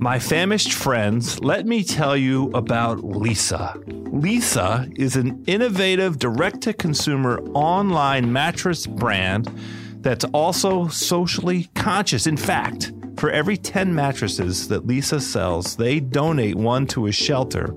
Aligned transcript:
My 0.00 0.20
famished 0.20 0.72
friends, 0.72 1.40
let 1.40 1.66
me 1.66 1.82
tell 1.82 2.16
you 2.16 2.52
about 2.52 2.98
Leesa. 2.98 3.74
Leesa 4.12 4.96
is 4.96 5.16
an 5.16 5.42
innovative 5.48 6.20
direct 6.20 6.60
to 6.62 6.72
consumer 6.72 7.40
online 7.52 8.32
mattress 8.32 8.86
brand 8.86 9.50
that's 9.96 10.24
also 10.26 10.86
socially 10.86 11.68
conscious. 11.74 12.28
In 12.28 12.36
fact, 12.36 12.92
for 13.16 13.32
every 13.32 13.56
10 13.56 13.92
mattresses 13.92 14.68
that 14.68 14.86
Leesa 14.86 15.20
sells, 15.20 15.74
they 15.74 15.98
donate 15.98 16.54
one 16.54 16.86
to 16.86 17.06
a 17.06 17.12
shelter. 17.12 17.74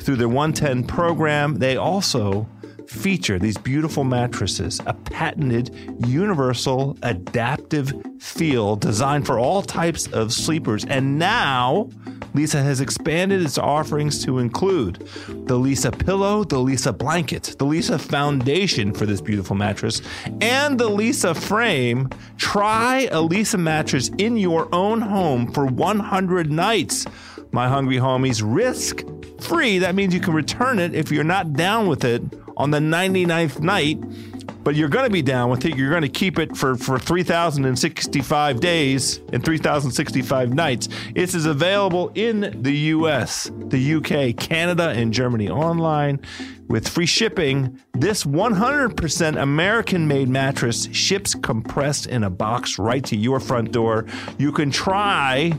Through 0.00 0.16
their 0.16 0.28
110 0.28 0.88
program, 0.88 1.54
they 1.54 1.76
also 1.76 2.48
feature 2.90 3.38
these 3.38 3.56
beautiful 3.56 4.02
mattresses, 4.02 4.80
a 4.84 4.92
patented 4.92 5.72
universal 6.06 6.98
adaptive 7.02 7.92
feel 8.18 8.74
designed 8.74 9.24
for 9.26 9.38
all 9.38 9.62
types 9.62 10.08
of 10.08 10.32
sleepers. 10.32 10.84
And 10.86 11.16
now, 11.16 11.88
Leesa 12.34 12.62
has 12.62 12.80
expanded 12.80 13.42
its 13.42 13.58
offerings 13.58 14.24
to 14.24 14.38
include 14.38 14.96
the 15.28 15.56
Leesa 15.56 15.96
pillow, 16.04 16.42
the 16.42 16.56
Leesa 16.56 16.96
blanket, 16.96 17.54
the 17.58 17.64
Leesa 17.64 18.00
foundation 18.00 18.92
for 18.92 19.06
this 19.06 19.20
beautiful 19.20 19.54
mattress, 19.54 20.02
and 20.40 20.78
the 20.78 20.90
Leesa 20.90 21.36
frame. 21.36 22.08
Try 22.38 23.02
a 23.12 23.18
Leesa 23.18 23.58
mattress 23.58 24.10
in 24.18 24.36
your 24.36 24.68
own 24.74 25.00
home 25.00 25.52
for 25.52 25.64
100 25.64 26.50
nights. 26.50 27.06
My 27.52 27.68
hungry 27.68 27.96
homies, 27.96 28.42
risk 28.44 29.04
free. 29.40 29.78
That 29.78 29.94
means 29.94 30.12
you 30.12 30.20
can 30.20 30.34
return 30.34 30.80
it 30.80 30.94
if 30.94 31.10
you're 31.12 31.24
not 31.24 31.52
down 31.52 31.86
with 31.86 32.04
it 32.04 32.22
on 32.60 32.70
the 32.70 32.78
99th 32.78 33.60
night, 33.60 33.98
but 34.62 34.74
you're 34.74 34.90
going 34.90 35.06
to 35.06 35.10
be 35.10 35.22
down 35.22 35.48
with 35.48 35.64
it. 35.64 35.78
You're 35.78 35.88
going 35.88 36.02
to 36.02 36.10
keep 36.10 36.38
it 36.38 36.54
for, 36.54 36.76
for 36.76 36.98
3,065 36.98 38.60
days 38.60 39.18
and 39.32 39.42
3,065 39.42 40.52
nights. 40.52 40.90
This 41.14 41.34
is 41.34 41.46
available 41.46 42.12
in 42.14 42.62
the 42.62 42.76
US, 42.76 43.50
the 43.56 43.94
UK, 43.94 44.36
Canada, 44.36 44.90
and 44.90 45.10
Germany 45.10 45.48
online 45.48 46.20
with 46.68 46.86
free 46.86 47.06
shipping. 47.06 47.80
This 47.94 48.24
100% 48.24 49.40
American 49.40 50.06
made 50.06 50.28
mattress 50.28 50.86
ships 50.92 51.34
compressed 51.34 52.08
in 52.08 52.24
a 52.24 52.30
box 52.30 52.78
right 52.78 53.02
to 53.06 53.16
your 53.16 53.40
front 53.40 53.72
door. 53.72 54.04
You 54.36 54.52
can 54.52 54.70
try 54.70 55.54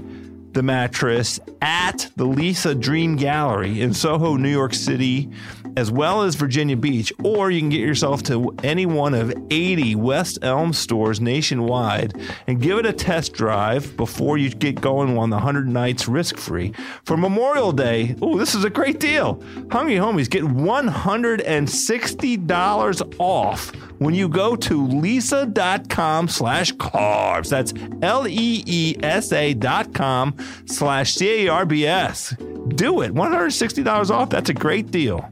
the 0.53 0.61
mattress 0.61 1.39
at 1.61 2.11
the 2.15 2.27
Leesa 2.27 2.79
Dream 2.79 3.15
Gallery 3.15 3.81
in 3.81 3.93
Soho, 3.93 4.35
New 4.35 4.49
York 4.49 4.73
City 4.73 5.29
as 5.77 5.91
well 5.91 6.23
as 6.23 6.35
Virginia 6.35 6.77
Beach, 6.77 7.11
or 7.23 7.51
you 7.51 7.59
can 7.59 7.69
get 7.69 7.81
yourself 7.81 8.23
to 8.23 8.55
any 8.63 8.85
one 8.85 9.13
of 9.13 9.33
80 9.49 9.95
West 9.95 10.39
Elm 10.41 10.73
stores 10.73 11.21
nationwide 11.21 12.13
and 12.47 12.61
give 12.61 12.77
it 12.77 12.85
a 12.85 12.93
test 12.93 13.33
drive 13.33 13.95
before 13.97 14.37
you 14.37 14.49
get 14.49 14.79
going 14.81 15.17
on 15.17 15.29
the 15.29 15.37
100 15.37 15.67
nights 15.67 16.07
risk 16.07 16.37
free. 16.37 16.73
For 17.05 17.17
Memorial 17.17 17.71
Day, 17.71 18.15
oh, 18.21 18.37
this 18.37 18.53
is 18.55 18.63
a 18.63 18.69
great 18.69 18.99
deal. 18.99 19.41
Hungry 19.71 19.95
Homies 19.95 20.29
get 20.29 20.43
$160 20.43 23.15
off 23.19 23.75
when 23.99 24.13
you 24.15 24.27
go 24.27 24.55
to 24.55 24.87
leesa.com 24.87 26.27
slash 26.27 26.73
carbs. 26.73 27.49
That's 27.49 27.73
L-E-E-S-A 28.01 29.53
dot 29.55 29.93
com 29.93 30.35
slash 30.65 31.13
C-A-R-B-S. 31.13 32.35
Do 32.69 33.01
it. 33.01 33.13
$160 33.13 34.09
off. 34.09 34.29
That's 34.29 34.49
a 34.49 34.53
great 34.53 34.91
deal. 34.91 35.29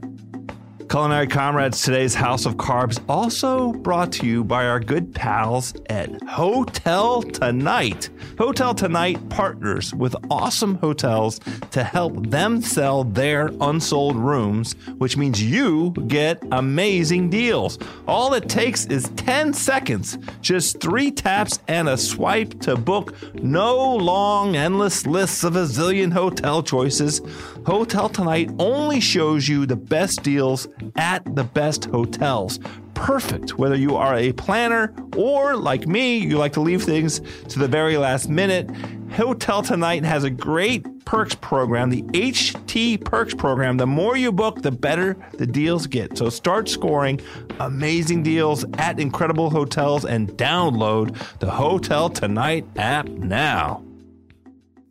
Culinary 0.90 1.28
Comrades, 1.28 1.82
today's 1.82 2.16
House 2.16 2.46
of 2.46 2.56
Carbs, 2.56 3.00
also 3.08 3.72
brought 3.72 4.10
to 4.10 4.26
you 4.26 4.42
by 4.42 4.66
our 4.66 4.80
good 4.80 5.14
pals 5.14 5.72
at 5.88 6.10
Hotel 6.24 7.22
Tonight. 7.22 8.10
Hotel 8.36 8.74
Tonight 8.74 9.28
partners 9.28 9.94
with 9.94 10.16
awesome 10.32 10.74
hotels 10.78 11.38
to 11.70 11.84
help 11.84 12.26
them 12.28 12.60
sell 12.60 13.04
their 13.04 13.52
unsold 13.60 14.16
rooms, 14.16 14.72
which 14.98 15.16
means 15.16 15.40
you 15.40 15.92
get 16.08 16.42
amazing 16.50 17.30
deals. 17.30 17.78
All 18.08 18.34
it 18.34 18.48
takes 18.48 18.86
is 18.86 19.10
10 19.10 19.52
seconds, 19.52 20.18
just 20.40 20.80
three 20.80 21.12
taps 21.12 21.60
and 21.68 21.88
a 21.88 21.96
swipe 21.96 22.58
to 22.62 22.74
book. 22.74 23.14
No 23.44 23.94
long, 23.94 24.56
endless 24.56 25.06
lists 25.06 25.44
of 25.44 25.54
a 25.54 25.66
zillion 25.66 26.12
hotel 26.12 26.64
choices. 26.64 27.20
Hotel 27.64 28.08
Tonight 28.08 28.50
only 28.58 28.98
shows 28.98 29.46
you 29.46 29.66
the 29.66 29.76
best 29.76 30.24
deals 30.24 30.66
at 30.96 31.22
the 31.34 31.44
best 31.44 31.86
hotels. 31.86 32.58
Perfect 32.94 33.58
whether 33.58 33.76
you 33.76 33.96
are 33.96 34.14
a 34.14 34.32
planner 34.32 34.94
or, 35.16 35.56
like 35.56 35.86
me, 35.86 36.18
you 36.18 36.36
like 36.36 36.52
to 36.54 36.60
leave 36.60 36.82
things 36.82 37.20
to 37.48 37.58
the 37.58 37.68
very 37.68 37.96
last 37.96 38.28
minute. 38.28 38.70
Hotel 39.12 39.62
Tonight 39.62 40.04
has 40.04 40.22
a 40.22 40.30
great 40.30 41.04
perks 41.04 41.34
program, 41.34 41.90
the 41.90 42.02
HT 42.02 43.04
Perks 43.04 43.34
program. 43.34 43.76
The 43.76 43.86
more 43.86 44.16
you 44.16 44.30
book, 44.30 44.62
the 44.62 44.70
better 44.70 45.16
the 45.32 45.46
deals 45.46 45.86
get. 45.86 46.16
So 46.16 46.28
start 46.28 46.68
scoring 46.68 47.20
amazing 47.58 48.22
deals 48.22 48.64
at 48.74 49.00
incredible 49.00 49.50
hotels 49.50 50.04
and 50.04 50.28
download 50.34 51.16
the 51.40 51.50
Hotel 51.50 52.08
Tonight 52.10 52.66
app 52.76 53.08
now. 53.08 53.82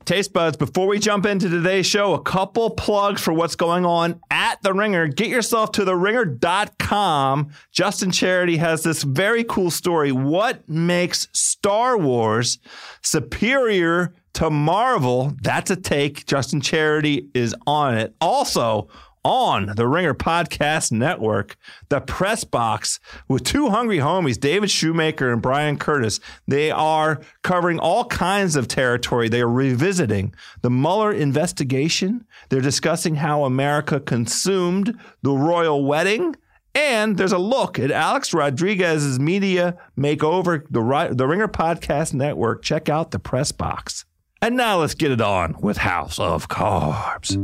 Taste 0.05 0.33
buds, 0.33 0.57
before 0.57 0.87
we 0.87 0.97
jump 0.97 1.25
into 1.25 1.49
today's 1.49 1.85
show, 1.85 2.13
a 2.13 2.21
couple 2.21 2.71
plugs 2.71 3.21
for 3.21 3.31
what's 3.31 3.55
going 3.55 3.85
on 3.85 4.19
at 4.31 4.61
The 4.63 4.73
Ringer. 4.73 5.07
Get 5.07 5.27
yourself 5.27 5.71
to 5.73 5.85
theringer.com. 5.85 7.49
Justin 7.71 8.11
Charity 8.11 8.57
has 8.57 8.81
this 8.81 9.03
very 9.03 9.43
cool 9.43 9.69
story. 9.69 10.11
What 10.11 10.67
makes 10.67 11.27
Star 11.33 11.97
Wars 11.97 12.57
superior 13.03 14.15
to 14.33 14.49
Marvel? 14.49 15.35
That's 15.41 15.69
a 15.69 15.75
take. 15.75 16.25
Justin 16.25 16.61
Charity 16.61 17.29
is 17.35 17.53
on 17.67 17.95
it. 17.97 18.15
Also, 18.19 18.87
on 19.23 19.73
the 19.75 19.87
Ringer 19.87 20.13
Podcast 20.13 20.91
Network, 20.91 21.57
the 21.89 21.99
Press 21.99 22.43
Box 22.43 22.99
with 23.27 23.43
two 23.43 23.69
hungry 23.69 23.97
homies, 23.97 24.39
David 24.39 24.71
Shoemaker 24.71 25.31
and 25.31 25.41
Bryan 25.41 25.77
Curtis. 25.77 26.19
They 26.47 26.71
are 26.71 27.19
covering 27.43 27.79
all 27.79 28.05
kinds 28.05 28.55
of 28.55 28.67
territory. 28.67 29.29
They 29.29 29.41
are 29.41 29.49
revisiting 29.49 30.33
the 30.61 30.69
Mueller 30.69 31.11
investigation. 31.11 32.25
They're 32.49 32.61
discussing 32.61 33.15
how 33.15 33.43
America 33.43 33.99
consumed 33.99 34.97
the 35.21 35.31
royal 35.31 35.85
wedding. 35.85 36.35
And 36.75 37.17
there's 37.17 37.31
a 37.31 37.37
look 37.37 37.79
at 37.79 37.91
Alex 37.91 38.33
Rodriguez's 38.33 39.19
media 39.19 39.75
makeover, 39.97 40.63
the, 40.69 41.13
the 41.13 41.27
Ringer 41.27 41.47
Podcast 41.47 42.13
Network. 42.13 42.61
Check 42.61 42.87
out 42.89 43.11
the 43.11 43.19
Press 43.19 43.51
Box. 43.51 44.05
And 44.41 44.55
now 44.55 44.79
let's 44.79 44.93
get 44.93 45.11
it 45.11 45.19
on 45.19 45.55
with 45.59 45.77
House 45.77 46.17
of 46.17 46.47
Carbs. 46.47 47.35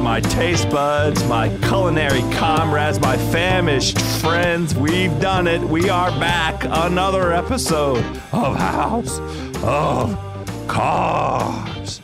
My 0.00 0.20
taste 0.20 0.70
buds, 0.70 1.22
my 1.24 1.48
culinary 1.68 2.22
comrades, 2.32 3.00
my 3.00 3.16
famished 3.16 4.00
friends, 4.20 4.74
we've 4.74 5.20
done 5.20 5.46
it. 5.46 5.60
We 5.60 5.90
are 5.90 6.10
back. 6.18 6.64
Another 6.64 7.32
episode 7.32 8.04
of 8.32 8.56
House 8.56 9.18
of 9.62 10.18
Carbs, 10.66 12.00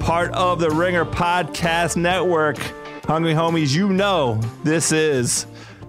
part 0.00 0.32
of 0.32 0.60
the 0.60 0.70
Ringer 0.70 1.04
Podcast 1.04 1.96
Network. 1.96 2.58
Hungry 3.04 3.34
homies, 3.34 3.74
you 3.74 3.90
know 3.90 4.40
this 4.64 4.92
is 4.92 5.46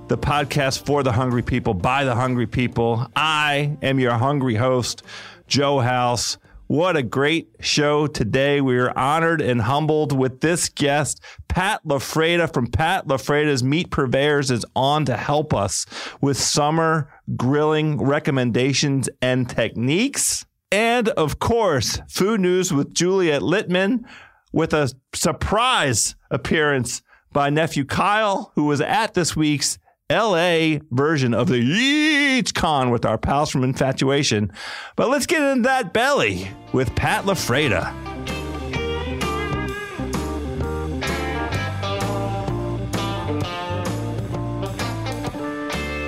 the 0.08 0.18
podcast 0.18 0.86
for 0.86 1.04
the 1.04 1.12
hungry 1.12 1.44
people, 1.44 1.74
by 1.74 2.04
the 2.04 2.16
hungry 2.16 2.48
people. 2.48 3.08
I 3.16 3.78
am 3.82 4.00
your 4.00 4.14
hungry 4.14 4.56
host, 4.56 5.04
Joe 5.48 5.80
House. 5.80 6.38
What 6.68 6.98
a 6.98 7.02
great 7.02 7.56
show 7.62 8.08
today. 8.08 8.60
We 8.60 8.78
are 8.78 8.98
honored 8.98 9.40
and 9.40 9.62
humbled 9.62 10.12
with 10.12 10.42
this 10.42 10.68
guest. 10.68 11.24
Pat 11.48 11.80
LaFrieda 11.86 12.54
from 12.54 12.68
Pat 12.68 13.08
LaFrieda's 13.08 13.64
Meat 13.64 13.90
Purveyors 13.90 14.52
is 14.52 14.66
on 14.76 15.06
to 15.06 15.16
help 15.16 15.54
us 15.54 15.86
with 16.20 16.36
summer 16.36 17.10
grilling 17.38 17.98
recommendations 18.04 19.08
and 19.22 19.50
techniques. 19.50 20.46
And 20.70 21.08
of 21.08 21.40
course, 21.40 22.02
food 22.10 22.42
news 22.42 22.74
with 22.74 22.94
Juliet 22.94 23.42
Litman 23.42 24.04
with 24.52 24.74
a 24.74 24.92
surprise 25.14 26.18
appearance 26.30 27.02
by 27.32 27.50
nephew 27.50 27.86
Kyle, 27.86 28.52
who 28.56 28.66
was 28.66 28.82
at 28.82 29.14
this 29.14 29.38
week's 29.38 29.80
LA 30.10 30.78
version 30.90 31.34
of 31.34 31.50
the 31.50 31.60
Yeats 31.60 32.54
Con 32.54 32.92
with 32.92 33.04
our 33.04 33.18
pals 33.18 33.50
from 33.50 33.66
Infatuation. 33.66 34.54
But 34.96 35.10
let's 35.10 35.26
get 35.26 35.42
into 35.42 35.64
that 35.64 35.92
belly 35.92 36.50
with 36.72 36.96
Pat 36.96 37.26
LaFrieda. 37.26 37.94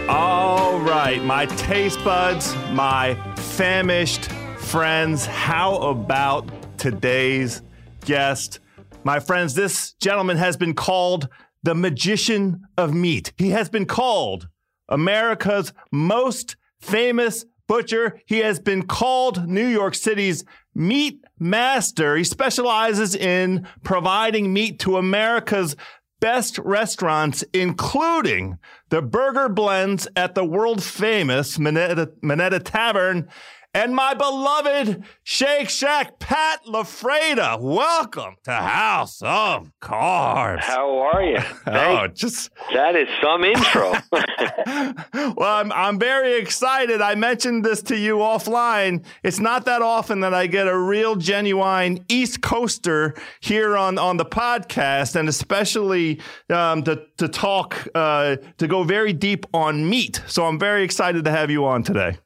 All 0.08 0.80
right, 0.80 1.22
my 1.26 1.46
taste 1.46 2.02
buds, 2.06 2.56
my 2.72 3.16
famished 3.36 4.32
friends, 4.60 5.26
how 5.26 5.76
about 5.76 6.50
today's 6.78 7.62
guest? 8.06 8.62
My 9.04 9.20
friends, 9.20 9.56
this 9.56 9.92
gentleman 9.94 10.38
has 10.38 10.56
been 10.56 10.74
called 10.74 11.28
the 11.64 11.76
magician 11.76 12.62
of 12.78 12.94
meat. 12.94 13.34
He 13.38 13.50
has 13.50 13.70
been 13.70 13.86
called 13.86 14.48
America's 14.88 15.74
most 15.92 16.56
famous 16.80 17.46
butcher. 17.68 18.20
He 18.26 18.40
has 18.40 18.60
been 18.60 18.84
called 18.88 19.48
New 19.48 19.68
York 19.68 19.96
City's 19.96 20.44
meat 20.74 21.24
master. 21.38 22.16
He 22.16 22.24
specializes 22.24 23.16
in 23.16 23.68
providing 23.84 24.54
meat 24.54 24.80
to 24.80 24.98
America's 24.98 25.76
best 26.20 26.58
restaurants, 26.60 27.44
including 27.54 28.58
the 28.90 29.02
burger 29.02 29.50
blends 29.50 30.08
at 30.16 30.36
the 30.36 30.44
world 30.44 30.84
famous 30.84 31.58
Minetta, 31.58 32.12
Minetta 32.22 32.60
Tavern 32.60 33.30
and 33.74 33.96
my 33.96 34.14
beloved 34.16 35.04
Shake 35.24 35.70
Shack, 35.70 36.18
Pat 36.18 36.66
LaFrieda. 36.66 37.60
Welcome 37.62 38.36
to 38.44 38.52
House 38.52 39.22
of 39.22 39.72
Carbs. 39.80 40.62
How 40.62 40.98
are 40.98 41.24
you? 41.24 41.38
oh, 41.68 42.08
just 42.08 42.50
that 42.74 42.96
is 42.96 43.08
some 43.22 43.44
intro. 43.44 43.94
well, 45.36 45.58
I'm 45.58 45.72
I'm 45.72 46.00
very 46.00 46.40
excited. 46.40 47.00
I 47.00 47.14
mentioned 47.16 47.64
this 47.64 47.84
to 47.84 47.98
you 47.98 48.18
offline. 48.18 49.06
It's 49.24 49.40
not 49.40 49.66
that 49.66 49.84
often 49.84 50.22
that 50.22 50.34
I 50.34 50.48
get 50.48 50.68
a 50.68 50.78
real 50.78 51.16
genuine 51.16 52.04
East 52.10 52.42
Coaster 52.42 53.16
here 53.40 53.78
on 53.78 54.00
on 54.00 54.18
the 54.18 54.26
podcast, 54.26 55.16
and 55.16 55.30
especially 55.30 56.22
um, 56.50 56.82
to 56.84 57.04
to 57.18 57.28
talk 57.28 57.88
uh, 57.94 58.38
to 58.58 58.68
go 58.68 58.84
very 58.84 59.14
deep 59.14 59.46
on 59.54 59.88
meat. 59.88 60.24
So 60.26 60.46
I'm 60.46 60.58
very 60.58 60.84
excited 60.84 61.24
to 61.26 61.32
have 61.32 61.52
you 61.52 61.66
on 61.66 61.84
today 61.84 62.18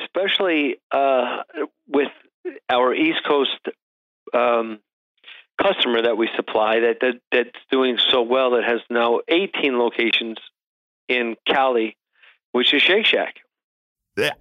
especially 0.00 0.76
uh, 0.90 1.42
with 1.88 2.08
our 2.68 2.94
East 2.94 3.20
Coast 3.26 3.58
um, 4.34 4.80
customer 5.60 6.02
that 6.02 6.16
we 6.16 6.28
supply 6.36 6.80
that, 6.80 6.98
that 7.00 7.14
that's 7.30 7.64
doing 7.70 7.98
so 8.10 8.22
well 8.22 8.52
that 8.52 8.64
has 8.64 8.80
now 8.90 9.20
18 9.28 9.78
locations 9.78 10.38
in 11.08 11.36
Cali, 11.46 11.96
which 12.52 12.72
is 12.74 12.82
Shake 12.82 13.06
Shack. 13.06 13.36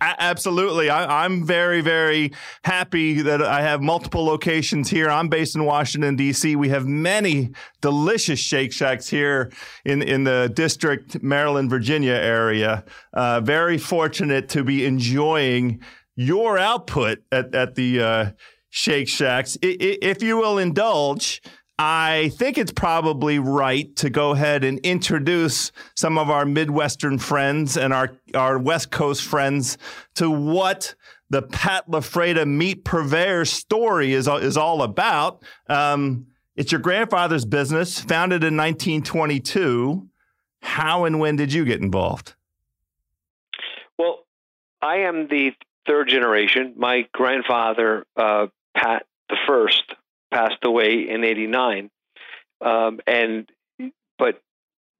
Absolutely. 0.01 0.89
I, 0.89 1.23
am 1.25 1.45
very, 1.45 1.79
very 1.79 2.33
happy 2.65 3.21
that 3.21 3.41
I 3.41 3.61
have 3.61 3.81
multiple 3.81 4.25
locations 4.25 4.89
here. 4.89 5.09
I'm 5.09 5.29
based 5.29 5.55
in 5.55 5.63
Washington, 5.63 6.17
D.C. 6.17 6.57
We 6.57 6.69
have 6.69 6.85
many 6.85 7.51
delicious 7.79 8.39
Shake 8.39 8.73
Shacks 8.73 9.07
here 9.07 9.49
in, 9.85 10.01
in 10.01 10.25
the 10.25 10.51
district, 10.53 11.23
Maryland, 11.23 11.69
Virginia 11.69 12.13
area. 12.13 12.83
Uh, 13.13 13.39
very 13.39 13.77
fortunate 13.77 14.49
to 14.49 14.63
be 14.65 14.85
enjoying 14.85 15.81
your 16.15 16.57
output 16.57 17.19
at, 17.31 17.55
at 17.55 17.75
the 17.75 18.01
uh, 18.01 18.31
Shake 18.71 19.07
Shacks. 19.07 19.57
If 19.61 20.21
you 20.21 20.35
will 20.35 20.57
indulge, 20.57 21.41
I 21.83 22.29
think 22.35 22.59
it's 22.59 22.71
probably 22.71 23.39
right 23.39 23.95
to 23.95 24.11
go 24.11 24.31
ahead 24.31 24.63
and 24.63 24.77
introduce 24.81 25.71
some 25.95 26.19
of 26.19 26.29
our 26.29 26.45
Midwestern 26.45 27.17
friends 27.17 27.75
and 27.75 27.91
our, 27.91 28.11
our 28.35 28.59
West 28.59 28.91
Coast 28.91 29.23
friends 29.23 29.79
to 30.13 30.29
what 30.29 30.93
the 31.31 31.41
Pat 31.41 31.89
LaFrieda 31.89 32.47
Meat 32.47 32.85
Purveyor 32.85 33.45
story 33.45 34.13
is, 34.13 34.27
is 34.27 34.57
all 34.57 34.83
about. 34.83 35.41
Um, 35.69 36.27
it's 36.55 36.71
your 36.71 36.81
grandfather's 36.81 37.45
business, 37.45 37.99
founded 37.99 38.43
in 38.43 38.55
1922. 38.55 40.07
How 40.61 41.05
and 41.05 41.19
when 41.19 41.35
did 41.35 41.51
you 41.51 41.65
get 41.65 41.81
involved? 41.81 42.35
Well, 43.97 44.27
I 44.83 44.97
am 44.97 45.29
the 45.29 45.53
third 45.87 46.09
generation. 46.09 46.75
My 46.77 47.07
grandfather, 47.11 48.05
uh, 48.15 48.47
Pat 48.75 49.07
the 49.29 49.37
first, 49.47 49.95
passed 50.31 50.63
away 50.63 51.09
in 51.09 51.23
'89, 51.23 51.89
um, 52.61 52.99
and 53.07 53.49
but 54.17 54.41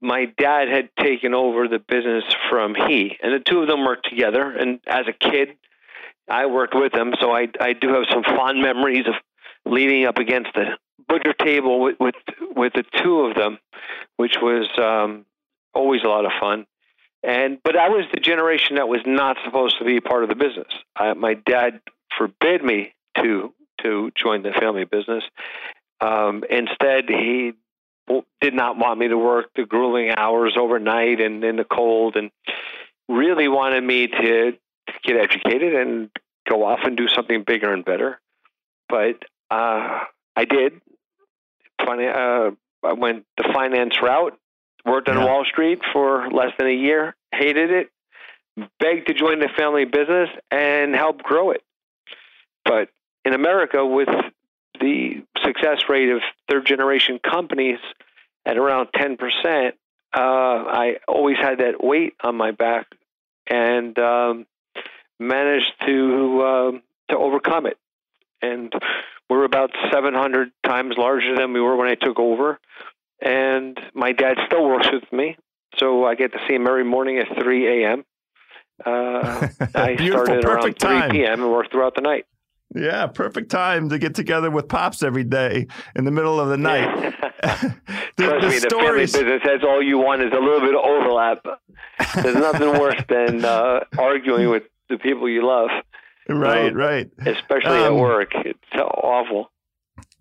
my 0.01 0.25
dad 0.25 0.67
had 0.67 0.89
taken 0.99 1.33
over 1.33 1.67
the 1.67 1.79
business 1.79 2.23
from 2.49 2.75
he, 2.75 3.17
and 3.21 3.33
the 3.33 3.39
two 3.39 3.59
of 3.59 3.67
them 3.67 3.85
worked 3.85 4.09
together. 4.09 4.51
And 4.51 4.79
as 4.87 5.05
a 5.07 5.13
kid, 5.13 5.49
I 6.27 6.47
worked 6.47 6.75
with 6.75 6.91
them, 6.91 7.13
so 7.19 7.31
I 7.31 7.47
I 7.59 7.73
do 7.73 7.89
have 7.89 8.05
some 8.09 8.23
fond 8.23 8.61
memories 8.61 9.05
of 9.07 9.15
leaning 9.65 10.05
up 10.05 10.17
against 10.17 10.49
the 10.53 10.77
butcher 11.07 11.33
table 11.33 11.81
with 11.81 11.95
with, 11.99 12.15
with 12.55 12.73
the 12.73 12.83
two 13.03 13.21
of 13.21 13.35
them, 13.35 13.59
which 14.17 14.35
was 14.41 14.67
um, 14.77 15.25
always 15.73 16.01
a 16.03 16.07
lot 16.07 16.25
of 16.25 16.31
fun. 16.39 16.65
And 17.23 17.59
but 17.63 17.77
I 17.77 17.89
was 17.89 18.05
the 18.13 18.19
generation 18.19 18.77
that 18.77 18.87
was 18.87 19.01
not 19.05 19.37
supposed 19.45 19.77
to 19.79 19.85
be 19.85 19.99
part 19.99 20.23
of 20.23 20.29
the 20.29 20.35
business. 20.35 20.73
I, 20.95 21.13
my 21.13 21.35
dad 21.35 21.81
forbid 22.17 22.63
me 22.63 22.93
to 23.17 23.53
to 23.83 24.11
join 24.15 24.43
the 24.43 24.51
family 24.51 24.85
business. 24.85 25.23
Um, 25.99 26.43
instead, 26.49 27.05
he 27.07 27.53
did 28.41 28.53
not 28.53 28.77
want 28.77 28.99
me 28.99 29.07
to 29.07 29.17
work 29.17 29.51
the 29.55 29.65
grueling 29.65 30.11
hours 30.15 30.55
overnight 30.57 31.21
and 31.21 31.43
in 31.43 31.55
the 31.55 31.63
cold, 31.63 32.15
and 32.15 32.31
really 33.07 33.47
wanted 33.47 33.83
me 33.83 34.07
to, 34.07 34.51
to 34.51 34.93
get 35.03 35.17
educated 35.17 35.75
and 35.75 36.09
go 36.49 36.65
off 36.65 36.79
and 36.83 36.97
do 36.97 37.07
something 37.07 37.43
bigger 37.45 37.73
and 37.73 37.85
better. 37.85 38.19
But 38.89 39.23
uh, 39.49 39.99
I 40.35 40.45
did. 40.45 40.81
Funny, 41.85 42.07
uh, 42.07 42.51
I 42.83 42.93
went 42.93 43.25
the 43.37 43.49
finance 43.53 43.95
route. 44.01 44.37
Worked 44.85 45.09
on 45.09 45.17
yeah. 45.17 45.25
Wall 45.25 45.45
Street 45.45 45.79
for 45.93 46.27
less 46.31 46.51
than 46.57 46.67
a 46.67 46.73
year. 46.73 47.15
Hated 47.31 47.69
it. 47.71 47.89
Begged 48.79 49.07
to 49.07 49.13
join 49.13 49.39
the 49.39 49.49
family 49.55 49.85
business 49.85 50.29
and 50.49 50.95
help 50.95 51.21
grow 51.21 51.51
it. 51.51 51.61
But 52.65 52.89
in 53.25 53.33
America 53.33 53.85
with 53.85 54.09
the 54.79 55.23
success 55.43 55.83
rate 55.89 56.09
of 56.09 56.21
third 56.49 56.65
generation 56.65 57.19
companies 57.19 57.79
at 58.45 58.57
around 58.57 58.89
10%, 58.95 59.17
uh, 59.67 60.19
I 60.19 60.95
always 61.07 61.37
had 61.37 61.59
that 61.59 61.83
weight 61.83 62.13
on 62.23 62.35
my 62.35 62.51
back 62.51 62.87
and 63.49 63.97
um, 63.99 64.45
managed 65.19 65.71
to 65.85 66.41
uh, 66.41 66.71
to 67.09 67.17
overcome 67.17 67.65
it. 67.65 67.77
And 68.41 68.73
we're 69.29 69.43
about 69.43 69.71
700 69.91 70.51
times 70.65 70.95
larger 70.97 71.35
than 71.35 71.53
we 71.53 71.61
were 71.61 71.75
when 71.75 71.87
I 71.87 71.95
took 71.95 72.19
over. 72.19 72.59
And 73.21 73.79
my 73.93 74.13
dad 74.13 74.37
still 74.47 74.67
works 74.67 74.87
with 74.91 75.11
me, 75.13 75.37
so 75.77 76.05
I 76.05 76.15
get 76.15 76.33
to 76.33 76.39
see 76.47 76.55
him 76.55 76.67
every 76.67 76.83
morning 76.83 77.19
at 77.19 77.27
3 77.41 77.83
a.m. 77.83 78.03
Uh, 78.83 79.47
I 79.75 79.95
started 79.95 80.43
around 80.43 80.63
3 80.63 80.73
time. 80.73 81.11
p.m. 81.11 81.41
and 81.43 81.51
worked 81.51 81.71
throughout 81.71 81.93
the 81.93 82.01
night. 82.01 82.25
Yeah, 82.73 83.07
perfect 83.07 83.51
time 83.51 83.89
to 83.89 83.97
get 83.97 84.15
together 84.15 84.49
with 84.49 84.67
pops 84.69 85.03
every 85.03 85.25
day 85.25 85.67
in 85.95 86.05
the 86.05 86.11
middle 86.11 86.39
of 86.39 86.49
the 86.49 86.57
night. 86.57 87.13
the, 87.41 87.73
Trust 88.17 88.41
the 88.41 88.47
me, 88.49 88.59
stories... 88.59 89.11
the 89.11 89.17
family 89.19 89.33
business 89.33 89.41
has 89.43 89.63
all 89.63 89.81
you 89.81 89.97
want 89.97 90.21
is 90.21 90.31
a 90.31 90.39
little 90.39 90.59
bit 90.59 90.75
of 90.75 90.81
overlap. 90.81 91.43
There's 92.15 92.35
nothing 92.35 92.79
worse 92.79 93.01
than 93.09 93.43
uh, 93.43 93.79
arguing 93.97 94.49
with 94.49 94.63
the 94.89 94.97
people 94.97 95.27
you 95.27 95.45
love. 95.45 95.69
Right, 96.29 96.71
um, 96.71 96.77
right. 96.77 97.09
Especially 97.25 97.79
um, 97.79 97.93
at 97.93 97.95
work, 97.95 98.29
it's 98.35 98.59
awful. 98.75 99.51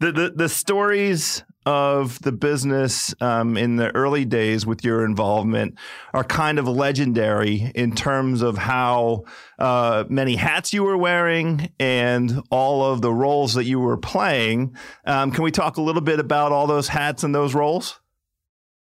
The, 0.01 0.13
the 0.13 0.33
the 0.35 0.49
stories 0.49 1.45
of 1.67 2.21
the 2.23 2.33
business 2.33 3.15
um, 3.21 3.57
in 3.57 3.77
the 3.77 3.95
early 3.95 4.25
days 4.25 4.65
with 4.65 4.83
your 4.83 5.05
involvement 5.05 5.77
are 6.15 6.25
kind 6.25 6.59
of 6.59 6.67
legendary 6.67 7.71
in 7.75 7.95
terms 7.95 8.41
of 8.41 8.57
how 8.57 9.25
uh, 9.59 10.05
many 10.09 10.37
hats 10.37 10.73
you 10.73 10.83
were 10.83 10.97
wearing 10.97 11.71
and 11.79 12.43
all 12.51 12.83
of 12.83 13.03
the 13.03 13.13
roles 13.13 13.55
that 13.55 13.65
you 13.65 13.79
were 13.79 13.99
playing. 13.99 14.75
Um, 15.05 15.31
can 15.33 15.45
we 15.45 15.51
talk 15.51 15.77
a 15.77 15.83
little 15.83 16.03
bit 16.03 16.19
about 16.19 16.51
all 16.51 16.67
those 16.67 16.89
hats 16.89 17.23
and 17.23 17.35
those 17.35 17.55
roles? 17.55 18.01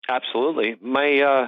Absolutely. 0.09 0.75
My 0.81 1.21
uh, 1.21 1.47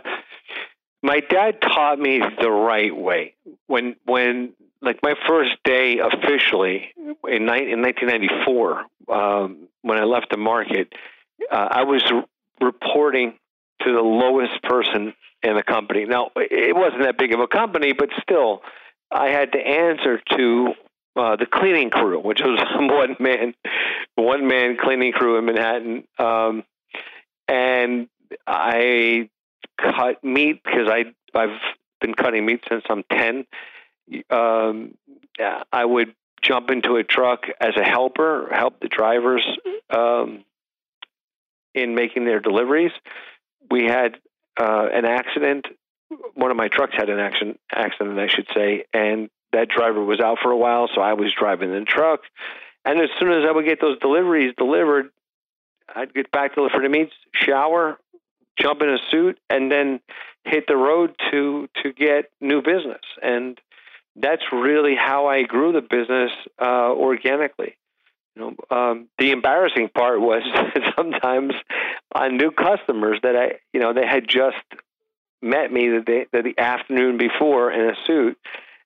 my 1.04 1.20
dad 1.20 1.62
taught 1.62 2.00
me 2.00 2.22
the 2.42 2.50
right 2.50 2.96
way. 2.96 3.36
When 3.68 3.98
when 4.06 4.54
like 4.82 5.00
my 5.02 5.16
first 5.28 5.52
day 5.64 6.00
officially 6.00 6.94
in, 6.98 7.16
in 7.28 7.46
1994, 7.46 8.86
um, 9.10 9.68
when 9.82 9.98
I 9.98 10.04
left 10.04 10.30
the 10.32 10.38
market, 10.38 10.94
uh, 11.52 11.68
I 11.72 11.84
was 11.84 12.04
reporting 12.62 13.34
to 13.82 13.94
the 13.94 14.02
lowest 14.02 14.62
person 14.64 15.14
in 15.44 15.56
the 15.56 15.64
company. 15.64 16.06
Now, 16.06 16.32
it 16.36 16.76
wasn't 16.76 17.04
that 17.04 17.18
big 17.18 17.34
of 17.34 17.40
a 17.40 17.48
company, 17.48 17.94
but 17.94 18.10
still, 18.22 18.62
I 19.12 19.30
had 19.30 19.52
to 19.54 19.60
answer 19.60 20.22
to 20.36 20.74
uh, 21.16 21.36
the 21.36 21.46
cleaning 21.46 21.90
crew, 21.90 22.20
which 22.20 22.42
was 22.42 22.60
one 22.76 23.16
man, 23.20 23.54
one 24.16 24.48
man 24.48 24.78
cleaning 24.78 25.12
crew 25.12 25.38
in 25.38 25.46
Manhattan. 25.46 26.04
Um, 26.20 26.64
and 27.48 28.08
I 28.46 29.30
cut 29.78 30.24
meat 30.24 30.62
because 30.64 30.90
I 30.90 31.06
I've 31.38 31.60
been 32.02 32.14
cutting 32.14 32.46
meat 32.46 32.64
since 32.70 32.84
I'm 32.90 33.04
ten. 33.12 33.46
Um, 34.30 34.96
I 35.72 35.86
would 35.86 36.16
jump 36.42 36.70
into 36.70 36.96
a 36.96 37.04
truck 37.04 37.46
as 37.60 37.76
a 37.76 37.84
helper, 37.84 38.50
help 38.52 38.80
the 38.80 38.88
drivers 38.88 39.46
um, 39.90 40.44
in 41.74 41.96
making 41.96 42.26
their 42.26 42.40
deliveries. 42.40 42.92
We 43.70 43.86
had 43.86 44.18
uh, 44.60 44.88
an 44.94 45.06
accident. 45.06 45.68
One 46.36 46.52
of 46.52 46.58
my 46.58 46.70
trucks 46.70 46.94
had 46.96 47.10
an 47.10 47.20
accident, 47.20 47.60
accident, 47.72 48.18
I 48.18 48.28
should 48.28 48.48
say, 48.56 48.86
and 48.94 49.30
that 49.52 49.70
driver 49.70 50.04
was 50.04 50.20
out 50.20 50.38
for 50.42 50.52
a 50.52 50.58
while, 50.58 50.90
so 50.94 51.02
I 51.02 51.14
was 51.14 51.34
driving 51.38 51.72
the 51.72 51.82
truck. 51.82 52.22
And 52.86 53.00
as 53.02 53.10
soon 53.20 53.32
as 53.32 53.44
I 53.48 53.52
would 53.52 53.66
get 53.66 53.82
those 53.82 54.00
deliveries 54.00 54.54
delivered, 54.58 55.10
I'd 55.94 56.14
get 56.14 56.32
back 56.32 56.56
to 56.56 56.70
the 56.72 56.90
meats, 56.90 57.14
shower, 57.34 57.98
jump 58.58 58.82
in 58.82 58.90
a 58.90 58.98
suit, 59.10 59.40
and 59.50 59.72
then 59.72 60.00
hit 60.46 60.68
the 60.68 60.78
road 60.78 61.16
to 61.32 61.68
to 61.84 61.92
get 61.92 62.32
new 62.40 62.62
business, 62.62 63.02
and 63.22 63.60
that's 64.20 64.44
really 64.52 64.96
how 64.96 65.28
I 65.28 65.44
grew 65.44 65.72
the 65.72 65.82
business 65.82 66.32
uh, 66.60 66.92
organically. 66.92 67.78
You 68.36 68.42
know, 68.42 68.76
um, 68.76 69.08
the 69.18 69.32
embarrassing 69.32 69.90
part 69.90 70.20
was 70.20 70.44
sometimes 70.96 71.54
on 72.14 72.38
new 72.38 72.52
customers 72.52 73.20
that 73.24 73.36
I, 73.36 73.60
you 73.74 73.80
know, 73.80 73.94
they 73.94 74.06
had 74.06 74.28
just 74.28 74.58
met 75.42 75.72
me 75.72 75.90
the 75.90 76.02
day, 76.02 76.26
the 76.32 76.54
afternoon 76.58 77.18
before 77.18 77.72
in 77.72 77.90
a 77.90 77.94
suit. 78.06 78.38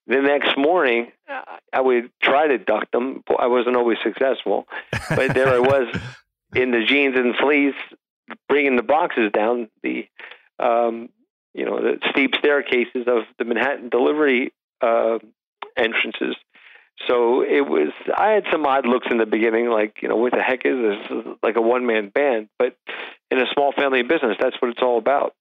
The 0.07 0.21
next 0.21 0.57
morning, 0.57 1.11
I 1.71 1.79
would 1.79 2.11
try 2.21 2.47
to 2.47 2.57
duck 2.57 2.91
them. 2.91 3.23
I 3.37 3.47
wasn't 3.47 3.77
always 3.77 3.99
successful, 4.03 4.67
but 5.09 5.33
there 5.33 5.47
I 5.47 5.59
was 5.59 5.95
in 6.55 6.71
the 6.71 6.83
jeans 6.85 7.15
and 7.15 7.35
fleece, 7.35 7.75
bringing 8.49 8.75
the 8.75 8.83
boxes 8.83 9.31
down 9.31 9.69
the, 9.83 10.07
um, 10.59 11.09
you 11.53 11.65
know, 11.65 11.81
the 11.81 11.99
steep 12.09 12.35
staircases 12.35 13.05
of 13.07 13.23
the 13.37 13.45
Manhattan 13.45 13.89
delivery 13.89 14.51
uh, 14.81 15.19
entrances 15.77 16.35
so 17.07 17.41
it 17.41 17.67
was. 17.67 17.91
I 18.15 18.31
had 18.31 18.43
some 18.51 18.65
odd 18.65 18.85
looks 18.85 19.07
in 19.09 19.17
the 19.17 19.25
beginning, 19.25 19.69
like 19.69 19.97
you 20.01 20.09
know, 20.09 20.17
what 20.17 20.33
the 20.33 20.41
heck 20.41 20.65
is 20.65 20.75
this? 20.75 21.35
Like 21.41 21.55
a 21.55 21.61
one 21.61 21.85
man 21.85 22.09
band, 22.09 22.49
but 22.59 22.77
in 23.31 23.39
a 23.39 23.45
small 23.53 23.71
family 23.71 24.03
business, 24.03 24.37
that's 24.39 24.55
what 24.61 24.71
it's 24.71 24.81
all 24.81 24.97
about. 24.97 25.33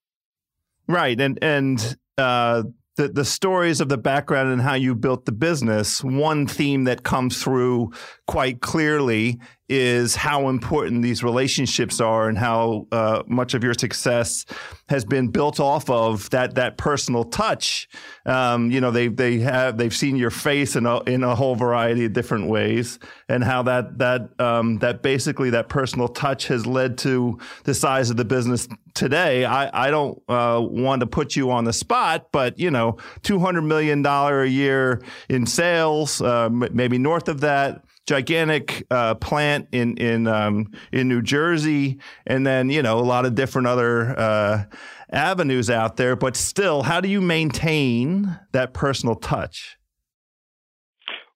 Right, 0.88 1.20
and 1.20 1.38
and 1.42 1.96
uh, 2.16 2.62
the 2.96 3.08
the 3.08 3.24
stories 3.24 3.80
of 3.80 3.88
the 3.88 3.98
background 3.98 4.50
and 4.52 4.62
how 4.62 4.74
you 4.74 4.94
built 4.94 5.26
the 5.26 5.32
business. 5.32 6.02
One 6.02 6.46
theme 6.46 6.84
that 6.84 7.02
comes 7.02 7.42
through 7.42 7.92
quite 8.26 8.60
clearly 8.60 9.38
is 9.70 10.16
how 10.16 10.48
important 10.48 11.00
these 11.00 11.22
relationships 11.22 12.00
are 12.00 12.28
and 12.28 12.36
how 12.36 12.88
uh, 12.90 13.22
much 13.28 13.54
of 13.54 13.62
your 13.62 13.72
success 13.72 14.44
has 14.88 15.04
been 15.04 15.28
built 15.28 15.60
off 15.60 15.88
of 15.88 16.28
that 16.30 16.56
that 16.56 16.76
personal 16.76 17.22
touch. 17.22 17.88
Um, 18.26 18.72
you 18.72 18.80
know, 18.80 18.90
they 18.90 19.06
they 19.06 19.38
have 19.38 19.78
they've 19.78 19.94
seen 19.94 20.16
your 20.16 20.30
face 20.30 20.74
in 20.74 20.86
a 20.86 21.00
in 21.04 21.22
a 21.22 21.36
whole 21.36 21.54
variety 21.54 22.04
of 22.04 22.12
different 22.12 22.48
ways, 22.48 22.98
and 23.28 23.44
how 23.44 23.62
that 23.62 23.98
that 23.98 24.40
um, 24.40 24.78
that 24.78 25.02
basically 25.02 25.50
that 25.50 25.68
personal 25.68 26.08
touch 26.08 26.48
has 26.48 26.66
led 26.66 26.98
to 26.98 27.38
the 27.62 27.72
size 27.72 28.10
of 28.10 28.16
the 28.16 28.24
business 28.24 28.66
today. 28.94 29.44
I 29.44 29.86
I 29.86 29.90
don't 29.92 30.20
uh, 30.28 30.60
want 30.60 30.98
to 31.00 31.06
put 31.06 31.36
you 31.36 31.52
on 31.52 31.64
the 31.64 31.72
spot, 31.72 32.26
but 32.32 32.58
you 32.58 32.72
know, 32.72 32.96
two 33.22 33.38
hundred 33.38 33.62
million 33.62 34.02
dollar 34.02 34.42
a 34.42 34.48
year 34.48 35.00
in 35.28 35.46
sales, 35.46 36.20
uh, 36.20 36.48
maybe 36.50 36.98
north 36.98 37.28
of 37.28 37.42
that 37.42 37.84
gigantic 38.06 38.86
uh, 38.90 39.14
plant 39.14 39.68
in 39.72 39.96
in 39.96 40.26
um, 40.26 40.72
in 40.92 41.08
New 41.08 41.22
Jersey, 41.22 41.98
and 42.26 42.46
then 42.46 42.70
you 42.70 42.82
know 42.82 42.98
a 42.98 43.02
lot 43.02 43.24
of 43.26 43.34
different 43.34 43.68
other 43.68 44.18
uh, 44.18 44.64
avenues 45.10 45.70
out 45.70 45.96
there. 45.96 46.16
But 46.16 46.36
still, 46.36 46.82
how 46.82 47.00
do 47.00 47.08
you 47.08 47.20
maintain 47.20 48.38
that 48.52 48.74
personal 48.74 49.14
touch? 49.14 49.76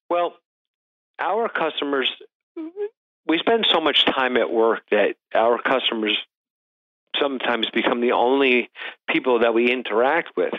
Well, 0.08 0.34
our 1.18 1.48
customers, 1.48 2.10
we 3.26 3.38
spend 3.38 3.66
so 3.70 3.80
much 3.80 4.04
time 4.04 4.36
at 4.36 4.50
work 4.50 4.82
that 4.90 5.16
our 5.34 5.60
customers 5.60 6.16
sometimes 7.20 7.68
become 7.70 8.00
the 8.00 8.12
only 8.12 8.70
people 9.08 9.40
that 9.40 9.54
we 9.54 9.70
interact 9.70 10.36
with. 10.36 10.54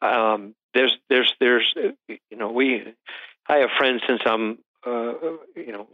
Um, 0.00 0.54
there's, 0.74 0.96
there's, 1.08 1.34
there's, 1.40 1.74
you 2.08 2.36
know, 2.36 2.50
we. 2.50 2.94
I 3.48 3.56
have 3.56 3.70
friends 3.76 4.02
since 4.06 4.20
I'm 4.24 4.58
uh, 4.86 5.12
you 5.56 5.72
know, 5.72 5.88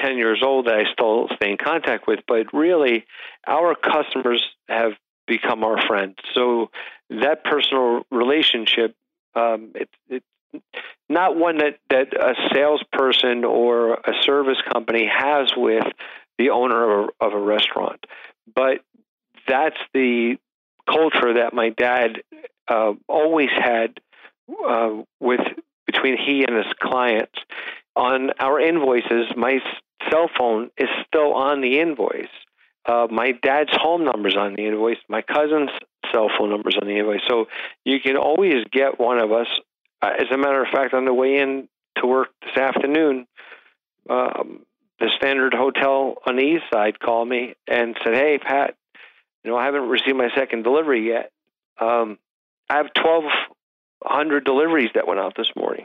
10 0.00 0.16
years 0.16 0.42
old 0.44 0.66
that 0.66 0.74
I 0.74 0.92
still 0.92 1.28
stay 1.36 1.50
in 1.50 1.56
contact 1.56 2.06
with, 2.06 2.20
but 2.26 2.52
really 2.52 3.04
our 3.46 3.74
customers 3.74 4.42
have 4.68 4.92
become 5.26 5.64
our 5.64 5.76
friends. 5.86 6.16
So 6.34 6.70
that 7.10 7.44
personal 7.44 8.02
relationship, 8.10 8.94
um, 9.34 9.72
it, 9.74 9.88
it, 10.08 10.22
not 11.08 11.36
one 11.36 11.58
that, 11.58 11.78
that 11.90 12.14
a 12.14 12.34
salesperson 12.52 13.44
or 13.44 13.94
a 13.94 14.12
service 14.22 14.58
company 14.72 15.08
has 15.12 15.52
with 15.56 15.86
the 16.38 16.50
owner 16.50 17.02
of 17.02 17.10
a, 17.20 17.24
of 17.26 17.32
a 17.34 17.38
restaurant, 17.38 18.04
but 18.52 18.80
that's 19.46 19.76
the 19.92 20.36
culture 20.88 21.34
that 21.34 21.52
my 21.52 21.70
dad 21.70 22.22
uh, 22.68 22.92
always 23.08 23.50
had 23.54 24.00
uh, 24.66 24.90
with 25.20 25.40
between 25.86 26.16
he 26.16 26.44
and 26.44 26.56
his 26.56 26.72
clients 26.80 27.38
on 27.96 28.30
our 28.38 28.60
invoices, 28.60 29.26
my 29.36 29.58
cell 30.10 30.30
phone 30.38 30.70
is 30.76 30.88
still 31.06 31.34
on 31.34 31.60
the 31.60 31.80
invoice. 31.80 32.28
Uh, 32.86 33.06
my 33.10 33.32
dad's 33.42 33.72
home 33.72 34.04
number's 34.04 34.36
on 34.36 34.54
the 34.54 34.66
invoice. 34.66 34.96
My 35.08 35.22
cousin's 35.22 35.70
cell 36.12 36.30
phone 36.38 36.50
number's 36.50 36.76
on 36.80 36.88
the 36.88 36.98
invoice. 36.98 37.20
So 37.28 37.46
you 37.84 38.00
can 38.00 38.16
always 38.16 38.64
get 38.72 38.98
one 38.98 39.18
of 39.18 39.32
us. 39.32 39.46
Uh, 40.00 40.12
as 40.18 40.26
a 40.32 40.38
matter 40.38 40.62
of 40.62 40.68
fact, 40.72 40.94
on 40.94 41.04
the 41.04 41.12
way 41.12 41.38
in 41.38 41.68
to 41.98 42.06
work 42.06 42.28
this 42.42 42.56
afternoon, 42.56 43.26
um, 44.08 44.64
the 44.98 45.10
Standard 45.16 45.54
Hotel 45.54 46.16
on 46.26 46.36
the 46.36 46.42
East 46.42 46.64
Side 46.72 46.98
called 46.98 47.28
me 47.28 47.54
and 47.66 47.96
said, 48.02 48.14
"Hey, 48.14 48.38
Pat, 48.38 48.76
you 49.44 49.50
know 49.50 49.56
I 49.56 49.64
haven't 49.66 49.88
received 49.88 50.16
my 50.16 50.30
second 50.34 50.62
delivery 50.62 51.06
yet. 51.06 51.30
Um, 51.78 52.18
I 52.68 52.76
have 52.78 52.92
twelve 52.94 53.24
hundred 54.02 54.44
deliveries 54.44 54.90
that 54.94 55.06
went 55.06 55.20
out 55.20 55.34
this 55.36 55.50
morning." 55.54 55.84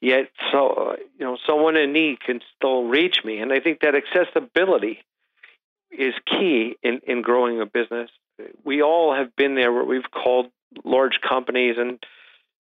Yet 0.00 0.30
so 0.52 0.96
you 1.18 1.24
know 1.24 1.36
someone 1.46 1.76
in 1.76 1.92
need 1.92 2.20
can 2.20 2.40
still 2.56 2.84
reach 2.84 3.24
me. 3.24 3.38
And 3.38 3.52
i 3.52 3.60
think 3.60 3.80
that 3.80 3.94
accessibility 3.94 5.00
is 5.90 6.14
key 6.26 6.76
in 6.82 7.00
in 7.06 7.22
growing 7.22 7.60
a 7.60 7.66
business. 7.66 8.10
We 8.64 8.82
all 8.82 9.14
have 9.14 9.34
been 9.36 9.54
there 9.54 9.72
where 9.72 9.84
we've 9.84 10.10
called 10.10 10.50
large 10.84 11.20
companies 11.26 11.76
and 11.78 11.98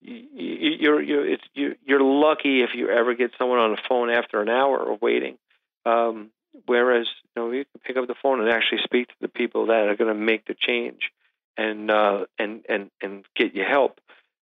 you're 0.02 1.02
you're 1.02 1.38
you're 1.54 2.02
lucky 2.02 2.62
if 2.62 2.70
you 2.76 2.90
ever 2.90 3.16
get 3.16 3.32
someone 3.38 3.60
on 3.60 3.72
the 3.72 3.82
phone 3.90 4.10
after 4.10 4.42
an 4.42 4.50
hour 4.50 4.92
of 4.92 5.02
waiting. 5.02 5.38
Um, 5.86 6.30
whereas 6.66 7.08
you 7.36 7.42
know 7.42 7.52
you 7.52 7.66
can 7.66 7.82
pick 7.84 7.98
up 7.98 8.08
the 8.08 8.16
phone 8.22 8.40
and 8.40 8.50
actually 8.50 8.82
speak 8.84 9.08
to 9.08 9.16
the 9.22 9.28
people 9.28 9.68
that 9.68 9.88
are 9.88 9.96
going 9.96 10.14
to 10.14 10.20
make 10.20 10.46
the 10.46 10.56
change 10.56 11.12
and 11.58 11.90
uh, 11.90 12.26
and 12.38 12.64
and 12.70 12.92
and 13.02 13.26
get 13.36 13.56
you 13.56 13.64
help. 13.64 14.00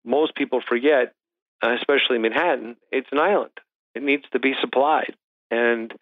Most 0.05 0.35
people 0.35 0.61
forget 0.67 1.15
especially 1.63 2.19
Manhattan, 2.19 2.77
it's 2.91 3.09
an 3.13 3.19
island. 3.19 3.53
It 3.95 4.03
needs 4.03 4.25
to 4.33 4.39
be 4.39 4.55
supplied. 4.61 5.15
And 5.51 5.93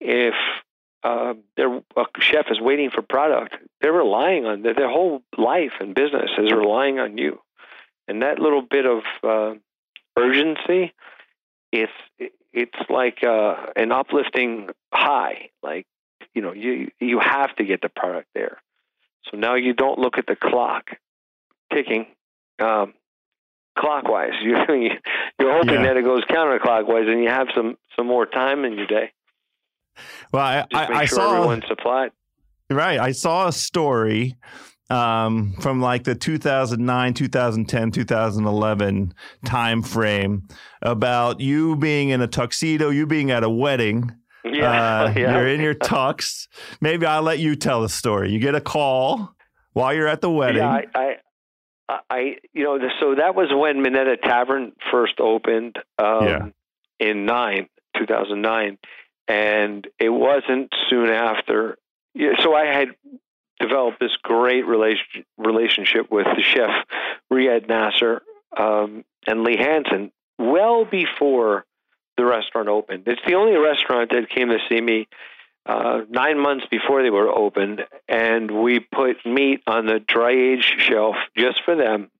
if 0.00 0.34
uh, 1.02 1.34
their 1.56 1.76
a 1.96 2.04
chef 2.20 2.46
is 2.50 2.60
waiting 2.60 2.90
for 2.90 3.02
product, 3.02 3.56
they're 3.80 3.92
relying 3.92 4.46
on 4.46 4.62
their, 4.62 4.74
their 4.74 4.90
whole 4.90 5.22
life 5.36 5.72
and 5.80 5.94
business 5.94 6.30
is 6.38 6.52
relying 6.52 6.98
on 6.98 7.16
you. 7.18 7.40
And 8.06 8.22
that 8.22 8.38
little 8.38 8.62
bit 8.62 8.86
of 8.86 9.02
uh, 9.22 9.54
urgency, 10.18 10.92
it's 11.72 11.92
it's 12.52 12.78
like 12.88 13.22
uh, 13.22 13.54
an 13.76 13.92
uplifting 13.92 14.70
high. 14.92 15.50
Like 15.62 15.86
you 16.34 16.42
know, 16.42 16.52
you 16.52 16.90
you 17.00 17.20
have 17.20 17.54
to 17.56 17.64
get 17.64 17.80
the 17.80 17.88
product 17.88 18.28
there. 18.34 18.60
So 19.30 19.36
now 19.36 19.54
you 19.54 19.72
don't 19.72 19.98
look 19.98 20.18
at 20.18 20.26
the 20.26 20.36
clock 20.36 20.90
ticking. 21.72 22.06
Um, 22.58 22.94
clockwise. 23.80 24.32
You 24.42 24.56
you're 25.38 25.52
hoping 25.52 25.74
yeah. 25.74 25.82
that 25.84 25.96
it 25.96 26.04
goes 26.04 26.24
counterclockwise, 26.24 27.10
and 27.10 27.22
you 27.22 27.28
have 27.28 27.48
some 27.54 27.76
some 27.96 28.06
more 28.06 28.26
time 28.26 28.64
in 28.64 28.74
your 28.74 28.86
day. 28.86 29.12
Well, 30.32 30.42
I, 30.42 30.66
I, 30.72 30.86
I 31.00 31.04
sure 31.04 31.18
saw 31.18 31.34
everyone's 31.36 31.66
supplied. 31.66 32.10
Right, 32.70 32.98
I 32.98 33.12
saw 33.12 33.48
a 33.48 33.52
story 33.52 34.36
um, 34.90 35.54
from 35.60 35.80
like 35.80 36.04
the 36.04 36.14
2009, 36.14 37.14
2010, 37.14 37.90
2011 37.90 39.14
time 39.44 39.82
frame 39.82 40.48
about 40.82 41.40
you 41.40 41.76
being 41.76 42.10
in 42.10 42.20
a 42.20 42.26
tuxedo, 42.26 42.90
you 42.90 43.06
being 43.06 43.30
at 43.30 43.44
a 43.44 43.50
wedding. 43.50 44.12
Yeah, 44.44 45.02
uh, 45.04 45.12
yeah. 45.16 45.38
you're 45.38 45.48
in 45.48 45.60
your 45.60 45.74
tux. 45.74 46.48
Maybe 46.80 47.06
I'll 47.06 47.22
let 47.22 47.38
you 47.38 47.56
tell 47.56 47.82
the 47.82 47.88
story. 47.88 48.30
You 48.30 48.38
get 48.38 48.54
a 48.54 48.60
call 48.60 49.34
while 49.72 49.94
you're 49.94 50.08
at 50.08 50.20
the 50.20 50.30
wedding. 50.30 50.62
Yeah, 50.62 50.68
I, 50.68 50.84
I 50.94 51.16
I, 52.10 52.36
you 52.52 52.64
know, 52.64 52.78
so 53.00 53.14
that 53.16 53.34
was 53.34 53.48
when 53.52 53.82
Minetta 53.82 54.16
Tavern 54.16 54.72
first 54.90 55.20
opened 55.20 55.76
um, 55.98 56.24
yeah. 56.26 56.46
in 56.98 57.26
nine, 57.26 57.68
2009. 57.96 58.78
And 59.28 59.86
it 59.98 60.08
wasn't 60.08 60.72
soon 60.88 61.08
after. 61.10 61.78
So 62.42 62.54
I 62.54 62.66
had 62.66 62.88
developed 63.60 64.00
this 64.00 64.16
great 64.22 64.66
relation, 64.66 65.24
relationship 65.38 66.10
with 66.10 66.26
the 66.26 66.42
chef, 66.42 66.70
Riad 67.32 67.68
Nasr 67.68 68.22
um, 68.56 69.04
and 69.26 69.44
Lee 69.44 69.56
Hanson, 69.56 70.10
well 70.38 70.84
before 70.84 71.64
the 72.16 72.24
restaurant 72.24 72.68
opened. 72.68 73.04
It's 73.06 73.20
the 73.26 73.34
only 73.34 73.56
restaurant 73.56 74.10
that 74.10 74.28
came 74.28 74.48
to 74.48 74.58
see 74.68 74.80
me 74.80 75.06
uh, 75.66 76.00
nine 76.08 76.38
months 76.38 76.66
before 76.70 77.02
they 77.02 77.10
were 77.10 77.28
opened, 77.28 77.82
and 78.08 78.50
we 78.50 78.80
put 78.80 79.24
meat 79.24 79.62
on 79.66 79.86
the 79.86 80.00
dry 80.00 80.32
age 80.32 80.74
shelf 80.78 81.16
just 81.36 81.62
for 81.64 81.76
them 81.76 82.10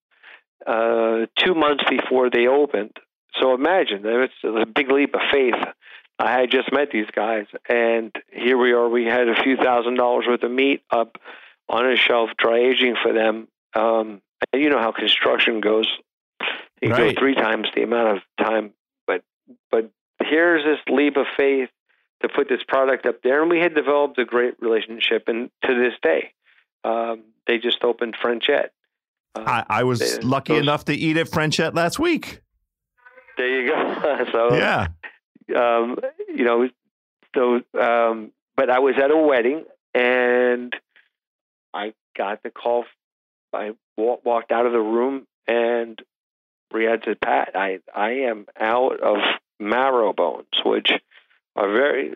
uh, 0.66 1.26
two 1.36 1.54
months 1.54 1.84
before 1.88 2.30
they 2.30 2.46
opened. 2.46 2.96
So 3.40 3.54
imagine, 3.54 4.02
it's 4.04 4.34
a 4.44 4.66
big 4.66 4.90
leap 4.90 5.14
of 5.14 5.20
faith. 5.32 5.54
I 6.18 6.32
had 6.32 6.50
just 6.50 6.70
met 6.72 6.90
these 6.92 7.06
guys, 7.14 7.46
and 7.68 8.14
here 8.30 8.58
we 8.58 8.72
are. 8.72 8.88
We 8.88 9.06
had 9.06 9.28
a 9.28 9.42
few 9.42 9.56
thousand 9.56 9.94
dollars 9.94 10.26
worth 10.28 10.42
of 10.42 10.50
meat 10.50 10.82
up 10.90 11.16
on 11.68 11.90
a 11.90 11.96
shelf, 11.96 12.30
dry 12.36 12.58
aging 12.58 12.96
for 13.02 13.12
them. 13.12 13.48
Um, 13.74 14.20
And 14.52 14.62
you 14.62 14.68
know 14.70 14.78
how 14.78 14.92
construction 14.92 15.60
goes. 15.60 15.86
You 16.82 16.90
Right. 16.90 17.14
go 17.14 17.20
three 17.20 17.34
times 17.34 17.68
the 17.74 17.82
amount 17.82 18.16
of 18.16 18.22
time, 18.46 18.72
but 19.06 19.22
but 19.70 19.90
here's 20.22 20.64
this 20.64 20.80
leap 20.88 21.16
of 21.16 21.26
faith 21.36 21.68
to 22.22 22.28
put 22.28 22.48
this 22.48 22.62
product 22.66 23.06
up 23.06 23.22
there, 23.22 23.40
and 23.42 23.50
we 23.50 23.58
had 23.58 23.74
developed 23.74 24.18
a 24.18 24.24
great 24.24 24.54
relationship, 24.60 25.24
and 25.28 25.50
to 25.64 25.74
this 25.74 25.94
day, 26.02 26.32
um, 26.84 27.22
they 27.46 27.58
just 27.58 27.82
opened 27.84 28.14
Frenchette. 28.22 28.70
Uh, 29.34 29.42
I, 29.46 29.64
I 29.68 29.84
was 29.84 29.98
they- 30.00 30.20
lucky 30.22 30.52
those- 30.54 30.62
enough 30.62 30.84
to 30.86 30.94
eat 30.94 31.16
at 31.16 31.28
Frenchette 31.28 31.74
last 31.74 31.98
week. 31.98 32.40
there 33.36 33.60
you 33.62 33.68
go. 33.70 34.24
so 34.32 34.54
Yeah. 34.56 34.88
um, 35.56 35.98
you 36.28 36.44
know, 36.44 36.68
so, 37.34 37.60
um, 37.80 38.32
but 38.56 38.70
I 38.70 38.80
was 38.80 38.96
at 39.02 39.10
a 39.10 39.16
wedding 39.16 39.64
and 39.94 40.74
I 41.72 41.94
got 42.16 42.42
the 42.42 42.50
call. 42.50 42.84
I 43.52 43.72
wa- 43.96 44.18
walked 44.24 44.50
out 44.52 44.66
of 44.66 44.72
the 44.72 44.80
room 44.80 45.26
and 45.46 46.00
Riad 46.72 47.04
said, 47.04 47.20
Pat, 47.20 47.52
I, 47.54 47.78
I 47.94 48.10
am 48.30 48.46
out 48.58 49.00
of 49.00 49.18
marrow 49.58 50.12
bones, 50.12 50.46
which 50.64 50.90
are 51.56 51.70
very, 51.72 52.14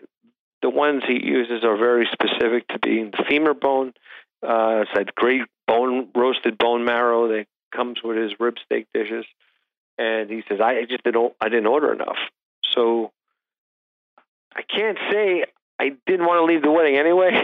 the 0.61 0.69
ones 0.69 1.03
he 1.07 1.25
uses 1.25 1.63
are 1.63 1.77
very 1.77 2.07
specific 2.11 2.67
to 2.69 2.79
being 2.79 3.11
the 3.11 3.23
femur 3.27 3.53
bone. 3.53 3.93
Uh, 4.41 4.83
it's 4.83 4.91
that 4.95 5.15
great 5.15 5.43
bone, 5.67 6.09
roasted 6.15 6.57
bone 6.57 6.85
marrow 6.85 7.27
that 7.29 7.45
comes 7.73 8.01
with 8.03 8.17
his 8.17 8.31
rib 8.39 8.55
steak 8.63 8.87
dishes. 8.93 9.25
And 9.97 10.29
he 10.29 10.43
says, 10.47 10.59
I 10.61 10.83
just 10.85 11.03
didn't, 11.03 11.33
I 11.39 11.49
didn't 11.49 11.67
order 11.67 11.93
enough. 11.93 12.17
So 12.71 13.11
I 14.55 14.61
can't 14.61 14.97
say 15.11 15.45
I 15.79 15.91
didn't 16.05 16.25
want 16.25 16.39
to 16.39 16.45
leave 16.45 16.61
the 16.61 16.71
wedding 16.71 16.97
anyway. 16.97 17.31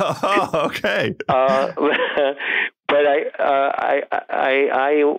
oh, 0.00 0.66
okay. 0.66 1.14
uh, 1.28 1.72
but 2.86 3.06
I, 3.06 3.22
uh, 3.38 3.72
I, 3.76 4.02
I, 4.30 4.68
I 4.72 5.16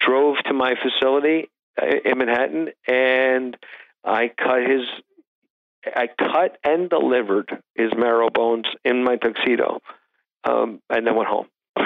drove 0.00 0.36
to 0.46 0.52
my 0.52 0.74
facility 0.82 1.50
uh, 1.80 1.86
in 2.04 2.18
Manhattan 2.18 2.70
and 2.86 3.56
I 4.04 4.28
cut 4.36 4.62
his, 4.68 4.82
I 5.94 6.08
cut 6.18 6.58
and 6.64 6.88
delivered 6.90 7.50
his 7.74 7.92
marrow 7.96 8.30
bones 8.30 8.66
in 8.84 9.04
my 9.04 9.16
tuxedo, 9.16 9.80
um, 10.44 10.80
and 10.90 11.06
then 11.06 11.14
went 11.16 11.28
home. 11.28 11.46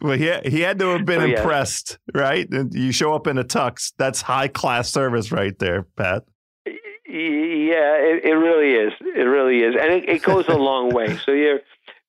Well, 0.00 0.16
he 0.16 0.32
he 0.48 0.60
had 0.62 0.78
to 0.78 0.86
have 0.88 1.04
been 1.04 1.20
Oh, 1.20 1.24
yeah. 1.26 1.38
impressed, 1.38 1.98
right? 2.14 2.48
And 2.50 2.72
you 2.72 2.92
show 2.92 3.12
up 3.12 3.26
in 3.26 3.36
a 3.36 3.44
tux. 3.44 3.92
That's 3.98 4.22
high 4.22 4.48
class 4.48 4.90
service 4.90 5.30
right 5.30 5.56
there, 5.58 5.82
Pat. 5.96 6.24
Yeah, 6.66 6.72
it, 8.00 8.24
it 8.24 8.32
really 8.34 8.72
is. 8.72 8.92
It 9.00 9.20
really 9.22 9.58
is, 9.58 9.76
and 9.78 9.92
it, 9.92 10.08
it 10.08 10.22
goes 10.22 10.48
a 10.48 10.56
long 10.56 10.90
way. 10.94 11.18
So 11.18 11.32
you're, 11.32 11.60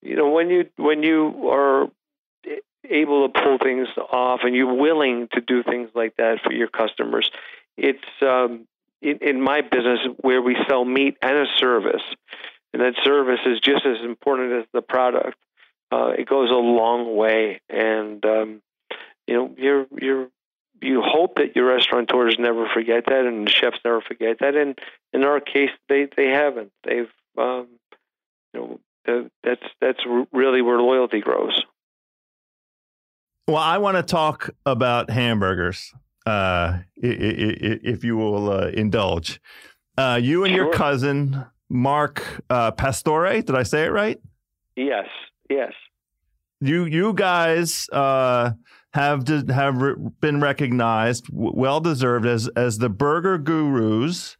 you 0.01 0.15
know, 0.15 0.29
when 0.29 0.49
you 0.49 0.69
when 0.77 1.03
you 1.03 1.49
are 1.49 1.87
able 2.89 3.27
to 3.29 3.41
pull 3.41 3.57
things 3.57 3.89
off, 3.97 4.39
and 4.43 4.55
you're 4.55 4.73
willing 4.73 5.27
to 5.33 5.41
do 5.41 5.61
things 5.61 5.89
like 5.93 6.15
that 6.17 6.39
for 6.41 6.53
your 6.53 6.69
customers, 6.69 7.29
it's 7.77 7.99
um, 8.21 8.65
in, 9.03 9.19
in 9.21 9.41
my 9.41 9.61
business 9.61 9.99
where 10.21 10.41
we 10.41 10.57
sell 10.67 10.85
meat 10.85 11.17
and 11.21 11.37
a 11.37 11.45
service, 11.57 12.03
and 12.73 12.81
that 12.81 12.93
service 13.03 13.39
is 13.45 13.59
just 13.59 13.85
as 13.85 14.03
important 14.03 14.53
as 14.53 14.65
the 14.73 14.81
product. 14.81 15.37
Uh, 15.91 16.13
it 16.17 16.27
goes 16.27 16.49
a 16.49 16.53
long 16.53 17.15
way, 17.15 17.61
and 17.69 18.25
um, 18.25 18.61
you 19.27 19.35
know, 19.35 19.55
you're 19.57 19.85
you're 19.99 20.27
you 20.83 21.01
hope 21.01 21.35
that 21.35 21.55
your 21.55 21.73
restaurateurs 21.73 22.35
never 22.37 22.67
forget 22.73 23.05
that 23.07 23.25
and 23.25 23.47
the 23.47 23.51
chefs 23.51 23.79
never 23.85 24.01
forget 24.01 24.39
that. 24.39 24.55
And 24.55 24.77
in 25.13 25.23
our 25.23 25.39
case 25.39 25.69
they 25.89 26.07
they 26.15 26.27
haven't. 26.27 26.71
They've 26.83 27.09
um 27.37 27.67
you 28.53 28.59
know 28.59 28.79
uh, 29.07 29.27
that's 29.43 29.63
that's 29.81 29.99
really 30.31 30.61
where 30.61 30.79
loyalty 30.79 31.21
grows. 31.21 31.63
Well, 33.47 33.57
I 33.57 33.77
want 33.77 33.97
to 33.97 34.03
talk 34.03 34.51
about 34.65 35.09
hamburgers, 35.09 35.93
uh, 36.25 36.79
if 36.95 38.03
you 38.03 38.17
will 38.17 38.49
uh, 38.51 38.67
indulge. 38.67 39.41
Uh, 39.97 40.19
you 40.21 40.43
and 40.43 40.53
your 40.53 40.71
cousin 40.71 41.45
Mark 41.69 42.41
uh, 42.49 42.71
Pastore, 42.71 43.41
did 43.41 43.55
I 43.55 43.63
say 43.63 43.85
it 43.85 43.91
right? 43.91 44.19
yes 44.75 45.05
yes 45.49 45.73
You 46.61 46.85
you 46.85 47.13
guys 47.13 47.87
uh, 47.91 48.51
have 48.93 49.27
have 49.49 49.81
re- 49.81 49.95
been 50.21 50.39
recognized, 50.39 51.27
w- 51.27 51.51
well 51.55 51.79
deserved 51.79 52.25
as 52.25 52.47
as 52.55 52.77
the 52.77 52.89
burger 52.89 53.37
gurus, 53.37 54.37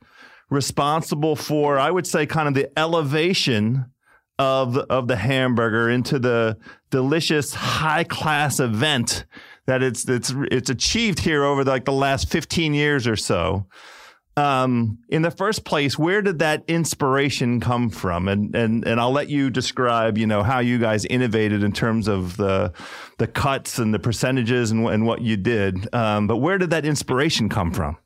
responsible 0.50 1.36
for 1.36 1.78
I 1.78 1.92
would 1.92 2.08
say 2.08 2.26
kind 2.26 2.48
of 2.48 2.54
the 2.54 2.70
elevation 2.80 3.86
of 4.40 4.78
of 4.78 5.08
the 5.08 5.18
hamburger 5.18 5.90
into 5.90 6.18
the 6.18 6.58
delicious 6.90 7.54
high 7.54 8.04
class 8.04 8.60
event 8.60 9.26
that 9.66 9.84
it's 9.84 10.08
it's 10.08 10.34
it's 10.52 10.70
achieved 10.70 11.20
here 11.20 11.44
over 11.44 11.64
like 11.64 11.86
the 11.86 11.92
last 11.94 12.30
15 12.30 12.74
years 12.74 13.08
or 13.08 13.16
so. 13.16 13.68
Um, 14.36 14.98
in 15.10 15.22
the 15.22 15.30
first 15.30 15.64
place, 15.64 15.96
where 15.98 16.24
did 16.24 16.40
that 16.40 16.64
inspiration 16.68 17.60
come 17.60 17.90
from? 17.90 18.28
And 18.28 18.56
and 18.56 18.86
and 18.88 19.00
I'll 19.00 19.12
let 19.12 19.30
you 19.30 19.50
describe, 19.50 20.18
you 20.18 20.26
know, 20.26 20.42
how 20.42 20.60
you 20.60 20.80
guys 20.80 21.06
innovated 21.06 21.64
in 21.64 21.72
terms 21.72 22.08
of 22.08 22.38
the 22.38 22.74
the 23.20 23.28
cuts 23.28 23.78
and 23.78 23.94
the 23.94 24.00
percentages 24.00 24.72
and, 24.72 24.88
and 24.88 25.06
what 25.06 25.22
you 25.22 25.38
did. 25.38 25.94
Um, 25.94 26.28
but 26.28 26.38
where 26.38 26.58
did 26.58 26.72
that 26.72 26.86
inspiration 26.86 27.48
come 27.48 27.72
from? 27.72 27.98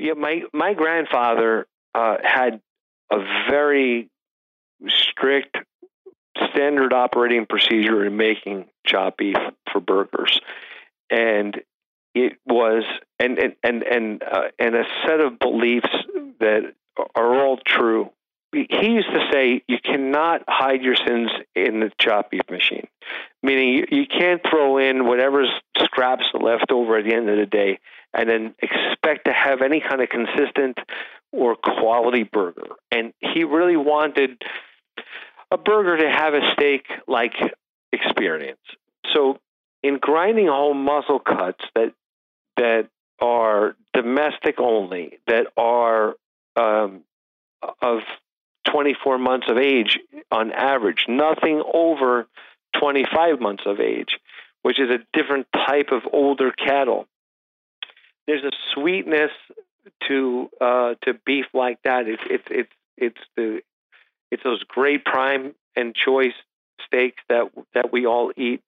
yeah 0.00 0.14
my 0.14 0.42
my 0.52 0.74
grandfather 0.74 1.66
uh 1.94 2.16
had 2.22 2.60
a 3.12 3.18
very 3.50 4.08
strict 4.88 5.56
standard 6.52 6.92
operating 6.92 7.46
procedure 7.46 8.04
in 8.04 8.16
making 8.16 8.66
chopped 8.86 9.18
beef 9.18 9.36
for 9.72 9.80
burgers 9.80 10.40
and 11.10 11.60
it 12.14 12.38
was 12.46 12.84
and 13.18 13.38
and 13.38 13.54
and 13.62 13.82
and, 13.82 14.22
uh, 14.22 14.48
and 14.58 14.74
a 14.74 14.84
set 15.06 15.20
of 15.20 15.38
beliefs 15.38 15.88
that 16.40 16.74
are 17.14 17.44
all 17.44 17.58
true. 17.64 18.10
He 18.52 18.90
used 18.90 19.08
to 19.08 19.28
say 19.32 19.62
you 19.68 19.78
cannot 19.78 20.42
hide 20.48 20.82
your 20.82 20.96
sins 20.96 21.30
in 21.54 21.78
the 21.78 21.92
chop 22.00 22.32
beef 22.32 22.42
machine, 22.50 22.88
meaning 23.44 23.68
you, 23.74 23.86
you 23.90 24.06
can't 24.06 24.40
throw 24.48 24.78
in 24.78 25.06
whatever's 25.06 25.50
scraps 25.78 26.24
left 26.34 26.72
over 26.72 26.96
at 26.96 27.04
the 27.04 27.14
end 27.14 27.30
of 27.30 27.36
the 27.36 27.46
day 27.46 27.78
and 28.12 28.28
then 28.28 28.54
expect 28.60 29.26
to 29.26 29.32
have 29.32 29.62
any 29.62 29.80
kind 29.80 30.02
of 30.02 30.08
consistent 30.08 30.78
or 31.30 31.54
quality 31.54 32.24
burger. 32.24 32.66
And 32.90 33.12
he 33.20 33.44
really 33.44 33.76
wanted 33.76 34.42
a 35.50 35.58
burger 35.58 35.98
to 35.98 36.10
have 36.10 36.34
a 36.34 36.52
steak 36.52 36.86
like 37.06 37.32
experience. 37.92 38.60
So 39.14 39.38
in 39.82 39.98
grinding 39.98 40.46
home 40.46 40.84
muscle 40.84 41.18
cuts 41.18 41.64
that 41.74 41.92
that 42.56 42.88
are 43.20 43.76
domestic 43.94 44.58
only, 44.58 45.18
that 45.26 45.46
are 45.56 46.14
um, 46.56 47.02
of 47.82 48.00
24 48.70 49.18
months 49.18 49.46
of 49.50 49.58
age 49.58 49.98
on 50.30 50.52
average, 50.52 51.06
nothing 51.08 51.62
over 51.72 52.26
25 52.78 53.40
months 53.40 53.64
of 53.66 53.80
age, 53.80 54.18
which 54.62 54.78
is 54.78 54.90
a 54.90 54.98
different 55.16 55.46
type 55.52 55.88
of 55.92 56.02
older 56.12 56.52
cattle. 56.52 57.06
There's 58.26 58.44
a 58.44 58.52
sweetness 58.74 59.30
to 60.08 60.50
uh, 60.60 60.94
to 61.02 61.14
beef 61.26 61.46
like 61.52 61.78
that. 61.84 62.06
It's 62.06 62.22
it's 62.26 62.44
it's 62.50 62.72
it's 62.96 63.20
the 63.36 63.60
it's 64.30 64.42
those 64.42 64.62
great 64.64 65.04
prime 65.04 65.54
and 65.76 65.94
choice 65.94 66.34
steaks 66.86 67.22
that 67.28 67.50
that 67.74 67.92
we 67.92 68.06
all 68.06 68.32
eat 68.36 68.62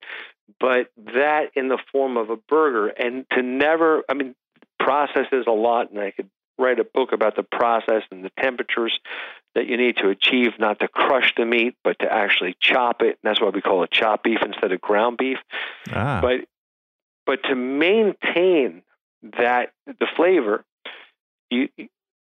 but 0.61 0.91
that 0.97 1.51
in 1.55 1.69
the 1.69 1.79
form 1.91 2.17
of 2.17 2.31
a 2.31 2.37
burger 2.37 2.89
and 2.89 3.25
to 3.31 3.43
never 3.43 4.03
i 4.09 4.15
mean 4.15 4.35
process 4.79 5.27
is 5.33 5.47
a 5.47 5.53
lot 5.53 5.91
and 5.91 6.01
i 6.01 6.11
could 6.11 6.29
write 6.59 6.79
a 6.79 6.85
book 6.85 7.13
about 7.13 7.35
the 7.35 7.43
process 7.43 8.03
and 8.11 8.25
the 8.25 8.31
temperatures 8.39 8.99
that 9.55 9.67
you 9.67 9.77
need 9.77 9.97
to 9.97 10.09
achieve 10.09 10.53
not 10.59 10.79
to 10.81 10.89
crush 10.89 11.33
the 11.37 11.45
meat 11.45 11.75
but 11.83 11.99
to 11.99 12.13
actually 12.13 12.55
chop 12.61 13.01
it 13.01 13.19
and 13.23 13.25
that's 13.25 13.41
why 13.41 13.49
we 13.49 13.61
call 13.61 13.83
it 13.83 13.91
chop 13.91 14.23
beef 14.23 14.39
instead 14.45 14.73
of 14.73 14.81
ground 14.81 15.17
beef. 15.17 15.39
Ah, 15.91 16.21
but 16.21 16.41
but 17.27 17.43
to 17.45 17.55
maintain 17.55 18.83
that 19.39 19.73
the 19.87 20.07
flavor 20.17 20.65
you 21.51 21.69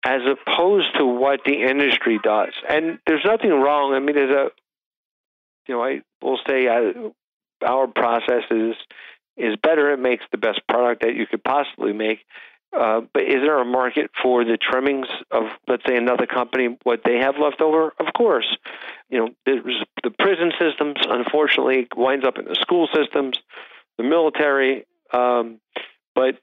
as 0.05 0.21
opposed 0.23 0.88
to 0.99 1.07
what 1.07 1.40
the 1.45 1.62
industry 1.62 2.21
does. 2.23 2.53
And 2.69 2.99
there's 3.07 3.25
nothing 3.25 3.51
wrong. 3.51 3.95
I 3.95 4.01
mean 4.01 4.14
there's 4.14 4.31
a 4.31 4.51
you 5.67 5.75
know 5.75 5.83
i 5.83 6.03
will 6.21 6.38
say 6.47 6.67
uh, 6.67 7.09
our 7.67 7.87
process 7.87 8.43
is 8.51 8.75
is 9.37 9.57
better. 9.62 9.93
It 9.93 9.99
makes 9.99 10.25
the 10.31 10.38
best 10.38 10.61
product 10.69 11.03
that 11.03 11.17
you 11.17 11.27
could 11.27 11.43
possibly 11.43 11.93
make. 11.93 12.21
Uh, 12.77 13.03
but 13.12 13.23
is 13.23 13.37
there 13.37 13.59
a 13.59 13.64
market 13.64 14.11
for 14.21 14.45
the 14.45 14.57
trimmings 14.57 15.07
of 15.31 15.45
let's 15.69 15.85
say 15.87 15.97
another 15.97 16.27
company 16.27 16.77
what 16.83 17.01
they 17.05 17.19
have 17.19 17.37
left 17.38 17.61
over? 17.61 17.93
Of 17.99 18.12
course. 18.17 18.57
You 19.09 19.19
know 19.19 19.29
there's 19.47 19.85
the 20.03 20.11
prison 20.11 20.53
systems 20.59 20.97
unfortunately 21.09 21.87
winds 21.97 22.27
up 22.27 22.38
in 22.38 22.45
the 22.45 22.57
school 22.57 22.88
systems 22.93 23.38
the 23.97 24.05
military 24.05 24.87
um, 25.12 25.61
but 26.14 26.38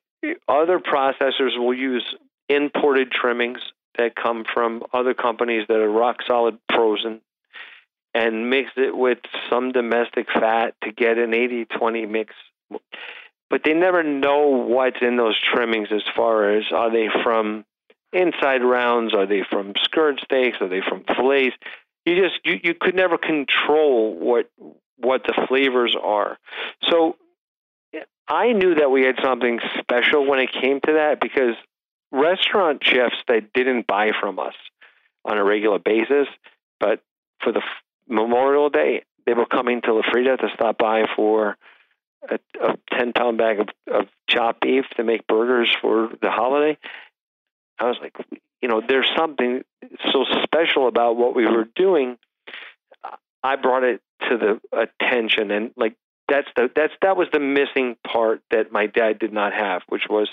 other 0.47 0.79
processors 0.79 1.57
will 1.57 1.73
use 1.73 2.15
imported 2.55 3.11
trimmings 3.11 3.59
that 3.97 4.15
come 4.15 4.45
from 4.53 4.83
other 4.93 5.13
companies 5.13 5.65
that 5.67 5.77
are 5.77 5.89
rock 5.89 6.17
solid 6.27 6.57
frozen 6.73 7.21
and 8.13 8.49
mix 8.49 8.71
it 8.77 8.95
with 8.95 9.19
some 9.49 9.71
domestic 9.71 10.27
fat 10.31 10.75
to 10.83 10.91
get 10.91 11.17
an 11.17 11.31
80-20 11.31 12.09
mix. 12.09 12.33
But 13.49 13.61
they 13.63 13.73
never 13.73 14.03
know 14.03 14.47
what's 14.47 15.01
in 15.01 15.17
those 15.17 15.37
trimmings 15.53 15.89
as 15.91 16.03
far 16.15 16.57
as 16.57 16.63
are 16.73 16.91
they 16.91 17.07
from 17.23 17.65
inside 18.13 18.63
rounds, 18.63 19.13
are 19.13 19.25
they 19.25 19.43
from 19.49 19.73
skirt 19.83 20.19
steaks, 20.23 20.57
are 20.61 20.69
they 20.69 20.81
from 20.81 21.03
fillets? 21.03 21.55
You 22.05 22.15
just 22.15 22.39
you, 22.43 22.59
you 22.63 22.73
could 22.79 22.95
never 22.95 23.17
control 23.17 24.15
what 24.17 24.49
what 24.97 25.23
the 25.23 25.45
flavors 25.47 25.95
are. 26.01 26.37
So 26.89 27.15
I 28.27 28.53
knew 28.53 28.75
that 28.75 28.89
we 28.89 29.03
had 29.03 29.15
something 29.21 29.59
special 29.79 30.25
when 30.25 30.39
it 30.39 30.51
came 30.51 30.79
to 30.81 30.93
that 30.93 31.19
because 31.19 31.55
restaurant 32.11 32.83
chefs 32.83 33.15
that 33.27 33.53
didn't 33.53 33.87
buy 33.87 34.11
from 34.19 34.39
us 34.39 34.53
on 35.25 35.37
a 35.37 35.43
regular 35.43 35.79
basis, 35.79 36.27
but 36.79 37.01
for 37.43 37.51
the 37.51 37.61
Memorial 38.07 38.69
Day, 38.69 39.03
they 39.25 39.33
were 39.33 39.45
coming 39.45 39.81
to 39.81 39.93
La 39.93 40.01
Frida 40.11 40.37
to 40.37 40.47
stop 40.55 40.77
by 40.77 41.03
for 41.15 41.57
a, 42.29 42.39
a 42.61 42.77
10 42.97 43.13
pound 43.13 43.37
bag 43.37 43.59
of, 43.59 43.69
of 43.91 44.07
chopped 44.27 44.61
beef 44.61 44.85
to 44.97 45.03
make 45.03 45.27
burgers 45.27 45.73
for 45.81 46.09
the 46.21 46.29
holiday. 46.29 46.77
I 47.79 47.85
was 47.85 47.97
like, 48.01 48.15
you 48.61 48.67
know, 48.67 48.81
there's 48.87 49.09
something 49.17 49.63
so 50.11 50.25
special 50.43 50.87
about 50.87 51.17
what 51.17 51.35
we 51.35 51.45
were 51.45 51.67
doing. 51.75 52.17
I 53.43 53.55
brought 53.55 53.83
it 53.83 54.01
to 54.29 54.37
the 54.37 54.61
attention 54.71 55.49
and 55.49 55.71
like 55.75 55.95
that's 56.27 56.47
the 56.55 56.69
that's 56.75 56.93
that 57.01 57.17
was 57.17 57.27
the 57.33 57.39
missing 57.39 57.95
part 58.05 58.41
that 58.51 58.71
my 58.71 58.85
dad 58.85 59.17
did 59.19 59.33
not 59.33 59.53
have, 59.53 59.81
which 59.89 60.03
was 60.09 60.29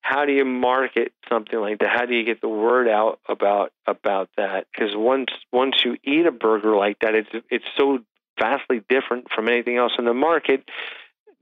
how 0.00 0.24
do 0.24 0.32
you 0.32 0.44
market 0.44 1.12
something 1.28 1.58
like 1.58 1.78
that? 1.80 1.90
How 1.90 2.06
do 2.06 2.14
you 2.14 2.24
get 2.24 2.40
the 2.40 2.48
word 2.48 2.88
out 2.88 3.20
about 3.28 3.72
about 3.86 4.30
that? 4.36 4.66
Because 4.72 4.94
once 4.94 5.30
once 5.52 5.76
you 5.84 5.96
eat 6.04 6.26
a 6.26 6.32
burger 6.32 6.76
like 6.76 6.98
that, 7.00 7.14
it's 7.14 7.28
it's 7.50 7.64
so 7.76 7.98
vastly 8.40 8.82
different 8.88 9.26
from 9.34 9.48
anything 9.48 9.76
else 9.76 9.92
in 9.98 10.04
the 10.04 10.14
market 10.14 10.68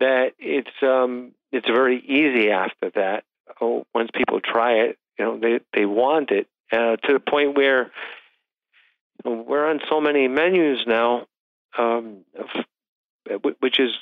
that 0.01 0.33
it's 0.38 0.71
um 0.83 1.33
it's 1.53 1.69
very 1.69 1.99
easy 2.01 2.51
after 2.51 2.90
that. 2.95 3.25
Oh, 3.61 3.87
once 3.95 4.11
people 4.14 4.40
try 4.40 4.81
it, 4.85 4.99
you 5.19 5.25
know 5.25 5.38
they 5.38 5.61
they 5.73 5.87
want 5.87 6.31
it 6.31 6.49
uh, 6.73 6.97
to 6.97 7.12
the 7.12 7.21
point 7.21 7.57
where 7.57 7.92
we're 9.25 9.69
on 9.69 9.81
so 9.88 10.01
many 10.01 10.29
menus 10.29 10.85
now, 10.87 11.27
um, 11.79 12.25
which 13.61 13.79
is 13.81 13.92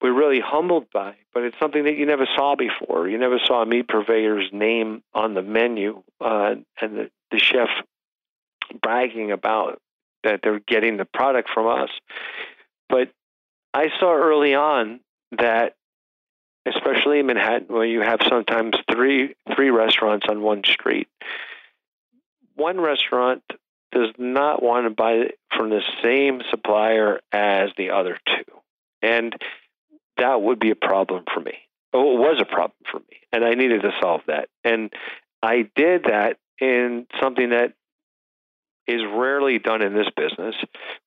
we're 0.00 0.12
really 0.12 0.40
humbled 0.40 0.86
by. 0.92 1.14
But 1.32 1.44
it's 1.44 1.58
something 1.58 1.84
that 1.84 1.96
you 1.96 2.06
never 2.06 2.26
saw 2.36 2.54
before. 2.56 3.08
You 3.08 3.18
never 3.18 3.38
saw 3.44 3.62
a 3.62 3.66
meat 3.66 3.88
purveyor's 3.88 4.48
name 4.52 5.02
on 5.14 5.34
the 5.34 5.42
menu, 5.42 6.02
uh, 6.20 6.56
and 6.80 6.96
the, 6.96 7.10
the 7.30 7.38
chef 7.38 7.68
bragging 8.82 9.32
about 9.32 9.80
that 10.24 10.40
they're 10.42 10.60
getting 10.60 10.96
the 10.96 11.04
product 11.04 11.48
from 11.52 11.66
us. 11.66 11.90
But 12.88 13.10
I 13.72 13.88
saw 14.00 14.14
early 14.14 14.54
on 14.54 15.00
that, 15.38 15.74
especially 16.66 17.20
in 17.20 17.26
Manhattan, 17.26 17.68
where 17.68 17.84
you 17.84 18.00
have 18.00 18.20
sometimes 18.28 18.76
three 18.90 19.34
three 19.54 19.70
restaurants 19.70 20.26
on 20.28 20.42
one 20.42 20.62
street, 20.64 21.08
one 22.54 22.80
restaurant 22.80 23.42
does 23.92 24.10
not 24.18 24.62
want 24.62 24.86
to 24.86 24.90
buy 24.90 25.30
from 25.56 25.70
the 25.70 25.82
same 26.02 26.42
supplier 26.50 27.20
as 27.32 27.70
the 27.76 27.90
other 27.90 28.18
two. 28.26 28.52
And 29.00 29.34
that 30.18 30.40
would 30.42 30.58
be 30.58 30.70
a 30.70 30.76
problem 30.76 31.24
for 31.32 31.40
me. 31.40 31.54
Oh, 31.92 32.16
it 32.16 32.20
was 32.20 32.38
a 32.40 32.44
problem 32.44 32.76
for 32.90 32.98
me. 32.98 33.20
And 33.32 33.44
I 33.44 33.54
needed 33.54 33.82
to 33.82 33.92
solve 34.00 34.22
that. 34.26 34.48
And 34.64 34.92
I 35.42 35.68
did 35.74 36.04
that 36.04 36.38
in 36.60 37.06
something 37.20 37.50
that 37.50 37.74
is 38.86 39.00
rarely 39.02 39.58
done 39.58 39.82
in 39.82 39.94
this 39.94 40.08
business, 40.16 40.54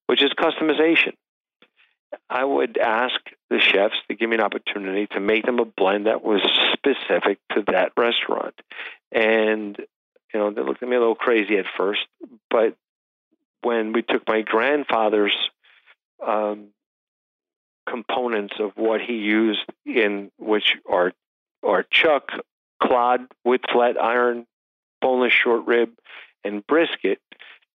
which 0.08 0.24
is 0.24 0.32
customization. 0.32 1.13
I 2.30 2.43
would 2.43 2.78
ask 2.78 3.15
the 3.50 3.60
chefs 3.60 3.95
to 4.08 4.15
give 4.15 4.30
me 4.30 4.36
an 4.36 4.41
opportunity 4.41 5.08
to 5.12 5.19
make 5.19 5.45
them 5.45 5.60
a 5.60 5.65
blend 5.65 6.08
that 6.08 6.24
was 6.24 6.41
specific 6.74 7.39
to 7.54 7.63
that 7.67 7.91
restaurant. 7.98 8.56
And, 9.12 9.78
you 10.34 10.39
know, 10.39 10.52
they 10.52 10.62
looked 10.62 10.82
at 10.82 10.89
me 10.89 10.95
a 10.95 11.00
little 11.00 11.15
crazy 11.15 11.58
at 11.58 11.65
first, 11.78 12.02
but 12.50 12.76
when 13.62 13.93
we 13.93 14.02
took 14.02 14.28
my 14.28 14.41
grandfather's 14.41 15.36
um, 16.26 16.67
components 17.89 18.56
of 18.60 18.71
what 18.75 19.02
he 19.02 19.13
used 19.13 19.65
in 19.86 20.32
which 20.38 20.75
are 20.89 21.13
are 21.63 21.84
chuck, 21.84 22.32
clod 22.82 23.28
with 23.43 23.62
flat 23.71 24.02
iron, 24.02 24.45
boneless 25.02 25.34
short 25.34 25.65
rib, 25.67 25.91
and 26.43 26.65
brisket, 26.65 27.19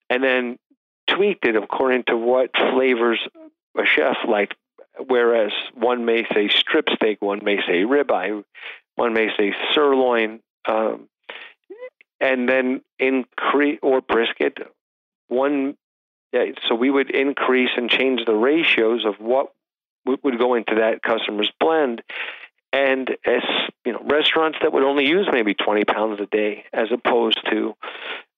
and 0.10 0.24
then 0.24 0.58
tweaked 1.08 1.46
it 1.46 1.56
according 1.56 2.04
to 2.04 2.18
what 2.18 2.52
flavors 2.56 3.20
a 3.78 3.86
chef 3.86 4.18
liked. 4.28 4.56
Whereas 5.08 5.52
one 5.74 6.06
may 6.06 6.28
say 6.34 6.50
strip 6.50 6.90
steak, 6.94 7.22
one 7.22 7.44
may 7.44 7.58
say 7.58 7.84
ribeye, 7.84 8.44
one 8.96 9.14
may 9.14 9.30
say 9.38 9.56
sirloin, 9.74 10.42
um, 10.66 11.08
and 12.20 12.48
then 12.48 12.82
increase 13.00 13.80
or 13.82 14.02
brisket. 14.02 14.58
One, 15.30 15.78
yeah, 16.34 16.52
so 16.68 16.76
we 16.76 16.92
would 16.92 17.10
increase 17.10 17.72
and 17.76 17.90
change 17.90 18.26
the 18.26 18.36
ratios 18.36 19.06
of 19.06 19.16
what 19.20 19.54
would 20.06 20.40
go 20.40 20.56
into 20.56 20.76
that 20.76 21.02
customer's 21.02 21.52
blend. 21.60 22.02
And 22.74 23.10
as 23.26 23.44
you 23.86 23.94
know, 23.94 24.02
restaurants 24.04 24.60
that 24.62 24.72
would 24.72 24.84
only 24.84 25.06
use 25.06 25.28
maybe 25.32 25.54
20 25.54 25.84
pounds 25.86 26.20
a 26.22 26.26
day 26.26 26.66
as 26.74 26.88
opposed 26.92 27.40
to 27.52 27.74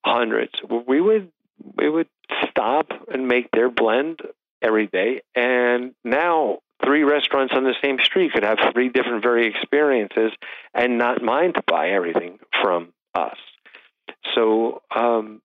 hundreds, 0.03 0.53
we 0.87 0.99
would 0.99 1.31
we 1.77 1.89
would 1.89 2.07
stop 2.49 2.87
and 3.11 3.27
make 3.27 3.49
their 3.51 3.69
blend 3.69 4.21
every 4.61 4.87
day. 4.87 5.21
And 5.35 5.93
now 6.03 6.59
three 6.83 7.03
restaurants 7.03 7.53
on 7.55 7.63
the 7.63 7.75
same 7.81 7.97
street 8.03 8.33
could 8.33 8.43
have 8.43 8.57
three 8.73 8.89
different 8.89 9.23
very 9.23 9.47
experiences 9.47 10.31
and 10.73 10.97
not 10.97 11.21
mind 11.21 11.55
to 11.55 11.63
buy 11.67 11.89
everything 11.89 12.39
from 12.61 12.93
us. 13.13 13.37
So 14.33 14.81
um, 14.95 15.41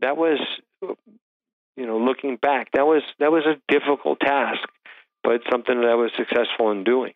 that 0.00 0.16
was, 0.16 0.38
you 0.80 1.86
know, 1.86 1.98
looking 1.98 2.36
back, 2.36 2.70
that 2.72 2.86
was 2.86 3.02
that 3.18 3.32
was 3.32 3.44
a 3.44 3.60
difficult 3.72 4.20
task 4.20 4.68
but 5.24 5.40
something 5.50 5.80
that 5.80 5.88
I 5.88 5.94
was 5.94 6.12
successful 6.16 6.70
in 6.70 6.84
doing. 6.84 7.14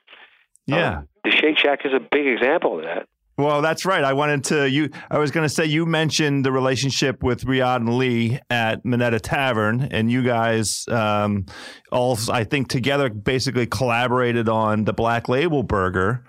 Yeah. 0.67 0.99
Um, 0.99 1.09
the 1.25 1.31
Shake 1.31 1.59
Shack 1.59 1.81
is 1.85 1.93
a 1.93 2.01
big 2.01 2.27
example 2.27 2.79
of 2.79 2.85
that. 2.85 3.07
Well, 3.39 3.63
that's 3.63 3.87
right. 3.87 4.03
I 4.03 4.15
wanted 4.15 4.45
to 4.45 4.69
you. 4.69 4.91
I 5.09 5.19
was 5.19 5.31
going 5.31 5.45
to 5.45 5.49
say 5.49 5.65
you 5.65 5.87
mentioned 5.87 6.45
the 6.45 6.51
relationship 6.51 7.23
with 7.23 7.45
Riad 7.45 7.77
and 7.77 7.97
Lee 7.97 8.41
at 8.51 8.85
Minetta 8.85 9.21
Tavern, 9.21 9.83
and 9.93 10.11
you 10.11 10.25
guys 10.25 10.89
um, 10.89 11.47
all, 11.93 12.19
I 12.31 12.43
think, 12.43 12.69
together 12.69 13.09
basically 13.09 13.67
collaborated 13.67 14.49
on 14.49 14.85
the 14.85 14.93
Black 14.93 15.29
Label 15.29 15.63
Burger. 15.63 16.25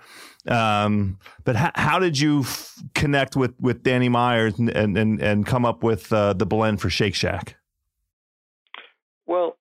Um, 0.46 1.18
but 1.42 1.56
how, 1.56 1.72
how 1.74 1.98
did 1.98 2.16
you 2.16 2.42
f- 2.42 2.74
connect 2.94 3.34
with 3.34 3.54
with 3.60 3.82
Danny 3.82 4.08
Myers 4.08 4.56
and 4.60 4.70
and 4.70 5.20
and 5.20 5.44
come 5.44 5.64
up 5.64 5.82
with 5.82 6.12
uh, 6.12 6.34
the 6.34 6.46
blend 6.46 6.80
for 6.80 6.90
Shake 6.90 7.16
Shack? 7.16 7.56
Well, 9.26 9.58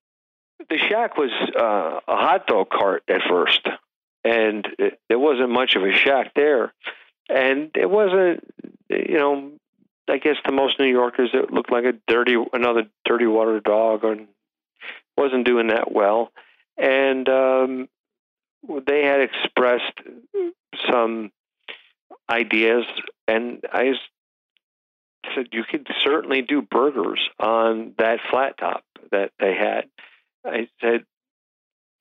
the 0.69 0.77
shack 0.77 1.17
was 1.17 1.31
uh, 1.55 1.99
a 2.07 2.15
hot 2.15 2.47
dog 2.47 2.69
cart 2.69 3.03
at 3.07 3.21
first, 3.27 3.67
and 4.23 4.67
it, 4.77 4.99
there 5.09 5.19
wasn't 5.19 5.49
much 5.49 5.75
of 5.75 5.83
a 5.83 5.93
shack 5.93 6.33
there, 6.35 6.73
and 7.27 7.71
it 7.75 7.89
wasn't, 7.89 8.43
you 8.89 9.17
know, 9.17 9.51
I 10.07 10.17
guess 10.17 10.35
to 10.45 10.51
most 10.51 10.79
New 10.79 10.87
Yorkers 10.87 11.31
it 11.33 11.51
looked 11.51 11.71
like 11.71 11.85
a 11.85 11.93
dirty, 12.07 12.35
another 12.53 12.87
dirty 13.05 13.27
water 13.27 13.59
dog, 13.59 14.03
and 14.03 14.27
wasn't 15.17 15.45
doing 15.45 15.67
that 15.67 15.91
well, 15.91 16.31
and 16.77 17.27
um, 17.27 17.89
they 18.85 19.03
had 19.03 19.21
expressed 19.21 19.99
some 20.89 21.31
ideas, 22.29 22.85
and 23.27 23.63
I 23.71 23.93
said 25.35 25.47
you 25.51 25.63
could 25.69 25.87
certainly 26.03 26.41
do 26.41 26.61
burgers 26.61 27.19
on 27.39 27.93
that 27.97 28.19
flat 28.29 28.57
top 28.57 28.83
that 29.11 29.31
they 29.39 29.53
had 29.53 29.85
I 30.45 30.67
said, 30.81 31.05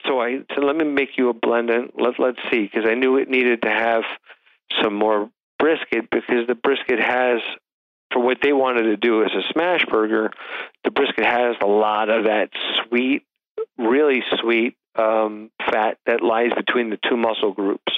so 0.05 0.21
I 0.21 0.39
said, 0.53 0.63
let 0.63 0.75
me 0.75 0.85
make 0.85 1.17
you 1.17 1.29
a 1.29 1.33
blend 1.33 1.69
and 1.69 1.91
let, 1.95 2.19
let's 2.19 2.39
see, 2.51 2.63
because 2.63 2.85
I 2.87 2.95
knew 2.95 3.17
it 3.17 3.29
needed 3.29 3.61
to 3.63 3.69
have 3.69 4.03
some 4.81 4.93
more 4.93 5.29
brisket 5.57 6.09
because 6.09 6.47
the 6.47 6.55
brisket 6.55 6.99
has, 6.99 7.41
for 8.11 8.21
what 8.23 8.37
they 8.41 8.53
wanted 8.53 8.83
to 8.83 8.97
do 8.97 9.23
as 9.23 9.31
a 9.31 9.41
smash 9.51 9.85
burger, 9.85 10.31
the 10.83 10.91
brisket 10.91 11.25
has 11.25 11.55
a 11.61 11.67
lot 11.67 12.09
of 12.09 12.25
that 12.25 12.49
sweet, 12.87 13.23
really 13.77 14.23
sweet 14.41 14.77
um, 14.95 15.51
fat 15.69 15.97
that 16.05 16.21
lies 16.21 16.51
between 16.55 16.89
the 16.89 16.99
two 17.09 17.17
muscle 17.17 17.51
groups. 17.51 17.91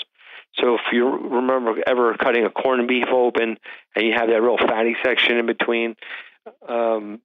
So 0.56 0.76
if 0.76 0.82
you 0.92 1.08
remember 1.08 1.82
ever 1.86 2.16
cutting 2.16 2.46
a 2.46 2.50
corned 2.50 2.88
beef 2.88 3.08
open 3.12 3.58
and 3.96 4.06
you 4.06 4.14
have 4.14 4.28
that 4.28 4.42
real 4.42 4.58
fatty 4.58 4.96
section 5.04 5.38
in 5.38 5.46
between, 5.46 5.96
um, 6.68 7.22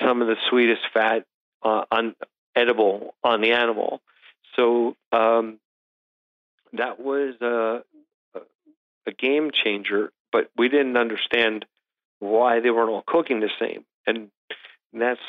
some 0.00 0.22
of 0.22 0.28
the 0.28 0.36
sweetest 0.48 0.82
fat 0.92 1.24
uh, 1.62 1.84
on 1.90 2.14
edible 2.58 3.14
on 3.22 3.40
the 3.40 3.52
animal. 3.52 4.00
So 4.56 4.96
um, 5.12 5.58
that 6.72 7.00
was 7.00 7.34
a, 7.40 7.82
a 9.06 9.12
game 9.12 9.50
changer, 9.52 10.12
but 10.32 10.50
we 10.56 10.68
didn't 10.68 10.96
understand 10.96 11.64
why 12.18 12.60
they 12.60 12.70
weren't 12.70 12.90
all 12.90 13.04
cooking 13.06 13.40
the 13.40 13.50
same. 13.60 13.84
And 14.06 14.30
that's 14.92 15.20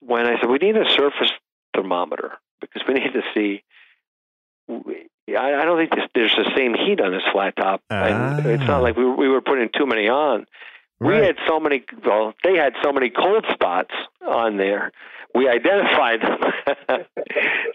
when 0.00 0.26
I 0.26 0.40
said 0.40 0.48
we 0.48 0.58
need 0.58 0.76
a 0.76 0.88
surface 0.90 1.30
thermometer 1.74 2.38
because 2.60 2.82
we 2.86 2.94
need 3.00 3.12
to 3.12 3.22
see. 3.34 3.62
I, 4.68 5.64
don't 5.64 5.78
think 5.78 6.10
there's 6.14 6.34
the 6.34 6.50
same 6.56 6.74
heat 6.74 7.00
on 7.00 7.12
this 7.12 7.22
flat 7.32 7.56
top, 7.56 7.82
ah. 7.90 8.38
it's 8.38 8.66
not 8.66 8.82
like 8.82 8.96
we, 8.96 9.04
we 9.04 9.28
were 9.28 9.40
putting 9.40 9.68
too 9.76 9.86
many 9.86 10.08
on. 10.08 10.46
Right. 11.02 11.20
We 11.20 11.26
had 11.26 11.36
so 11.46 11.58
many. 11.58 11.84
Well, 12.04 12.32
they 12.44 12.56
had 12.56 12.74
so 12.82 12.92
many 12.92 13.10
cold 13.10 13.44
spots 13.52 13.92
on 14.26 14.56
there. 14.56 14.92
We 15.34 15.48
identified 15.48 16.20
them. 16.20 16.38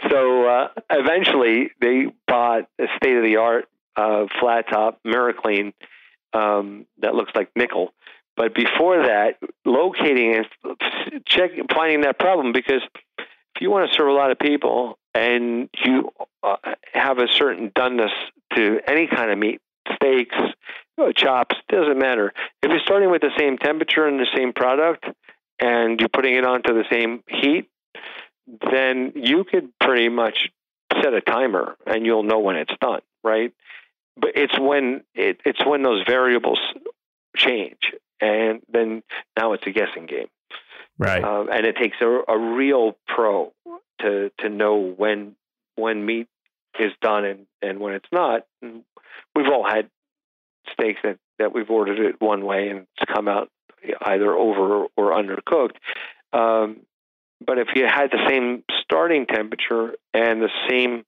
so 0.10 0.48
uh, 0.48 0.68
eventually, 0.92 1.72
they 1.82 2.06
bought 2.28 2.68
a 2.80 2.86
state 2.98 3.18
of 3.18 3.24
the 3.24 3.38
art 3.38 3.68
uh, 3.96 4.26
flat 4.40 4.70
top 4.70 5.00
MiraClean 5.06 5.74
um, 6.34 6.86
that 7.00 7.16
looks 7.16 7.32
like 7.36 7.50
nickel. 7.56 7.94
But 8.36 8.54
before 8.54 9.08
that, 9.08 9.40
locating 9.66 10.36
and 10.36 11.26
check 11.26 11.52
finding 11.74 12.02
that 12.02 12.20
problem 12.20 12.52
because 12.54 12.84
if 13.18 13.62
you 13.62 13.72
want 13.72 13.90
to 13.90 13.98
serve 13.98 14.08
a 14.08 14.12
lot 14.12 14.30
of 14.30 14.38
people 14.38 15.00
and 15.16 15.70
you 15.84 16.12
uh, 16.44 16.58
have 16.94 17.18
a 17.18 17.28
certain 17.28 17.72
doneness 17.72 18.12
to 18.56 18.80
any 18.88 19.08
kind 19.08 19.32
of 19.32 19.40
meat, 19.40 19.60
steaks, 19.96 20.36
uh, 21.02 21.12
chops, 21.16 21.56
doesn't 21.70 21.98
matter. 21.98 22.32
If 22.62 22.70
you're 22.70 22.80
starting 22.82 23.10
with 23.10 23.22
the 23.22 23.32
same 23.40 23.58
temperature 23.58 24.06
and 24.06 24.20
the 24.20 24.28
same 24.36 24.54
product 24.54 25.06
and 25.60 26.00
you're 26.00 26.10
putting 26.10 26.36
it 26.36 26.46
onto 26.46 26.74
the 26.74 26.86
same 26.92 27.24
heat, 27.28 27.70
then 28.72 29.14
you 29.16 29.44
could 29.44 29.70
pretty 29.80 30.10
much 30.10 30.50
set 31.02 31.14
a 31.14 31.22
timer 31.22 31.76
and 31.86 32.06
you'll 32.06 32.24
know 32.24 32.40
when 32.40 32.56
it's 32.56 32.74
done, 32.80 33.02
right? 33.24 33.54
But 34.16 34.32
it's 34.36 34.58
when 34.58 35.04
it, 35.14 35.42
it's 35.46 35.64
when 35.66 35.84
those 35.84 36.04
variables 36.08 36.60
change, 37.36 37.80
and 38.20 38.62
then 38.72 39.04
now 39.38 39.54
it's 39.54 39.66
a 39.68 39.72
guessing 39.72 40.08
game, 40.08 40.28
right? 40.98 41.24
Uh, 41.24 41.46
and 41.52 41.66
it 41.68 41.76
takes 41.78 41.98
a, 42.02 42.22
a 42.28 42.38
real 42.56 42.98
pro 43.08 43.54
to 44.02 44.32
to 44.40 44.50
know 44.50 44.94
when 44.98 45.36
when 45.76 46.06
meat 46.06 46.28
is 46.80 46.92
done 47.02 47.26
and, 47.26 47.46
and 47.62 47.80
when 47.80 47.94
it's 47.94 48.08
not. 48.12 48.46
And 48.62 48.84
we've 49.36 49.48
all 49.48 49.68
had 49.68 49.90
steaks 50.72 51.00
that, 51.04 51.18
that 51.40 51.54
we've 51.54 51.70
ordered 51.70 52.00
it 52.00 52.22
one 52.22 52.46
way 52.46 52.70
and 52.70 52.80
it's 52.80 53.12
come 53.14 53.28
out 53.28 53.50
either 54.02 54.32
over 54.32 54.88
or 54.96 55.12
undercooked. 55.12 55.76
Um, 56.34 56.82
but 57.46 57.60
if 57.60 57.68
you 57.76 57.86
had 57.86 58.12
the 58.12 58.28
same 58.28 58.64
starting 58.82 59.26
temperature 59.28 59.94
and 60.14 60.42
the 60.42 60.50
same 60.70 61.06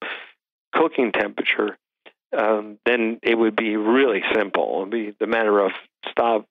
cooking 0.73 1.11
temperature, 1.11 1.77
um, 2.37 2.77
then 2.85 3.19
it 3.23 3.35
would 3.35 3.55
be 3.55 3.75
really 3.75 4.21
simple. 4.33 4.77
It 4.77 4.79
would 4.81 4.91
be 4.91 5.15
the 5.19 5.27
matter 5.27 5.59
of 5.59 5.71
stop, 6.09 6.45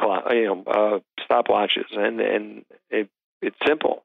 you 0.00 0.44
know, 0.44 0.64
uh, 0.66 0.98
stopwatches, 1.28 1.94
and 1.94 2.20
and 2.20 2.64
it, 2.90 3.10
it's 3.42 3.56
simple 3.66 4.02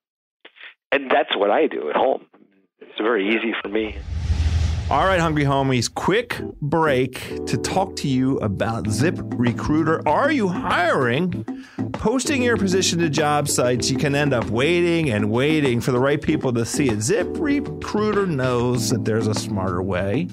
and 0.91 1.09
that's 1.09 1.35
what 1.35 1.51
I 1.51 1.67
do 1.67 1.89
at 1.89 1.95
home. 1.95 2.25
It's 2.79 2.97
very 2.99 3.29
easy 3.29 3.53
for 3.61 3.69
me. 3.69 3.97
All 4.91 5.05
right, 5.05 5.19
hungry 5.19 5.43
homies, 5.43 5.93
quick 5.93 6.41
break 6.63 7.45
to 7.45 7.57
talk 7.57 7.95
to 7.97 8.07
you 8.07 8.39
about 8.39 8.89
Zip 8.89 9.19
Recruiter. 9.21 10.01
Are 10.07 10.31
you 10.31 10.47
hiring? 10.47 11.45
Posting 11.93 12.41
your 12.41 12.57
position 12.57 12.97
to 12.97 13.07
job 13.07 13.47
sites, 13.47 13.91
you 13.91 13.99
can 13.99 14.15
end 14.15 14.33
up 14.33 14.45
waiting 14.49 15.11
and 15.11 15.29
waiting 15.29 15.79
for 15.79 15.91
the 15.91 15.99
right 15.99 16.19
people 16.19 16.51
to 16.53 16.65
see 16.65 16.89
it. 16.89 17.01
Zip 17.01 17.27
Recruiter 17.33 18.25
knows 18.25 18.89
that 18.89 19.05
there's 19.05 19.27
a 19.27 19.35
smarter 19.35 19.83
way. 19.83 20.27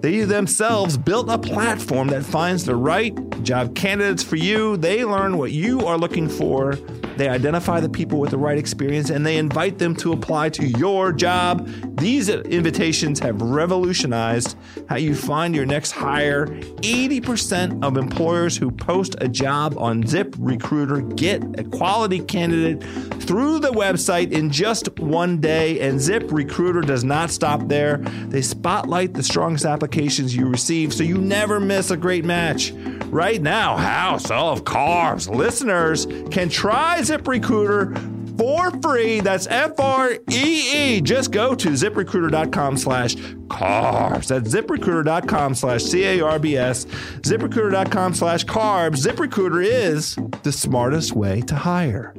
They 0.00 0.20
themselves 0.20 0.96
built 0.96 1.28
a 1.28 1.38
platform 1.38 2.08
that 2.08 2.24
finds 2.24 2.64
the 2.64 2.76
right 2.76 3.14
job 3.42 3.74
candidates 3.74 4.22
for 4.22 4.36
you. 4.36 4.76
They 4.76 5.04
learn 5.04 5.36
what 5.36 5.52
you 5.52 5.86
are 5.86 5.98
looking 5.98 6.28
for 6.28 6.78
they 7.20 7.28
identify 7.28 7.80
the 7.80 7.88
people 7.90 8.18
with 8.18 8.30
the 8.30 8.38
right 8.38 8.56
experience 8.56 9.10
and 9.10 9.26
they 9.26 9.36
invite 9.36 9.76
them 9.76 9.94
to 9.96 10.14
apply 10.14 10.48
to 10.48 10.66
your 10.66 11.12
job. 11.12 11.68
These 11.98 12.30
invitations 12.30 13.18
have 13.20 13.42
revolutionized 13.42 14.56
how 14.88 14.96
you 14.96 15.14
find 15.14 15.54
your 15.54 15.66
next 15.66 15.90
hire. 15.90 16.46
80% 16.46 17.84
of 17.84 17.98
employers 17.98 18.56
who 18.56 18.70
post 18.70 19.16
a 19.20 19.28
job 19.28 19.76
on 19.76 20.06
Zip 20.06 20.34
Recruiter 20.38 21.02
get 21.02 21.42
a 21.60 21.64
quality 21.64 22.20
candidate 22.20 22.82
through 23.22 23.58
the 23.58 23.72
website 23.72 24.32
in 24.32 24.48
just 24.48 24.98
one 24.98 25.42
day. 25.42 25.78
And 25.80 26.00
Zip 26.00 26.24
Recruiter 26.32 26.80
does 26.80 27.04
not 27.04 27.30
stop 27.30 27.68
there. 27.68 27.98
They 28.28 28.40
spotlight 28.40 29.12
the 29.12 29.22
strongest 29.22 29.66
applications 29.90 30.36
you 30.36 30.46
receive 30.46 30.94
so 30.94 31.02
you 31.02 31.18
never 31.18 31.58
miss 31.58 31.90
a 31.90 31.96
great 31.96 32.24
match. 32.24 32.70
Right 33.06 33.42
now, 33.42 33.76
House 33.76 34.30
of 34.30 34.62
Carbs 34.62 35.28
listeners 35.28 36.06
can 36.30 36.48
try 36.48 37.00
ZipRecruiter 37.00 38.38
for 38.38 38.70
free. 38.80 39.18
That's 39.18 39.48
F 39.48 39.80
R 39.80 40.12
E 40.30 40.96
E. 40.96 41.00
Just 41.00 41.32
go 41.32 41.56
to 41.56 41.70
ziprecruiter.com 41.70 42.76
slash 42.76 43.16
carbs. 43.48 44.28
That's 44.28 44.54
ziprecruiter.com 44.54 45.56
slash 45.56 45.82
C 45.82 46.04
A 46.04 46.20
R 46.20 46.38
B 46.38 46.56
S. 46.56 46.84
Ziprecruiter.com 46.84 48.14
slash 48.14 48.44
carbs. 48.44 49.04
ZipRecruiter 49.04 49.66
is 49.66 50.16
the 50.44 50.52
smartest 50.52 51.14
way 51.14 51.40
to 51.42 51.56
hire. 51.56 52.14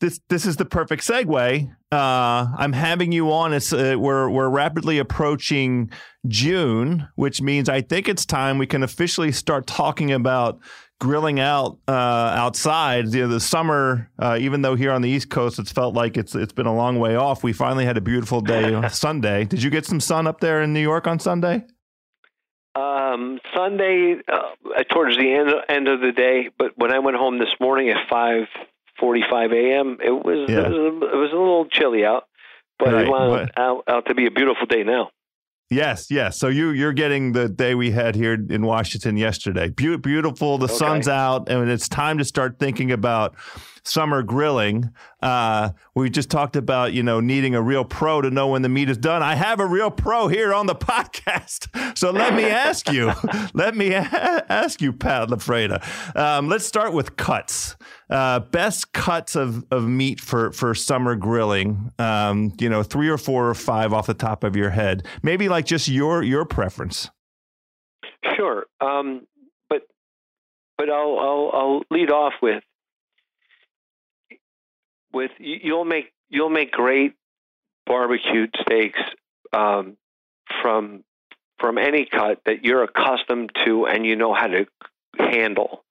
This, 0.00 0.20
this 0.28 0.44
is 0.44 0.56
the 0.56 0.66
perfect 0.66 1.04
segue. 1.08 1.74
Uh, 1.92 2.50
I'm 2.56 2.72
having 2.72 3.12
you 3.12 3.30
on. 3.30 3.52
It's 3.52 3.70
uh, 3.70 3.96
we're 3.98 4.30
we're 4.30 4.48
rapidly 4.48 4.98
approaching 4.98 5.90
June, 6.26 7.06
which 7.16 7.42
means 7.42 7.68
I 7.68 7.82
think 7.82 8.08
it's 8.08 8.24
time 8.24 8.56
we 8.56 8.66
can 8.66 8.82
officially 8.82 9.30
start 9.30 9.66
talking 9.66 10.10
about 10.10 10.58
grilling 10.98 11.38
out 11.38 11.76
uh, 11.86 11.90
outside. 11.90 13.12
You 13.12 13.22
know, 13.22 13.28
the 13.28 13.40
summer, 13.40 14.10
uh, 14.18 14.38
even 14.40 14.62
though 14.62 14.74
here 14.74 14.90
on 14.90 15.02
the 15.02 15.10
East 15.10 15.28
Coast 15.28 15.58
it's 15.58 15.70
felt 15.70 15.94
like 15.94 16.16
it's 16.16 16.34
it's 16.34 16.54
been 16.54 16.64
a 16.64 16.74
long 16.74 16.98
way 16.98 17.14
off. 17.14 17.44
We 17.44 17.52
finally 17.52 17.84
had 17.84 17.98
a 17.98 18.00
beautiful 18.00 18.40
day 18.40 18.88
Sunday. 18.90 19.44
Did 19.44 19.62
you 19.62 19.68
get 19.68 19.84
some 19.84 20.00
sun 20.00 20.26
up 20.26 20.40
there 20.40 20.62
in 20.62 20.72
New 20.72 20.80
York 20.80 21.06
on 21.06 21.18
Sunday? 21.18 21.66
Um, 22.74 23.38
Sunday, 23.54 24.16
uh, 24.32 24.82
towards 24.90 25.18
the 25.18 25.30
end 25.30 25.50
end 25.68 25.88
of 25.88 26.00
the 26.00 26.12
day, 26.12 26.48
but 26.56 26.72
when 26.76 26.90
I 26.90 27.00
went 27.00 27.18
home 27.18 27.38
this 27.38 27.54
morning 27.60 27.90
at 27.90 28.08
five 28.08 28.46
forty 29.02 29.22
five 29.28 29.50
a.m., 29.50 29.98
it 30.00 30.12
was, 30.12 30.48
yeah. 30.48 30.60
it 30.60 30.70
was 30.70 30.78
a, 30.78 30.86
it 30.86 31.18
was 31.18 31.30
a 31.34 31.36
little 31.36 31.66
chilly 31.66 32.06
out, 32.06 32.24
but 32.78 32.94
right, 32.94 33.04
it 33.04 33.10
wound 33.10 33.50
out, 33.56 33.84
out 33.88 34.06
to 34.06 34.14
be 34.14 34.26
a 34.26 34.30
beautiful 34.30 34.66
day 34.66 34.84
now. 34.84 35.10
Yes, 35.68 36.10
yes. 36.10 36.38
So 36.38 36.48
you 36.48 36.70
you're 36.70 36.92
getting 36.92 37.32
the 37.32 37.48
day 37.48 37.74
we 37.74 37.90
had 37.90 38.14
here 38.14 38.34
in 38.34 38.64
Washington 38.66 39.16
yesterday. 39.16 39.70
Be- 39.70 39.96
beautiful. 39.96 40.58
The 40.58 40.66
okay. 40.66 40.74
sun's 40.74 41.08
out, 41.08 41.48
and 41.48 41.70
it's 41.70 41.88
time 41.88 42.18
to 42.18 42.24
start 42.24 42.58
thinking 42.58 42.92
about 42.92 43.34
summer 43.84 44.22
grilling. 44.22 44.90
Uh, 45.20 45.70
we 45.94 46.10
just 46.10 46.30
talked 46.30 46.56
about 46.56 46.92
you 46.92 47.02
know 47.02 47.20
needing 47.20 47.54
a 47.54 47.62
real 47.62 47.84
pro 47.84 48.20
to 48.20 48.30
know 48.30 48.48
when 48.48 48.62
the 48.62 48.68
meat 48.68 48.88
is 48.88 48.98
done. 48.98 49.22
I 49.22 49.34
have 49.34 49.60
a 49.60 49.66
real 49.66 49.90
pro 49.90 50.28
here 50.28 50.52
on 50.54 50.66
the 50.66 50.74
podcast, 50.92 51.96
so 51.96 52.10
let 52.10 52.34
me 52.34 52.44
ask 52.44 52.90
you, 52.90 53.12
let 53.54 53.76
me 53.76 53.92
a- 53.92 54.46
ask 54.48 54.80
you, 54.80 54.92
Pat 54.92 55.28
LaFrieda. 55.28 56.16
Um, 56.16 56.48
let's 56.48 56.66
start 56.66 56.92
with 56.92 57.16
cuts. 57.16 57.76
Uh, 58.10 58.40
best 58.40 58.92
cuts 58.92 59.36
of, 59.36 59.64
of 59.70 59.86
meat 59.88 60.20
for 60.20 60.52
for 60.52 60.74
summer 60.74 61.16
grilling. 61.16 61.90
Um, 61.98 62.52
you 62.60 62.68
know, 62.68 62.82
three 62.82 63.08
or 63.08 63.18
four 63.18 63.48
or 63.48 63.54
five 63.54 63.92
off 63.92 64.06
the 64.06 64.14
top 64.14 64.44
of 64.44 64.56
your 64.56 64.70
head. 64.70 65.06
Maybe 65.22 65.48
like 65.48 65.64
just 65.64 65.88
your 65.88 66.22
your 66.22 66.44
preference. 66.44 67.10
Sure, 68.36 68.66
um, 68.80 69.26
but 69.68 69.82
but 70.78 70.90
I'll, 70.90 71.18
I'll 71.18 71.50
I'll 71.52 71.82
lead 71.90 72.10
off 72.10 72.34
with 72.42 72.62
with 75.12 75.30
you'll 75.38 75.84
make 75.84 76.12
you'll 76.28 76.50
make 76.50 76.72
great 76.72 77.14
barbecued 77.86 78.54
steaks 78.62 79.00
um, 79.52 79.96
from 80.60 81.04
from 81.58 81.78
any 81.78 82.06
cut 82.06 82.40
that 82.46 82.64
you're 82.64 82.82
accustomed 82.82 83.52
to 83.64 83.86
and 83.86 84.04
you 84.04 84.16
know 84.16 84.34
how 84.34 84.48
to 84.48 84.66
handle. 85.16 85.84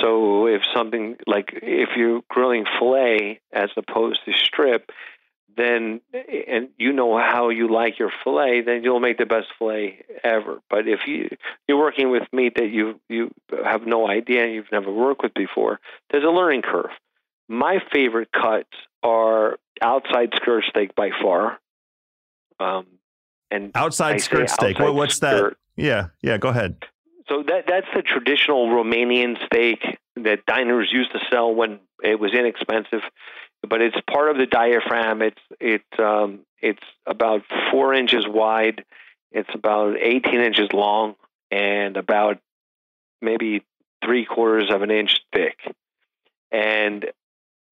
So 0.00 0.46
if 0.46 0.62
something 0.74 1.16
like 1.26 1.50
if 1.52 1.90
you're 1.96 2.22
grilling 2.28 2.64
fillet 2.78 3.40
as 3.52 3.70
opposed 3.76 4.20
to 4.24 4.32
strip, 4.32 4.90
then 5.56 6.00
and 6.12 6.70
you 6.78 6.92
know 6.92 7.18
how 7.18 7.50
you 7.50 7.68
like 7.68 7.98
your 7.98 8.10
fillet, 8.24 8.62
then 8.62 8.82
you'll 8.82 9.00
make 9.00 9.18
the 9.18 9.26
best 9.26 9.48
fillet 9.58 10.04
ever. 10.24 10.60
But 10.70 10.88
if 10.88 11.00
you 11.06 11.28
you're 11.68 11.78
working 11.78 12.10
with 12.10 12.22
meat 12.32 12.54
that 12.56 12.70
you 12.70 13.00
you 13.08 13.30
have 13.64 13.86
no 13.86 14.08
idea 14.08 14.44
and 14.44 14.54
you've 14.54 14.72
never 14.72 14.90
worked 14.90 15.22
with 15.22 15.34
before, 15.34 15.78
there's 16.10 16.24
a 16.24 16.28
learning 16.28 16.62
curve. 16.62 16.90
My 17.48 17.78
favorite 17.92 18.30
cuts 18.32 18.70
are 19.02 19.58
outside 19.80 20.30
skirt 20.36 20.64
steak 20.68 20.94
by 20.94 21.10
far. 21.20 21.58
Um, 22.60 22.86
and 23.50 23.72
outside 23.74 24.14
I 24.14 24.18
skirt 24.18 24.50
steak. 24.50 24.76
Outside 24.80 24.90
what's 24.90 25.16
skirt. 25.16 25.58
that? 25.76 25.82
Yeah, 25.82 26.08
yeah. 26.22 26.38
Go 26.38 26.48
ahead. 26.48 26.76
So 27.28 27.42
that 27.46 27.64
that's 27.66 27.86
the 27.94 28.02
traditional 28.02 28.68
Romanian 28.68 29.36
steak 29.46 29.80
that 30.16 30.44
diners 30.46 30.90
used 30.92 31.12
to 31.12 31.20
sell 31.30 31.54
when 31.54 31.80
it 32.02 32.18
was 32.18 32.32
inexpensive, 32.34 33.02
but 33.66 33.80
it's 33.80 33.96
part 34.10 34.30
of 34.30 34.36
the 34.38 34.46
diaphragm. 34.46 35.22
It's 35.22 35.40
it's 35.60 35.98
um, 35.98 36.40
it's 36.60 36.82
about 37.06 37.42
four 37.70 37.94
inches 37.94 38.26
wide. 38.26 38.84
It's 39.30 39.50
about 39.54 39.96
18 39.98 40.40
inches 40.40 40.68
long 40.72 41.14
and 41.50 41.96
about 41.96 42.38
maybe 43.22 43.64
three 44.04 44.26
quarters 44.26 44.70
of 44.70 44.82
an 44.82 44.90
inch 44.90 45.20
thick. 45.32 45.58
And 46.50 47.06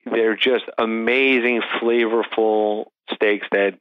they're 0.05 0.37
just 0.37 0.65
amazing, 0.79 1.63
flavorful 1.81 2.87
steaks 3.13 3.47
that 3.53 3.79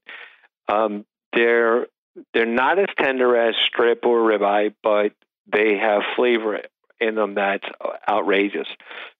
um, 0.67 1.05
they're 1.33 1.87
they're 2.33 2.45
not 2.45 2.79
as 2.79 2.87
tender 2.97 3.35
as 3.37 3.55
strip 3.67 4.05
or 4.05 4.19
ribeye, 4.19 4.73
but 4.83 5.13
they 5.51 5.77
have 5.77 6.01
flavor 6.15 6.59
in 6.99 7.15
them 7.15 7.35
that's 7.35 7.65
outrageous. 8.07 8.67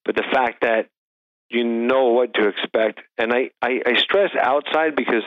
But 0.04 0.16
the 0.16 0.24
fact 0.30 0.62
that 0.62 0.88
you 1.48 1.64
know 1.64 2.08
what 2.08 2.34
to 2.34 2.48
expect, 2.48 3.00
and 3.18 3.32
I, 3.32 3.50
I, 3.60 3.80
I 3.84 3.96
stress 3.96 4.30
outside 4.40 4.94
because 4.94 5.24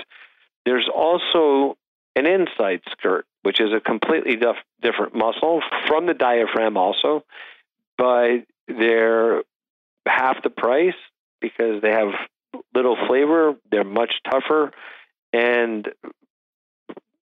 there's 0.65 0.89
also 0.93 1.77
an 2.15 2.25
inside 2.25 2.81
skirt, 2.91 3.25
which 3.41 3.59
is 3.59 3.71
a 3.73 3.81
completely 3.81 4.35
dif- 4.37 4.55
different 4.81 5.15
muscle 5.15 5.61
from 5.87 6.05
the 6.05 6.13
diaphragm, 6.13 6.77
also, 6.77 7.23
but 7.97 8.45
they're 8.67 9.43
half 10.05 10.41
the 10.43 10.49
price 10.49 10.93
because 11.43 11.81
they 11.81 11.91
have 11.91 12.07
little 12.73 12.97
flavor. 13.07 13.55
They're 13.69 13.83
much 13.83 14.13
tougher, 14.31 14.71
and 15.31 15.87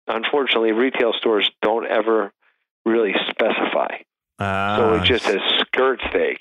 unfortunately, 0.08 0.72
retail 0.72 1.12
stores 1.14 1.50
don't 1.62 1.86
ever 1.86 2.32
really 2.86 3.14
specify. 3.30 3.98
Uh, 4.40 4.78
so 4.78 4.94
it 4.94 5.04
just 5.04 5.26
says 5.26 5.40
skirt 5.60 6.00
steak, 6.10 6.40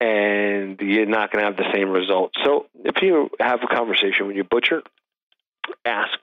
and 0.00 0.78
you're 0.80 1.06
not 1.06 1.32
going 1.32 1.44
to 1.44 1.50
have 1.50 1.56
the 1.56 1.72
same 1.74 1.90
result. 1.90 2.32
So 2.44 2.66
if 2.84 3.02
you 3.02 3.30
have 3.40 3.60
a 3.62 3.74
conversation 3.74 4.26
with 4.26 4.36
your 4.36 4.44
butcher, 4.44 4.82
ask 5.84 6.18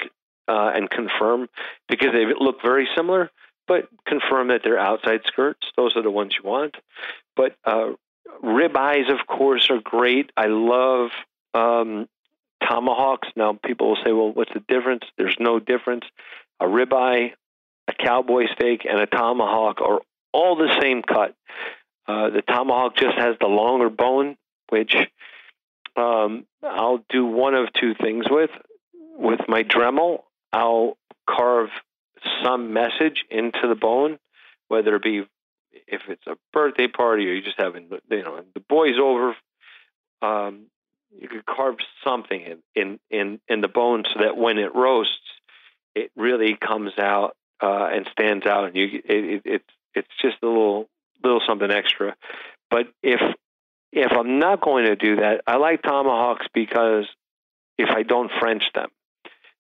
uh, 0.48 0.72
and 0.76 0.90
confirm 0.90 1.50
because 1.88 2.10
they 2.14 2.26
look 2.40 2.62
very 2.62 2.88
similar, 2.96 3.30
but 3.68 3.88
confirm 4.06 4.50
that 4.50 4.62
they're 4.64 4.80
outside 4.80 5.22
skirts. 5.26 5.68
Those 5.78 5.96
are 5.96 6.04
the 6.04 6.12
ones 6.12 6.36
you 6.42 6.48
want. 6.48 6.76
But 7.36 7.56
uh, 7.64 7.92
rib 8.42 8.76
eyes, 8.78 9.10
of 9.10 9.26
course, 9.28 9.70
are 9.70 9.82
great. 9.82 10.32
I 10.36 10.48
love 10.48 11.10
um, 11.54 12.08
tomahawks. 12.68 13.28
Now, 13.36 13.58
people 13.64 13.90
will 13.90 13.98
say, 14.04 14.12
well, 14.12 14.32
what's 14.32 14.54
the 14.54 14.64
difference? 14.68 15.04
There's 15.18 15.38
no 15.40 15.60
difference. 15.60 16.06
A 16.60 16.66
ribeye, 16.66 17.32
a 17.88 17.94
cowboy 17.94 18.46
steak, 18.54 18.86
and 18.90 19.00
a 19.00 19.06
tomahawk 19.06 19.82
are 19.82 20.02
all 20.34 20.56
the 20.56 20.80
same 20.82 21.02
cut. 21.02 21.36
Uh, 22.08 22.30
the 22.30 22.42
tomahawk 22.42 22.96
just 22.96 23.18
has 23.18 23.36
the 23.40 23.48
longer 23.48 23.90
bone, 23.90 24.36
which 24.70 24.96
um, 25.96 26.46
I'll 26.64 27.04
do 27.10 27.26
one 27.26 27.56
of 27.56 27.72
two 27.74 27.94
things 27.94 28.26
with. 28.30 28.52
With 29.18 29.42
my 29.48 29.64
Dremel, 29.64 30.24
I'll 30.54 30.98
carve 31.30 31.70
some 32.44 32.74
message 32.74 33.26
into 33.30 33.68
the 33.68 33.76
bone, 33.76 34.18
whether 34.68 34.96
it 34.96 35.04
be 35.04 35.28
if 35.88 36.02
it's 36.08 36.26
a 36.28 36.38
birthday 36.54 36.88
party 36.88 37.28
or 37.28 37.34
you 37.34 37.42
just 37.42 37.60
having 37.60 37.90
you 38.10 38.24
know 38.24 38.44
the 38.54 38.62
boys 38.62 38.96
over. 39.02 39.36
Um, 40.22 40.68
you 41.18 41.28
could 41.28 41.46
carve 41.46 41.78
something 42.04 42.42
in, 42.42 42.58
in 42.76 43.00
in 43.10 43.40
in 43.48 43.62
the 43.62 43.68
bone 43.68 44.04
so 44.14 44.24
that 44.24 44.38
when 44.38 44.58
it 44.58 44.76
roasts, 44.76 45.18
it 45.96 46.12
really 46.16 46.56
comes 46.56 46.92
out 47.00 47.36
uh, 47.62 47.90
and 47.92 48.08
stands 48.12 48.46
out, 48.46 48.66
and 48.66 48.76
you 48.76 49.02
it, 49.04 49.04
it, 49.06 49.42
it's 49.46 49.74
it's 49.96 50.08
just 50.22 50.38
a 50.44 50.48
little 50.48 50.88
little 51.24 51.42
something 51.48 51.72
extra. 51.72 52.16
But 52.70 52.88
if 53.02 53.22
if 53.92 54.12
I'm 54.12 54.40
not 54.40 54.62
going 54.62 54.86
to 54.86 54.96
do 54.96 55.18
that, 55.18 55.42
I 55.48 55.58
like 55.58 55.82
tomahawks 55.82 56.46
because 56.54 57.06
if 57.78 57.90
I 57.90 58.04
don't 58.04 58.32
French 58.40 58.64
them. 58.76 58.90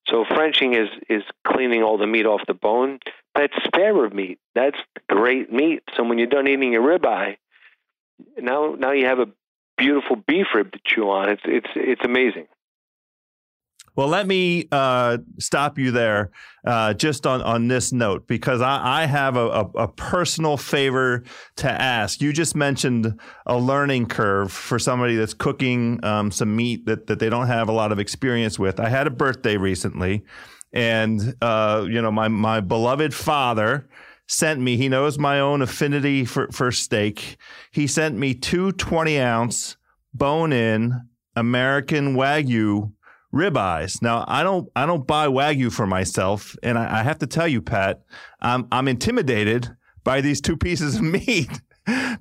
So 0.09 0.25
Frenching 0.25 0.73
is 0.73 0.89
is 1.09 1.23
cleaning 1.45 1.83
all 1.83 1.97
the 1.97 2.07
meat 2.07 2.25
off 2.25 2.41
the 2.47 2.53
bone. 2.53 2.99
That's 3.35 3.53
spare 3.65 3.93
rib 3.93 4.13
meat. 4.13 4.39
That's 4.55 4.77
great 5.07 5.51
meat. 5.51 5.83
So 5.95 6.03
when 6.03 6.17
you're 6.17 6.27
done 6.27 6.47
eating 6.47 6.73
your 6.73 6.81
ribeye, 6.83 7.37
now 8.37 8.75
now 8.77 8.91
you 8.91 9.05
have 9.05 9.19
a 9.19 9.27
beautiful 9.77 10.15
beef 10.15 10.47
rib 10.53 10.71
to 10.71 10.79
chew 10.85 11.09
on. 11.09 11.29
It's 11.29 11.41
it's 11.45 11.69
it's 11.75 12.01
amazing. 12.03 12.47
Well, 13.95 14.08
let 14.08 14.28
me 14.28 14.67
uh, 14.71 15.17
stop 15.39 15.78
you 15.78 15.91
there 15.91 16.32
uh, 16.65 16.93
just 16.93 17.25
on, 17.25 17.41
on 17.41 17.67
this 17.67 17.91
note 17.91 18.28
because 18.28 18.62
I, 18.62 19.04
I 19.04 19.06
have 19.06 19.36
a, 19.36 19.47
a, 19.47 19.62
a, 19.75 19.88
personal 19.88 20.58
favor 20.58 21.23
to 21.58 21.69
ask. 21.69 22.21
You 22.21 22.34
just 22.34 22.56
mentioned 22.56 23.19
a 23.45 23.58
learning 23.58 24.08
curve 24.08 24.52
for 24.52 24.80
somebody 24.80 25.15
that's 25.15 25.34
cooking 25.34 26.04
um, 26.04 26.32
some 26.32 26.56
meat 26.56 26.86
that, 26.86 27.08
that 27.08 27.19
they 27.19 27.30
don't 27.30 27.47
have 27.47 27.69
a 27.69 27.73
lot 27.73 27.91
of 27.91 27.99
experience 27.99 28.60
with. 28.60 28.80
I 28.80 28.89
had 28.89 29.08
a 29.08 29.12
birthday 29.12 29.58
recently, 29.58 30.23
and 30.73 31.36
uh, 31.41 31.86
you 31.89 32.02
know 32.02 32.12
my 32.12 32.28
my 32.28 32.60
beloved 32.60 33.13
father 33.13 33.88
sent 34.28 34.60
me. 34.60 34.78
He 34.78 34.89
knows 34.89 35.17
my 35.17 35.39
own 35.39 35.62
affinity 35.62 36.25
for 36.25 36.49
for 36.52 36.71
steak. 36.71 37.38
He 37.71 37.88
sent 37.88 38.17
me 38.17 38.34
two 38.34 38.71
20 38.73 39.19
ounce 39.19 39.78
bone 40.13 40.54
in 40.54 41.02
American 41.36 42.15
Wagyu 42.15 42.91
ribeyes. 43.33 44.01
Now, 44.01 44.25
I 44.27 44.43
don't 44.43 44.69
I 44.75 44.85
don't 44.85 45.05
buy 45.05 45.27
wagyu 45.27 45.71
for 45.71 45.85
myself, 45.85 46.55
and 46.63 46.77
I, 46.77 46.99
I 46.99 47.03
have 47.03 47.19
to 47.19 47.27
tell 47.27 47.47
you, 47.47 47.61
Pat, 47.61 48.01
I'm 48.41 48.67
I'm 48.71 48.87
intimidated 48.87 49.69
by 50.03 50.21
these 50.21 50.41
two 50.41 50.57
pieces 50.57 50.95
of 50.95 51.01
meat 51.03 51.49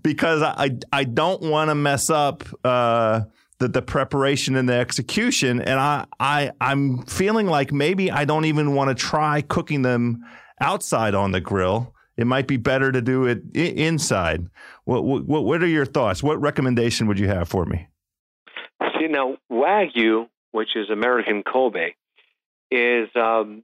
because 0.02 0.42
I 0.42 0.70
I 0.92 1.04
don't 1.04 1.42
want 1.42 1.70
to 1.70 1.74
mess 1.74 2.10
up. 2.10 2.44
Uh, 2.64 3.22
the, 3.60 3.66
the 3.66 3.82
preparation 3.82 4.54
and 4.54 4.68
the 4.68 4.74
execution, 4.74 5.60
and 5.60 5.80
I, 5.80 6.06
I 6.20 6.52
I'm 6.60 7.04
feeling 7.06 7.48
like 7.48 7.72
maybe 7.72 8.08
I 8.08 8.24
don't 8.24 8.44
even 8.44 8.76
want 8.76 8.88
to 8.88 8.94
try 8.94 9.40
cooking 9.40 9.82
them 9.82 10.24
outside 10.60 11.16
on 11.16 11.32
the 11.32 11.40
grill. 11.40 11.92
It 12.16 12.28
might 12.28 12.46
be 12.46 12.56
better 12.56 12.92
to 12.92 13.02
do 13.02 13.24
it 13.26 13.42
inside. 13.54 14.46
What, 14.84 15.02
what 15.04 15.44
what 15.44 15.60
are 15.60 15.66
your 15.66 15.86
thoughts? 15.86 16.22
What 16.22 16.40
recommendation 16.40 17.08
would 17.08 17.18
you 17.18 17.26
have 17.26 17.48
for 17.48 17.64
me? 17.64 17.88
See 18.96 19.08
now, 19.08 19.36
wagyu 19.50 20.28
which 20.58 20.74
is 20.74 20.90
American 20.90 21.44
Kobe, 21.44 21.92
is 22.68 23.08
um, 23.14 23.62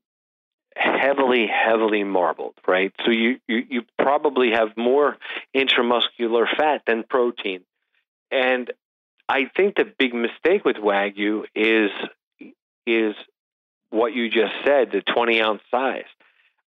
heavily, 0.77 1.49
heavily 1.49 2.05
marbled, 2.05 2.55
right? 2.69 2.93
So 3.05 3.11
you, 3.11 3.41
you, 3.49 3.63
you 3.69 3.83
probably 3.99 4.53
have 4.53 4.77
more 4.77 5.17
intramuscular 5.57 6.47
fat 6.57 6.83
than 6.87 7.03
protein. 7.03 7.63
And 8.31 8.73
I 9.29 9.51
think 9.57 9.75
the 9.75 9.93
big 9.99 10.15
mistake 10.15 10.65
with 10.65 10.77
Wagyu 10.77 11.47
is 11.53 11.91
is 12.87 13.17
what 13.91 14.13
you 14.15 14.31
just 14.31 14.55
said, 14.65 14.93
the 14.93 15.01
20 15.01 15.43
ounce 15.43 15.63
size. 15.73 16.05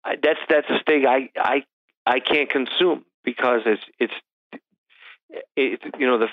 That's 0.03 0.39
that's 0.49 0.69
a 0.69 0.79
steak 0.81 1.05
I 1.07 1.29
I 1.37 1.63
I 2.05 2.19
can't 2.19 2.49
consume 2.49 3.05
because 3.23 3.61
it's 3.65 3.81
it's 3.97 4.13
it, 5.55 5.79
you 5.97 6.05
know 6.05 6.17
the 6.17 6.27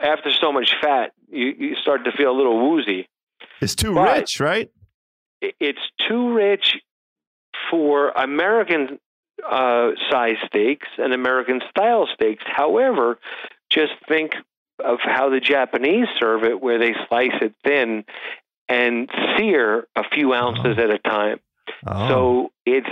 after 0.00 0.30
so 0.32 0.52
much 0.52 0.74
fat, 0.80 1.12
you, 1.30 1.54
you 1.58 1.76
start 1.76 2.04
to 2.04 2.12
feel 2.12 2.30
a 2.30 2.36
little 2.36 2.70
woozy. 2.70 3.08
It's 3.60 3.74
too 3.74 3.94
but 3.94 4.16
rich, 4.16 4.40
right? 4.40 4.70
It's 5.40 5.78
too 6.08 6.32
rich 6.34 6.76
for 7.70 8.10
American 8.10 8.98
uh, 9.48 9.90
size 10.10 10.36
steaks 10.46 10.88
and 10.98 11.12
American 11.12 11.60
style 11.70 12.08
steaks. 12.12 12.44
However, 12.46 13.18
just 13.70 13.92
think 14.08 14.32
of 14.84 14.98
how 15.02 15.30
the 15.30 15.40
Japanese 15.40 16.06
serve 16.18 16.44
it, 16.44 16.60
where 16.60 16.78
they 16.78 16.94
slice 17.08 17.34
it 17.40 17.54
thin 17.64 18.04
and 18.68 19.08
sear 19.36 19.86
a 19.96 20.02
few 20.12 20.34
ounces 20.34 20.76
oh. 20.78 20.82
at 20.82 20.90
a 20.90 20.98
time. 20.98 21.40
Oh. 21.86 22.08
So 22.08 22.52
it's 22.64 22.88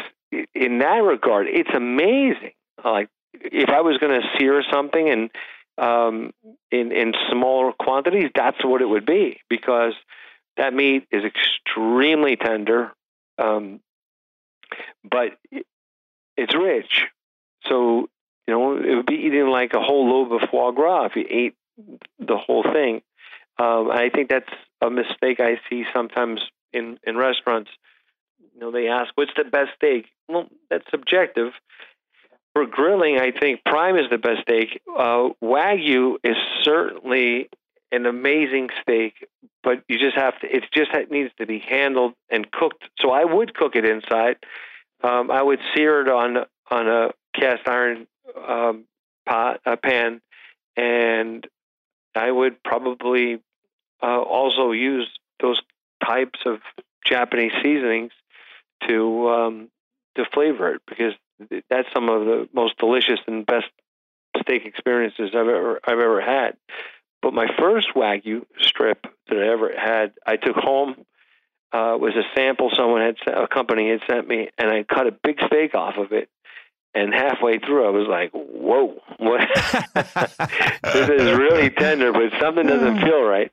in 0.54 0.78
that 0.78 1.02
regard, 1.02 1.46
it's 1.48 1.70
amazing. 1.74 2.52
Like 2.84 3.08
if 3.34 3.68
I 3.68 3.80
was 3.80 3.98
going 3.98 4.20
to 4.20 4.26
sear 4.38 4.62
something 4.70 5.08
and 5.08 5.30
um, 5.78 6.32
in 6.70 6.92
in 6.92 7.14
smaller 7.30 7.72
quantities, 7.72 8.30
that's 8.34 8.64
what 8.64 8.82
it 8.82 8.88
would 8.88 9.06
be 9.06 9.40
because 9.48 9.92
that 10.56 10.72
meat 10.72 11.06
is 11.10 11.22
extremely 11.24 12.36
tender, 12.36 12.92
um, 13.38 13.80
but 15.08 15.38
it's 16.36 16.54
rich. 16.54 17.04
So 17.68 18.08
you 18.46 18.54
know 18.54 18.76
it 18.76 18.96
would 18.96 19.06
be 19.06 19.16
eating 19.26 19.48
like 19.48 19.74
a 19.74 19.80
whole 19.80 20.08
lobe 20.08 20.32
of 20.32 20.48
foie 20.50 20.72
gras 20.72 21.06
if 21.06 21.16
you 21.16 21.26
ate 21.28 21.54
the 22.18 22.36
whole 22.36 22.62
thing. 22.62 23.03
Um, 23.59 23.90
I 23.90 24.11
think 24.14 24.28
that's 24.28 24.53
a 24.80 24.90
mistake 24.90 25.40
I 25.40 25.61
see 25.68 25.84
sometimes 25.94 26.40
in 26.72 26.98
in 27.05 27.16
restaurants. 27.16 27.70
You 28.55 28.61
know, 28.61 28.70
they 28.70 28.88
ask, 28.88 29.11
"What's 29.14 29.32
the 29.36 29.44
best 29.44 29.72
steak?" 29.76 30.07
Well, 30.28 30.48
that's 30.70 30.90
subjective 30.90 31.53
for 32.57 32.64
grilling, 32.64 33.18
I 33.20 33.32
think 33.32 33.62
prime 33.66 33.98
is 33.98 34.09
the 34.11 34.16
best 34.16 34.40
steak. 34.40 34.80
Uh, 34.88 35.28
Wagyu 35.44 36.16
is 36.24 36.36
certainly 36.62 37.50
an 37.92 38.07
amazing 38.07 38.70
steak, 38.80 39.28
but 39.62 39.82
you 39.88 39.98
just 39.98 40.16
have 40.16 40.40
to. 40.40 40.46
It 40.46 40.64
just 40.72 40.90
needs 41.11 41.30
to 41.38 41.44
be 41.44 41.59
handled 41.59 42.14
and 42.30 42.50
cooked. 42.50 42.84
So 42.98 43.11
I 43.11 43.26
would 43.26 43.54
cook 43.54 43.76
it 43.76 43.84
inside. 43.84 44.36
Um, 45.04 45.30
I 45.30 45.42
would 45.42 45.59
sear 45.74 46.00
it 46.00 46.09
on 46.09 46.46
on 46.70 46.88
a 46.88 47.11
cast 47.38 47.68
iron 47.68 48.07
um, 48.48 48.84
pot 49.26 49.61
a 49.66 49.76
pan, 49.76 50.22
and 50.78 51.46
I 52.14 52.30
would 52.30 52.62
probably 52.62 53.38
uh, 54.02 54.22
also 54.22 54.72
use 54.72 55.11
those 55.42 55.61
types 56.02 56.38
of 56.46 56.61
Japanese 57.04 57.52
seasonings 57.62 58.12
to 58.88 59.28
um, 59.28 59.68
to 60.14 60.24
flavor 60.32 60.76
it 60.76 60.80
because 60.88 61.12
that's 61.68 61.89
some 61.95 62.09
of 62.09 62.24
the 62.24 62.49
most 62.53 62.78
delicious 62.78 63.20
and 63.26 63.45
best 63.47 63.66
steak 64.43 64.66
experiences 64.66 65.30
I've 65.34 65.49
ever 65.49 65.80
I've 65.84 65.99
ever 65.99 66.20
had. 66.20 66.57
but 67.22 67.32
my 67.32 67.47
first 67.59 67.89
wagyu 67.95 68.45
strip 68.61 69.07
that 69.28 69.39
I 69.39 69.49
ever 69.53 69.72
had, 69.76 70.12
I 70.26 70.37
took 70.37 70.57
home. 70.57 71.05
Uh, 71.72 71.99
was 71.99 72.14
a 72.14 72.22
sample 72.34 72.70
someone 72.74 73.03
had 73.03 73.16
a 73.26 73.49
company 73.49 73.91
had 73.91 74.01
sent 74.09 74.26
me, 74.26 74.49
and 74.57 74.70
I 74.70 74.84
cut 74.84 75.09
a 75.09 75.12
big 75.12 75.37
steak 75.47 75.74
off 75.74 75.97
of 75.99 76.12
it. 76.12 76.30
And 76.95 77.12
halfway 77.12 77.59
through, 77.59 77.87
I 77.87 77.91
was 77.91 78.07
like, 78.09 78.30
"Whoa, 78.32 78.95
what? 79.18 79.41
this 80.82 81.09
is 81.11 81.37
really 81.37 81.68
tender, 81.68 82.12
but 82.12 82.32
something 82.41 82.66
doesn't 82.66 83.01
feel 83.03 83.20
right." 83.22 83.53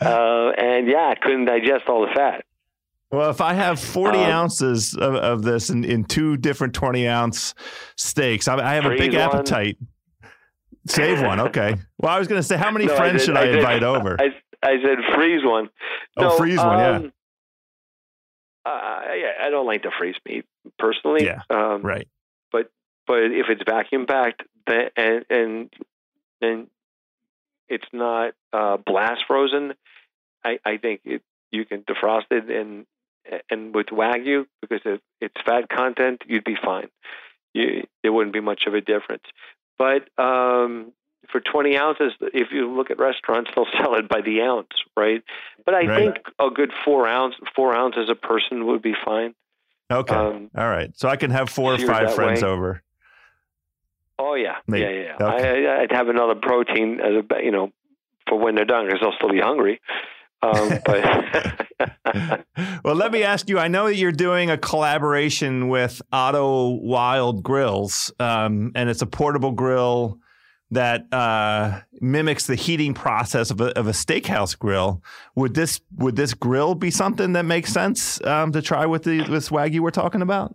Uh, 0.00 0.50
and 0.58 0.88
yeah, 0.88 1.12
I 1.12 1.14
couldn't 1.14 1.44
digest 1.44 1.84
all 1.86 2.06
the 2.06 2.12
fat. 2.12 2.44
Well, 3.12 3.28
if 3.28 3.42
I 3.42 3.52
have 3.52 3.78
40 3.78 4.18
um, 4.18 4.24
ounces 4.24 4.94
of, 4.94 5.14
of 5.14 5.42
this 5.42 5.68
in, 5.68 5.84
in, 5.84 6.04
two 6.04 6.38
different 6.38 6.72
20 6.72 7.06
ounce 7.06 7.54
steaks, 7.94 8.48
I, 8.48 8.56
I 8.56 8.74
have 8.74 8.86
a 8.86 8.96
big 8.96 9.12
one. 9.12 9.20
appetite. 9.20 9.76
Save 10.86 11.20
one. 11.20 11.38
Okay. 11.38 11.76
Well, 11.98 12.10
I 12.10 12.18
was 12.18 12.26
going 12.26 12.40
to 12.40 12.42
say, 12.42 12.56
how 12.56 12.70
many 12.70 12.86
no, 12.86 12.96
friends 12.96 13.22
I 13.22 13.24
should 13.26 13.36
I, 13.36 13.42
I 13.42 13.46
invite 13.48 13.82
over? 13.82 14.16
I, 14.18 14.28
I 14.62 14.76
said 14.82 15.14
freeze 15.14 15.44
one. 15.44 15.68
Oh, 16.16 16.22
no, 16.22 16.36
freeze 16.38 16.56
one, 16.58 16.78
yeah. 16.78 16.96
Um, 16.96 17.12
uh, 18.64 18.70
I 18.70 19.48
don't 19.50 19.66
like 19.66 19.82
to 19.82 19.90
freeze 19.98 20.16
meat 20.26 20.46
personally. 20.78 21.24
Yeah. 21.24 21.42
Um, 21.50 21.82
right. 21.82 22.08
But 22.50 22.70
but 23.06 23.24
if 23.24 23.46
it's 23.48 23.62
vacuum 23.68 24.06
packed 24.06 24.42
then, 24.66 24.90
and 24.96 25.24
and 25.28 25.70
then 26.40 26.66
it's 27.68 27.86
not 27.92 28.34
uh, 28.52 28.76
blast 28.76 29.24
frozen, 29.26 29.74
I, 30.44 30.58
I 30.64 30.76
think 30.76 31.00
it, 31.04 31.22
you 31.50 31.64
can 31.64 31.82
defrost 31.82 32.26
it 32.30 32.48
and 32.48 32.86
and 33.50 33.74
with 33.74 33.86
wagyu 33.86 34.46
because 34.60 34.80
of 34.84 35.00
its 35.20 35.34
fat 35.44 35.68
content, 35.68 36.22
you'd 36.26 36.44
be 36.44 36.56
fine. 36.62 36.88
You, 37.54 37.84
there 38.02 38.12
wouldn't 38.12 38.32
be 38.32 38.40
much 38.40 38.64
of 38.66 38.74
a 38.74 38.80
difference. 38.80 39.24
But 39.78 40.08
um, 40.22 40.92
for 41.30 41.40
20 41.40 41.76
ounces, 41.76 42.12
if 42.20 42.48
you 42.52 42.72
look 42.74 42.90
at 42.90 42.98
restaurants, 42.98 43.50
they'll 43.54 43.66
sell 43.78 43.94
it 43.94 44.08
by 44.08 44.20
the 44.20 44.42
ounce, 44.42 44.68
right? 44.96 45.22
But 45.64 45.74
I 45.74 45.86
right. 45.86 46.14
think 46.14 46.26
a 46.38 46.50
good 46.50 46.72
four 46.84 47.06
ounce, 47.06 47.34
four 47.54 47.76
ounces 47.76 48.08
a 48.10 48.14
person 48.14 48.66
would 48.66 48.82
be 48.82 48.94
fine. 49.04 49.34
Okay. 49.90 50.14
Um, 50.14 50.50
All 50.56 50.68
right. 50.68 50.90
So 50.96 51.08
I 51.08 51.16
can 51.16 51.30
have 51.30 51.50
four 51.50 51.74
or 51.74 51.78
five 51.78 52.14
friends 52.14 52.42
way. 52.42 52.48
over. 52.48 52.82
Oh 54.18 54.34
yeah, 54.34 54.56
Maybe. 54.68 54.84
yeah, 54.84 55.16
yeah. 55.18 55.26
Okay. 55.26 55.66
I, 55.66 55.80
would 55.80 55.92
have 55.92 56.08
another 56.08 56.36
protein 56.36 57.00
as 57.00 57.24
a, 57.24 57.42
you 57.42 57.50
know, 57.50 57.72
for 58.28 58.38
when 58.38 58.54
they're 58.54 58.64
done 58.64 58.86
because 58.86 59.00
they'll 59.00 59.16
still 59.16 59.30
be 59.30 59.40
hungry. 59.40 59.80
Um, 60.42 60.78
but 60.84 61.66
well, 62.84 62.94
let 62.94 63.12
me 63.12 63.22
ask 63.22 63.48
you. 63.48 63.58
I 63.58 63.68
know 63.68 63.86
that 63.86 63.96
you're 63.96 64.12
doing 64.12 64.50
a 64.50 64.58
collaboration 64.58 65.68
with 65.68 66.02
Otto 66.12 66.78
Wilde 66.82 67.42
Grills, 67.42 68.12
um, 68.18 68.72
and 68.74 68.88
it's 68.88 69.02
a 69.02 69.06
portable 69.06 69.52
grill 69.52 70.18
that 70.72 71.12
uh, 71.12 71.80
mimics 72.00 72.46
the 72.46 72.54
heating 72.54 72.94
process 72.94 73.50
of 73.50 73.60
a, 73.60 73.78
of 73.78 73.86
a, 73.88 73.90
steakhouse 73.90 74.58
grill. 74.58 75.02
Would 75.34 75.54
this 75.54 75.80
would 75.96 76.16
this 76.16 76.32
grill 76.32 76.74
be 76.74 76.90
something 76.90 77.34
that 77.34 77.44
makes 77.44 77.72
sense 77.72 78.22
um, 78.24 78.52
to 78.52 78.62
try 78.62 78.86
with 78.86 79.04
the 79.04 79.22
this 79.24 79.50
wagyu 79.50 79.80
we're 79.80 79.90
talking 79.90 80.22
about? 80.22 80.54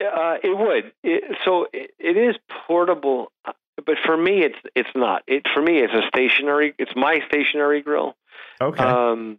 Uh, 0.00 0.36
it 0.42 0.58
would. 0.58 0.92
It, 1.02 1.36
so 1.44 1.66
it, 1.72 1.92
it 1.98 2.16
is 2.16 2.36
portable, 2.66 3.32
uh, 3.44 3.52
but 3.76 3.96
for 4.04 4.16
me, 4.16 4.42
it's 4.42 4.58
it's 4.74 4.90
not. 4.94 5.22
It 5.26 5.44
for 5.54 5.62
me, 5.62 5.78
it's 5.78 5.94
a 5.94 6.06
stationary. 6.08 6.74
It's 6.78 6.92
my 6.96 7.20
stationary 7.28 7.82
grill. 7.82 8.14
Okay. 8.60 8.82
Um, 8.82 9.38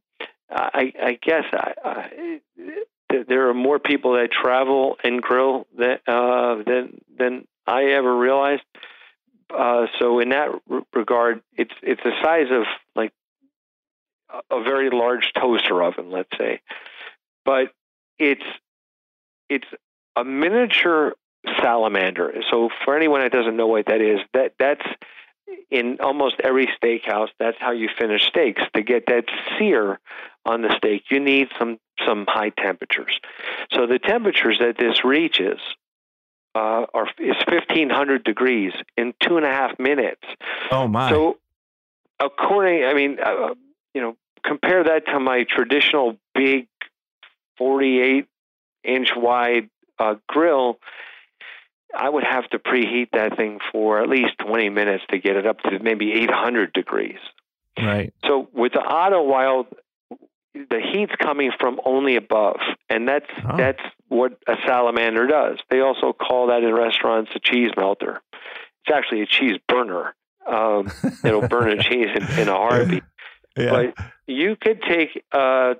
I, 0.49 0.93
I 1.01 1.19
guess 1.21 1.43
I, 1.51 1.73
I, 1.83 2.39
there 3.27 3.49
are 3.49 3.53
more 3.53 3.79
people 3.79 4.13
that 4.13 4.31
travel 4.31 4.97
and 5.03 5.21
grill 5.21 5.67
that, 5.77 6.01
uh, 6.07 6.63
than 6.65 7.01
than 7.17 7.47
I 7.65 7.85
ever 7.85 8.15
realized. 8.15 8.63
Uh, 9.49 9.87
so 9.99 10.19
in 10.19 10.29
that 10.29 10.49
regard, 10.93 11.41
it's 11.55 11.73
it's 11.81 12.01
the 12.03 12.11
size 12.21 12.47
of 12.51 12.63
like 12.95 13.13
a 14.51 14.61
very 14.61 14.89
large 14.89 15.31
toaster 15.39 15.81
oven, 15.81 16.11
let's 16.11 16.29
say, 16.37 16.61
but 17.45 17.71
it's 18.19 18.43
it's 19.49 19.67
a 20.15 20.23
miniature 20.23 21.13
salamander. 21.61 22.33
So 22.51 22.69
for 22.83 22.95
anyone 22.95 23.21
that 23.21 23.31
doesn't 23.31 23.55
know 23.55 23.67
what 23.67 23.85
that 23.87 24.01
is, 24.01 24.19
that 24.33 24.53
that's 24.59 24.85
in 25.69 25.97
almost 26.01 26.35
every 26.43 26.67
steakhouse, 26.81 27.29
that's 27.39 27.57
how 27.59 27.71
you 27.71 27.89
finish 27.99 28.25
steaks. 28.27 28.61
To 28.75 28.81
get 28.81 29.05
that 29.07 29.25
sear 29.57 29.99
on 30.45 30.61
the 30.61 30.73
steak, 30.77 31.03
you 31.09 31.19
need 31.19 31.47
some 31.59 31.79
some 32.05 32.25
high 32.27 32.49
temperatures. 32.49 33.19
So 33.71 33.87
the 33.87 33.99
temperatures 33.99 34.59
that 34.59 34.77
this 34.77 35.03
reaches 35.03 35.59
uh, 36.55 36.85
are 36.93 37.07
is 37.19 37.35
fifteen 37.49 37.89
hundred 37.89 38.23
degrees 38.23 38.73
in 38.95 39.13
two 39.21 39.37
and 39.37 39.45
a 39.45 39.51
half 39.51 39.77
minutes. 39.79 40.23
Oh 40.71 40.87
my! 40.87 41.09
So 41.09 41.37
according, 42.19 42.85
I 42.85 42.93
mean, 42.93 43.17
uh, 43.23 43.55
you 43.93 44.01
know, 44.01 44.15
compare 44.45 44.83
that 44.83 45.07
to 45.07 45.19
my 45.19 45.45
traditional 45.49 46.17
big 46.33 46.67
forty-eight 47.57 48.27
inch 48.83 49.09
wide 49.15 49.69
uh, 49.99 50.15
grill 50.27 50.79
I 51.97 52.09
would 52.09 52.23
have 52.23 52.47
to 52.51 52.59
preheat 52.59 53.09
that 53.13 53.35
thing 53.37 53.59
for 53.71 54.01
at 54.01 54.07
least 54.07 54.37
20 54.45 54.69
minutes 54.69 55.03
to 55.09 55.17
get 55.17 55.35
it 55.35 55.47
up 55.47 55.59
to 55.61 55.79
maybe 55.79 56.13
800 56.13 56.71
degrees. 56.71 57.17
Right. 57.77 58.13
So 58.25 58.47
with 58.53 58.73
the 58.73 58.81
Otto 58.81 59.23
Wilde, 59.23 59.67
the 60.53 60.79
heat's 60.93 61.13
coming 61.21 61.51
from 61.59 61.79
only 61.85 62.15
above, 62.15 62.59
and 62.89 63.07
that's 63.07 63.29
oh. 63.47 63.57
that's 63.57 63.81
what 64.07 64.39
a 64.47 64.55
salamander 64.65 65.27
does. 65.27 65.59
They 65.69 65.81
also 65.81 66.13
call 66.13 66.47
that 66.47 66.63
in 66.63 66.73
restaurants 66.73 67.31
a 67.35 67.39
cheese 67.39 67.69
melter. 67.77 68.21
It's 68.31 68.95
actually 68.95 69.21
a 69.21 69.25
cheese 69.27 69.59
burner. 69.67 70.15
Um, 70.47 70.91
it'll 71.23 71.47
burn 71.47 71.79
a 71.79 71.83
cheese 71.83 72.07
in, 72.15 72.39
in 72.39 72.47
a 72.47 72.55
heartbeat. 72.55 73.03
Yeah. 73.59 73.71
But 73.71 74.07
you 74.27 74.55
could 74.55 74.83
take 74.83 75.23
uh, 75.31 75.73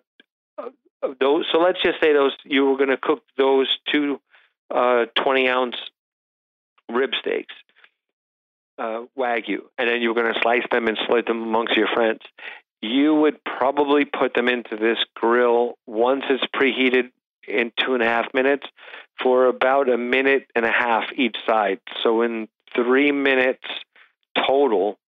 those. 1.20 1.46
So 1.52 1.60
let's 1.60 1.80
just 1.84 2.02
say 2.02 2.12
those 2.12 2.36
you 2.44 2.66
were 2.66 2.76
going 2.76 2.90
to 2.90 2.98
cook 2.98 3.22
those 3.38 3.68
two 3.94 4.20
uh, 4.74 5.06
20 5.16 5.48
ounce 5.48 5.76
rib 6.90 7.12
steaks, 7.20 7.54
uh, 8.78 9.02
wagyu, 9.18 9.60
and 9.78 9.90
then 9.90 10.02
you 10.02 10.10
were 10.10 10.22
going 10.22 10.34
to 10.34 10.40
slice 10.42 10.64
them 10.72 10.88
and 10.88 10.98
split 11.04 11.26
them 11.26 11.42
amongst 11.42 11.76
your 11.76 11.88
friends, 11.94 12.22
you 12.82 13.16
would 13.16 13.44
probably 13.44 14.06
put 14.06 14.34
them 14.34 14.48
into 14.48 14.76
this 14.76 14.98
grill 15.16 15.78
once 15.86 16.24
it's 16.30 16.44
preheated 16.56 17.12
in 17.48 17.72
two 17.84 17.94
and 17.94 18.04
a 18.04 18.06
half 18.06 18.34
minutes 18.34 18.68
for 19.22 19.46
about 19.46 19.90
a 19.90 19.98
minute 19.98 20.48
and 20.56 20.66
a 20.66 20.72
half 20.72 21.06
each 21.16 21.38
side. 21.46 21.80
So 22.04 22.22
in 22.22 22.48
three 22.76 23.12
minutes 23.12 23.64
total, 24.48 25.00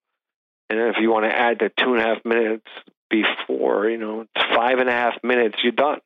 and 0.69 0.79
if 0.79 0.95
you 0.99 1.11
want 1.11 1.25
to 1.25 1.35
add 1.35 1.59
the 1.59 1.71
two 1.77 1.93
and 1.93 2.01
a 2.01 2.05
half 2.05 2.25
minutes 2.25 2.67
before, 3.09 3.89
you 3.89 3.97
know, 3.97 4.21
it's 4.21 4.55
five 4.55 4.79
and 4.79 4.89
a 4.89 4.93
half 4.93 5.15
minutes, 5.23 5.57
you're 5.63 5.71
done. 5.71 5.99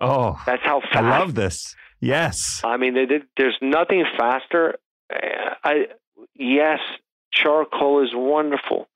Oh, 0.00 0.40
that's 0.46 0.62
how 0.62 0.80
fast. 0.80 0.96
I 0.96 1.18
love 1.18 1.34
this. 1.34 1.74
Yes. 2.00 2.60
I 2.64 2.76
mean, 2.76 2.94
there's 3.36 3.58
nothing 3.60 4.04
faster. 4.16 4.76
I 5.10 5.86
yes, 6.34 6.80
charcoal 7.32 8.04
is 8.04 8.10
wonderful, 8.14 8.88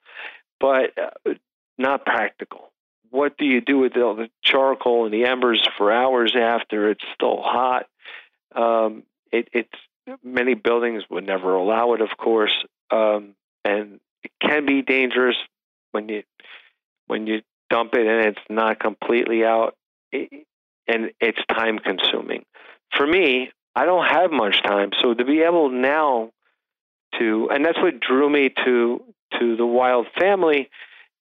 but 0.60 0.90
uh, 0.98 1.34
not 1.78 2.04
practical. 2.04 2.70
What 3.10 3.36
do 3.36 3.44
you 3.44 3.60
do 3.60 3.78
with 3.78 3.96
all 3.96 4.14
the 4.14 4.30
charcoal 4.42 5.04
and 5.04 5.12
the 5.12 5.26
embers 5.26 5.66
for 5.76 5.92
hours 5.92 6.34
after 6.38 6.90
it's 6.90 7.04
still 7.14 7.42
hot? 7.42 7.86
Um, 8.54 9.02
it, 9.30 9.48
it's 9.52 10.18
many 10.22 10.54
buildings 10.54 11.04
would 11.10 11.26
never 11.26 11.54
allow 11.54 11.92
it, 11.94 12.00
of 12.00 12.10
course, 12.16 12.64
um, 12.90 13.34
and 13.64 14.00
it 14.22 14.32
can 14.40 14.66
be 14.66 14.82
dangerous 14.82 15.36
when 15.92 16.08
you 16.08 16.22
when 17.06 17.26
you 17.26 17.42
dump 17.70 17.94
it 17.94 18.06
and 18.06 18.26
it's 18.26 18.46
not 18.48 18.80
completely 18.80 19.44
out, 19.44 19.76
it, 20.10 20.46
and 20.86 21.10
it's 21.20 21.40
time 21.48 21.78
consuming. 21.78 22.44
For 22.96 23.06
me, 23.06 23.50
I 23.74 23.84
don't 23.84 24.06
have 24.06 24.30
much 24.30 24.62
time. 24.62 24.90
So 25.00 25.14
to 25.14 25.24
be 25.24 25.40
able 25.40 25.70
now 25.70 26.30
to, 27.18 27.48
and 27.50 27.64
that's 27.64 27.78
what 27.78 28.00
drew 28.00 28.28
me 28.28 28.50
to 28.64 29.04
to 29.38 29.56
the 29.56 29.66
Wilde 29.66 30.08
family, 30.18 30.68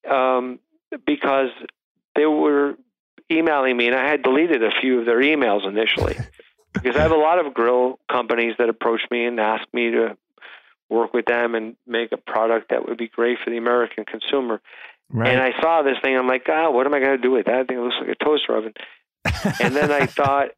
um, 0.10 0.60
because 1.06 1.50
they 2.16 2.26
were 2.26 2.76
emailing 3.32 3.78
me, 3.78 3.88
and 3.88 3.96
I 3.96 4.10
had 4.10 4.22
deleted 4.22 4.64
a 4.64 4.72
few 4.82 5.00
of 5.00 5.06
their 5.06 5.22
emails 5.22 5.66
initially, 5.66 6.18
because 6.74 6.96
I 6.98 7.02
have 7.02 7.12
a 7.12 7.16
lot 7.16 7.44
of 7.44 7.54
grill 7.54 8.00
companies 8.12 8.56
that 8.58 8.68
approach 8.68 9.02
me 9.10 9.26
and 9.26 9.40
ask 9.40 9.64
me 9.74 9.92
to 9.92 10.18
work 10.90 11.14
with 11.14 11.26
them 11.26 11.56
and 11.56 11.78
make 11.88 12.12
a 12.12 12.18
product 12.18 12.70
that 12.70 12.88
would 12.88 12.98
be 12.98 13.08
great 13.08 13.38
for 13.44 13.50
the 13.50 13.58
American 13.58 14.04
consumer. 14.04 14.62
Right. 15.10 15.30
And 15.30 15.42
I 15.42 15.52
saw 15.62 15.84
this 15.84 15.98
thing, 16.02 16.18
I'm 16.18 16.28
like, 16.28 16.44
ah, 16.50 16.66
oh, 16.68 16.72
what 16.72 16.86
am 16.86 16.94
I 16.94 17.00
going 17.00 17.18
to 17.18 17.22
do 17.22 17.32
with 17.32 17.46
that? 17.46 17.56
I 17.56 17.64
think 17.64 17.80
it 17.80 17.82
looks 17.82 17.96
like 18.00 18.10
a 18.10 18.24
toaster 18.24 18.58
oven. 18.58 18.74
and 19.62 19.76
then 19.76 19.92
I 19.92 20.06
thought, 20.06 20.50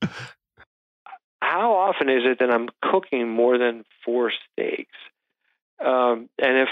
how 1.44 1.74
often 1.76 2.10
is 2.10 2.24
it 2.24 2.40
that 2.40 2.52
I'm 2.52 2.70
cooking 2.82 3.30
more 3.30 3.58
than 3.58 3.84
four 4.06 4.32
steaks? 4.32 4.96
Um, 5.84 6.30
and 6.40 6.60
if 6.60 6.70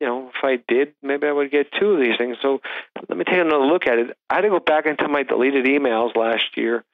you 0.00 0.06
know, 0.06 0.30
if 0.34 0.42
I 0.42 0.58
did, 0.66 0.94
maybe 1.02 1.26
I 1.26 1.32
would 1.32 1.50
get 1.50 1.68
two 1.78 1.92
of 1.92 2.00
these 2.00 2.16
things. 2.18 2.36
So 2.42 2.60
let 3.08 3.16
me 3.16 3.24
take 3.24 3.38
another 3.38 3.64
look 3.64 3.86
at 3.86 3.98
it. 3.98 4.16
I 4.28 4.36
had 4.36 4.40
to 4.42 4.48
go 4.48 4.60
back 4.60 4.86
into 4.86 5.08
my 5.08 5.22
deleted 5.22 5.66
emails 5.66 6.16
last 6.16 6.56
year 6.56 6.84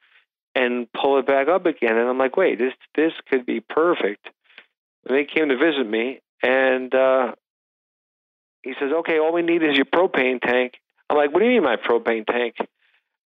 and 0.53 0.87
pull 0.93 1.17
it 1.19 1.25
back 1.25 1.47
up 1.47 1.65
again. 1.65 1.97
And 1.97 2.07
I'm 2.07 2.17
like, 2.17 2.37
wait, 2.37 2.59
this 2.59 2.73
this 2.95 3.13
could 3.29 3.45
be 3.45 3.59
perfect. 3.59 4.27
And 5.05 5.17
they 5.17 5.25
came 5.25 5.49
to 5.49 5.57
visit 5.57 5.89
me, 5.89 6.21
and 6.43 6.93
uh, 6.93 7.33
he 8.61 8.73
says, 8.79 8.91
okay, 8.99 9.17
all 9.17 9.33
we 9.33 9.41
need 9.41 9.63
is 9.63 9.75
your 9.75 9.85
propane 9.85 10.39
tank. 10.39 10.73
I'm 11.09 11.17
like, 11.17 11.33
what 11.33 11.39
do 11.39 11.45
you 11.45 11.53
mean 11.53 11.63
my 11.63 11.77
propane 11.77 12.25
tank? 12.25 12.55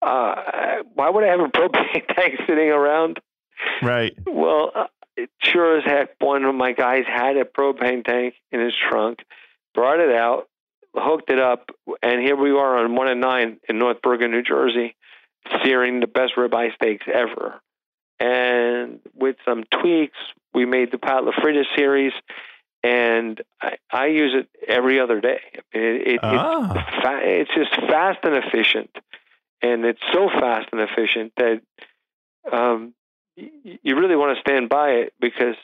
Uh, 0.00 0.82
why 0.94 1.10
would 1.10 1.24
I 1.24 1.28
have 1.28 1.40
a 1.40 1.48
propane 1.48 2.06
tank 2.16 2.34
sitting 2.46 2.68
around? 2.68 3.18
Right. 3.82 4.16
Well, 4.26 4.72
uh, 4.74 4.86
sure 5.42 5.78
as 5.78 5.84
heck, 5.84 6.10
one 6.20 6.44
of 6.44 6.54
my 6.54 6.72
guys 6.72 7.04
had 7.06 7.36
a 7.36 7.44
propane 7.44 8.04
tank 8.04 8.34
in 8.52 8.60
his 8.60 8.74
trunk, 8.90 9.20
brought 9.74 10.00
it 10.00 10.14
out, 10.14 10.48
hooked 10.94 11.30
it 11.30 11.38
up, 11.40 11.70
and 12.02 12.20
here 12.20 12.36
we 12.36 12.50
are 12.50 12.78
on 12.78 12.94
one 12.94 13.08
and 13.08 13.20
nine 13.20 13.58
in 13.68 13.78
North 13.78 14.00
Bergen, 14.02 14.30
New 14.30 14.42
Jersey, 14.42 14.94
searing 15.64 16.00
the 16.00 16.06
best 16.06 16.34
ribeye 16.36 16.74
steaks 16.74 17.06
ever. 17.12 17.60
And 18.20 19.00
with 19.14 19.36
some 19.44 19.64
tweaks, 19.72 20.16
we 20.54 20.66
made 20.66 20.92
the 20.92 20.98
Pat 20.98 21.22
LaFrieda 21.24 21.64
series, 21.76 22.12
and 22.84 23.40
I, 23.60 23.76
I 23.90 24.06
use 24.06 24.34
it 24.34 24.48
every 24.68 25.00
other 25.00 25.20
day. 25.20 25.40
It, 25.72 26.14
it, 26.14 26.20
Ah. 26.22 26.72
it's, 26.72 27.02
fa- 27.02 27.20
it's 27.22 27.50
just 27.54 27.74
fast 27.90 28.20
and 28.22 28.36
efficient, 28.36 28.90
and 29.62 29.84
it's 29.84 30.00
so 30.12 30.28
fast 30.28 30.68
and 30.72 30.80
efficient 30.80 31.32
that 31.36 31.60
um, 32.52 32.94
you 33.36 33.96
really 33.96 34.16
want 34.16 34.36
to 34.36 34.40
stand 34.40 34.68
by 34.68 34.90
it 34.90 35.14
because 35.20 35.56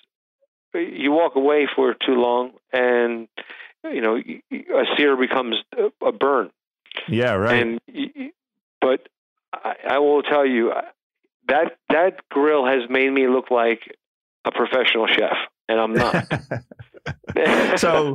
you 0.75 1.13
walk 1.13 1.37
away 1.37 1.69
for 1.75 1.95
too 1.95 2.15
long, 2.15 2.53
and 2.73 3.29
you 3.85 4.01
know 4.01 4.17
a 4.17 4.85
sear 4.97 5.17
becomes 5.17 5.57
a- 6.03 6.13
burn. 6.13 6.51
Yeah, 7.09 7.35
right. 7.35 7.63
And 7.63 7.81
but 8.81 9.09
I, 9.53 9.75
I 9.91 9.99
will 9.99 10.23
tell 10.23 10.47
you 10.47 10.73
that 11.49 11.77
that 11.89 12.29
grill 12.31 12.67
has 12.67 12.89
made 12.89 13.11
me 13.11 13.27
look 13.29 13.51
like 13.51 13.97
a 14.45 14.51
professional 14.53 15.07
chef, 15.07 15.37
and 15.69 15.81
I'm 15.81 15.95
not. 15.95 16.25
So, 17.77 18.15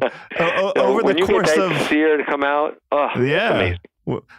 over 0.78 1.14
the 1.14 1.24
course 1.26 1.52
of- 1.58 1.88
sear 1.88 2.18
to 2.18 2.24
come 2.26 2.44
out, 2.44 2.78
oh, 2.92 3.10
yeah. 3.20 3.54
amazing. 3.54 3.80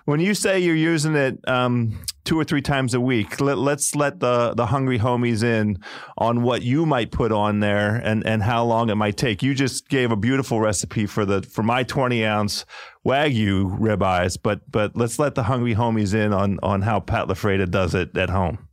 When 0.05 0.21
you 0.21 0.35
say 0.35 0.61
you're 0.61 0.77
using 0.77 1.17
it 1.17 1.39
um, 1.49 1.99
two 2.25 2.39
or 2.39 2.45
three 2.45 2.63
times 2.63 2.95
a 2.95 3.01
week, 3.01 3.41
let, 3.41 3.59
let's 3.59 3.97
let 3.97 4.21
the, 4.21 4.55
the 4.55 4.67
hungry 4.67 4.99
homies 4.99 5.43
in 5.43 5.79
on 6.17 6.43
what 6.43 6.63
you 6.63 6.87
might 6.87 7.11
put 7.11 7.33
on 7.33 7.61
there 7.61 7.97
and, 7.97 8.25
and 8.25 8.43
how 8.43 8.65
long 8.65 8.91
it 8.91 8.95
might 8.95 9.17
take. 9.17 9.43
You 9.43 9.55
just 9.55 9.89
gave 9.89 10.13
a 10.13 10.17
beautiful 10.17 10.61
recipe 10.61 11.07
for 11.07 11.25
the 11.25 11.43
for 11.43 11.63
my 11.63 11.83
20 11.83 12.25
ounce 12.25 12.65
wagyu 13.05 13.79
ribeyes, 13.79 14.39
but 14.41 14.61
but 14.71 14.97
let's 14.97 15.19
let 15.19 15.35
the 15.35 15.45
hungry 15.45 15.75
homies 15.75 16.15
in 16.15 16.33
on 16.33 16.59
on 16.63 16.83
how 16.83 17.01
Pat 17.01 17.27
LaFrieda 17.27 17.71
does 17.71 17.95
it 17.95 18.17
at 18.17 18.31
home. 18.31 18.69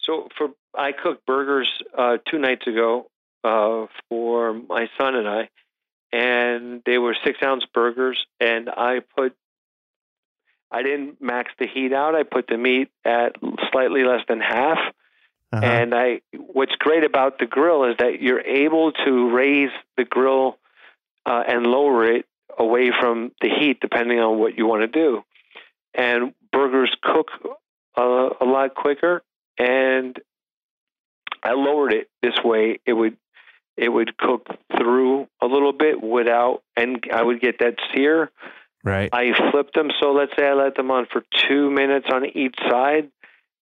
So 0.00 0.28
for 0.38 0.48
I 0.76 0.92
cooked 0.92 1.26
burgers 1.26 1.70
uh, 1.96 2.18
two 2.30 2.38
nights 2.38 2.66
ago 2.66 3.10
uh, 3.42 3.86
for 4.08 4.54
my 4.54 4.88
son 4.98 5.14
and 5.14 5.28
I, 5.28 5.48
and 6.12 6.82
they 6.84 6.98
were 6.98 7.16
six 7.24 7.38
ounce 7.42 7.64
burgers, 7.72 8.24
and 8.40 8.68
I 8.68 9.00
put. 9.16 9.34
I 10.70 10.82
didn't 10.82 11.20
max 11.20 11.52
the 11.58 11.66
heat 11.66 11.92
out. 11.92 12.14
I 12.14 12.22
put 12.22 12.46
the 12.48 12.58
meat 12.58 12.88
at 13.04 13.36
slightly 13.72 14.04
less 14.04 14.22
than 14.28 14.40
half. 14.40 14.78
Uh-huh. 15.52 15.64
And 15.64 15.94
I, 15.94 16.20
what's 16.34 16.74
great 16.76 17.04
about 17.04 17.38
the 17.38 17.46
grill 17.46 17.84
is 17.84 17.96
that 17.98 18.20
you're 18.20 18.40
able 18.40 18.92
to 18.92 19.30
raise 19.30 19.70
the 19.96 20.04
grill 20.04 20.58
uh, 21.24 21.42
and 21.46 21.66
lower 21.66 22.04
it 22.04 22.26
away 22.58 22.90
from 22.98 23.32
the 23.40 23.48
heat, 23.48 23.78
depending 23.80 24.18
on 24.18 24.38
what 24.38 24.58
you 24.58 24.66
want 24.66 24.82
to 24.82 24.88
do. 24.88 25.22
And 25.94 26.34
burgers 26.52 26.94
cook 27.02 27.28
uh, 27.96 28.28
a 28.40 28.44
lot 28.44 28.74
quicker. 28.74 29.22
And 29.58 30.18
I 31.42 31.52
lowered 31.52 31.92
it 31.92 32.10
this 32.22 32.34
way; 32.44 32.80
it 32.84 32.92
would 32.92 33.16
it 33.76 33.88
would 33.88 34.16
cook 34.16 34.48
through 34.76 35.28
a 35.40 35.46
little 35.46 35.72
bit 35.72 36.02
without, 36.02 36.62
and 36.76 37.02
I 37.12 37.22
would 37.22 37.40
get 37.40 37.60
that 37.60 37.76
sear. 37.94 38.30
Right. 38.86 39.10
I 39.12 39.32
flipped 39.50 39.74
them. 39.74 39.90
So 40.00 40.12
let's 40.12 40.32
say 40.38 40.46
I 40.46 40.54
let 40.54 40.76
them 40.76 40.90
on 40.90 41.06
for 41.12 41.22
two 41.48 41.70
minutes 41.70 42.06
on 42.10 42.24
each 42.24 42.56
side. 42.70 43.10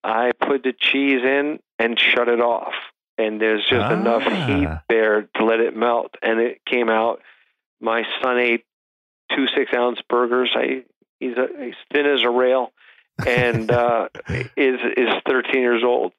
I 0.05 0.33
put 0.39 0.62
the 0.62 0.72
cheese 0.79 1.22
in 1.25 1.59
and 1.79 1.99
shut 1.99 2.29
it 2.29 2.41
off. 2.41 2.75
And 3.16 3.41
there's 3.41 3.64
just 3.68 3.93
enough 3.93 4.22
Ah. 4.27 4.47
heat 4.47 4.68
there 4.89 5.29
to 5.37 5.45
let 5.45 5.61
it 5.61 5.77
melt. 5.77 6.14
And 6.22 6.41
it 6.41 6.61
came 6.66 6.89
out. 6.91 7.22
My 7.81 8.03
son 8.22 8.39
ate 8.39 8.64
two 9.35 9.47
six 9.57 9.72
ounce 9.75 9.99
burgers. 10.09 10.51
I, 10.55 10.85
he's, 11.20 11.37
a, 11.37 11.47
he's 11.64 11.75
thin 11.93 12.07
as 12.07 12.22
a 12.22 12.31
rail 12.31 12.72
and 13.27 13.70
uh, 13.70 14.09
is, 14.57 14.79
is 14.97 15.09
13 15.29 15.61
years 15.61 15.83
old. 15.85 16.12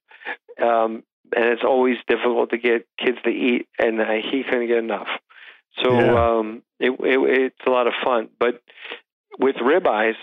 Um, 0.62 1.04
and 1.36 1.46
it's 1.46 1.64
always 1.64 1.98
difficult 2.08 2.52
to 2.52 2.58
get 2.58 2.88
kids 2.98 3.18
to 3.24 3.30
eat, 3.30 3.68
and 3.80 4.00
uh, 4.00 4.06
he 4.32 4.44
couldn't 4.44 4.68
get 4.68 4.78
enough. 4.78 5.08
So 5.84 6.00
Yeah. 6.00 6.38
um, 6.38 6.62
it, 6.80 6.92
it, 6.92 7.20
it's 7.44 7.66
a 7.66 7.70
lot 7.70 7.88
of 7.88 7.94
fun. 8.04 8.30
But 8.40 8.62
with 9.40 9.56
ribeyes, 9.58 10.16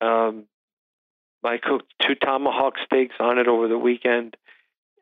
um, 0.00 0.44
I 1.44 1.58
cooked 1.58 1.92
two 2.00 2.14
tomahawk 2.14 2.74
steaks 2.84 3.16
on 3.18 3.38
it 3.38 3.48
over 3.48 3.68
the 3.68 3.78
weekend, 3.78 4.36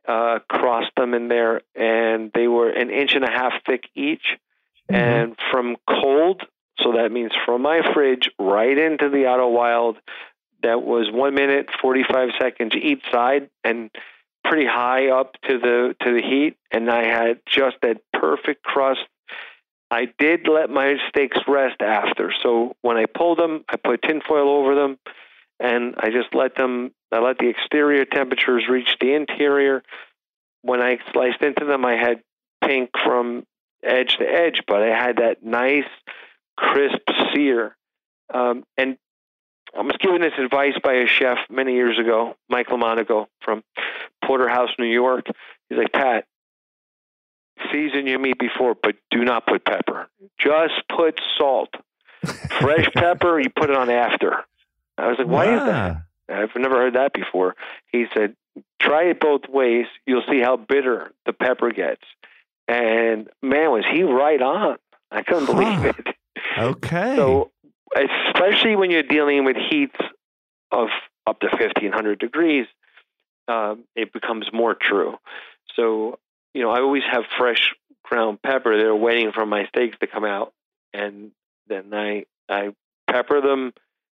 uh, 0.08 0.38
crossed 0.48 0.92
them 0.96 1.12
in 1.14 1.28
there, 1.28 1.62
and 1.74 2.30
they 2.34 2.48
were 2.48 2.70
an 2.70 2.90
inch 2.90 3.14
and 3.14 3.24
a 3.24 3.30
half 3.30 3.52
thick 3.66 3.84
each. 3.94 4.24
Mm-hmm. 4.90 4.94
And 4.94 5.36
from 5.52 5.76
cold, 5.88 6.42
so 6.82 6.92
that 6.92 7.12
means 7.12 7.32
from 7.44 7.62
my 7.62 7.80
fridge 7.94 8.30
right 8.38 8.76
into 8.76 9.10
the 9.10 9.26
Otto 9.26 9.48
Wilde, 9.48 9.98
that 10.62 10.82
was 10.82 11.10
one 11.10 11.34
minute 11.34 11.68
forty 11.80 12.04
five 12.10 12.30
seconds 12.40 12.74
each 12.74 13.02
side, 13.10 13.50
and 13.62 13.90
pretty 14.44 14.66
high 14.66 15.08
up 15.08 15.36
to 15.48 15.58
the 15.58 15.94
to 16.02 16.12
the 16.12 16.22
heat. 16.22 16.56
And 16.70 16.90
I 16.90 17.04
had 17.04 17.40
just 17.46 17.76
that 17.82 18.02
perfect 18.12 18.62
crust. 18.62 19.00
I 19.90 20.08
did 20.18 20.46
let 20.46 20.70
my 20.70 20.96
steaks 21.08 21.38
rest 21.48 21.82
after, 21.82 22.32
so 22.42 22.76
when 22.82 22.96
I 22.96 23.06
pulled 23.06 23.38
them, 23.38 23.64
I 23.68 23.76
put 23.76 24.02
tinfoil 24.02 24.48
over 24.48 24.74
them, 24.74 24.98
and 25.58 25.94
I 25.98 26.10
just 26.10 26.34
let 26.34 26.54
them. 26.54 26.92
I 27.12 27.18
let 27.18 27.38
the 27.38 27.48
exterior 27.48 28.04
temperatures 28.04 28.68
reach 28.68 28.96
the 29.00 29.14
interior. 29.14 29.82
When 30.62 30.80
I 30.80 30.98
sliced 31.12 31.42
into 31.42 31.64
them, 31.64 31.84
I 31.84 31.96
had 31.96 32.22
pink 32.64 32.90
from 33.04 33.44
edge 33.82 34.16
to 34.18 34.24
edge, 34.24 34.62
but 34.66 34.82
I 34.82 34.88
had 34.88 35.16
that 35.16 35.42
nice, 35.42 35.88
crisp 36.56 37.00
sear. 37.34 37.76
Um, 38.32 38.62
and 38.76 38.96
I 39.76 39.82
was 39.82 39.96
given 40.00 40.20
this 40.20 40.32
advice 40.38 40.74
by 40.82 40.94
a 40.94 41.06
chef 41.06 41.38
many 41.48 41.74
years 41.74 41.98
ago, 41.98 42.36
Mike 42.48 42.68
Lomonaco 42.68 43.26
from 43.40 43.62
Porterhouse, 44.24 44.70
New 44.78 44.86
York. 44.86 45.26
He's 45.68 45.78
like, 45.78 45.92
Pat, 45.92 46.26
season 47.72 48.06
your 48.06 48.18
meat 48.18 48.38
before, 48.38 48.74
but 48.80 48.96
do 49.10 49.24
not 49.24 49.46
put 49.46 49.64
pepper. 49.64 50.08
Just 50.38 50.74
put 50.94 51.20
salt. 51.38 51.74
Fresh 52.60 52.90
pepper, 52.94 53.38
you 53.40 53.50
put 53.50 53.70
it 53.70 53.76
on 53.76 53.90
after. 53.90 54.44
I 54.98 55.08
was 55.08 55.18
like, 55.18 55.26
why 55.28 55.54
is 55.54 55.60
that? 55.64 56.02
I've 56.28 56.54
never 56.56 56.76
heard 56.76 56.94
that 56.94 57.12
before. 57.12 57.56
He 57.90 58.06
said, 58.14 58.36
try 58.80 59.04
it 59.04 59.20
both 59.20 59.48
ways. 59.48 59.86
You'll 60.06 60.22
see 60.30 60.40
how 60.40 60.56
bitter 60.56 61.10
the 61.26 61.32
pepper 61.32 61.70
gets. 61.72 62.02
And 62.68 63.28
man, 63.42 63.70
was 63.72 63.84
he 63.90 64.02
right 64.02 64.40
on. 64.40 64.76
I 65.10 65.22
couldn't 65.22 65.46
Huh. 65.46 65.52
believe 65.54 65.84
it. 65.96 66.06
Okay. 66.58 67.16
So, 67.16 67.50
especially 67.96 68.76
when 68.76 68.90
you're 68.90 69.02
dealing 69.02 69.44
with 69.44 69.56
heats 69.56 69.96
of 70.70 70.88
up 71.26 71.40
to 71.40 71.48
1500 71.48 72.18
degrees, 72.18 72.66
um, 73.48 73.84
it 73.96 74.12
becomes 74.12 74.46
more 74.52 74.74
true. 74.74 75.16
So, 75.74 76.18
you 76.54 76.62
know, 76.62 76.70
I 76.70 76.80
always 76.80 77.02
have 77.10 77.24
fresh 77.38 77.74
ground 78.02 78.40
pepper 78.42 78.76
there 78.76 78.94
waiting 78.94 79.32
for 79.32 79.46
my 79.46 79.66
steaks 79.66 79.96
to 80.00 80.06
come 80.06 80.24
out. 80.24 80.52
And 80.92 81.30
then 81.68 81.92
I, 81.94 82.24
I 82.48 82.74
pepper 83.08 83.40
them, 83.40 83.72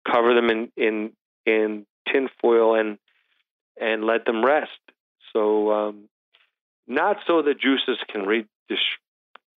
cover 0.10 0.34
them 0.34 0.50
in, 0.50 0.72
in, 0.78 1.12
in 1.46 1.86
tin 2.12 2.30
foil 2.42 2.76
and, 2.76 2.98
and 3.80 4.04
let 4.06 4.26
them 4.26 4.46
rest. 4.46 4.72
So, 5.34 5.72
um, 5.72 6.10
not 6.88 7.18
so 7.28 7.42
the 7.42 7.54
juices 7.54 7.98
can 8.10 8.22
redis- 8.22 8.78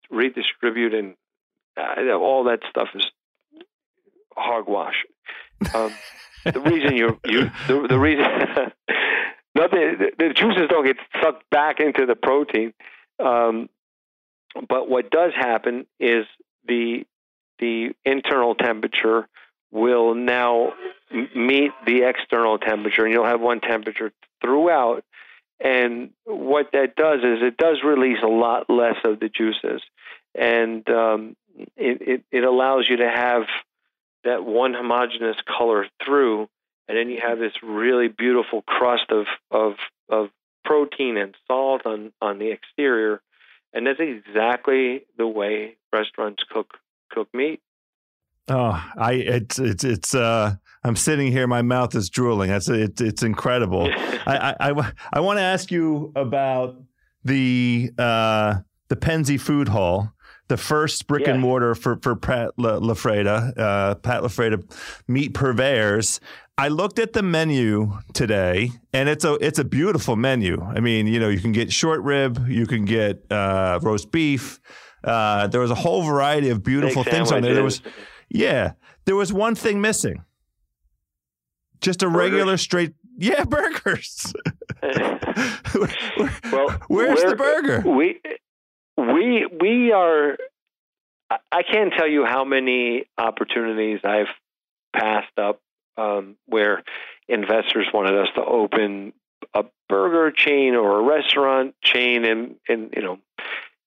redistribute 0.09 0.93
and 0.93 1.15
uh, 1.77 2.13
all 2.13 2.45
that 2.45 2.59
stuff 2.69 2.89
is 2.95 3.05
hogwash. 4.35 5.05
Um, 5.73 5.93
the 6.45 6.59
reason 6.59 6.95
you 6.95 7.19
you 7.25 7.49
the, 7.67 7.87
the 7.87 7.99
reason 7.99 8.25
nothing 9.55 9.97
the, 9.99 10.11
the 10.17 10.33
juices 10.33 10.63
don't 10.69 10.85
get 10.85 10.97
sucked 11.21 11.49
back 11.49 11.79
into 11.79 12.05
the 12.05 12.15
protein, 12.15 12.73
um, 13.19 13.69
but 14.67 14.89
what 14.89 15.09
does 15.09 15.33
happen 15.35 15.85
is 15.99 16.25
the 16.67 17.05
the 17.59 17.91
internal 18.05 18.55
temperature 18.55 19.27
will 19.71 20.13
now 20.15 20.73
meet 21.35 21.71
the 21.85 22.03
external 22.03 22.57
temperature, 22.57 23.05
and 23.05 23.13
you'll 23.13 23.25
have 23.25 23.41
one 23.41 23.59
temperature 23.59 24.11
throughout. 24.41 25.03
And 25.59 26.11
what 26.25 26.71
that 26.73 26.95
does 26.95 27.19
is 27.19 27.39
it 27.41 27.57
does 27.57 27.77
release 27.83 28.17
a 28.23 28.27
lot 28.27 28.69
less 28.69 28.97
of 29.03 29.19
the 29.19 29.29
juices, 29.29 29.81
and 30.35 30.87
um, 30.89 31.35
it, 31.77 32.01
it, 32.01 32.23
it 32.31 32.43
allows 32.43 32.87
you 32.89 32.97
to 32.97 33.09
have 33.09 33.43
that 34.23 34.43
one 34.43 34.73
homogeneous 34.73 35.37
color 35.45 35.87
through, 36.03 36.49
and 36.87 36.97
then 36.97 37.09
you 37.09 37.19
have 37.25 37.39
this 37.39 37.53
really 37.63 38.07
beautiful 38.07 38.61
crust 38.61 39.11
of 39.11 39.25
of 39.51 39.73
of 40.09 40.29
protein 40.65 41.17
and 41.17 41.35
salt 41.47 41.85
on 41.85 42.11
on 42.21 42.39
the 42.39 42.51
exterior, 42.51 43.21
and 43.73 43.87
that's 43.87 43.99
exactly 43.99 45.05
the 45.17 45.27
way 45.27 45.77
restaurants 45.91 46.43
cook 46.51 46.71
cook 47.11 47.27
meat. 47.33 47.61
Oh, 48.47 48.83
I 48.97 49.13
it's 49.13 49.59
it's 49.59 49.83
it's 49.83 50.15
uh 50.15 50.55
I'm 50.83 50.95
sitting 50.95 51.31
here, 51.31 51.47
my 51.47 51.61
mouth 51.61 51.95
is 51.95 52.09
drooling. 52.09 52.49
That's 52.49 52.67
it's 52.67 53.01
it's 53.01 53.23
incredible. 53.23 53.89
I, 54.25 54.55
I, 54.59 54.71
I, 54.71 54.91
I 55.13 55.19
want 55.21 55.37
to 55.37 55.43
ask 55.43 55.71
you 55.71 56.11
about 56.15 56.81
the 57.23 57.91
uh, 57.97 58.55
the 58.89 58.95
Pennsy 58.95 59.39
Food 59.39 59.69
Hall, 59.69 60.11
the 60.49 60.57
first 60.57 61.07
brick 61.07 61.25
yeah. 61.25 61.31
and 61.31 61.41
mortar 61.41 61.73
for 61.73 61.97
for 62.01 62.15
Pat 62.15 62.51
LaFrieda, 62.57 63.57
uh, 63.57 63.95
Pat 63.95 64.23
LaFrieda 64.23 64.63
meat 65.07 65.33
purveyors. 65.33 66.19
I 66.57 66.67
looked 66.67 66.99
at 66.99 67.13
the 67.13 67.23
menu 67.23 67.97
today, 68.13 68.71
and 68.93 69.09
it's 69.09 69.25
a 69.25 69.33
it's 69.35 69.59
a 69.59 69.63
beautiful 69.63 70.15
menu. 70.15 70.61
I 70.61 70.79
mean, 70.79 71.07
you 71.07 71.19
know, 71.19 71.29
you 71.29 71.39
can 71.39 71.51
get 71.51 71.71
short 71.71 72.01
rib, 72.01 72.47
you 72.47 72.67
can 72.67 72.85
get 72.85 73.25
uh, 73.31 73.79
roast 73.81 74.11
beef. 74.11 74.59
Uh, 75.03 75.47
there 75.47 75.61
was 75.61 75.71
a 75.71 75.75
whole 75.75 76.03
variety 76.03 76.49
of 76.49 76.63
beautiful 76.63 77.03
things 77.03 77.31
on 77.31 77.41
there. 77.41 77.53
There 77.53 77.63
was, 77.63 77.81
yeah, 78.29 78.73
there 79.05 79.15
was 79.15 79.33
one 79.33 79.55
thing 79.55 79.81
missing 79.81 80.23
just 81.83 82.01
a 82.01 82.07
burgers. 82.07 82.31
regular 82.31 82.57
straight, 82.57 82.93
yeah, 83.17 83.43
burgers. 83.47 84.33
well, 86.51 86.81
where's 86.87 87.21
the 87.23 87.35
burger? 87.37 87.83
We 87.87 88.19
we 88.97 89.45
we 89.59 89.91
are. 89.91 90.37
I 91.51 91.63
can't 91.63 91.93
tell 91.97 92.07
you 92.07 92.25
how 92.25 92.45
many 92.45 93.05
opportunities 93.17 94.01
I've 94.03 94.27
passed 94.95 95.39
up 95.39 95.61
um, 95.97 96.35
where 96.45 96.83
investors 97.27 97.87
wanted 97.93 98.17
us 98.17 98.29
to 98.35 98.43
open 98.43 99.13
a 99.53 99.65
burger 99.89 100.31
chain 100.31 100.75
or 100.75 100.99
a 100.99 101.03
restaurant 101.03 101.75
chain 101.81 102.25
in, 102.25 102.55
in 102.67 102.89
you 102.95 103.01
know 103.01 103.19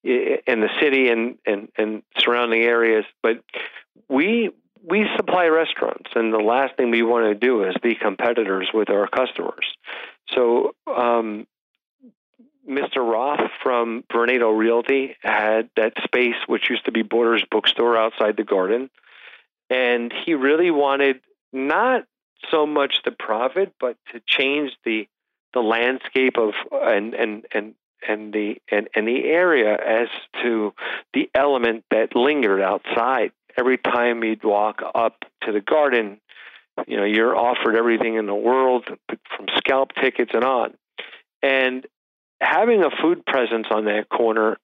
in 0.04 0.60
the 0.60 0.68
city 0.80 1.08
and, 1.08 1.36
and, 1.44 1.68
and 1.76 2.02
surrounding 2.18 2.62
areas. 2.62 3.04
But 3.22 3.42
we 4.08 4.50
we 4.88 5.04
supply 5.16 5.46
restaurants, 5.46 6.10
and 6.14 6.32
the 6.32 6.38
last 6.38 6.76
thing 6.76 6.92
we 6.92 7.02
want 7.02 7.26
to 7.26 7.34
do 7.34 7.64
is 7.64 7.74
be 7.82 7.96
competitors 7.96 8.70
with 8.72 8.88
our 8.88 9.08
customers. 9.08 9.66
So, 10.32 10.76
um, 10.86 11.48
Mr. 12.68 12.98
Roth 12.98 13.50
from 13.64 14.04
Vornado 14.12 14.56
Realty 14.56 15.16
had 15.22 15.70
that 15.76 15.94
space, 16.04 16.36
which 16.46 16.70
used 16.70 16.84
to 16.84 16.92
be 16.92 17.02
Borders 17.02 17.44
Bookstore 17.50 17.96
outside 17.96 18.36
the 18.36 18.44
garden. 18.44 18.90
And 19.70 20.12
he 20.24 20.34
really 20.34 20.70
wanted 20.70 21.20
not 21.52 22.04
so 22.50 22.66
much 22.66 23.02
the 23.04 23.10
profit, 23.10 23.72
but 23.80 23.96
to 24.12 24.20
change 24.26 24.72
the 24.84 25.08
the 25.54 25.60
landscape 25.60 26.36
of 26.36 26.52
and 26.72 27.14
and 27.14 27.46
and 27.52 27.74
and 28.06 28.32
the 28.32 28.60
and, 28.70 28.88
and 28.94 29.08
the 29.08 29.24
area 29.24 29.74
as 29.74 30.08
to 30.42 30.74
the 31.14 31.30
element 31.34 31.84
that 31.90 32.14
lingered 32.14 32.60
outside 32.60 33.32
every 33.58 33.78
time 33.78 34.22
you'd 34.22 34.44
walk 34.44 34.82
up 34.94 35.24
to 35.42 35.52
the 35.52 35.60
garden, 35.60 36.20
you 36.86 36.96
know, 36.96 37.04
you're 37.04 37.36
offered 37.36 37.76
everything 37.76 38.14
in 38.16 38.26
the 38.26 38.34
world 38.34 38.84
from 39.08 39.46
scalp 39.56 39.92
tickets 39.94 40.32
and 40.34 40.44
on. 40.44 40.74
And 41.42 41.86
having 42.40 42.82
a 42.82 42.90
food 43.02 43.24
presence 43.24 43.66
on 43.70 43.86
that 43.86 44.08
corner 44.08 44.58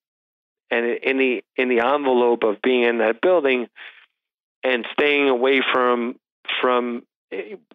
and 0.71 0.87
in 0.87 1.19
the 1.19 1.45
in 1.57 1.69
the 1.69 1.81
envelope 1.81 2.45
of 2.45 2.61
being 2.63 2.83
in 2.83 2.99
that 2.99 3.21
building 3.21 3.69
and 4.63 4.87
staying 4.93 5.29
away 5.29 5.61
from 5.73 6.17
from 6.61 7.03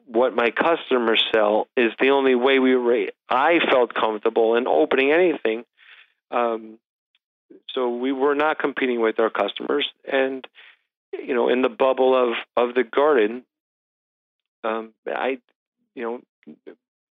what 0.06 0.36
my 0.36 0.52
customers 0.52 1.24
sell 1.34 1.68
is 1.76 1.92
the 2.00 2.10
only 2.10 2.36
way 2.36 2.60
we 2.60 2.76
were 2.76 3.08
I 3.28 3.60
felt 3.72 3.94
comfortable 3.94 4.56
in 4.56 4.68
opening 4.68 5.12
anything. 5.12 5.66
Um, 6.30 6.78
so 7.74 7.96
we 7.98 8.12
were 8.12 8.36
not 8.36 8.60
competing 8.60 9.02
with 9.02 9.20
our 9.20 9.30
customers 9.30 9.88
and 10.10 10.48
you 11.14 11.34
know, 11.34 11.50
in 11.50 11.62
the 11.62 11.70
bubble 11.70 12.16
of 12.16 12.36
of 12.56 12.76
the 12.76 12.84
garden, 12.84 13.44
um, 14.64 14.94
I, 15.06 15.40
you 15.96 16.04
know, 16.04 16.56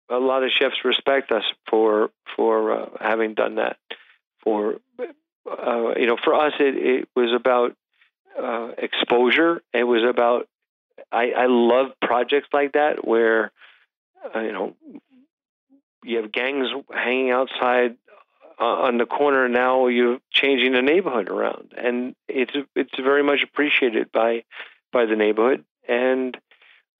a 0.08 0.18
lot 0.18 0.42
of 0.42 0.50
chefs 0.50 0.84
respect 0.84 1.32
us 1.32 1.44
for 1.68 2.10
for 2.36 2.72
uh, 2.72 2.88
having 3.00 3.34
done 3.34 3.56
that. 3.56 3.76
For 4.42 4.76
uh, 4.98 5.94
you 5.96 6.06
know, 6.06 6.16
for 6.22 6.34
us, 6.34 6.52
it, 6.58 6.76
it 6.76 7.08
was 7.14 7.32
about 7.34 7.76
uh, 8.40 8.72
exposure. 8.78 9.62
It 9.72 9.84
was 9.84 10.02
about 10.08 10.48
I, 11.10 11.30
I 11.36 11.46
love 11.46 11.92
projects 12.00 12.48
like 12.52 12.72
that 12.72 13.06
where 13.06 13.52
uh, 14.34 14.40
you 14.40 14.52
know 14.52 14.76
you 16.04 16.18
have 16.18 16.32
gangs 16.32 16.68
hanging 16.92 17.30
outside 17.30 17.96
uh, 18.60 18.64
on 18.64 18.98
the 18.98 19.06
corner 19.06 19.46
and 19.46 19.54
now 19.54 19.88
you're 19.88 20.18
changing 20.30 20.72
the 20.72 20.82
neighborhood 20.82 21.28
around. 21.28 21.72
And 21.76 22.14
it's 22.28 22.52
it's 22.76 22.96
very 22.96 23.22
much 23.22 23.42
appreciated 23.42 24.12
by 24.12 24.44
by 24.92 25.06
the 25.06 25.16
neighborhood. 25.16 25.64
And 25.88 26.36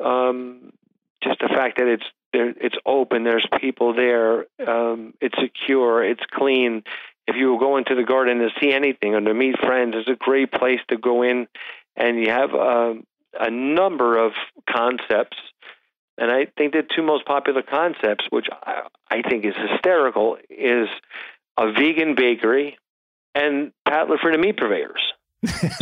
um, 0.04 0.72
just 1.22 1.38
the 1.40 1.48
fact 1.48 1.78
that 1.78 1.86
it's 1.86 2.04
there 2.32 2.52
it's 2.60 2.76
open 2.84 3.22
there's 3.22 3.46
people 3.60 3.94
there 3.94 4.46
um, 4.66 5.14
it's 5.20 5.38
secure 5.40 6.04
it's 6.04 6.24
clean. 6.30 6.82
If 7.26 7.36
you 7.36 7.58
go 7.58 7.76
into 7.78 7.94
the 7.94 8.02
garden 8.02 8.38
to 8.38 8.50
see 8.60 8.72
anything 8.72 9.14
or 9.14 9.20
to 9.20 9.34
meet 9.34 9.58
friends 9.58 9.94
it's 9.96 10.08
a 10.08 10.16
great 10.16 10.50
place 10.50 10.80
to 10.88 10.96
go 10.96 11.22
in 11.22 11.46
and 11.96 12.18
you 12.18 12.30
have 12.30 12.52
a, 12.54 12.96
a 13.38 13.50
number 13.50 14.24
of 14.24 14.32
concepts 14.68 15.36
and 16.16 16.30
I 16.30 16.46
think 16.56 16.72
the 16.72 16.82
two 16.94 17.02
most 17.02 17.26
popular 17.26 17.62
concepts, 17.62 18.24
which 18.30 18.46
I, 18.50 18.82
I 19.10 19.22
think 19.28 19.44
is 19.44 19.54
hysterical, 19.70 20.38
is 20.48 20.88
a 21.58 21.72
vegan 21.72 22.14
bakery, 22.14 22.78
and 23.34 23.72
Pat 23.86 24.08
LaFrieda 24.08 24.40
meat 24.40 24.56
purveyors. 24.56 25.02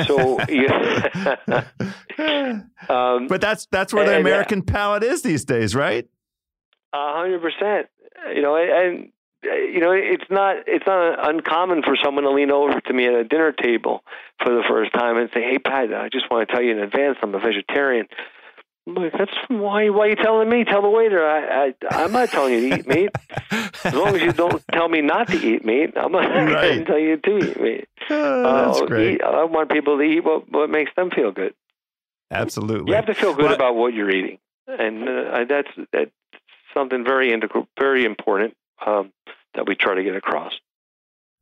so, 0.06 0.40
um, 2.88 3.28
but 3.28 3.40
that's 3.40 3.66
that's 3.70 3.92
where 3.92 4.06
the 4.06 4.18
American 4.18 4.60
uh, 4.60 4.72
palate 4.72 5.04
is 5.04 5.22
these 5.22 5.44
days, 5.44 5.74
right? 5.74 6.08
A 6.92 7.18
hundred 7.18 7.42
percent. 7.42 7.88
You 8.34 8.42
know, 8.42 8.56
and 8.56 9.12
you 9.42 9.80
know, 9.80 9.92
it's 9.92 10.24
not 10.30 10.56
it's 10.66 10.86
not 10.86 11.28
uncommon 11.28 11.82
for 11.82 11.96
someone 12.02 12.24
to 12.24 12.30
lean 12.30 12.50
over 12.50 12.80
to 12.80 12.92
me 12.92 13.06
at 13.06 13.14
a 13.14 13.24
dinner 13.24 13.52
table 13.52 14.04
for 14.42 14.54
the 14.54 14.62
first 14.68 14.92
time 14.92 15.16
and 15.16 15.30
say, 15.32 15.42
"Hey, 15.42 15.58
Pat, 15.58 15.92
I 15.92 16.08
just 16.08 16.30
want 16.30 16.48
to 16.48 16.54
tell 16.54 16.62
you 16.62 16.72
in 16.72 16.78
advance, 16.78 17.18
I'm 17.22 17.34
a 17.34 17.38
vegetarian." 17.38 18.06
like, 18.86 19.12
that's 19.12 19.32
why. 19.48 19.90
Why 19.90 20.06
are 20.06 20.08
you 20.10 20.16
telling 20.16 20.48
me? 20.48 20.64
Tell 20.64 20.82
the 20.82 20.88
waiter. 20.88 21.24
I, 21.24 21.68
I 21.68 21.74
I'm 21.90 22.12
not 22.12 22.30
telling 22.30 22.54
you 22.54 22.68
to 22.68 22.78
eat 22.78 22.86
meat. 22.86 23.10
As 23.84 23.94
long 23.94 24.14
as 24.14 24.22
you 24.22 24.32
don't 24.32 24.62
tell 24.72 24.88
me 24.88 25.00
not 25.00 25.28
to 25.28 25.36
eat 25.36 25.64
meat, 25.64 25.92
I'm 25.96 26.12
not 26.12 26.28
right. 26.28 26.50
going 26.50 26.78
to 26.78 26.84
tell 26.84 26.98
you 26.98 27.16
to 27.16 27.38
eat 27.38 27.60
meat. 27.60 27.88
Oh, 28.10 28.66
that's 28.66 28.80
uh, 28.80 28.86
great. 28.86 29.14
Eat, 29.14 29.22
I 29.22 29.44
want 29.44 29.70
people 29.70 29.96
to 29.96 30.02
eat 30.02 30.24
what 30.24 30.50
what 30.50 30.68
makes 30.68 30.90
them 30.96 31.10
feel 31.10 31.30
good. 31.30 31.54
Absolutely. 32.32 32.90
You 32.90 32.96
have 32.96 33.06
to 33.06 33.14
feel 33.14 33.32
good 33.32 33.44
well, 33.44 33.54
about 33.54 33.76
what 33.76 33.94
you're 33.94 34.10
eating, 34.10 34.38
and 34.66 35.08
uh, 35.08 35.44
that's 35.48 35.68
that's 35.92 36.10
something 36.74 37.04
very 37.04 37.32
integral, 37.32 37.68
very 37.78 38.04
important 38.04 38.54
um, 38.86 39.12
that 39.54 39.66
we 39.66 39.74
try 39.74 39.94
to 39.94 40.02
get 40.02 40.16
across. 40.16 40.52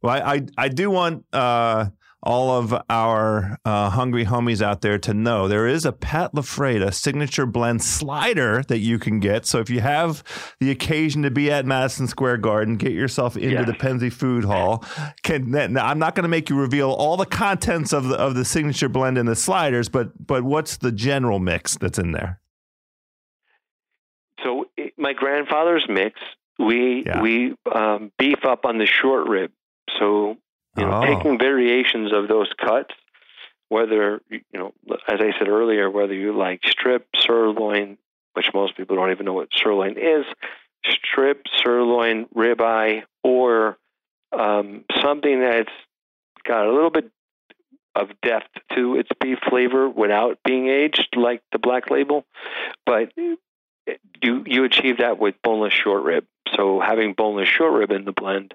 Well, 0.02 0.14
I 0.14 0.34
I, 0.34 0.46
I 0.56 0.68
do 0.68 0.90
want. 0.90 1.24
Uh, 1.32 1.90
all 2.22 2.50
of 2.50 2.74
our 2.90 3.58
uh, 3.64 3.90
hungry 3.90 4.26
homies 4.26 4.60
out 4.60 4.82
there 4.82 4.98
to 4.98 5.14
know 5.14 5.48
there 5.48 5.66
is 5.66 5.84
a 5.84 5.92
Pat 5.92 6.34
LaFrieda 6.34 6.92
signature 6.92 7.46
blend 7.46 7.82
slider 7.82 8.62
that 8.68 8.78
you 8.78 8.98
can 8.98 9.20
get. 9.20 9.46
So 9.46 9.58
if 9.58 9.70
you 9.70 9.80
have 9.80 10.22
the 10.60 10.70
occasion 10.70 11.22
to 11.22 11.30
be 11.30 11.50
at 11.50 11.64
Madison 11.64 12.06
Square 12.06 12.38
Garden, 12.38 12.76
get 12.76 12.92
yourself 12.92 13.36
into 13.36 13.48
yeah. 13.48 13.64
the 13.64 13.72
Pennsy 13.72 14.10
Food 14.10 14.44
Hall. 14.44 14.84
Can 15.22 15.50
now, 15.50 15.86
I'm 15.86 15.98
not 15.98 16.14
going 16.14 16.24
to 16.24 16.28
make 16.28 16.50
you 16.50 16.56
reveal 16.56 16.90
all 16.90 17.16
the 17.16 17.26
contents 17.26 17.92
of 17.92 18.04
the 18.04 18.16
of 18.16 18.34
the 18.34 18.44
signature 18.44 18.88
blend 18.88 19.16
and 19.16 19.28
the 19.28 19.36
sliders, 19.36 19.88
but 19.88 20.26
but 20.26 20.42
what's 20.42 20.76
the 20.76 20.92
general 20.92 21.38
mix 21.38 21.78
that's 21.78 21.98
in 21.98 22.12
there? 22.12 22.40
So 24.44 24.66
it, 24.76 24.92
my 24.98 25.14
grandfather's 25.14 25.86
mix, 25.88 26.20
we 26.60 27.02
yeah. 27.04 27.20
we 27.20 27.54
um, 27.72 28.12
beef 28.18 28.44
up 28.44 28.64
on 28.64 28.78
the 28.78 28.86
short 28.86 29.28
rib. 29.28 29.50
So 29.98 30.36
you 30.76 30.86
know, 30.86 31.02
oh. 31.02 31.04
taking 31.04 31.38
variations 31.38 32.12
of 32.12 32.28
those 32.28 32.48
cuts, 32.58 32.94
whether 33.68 34.20
you 34.30 34.42
know, 34.52 34.72
as 35.08 35.20
I 35.20 35.32
said 35.38 35.48
earlier, 35.48 35.90
whether 35.90 36.14
you 36.14 36.36
like 36.36 36.60
strip, 36.66 37.06
sirloin, 37.18 37.98
which 38.34 38.46
most 38.54 38.76
people 38.76 38.96
don't 38.96 39.10
even 39.10 39.26
know 39.26 39.32
what 39.32 39.48
sirloin 39.56 39.96
is, 39.98 40.24
strip, 40.86 41.46
sirloin, 41.62 42.26
ribeye, 42.34 43.02
or 43.24 43.78
um, 44.32 44.84
something 45.02 45.40
that's 45.40 45.72
got 46.46 46.66
a 46.66 46.72
little 46.72 46.90
bit 46.90 47.10
of 47.96 48.08
depth 48.22 48.48
to 48.74 48.96
its 48.96 49.08
beef 49.20 49.38
flavor 49.48 49.88
without 49.88 50.38
being 50.44 50.68
aged, 50.68 51.08
like 51.16 51.42
the 51.52 51.58
black 51.58 51.90
label, 51.90 52.24
but 52.86 53.12
you 54.22 54.44
you 54.46 54.64
achieve 54.64 54.98
that 54.98 55.18
with 55.18 55.34
boneless 55.42 55.72
short 55.72 56.02
rib. 56.02 56.24
So 56.56 56.80
having 56.80 57.14
boneless 57.14 57.48
short 57.48 57.72
rib 57.72 57.90
in 57.90 58.04
the 58.04 58.12
blend 58.12 58.54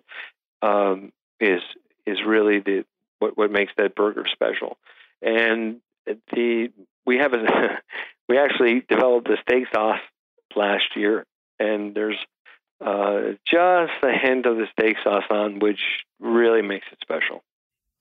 um, 0.62 1.12
is 1.40 1.62
is 2.06 2.20
really 2.26 2.60
the 2.60 2.86
what 3.20 3.38
what 3.38 3.52
makes 3.52 3.74
that 3.78 3.96
burger 3.96 4.26
special. 4.32 4.78
And 5.22 5.82
the 6.06 6.72
we 7.06 7.18
have 7.18 7.34
a 7.34 7.80
we 8.30 8.38
actually 8.38 8.84
developed 8.88 9.30
a 9.30 9.38
steak 9.42 9.66
sauce 9.74 10.02
last 10.56 10.96
year, 10.96 11.26
and 11.60 11.96
there's 11.96 12.18
uh, 12.86 13.34
just 13.48 13.94
a 14.04 14.12
hint 14.12 14.46
of 14.46 14.58
the 14.58 14.68
steak 14.72 14.98
sauce 15.04 15.24
on, 15.30 15.60
which 15.60 15.80
really 16.20 16.62
makes 16.62 16.86
it 16.92 17.00
special. 17.02 17.44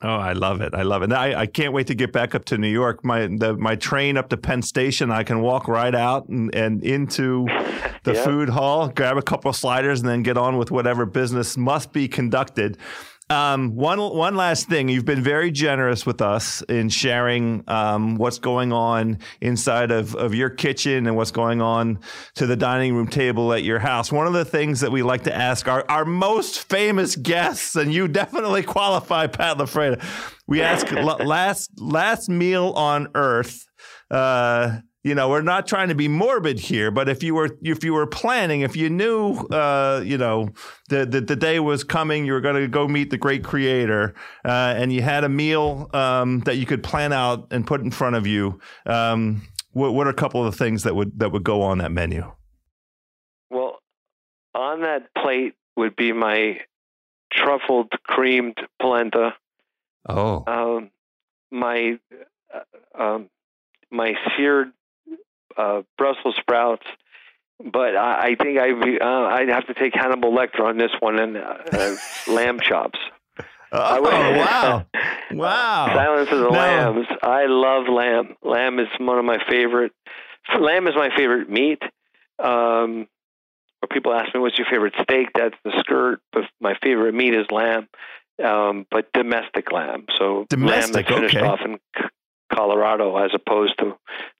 Oh, 0.05 0.16
I 0.16 0.34
love 0.34 0.61
it! 0.61 0.74
I 0.74 0.82
love 0.82 1.02
it. 1.02 1.12
I, 1.12 1.34
I 1.34 1.46
can't 1.46 1.72
wait 1.72 1.86
to 1.86 1.94
get 1.94 2.12
back 2.12 2.34
up 2.34 2.44
to 2.46 2.59
New 2.59 2.68
York. 2.68 3.02
My 3.02 3.26
the, 3.26 3.57
my 3.57 3.74
train 3.74 4.18
up 4.18 4.28
to 4.28 4.36
Penn 4.36 4.61
Station, 4.61 5.11
I 5.11 5.22
can 5.22 5.40
walk 5.40 5.66
right 5.66 5.94
out 5.94 6.28
and, 6.28 6.55
and 6.55 6.84
into 6.84 7.46
the 8.02 8.12
yep. 8.12 8.24
food 8.24 8.50
hall, 8.50 8.88
grab 8.88 9.16
a 9.16 9.22
couple 9.22 9.48
of 9.48 9.57
sliders, 9.57 10.00
and 10.00 10.09
then 10.09 10.22
get 10.22 10.36
on 10.36 10.59
with 10.59 10.70
whatever 10.70 11.07
business 11.07 11.57
must 11.57 11.90
be 11.94 12.07
conducted. 12.07 12.76
Um, 13.31 13.75
one 13.75 13.99
one 13.99 14.37
last 14.37 14.68
thing, 14.68 14.91
you've 14.91 15.07
been 15.07 15.22
very 15.22 15.51
generous 15.51 16.05
with 16.05 16.20
us 16.20 16.61
in 16.62 16.91
sharing 16.91 17.64
um, 17.68 18.16
what's 18.16 18.39
going 18.39 18.70
on 18.70 19.18
inside 19.41 19.91
of, 19.91 20.14
of 20.14 20.35
your 20.35 20.51
kitchen 20.51 21.07
and 21.07 21.16
what's 21.16 21.31
going 21.31 21.62
on 21.62 22.01
to 22.35 22.47
the 22.47 22.55
dining 22.55 22.95
room 22.95 23.09
table 23.09 23.55
at 23.55 23.62
your 23.62 23.79
house. 23.79 24.12
One 24.12 24.27
of 24.27 24.35
the 24.35 24.45
things 24.45 24.81
that 24.81 24.93
we 24.93 25.03
like 25.03 25.25
to 25.25 25.35
ask 25.35 25.66
our, 25.68 25.87
our 25.89 26.05
most 26.05 26.68
famous 26.68 27.16
guests, 27.16 27.77
and 27.77 27.95
you 27.95 28.09
definitely 28.09 28.62
qualify, 28.62 29.27
Pat 29.27 29.57
LaFrieda. 29.57 30.05
We 30.47 30.61
ask 30.61 30.91
last 30.93 31.70
last 31.81 32.29
meal 32.29 32.72
on 32.77 33.09
earth. 33.14 33.64
Uh, 34.11 34.81
you 35.05 35.14
know, 35.14 35.28
we're 35.28 35.42
not 35.42 35.66
trying 35.66 35.88
to 35.88 35.94
be 35.94 36.09
morbid 36.09 36.59
here, 36.59 36.90
but 36.90 37.11
if 37.11 37.22
you 37.22 37.34
were 37.34 37.50
if 37.61 37.84
you 37.84 37.92
were 37.92 38.07
planning, 38.07 38.62
if 38.62 38.74
you 38.74 38.88
knew, 38.88 39.34
uh, 39.50 40.02
you 40.02 40.16
know, 40.16 40.48
the, 40.88 41.05
the, 41.05 41.20
the 41.20 41.36
day 41.36 41.61
was 41.61 41.84
coming, 41.84 42.24
you 42.24 42.32
were 42.32 42.40
going 42.40 42.57
to 42.57 42.66
go 42.66 42.88
meet 42.88 43.11
the 43.11 43.18
great 43.18 43.44
creator, 43.44 44.14
uh, 44.46 44.74
and 44.76 44.90
you 44.90 45.02
had 45.02 45.22
a 45.22 45.28
meal 45.28 45.90
um, 45.92 46.40
that 46.40 46.57
you 46.57 46.64
could 46.64 46.82
plan 46.82 47.12
out 47.12 47.48
and 47.50 47.66
put 47.66 47.82
in 47.82 47.90
front 47.90 48.16
of 48.16 48.26
you. 48.26 48.59
Um, 48.86 49.42
what, 49.72 49.92
what 49.92 50.07
are 50.07 50.11
a 50.11 50.14
couple 50.14 50.44
of 50.44 50.50
the 50.50 50.57
things 50.57 50.84
that 50.84 50.96
would 50.96 51.18
that 51.18 51.32
would 51.32 51.44
go 51.44 51.61
on 51.61 51.78
that 51.78 51.92
menu? 51.92 52.32
Well, 53.50 53.80
on 54.55 54.80
that 54.80 55.12
plate 55.14 55.55
would 55.76 55.96
be 55.96 56.12
my 56.12 56.61
truffled 57.30 57.92
creamed 58.05 58.57
polenta. 58.80 59.34
Oh, 60.09 60.44
um, 60.46 60.90
my 61.50 61.98
uh, 62.55 63.02
um, 63.02 63.28
my 63.90 64.14
seared 64.34 64.72
uh, 65.57 65.82
Brussels 65.98 66.36
sprouts. 66.38 66.86
But 67.61 67.96
I, 67.96 68.30
I 68.30 68.34
think 68.34 68.59
I 68.59 68.70
uh, 68.70 69.28
I'd 69.28 69.48
have 69.48 69.66
to 69.68 69.74
take 69.74 69.94
Hannibal 69.94 70.32
Lecter 70.32 70.61
on 70.61 70.76
this 70.76 70.90
one 70.98 71.20
and 71.20 71.36
uh, 71.36 71.96
lamb 72.26 72.59
chops. 72.61 72.98
Oh 73.72 74.00
wow! 74.02 74.86
Wow! 75.32 75.86
Silence 75.92 76.30
of 76.30 76.38
the 76.38 76.44
no. 76.44 76.50
Lambs. 76.50 77.07
I 77.22 77.46
love 77.46 77.88
lamb. 77.88 78.36
Lamb 78.42 78.78
is 78.78 78.86
one 78.98 79.18
of 79.18 79.24
my 79.24 79.38
favorite. 79.48 79.92
Lamb 80.61 80.86
is 80.86 80.94
my 80.94 81.09
favorite 81.16 81.48
meat. 81.50 81.82
Um, 82.38 83.09
or 83.82 83.88
people 83.90 84.12
ask 84.12 84.32
me, 84.34 84.40
"What's 84.40 84.59
your 84.59 84.68
favorite 84.70 84.94
steak?" 85.02 85.28
That's 85.34 85.57
the 85.64 85.72
skirt. 85.80 86.20
But 86.32 86.44
my 86.61 86.74
favorite 86.82 87.14
meat 87.14 87.34
is 87.34 87.46
lamb. 87.50 87.88
Um, 88.44 88.86
but 88.90 89.12
domestic 89.12 89.72
lamb. 89.72 90.07
So 90.18 90.46
domestic, 90.50 90.94
lamb 90.94 91.05
that's 91.05 91.09
finished 91.09 91.36
okay. 91.36 91.46
off 91.46 91.61
in 91.64 91.78
Colorado 92.52 93.16
as 93.16 93.30
opposed 93.34 93.76
to 93.78 93.96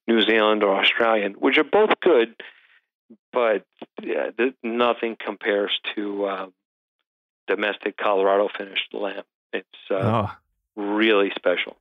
New 0.07 0.23
Zealand 0.23 0.63
or 0.63 0.75
Australian, 0.81 1.33
which 1.35 1.59
are 1.59 1.65
both 1.65 1.91
good, 2.01 2.35
but 3.33 3.65
yeah, 4.03 4.31
nothing 4.63 5.17
compares 5.19 5.73
to 5.95 6.25
uh, 6.25 6.47
domestic 7.47 7.97
Colorado 7.97 8.49
finished 8.57 8.93
lamb. 8.93 9.23
It's 9.53 9.67
uh, 9.91 9.95
oh. 9.95 10.31
really 10.77 11.33
special. 11.37 11.77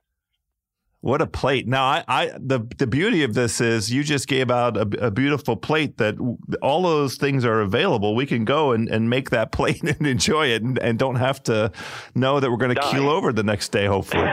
What 1.02 1.22
a 1.22 1.28
plate! 1.28 1.68
Now, 1.68 1.84
I, 1.84 2.04
I, 2.08 2.26
the 2.40 2.66
the 2.78 2.88
beauty 2.88 3.24
of 3.24 3.34
this 3.34 3.60
is 3.60 3.92
you 3.92 4.06
just 4.06 4.26
gave 4.30 4.50
out 4.50 4.78
a, 4.78 5.08
a, 5.08 5.12
beautiful 5.12 5.58
plate 5.58 5.98
that 5.98 6.16
all 6.62 6.84
those 6.84 7.18
things 7.18 7.44
are 7.44 7.60
available. 7.60 8.16
We 8.16 8.26
can 8.26 8.46
go 8.46 8.72
and, 8.72 8.88
and 8.88 9.10
make 9.10 9.30
that 9.32 9.52
plate 9.52 9.84
and 9.84 10.08
enjoy 10.08 10.48
it, 10.48 10.64
and, 10.64 10.80
and 10.80 10.98
don't 10.98 11.18
have 11.18 11.44
to 11.44 11.74
know 12.16 12.40
that 12.40 12.50
we're 12.50 12.56
going 12.56 12.74
to 12.74 12.82
keel 12.84 13.10
over 13.10 13.34
the 13.34 13.44
next 13.44 13.74
day. 13.74 13.86
Hopefully. 13.86 14.30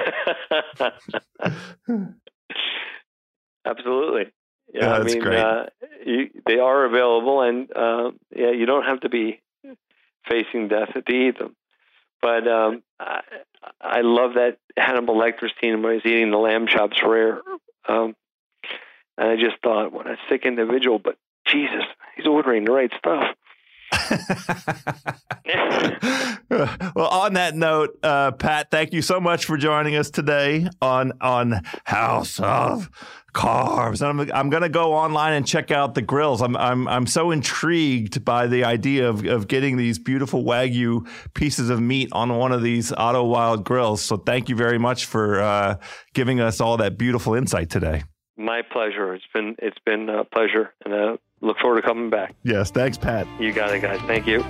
Absolutely. 3.64 4.32
Yeah, 4.72 4.92
I 4.92 5.02
mean, 5.02 5.26
uh, 5.26 5.66
you, 6.06 6.30
they 6.46 6.58
are 6.58 6.84
available, 6.84 7.42
and 7.42 7.68
uh, 7.74 8.12
yeah, 8.34 8.52
you 8.52 8.66
don't 8.66 8.84
have 8.84 9.00
to 9.00 9.08
be 9.08 9.40
facing 10.28 10.68
death 10.68 10.90
to 10.94 11.12
eat 11.12 11.38
them. 11.38 11.56
But 12.22 12.46
um, 12.46 12.82
I, 13.00 13.20
I 13.80 14.00
love 14.02 14.34
that 14.34 14.58
Hannibal 14.76 15.16
Lecter 15.16 15.48
scene 15.60 15.82
where 15.82 15.94
he's 15.94 16.06
eating 16.06 16.30
the 16.30 16.38
lamb 16.38 16.66
chops 16.66 16.98
rare. 17.04 17.40
Um, 17.88 18.14
and 19.18 19.28
I 19.28 19.36
just 19.36 19.60
thought, 19.62 19.92
what 19.92 20.06
a 20.06 20.16
sick 20.28 20.42
individual, 20.44 20.98
but 20.98 21.16
Jesus, 21.46 21.84
he's 22.16 22.26
ordering 22.26 22.64
the 22.64 22.72
right 22.72 22.92
stuff. 22.96 23.24
Well, 26.50 27.08
on 27.08 27.34
that 27.34 27.54
note, 27.54 27.98
uh, 28.02 28.32
Pat, 28.32 28.70
thank 28.70 28.92
you 28.92 29.02
so 29.02 29.20
much 29.20 29.44
for 29.44 29.56
joining 29.56 29.96
us 29.96 30.10
today 30.10 30.68
on 30.82 31.12
on 31.20 31.62
House 31.84 32.40
of 32.40 32.90
Carbs. 33.32 34.02
I'm, 34.02 34.20
I'm 34.32 34.50
going 34.50 34.62
to 34.62 34.68
go 34.68 34.92
online 34.92 35.34
and 35.34 35.46
check 35.46 35.70
out 35.70 35.94
the 35.94 36.02
grills. 36.02 36.42
I'm, 36.42 36.56
I'm, 36.56 36.88
I'm 36.88 37.06
so 37.06 37.30
intrigued 37.30 38.24
by 38.24 38.48
the 38.48 38.64
idea 38.64 39.08
of, 39.08 39.24
of 39.24 39.46
getting 39.46 39.76
these 39.76 40.00
beautiful 40.00 40.42
Wagyu 40.42 41.06
pieces 41.34 41.70
of 41.70 41.80
meat 41.80 42.08
on 42.12 42.36
one 42.36 42.50
of 42.50 42.62
these 42.62 42.92
Otto 42.92 43.24
Wilde 43.24 43.64
grills. 43.64 44.02
So 44.02 44.16
thank 44.16 44.48
you 44.48 44.56
very 44.56 44.78
much 44.78 45.06
for 45.06 45.40
uh, 45.40 45.76
giving 46.14 46.40
us 46.40 46.60
all 46.60 46.76
that 46.78 46.98
beautiful 46.98 47.34
insight 47.34 47.70
today. 47.70 48.02
My 48.36 48.62
pleasure. 48.62 49.14
It's 49.14 49.24
been, 49.32 49.54
it's 49.58 49.78
been 49.86 50.08
a 50.08 50.24
pleasure. 50.24 50.74
And 50.84 50.94
uh, 50.94 51.16
look 51.40 51.58
forward 51.58 51.80
to 51.80 51.86
coming 51.86 52.10
back. 52.10 52.34
Yes. 52.42 52.70
Thanks, 52.70 52.98
Pat. 52.98 53.26
You 53.38 53.52
got 53.52 53.74
it, 53.74 53.80
guys. 53.80 54.00
Thank 54.02 54.26
you. 54.26 54.44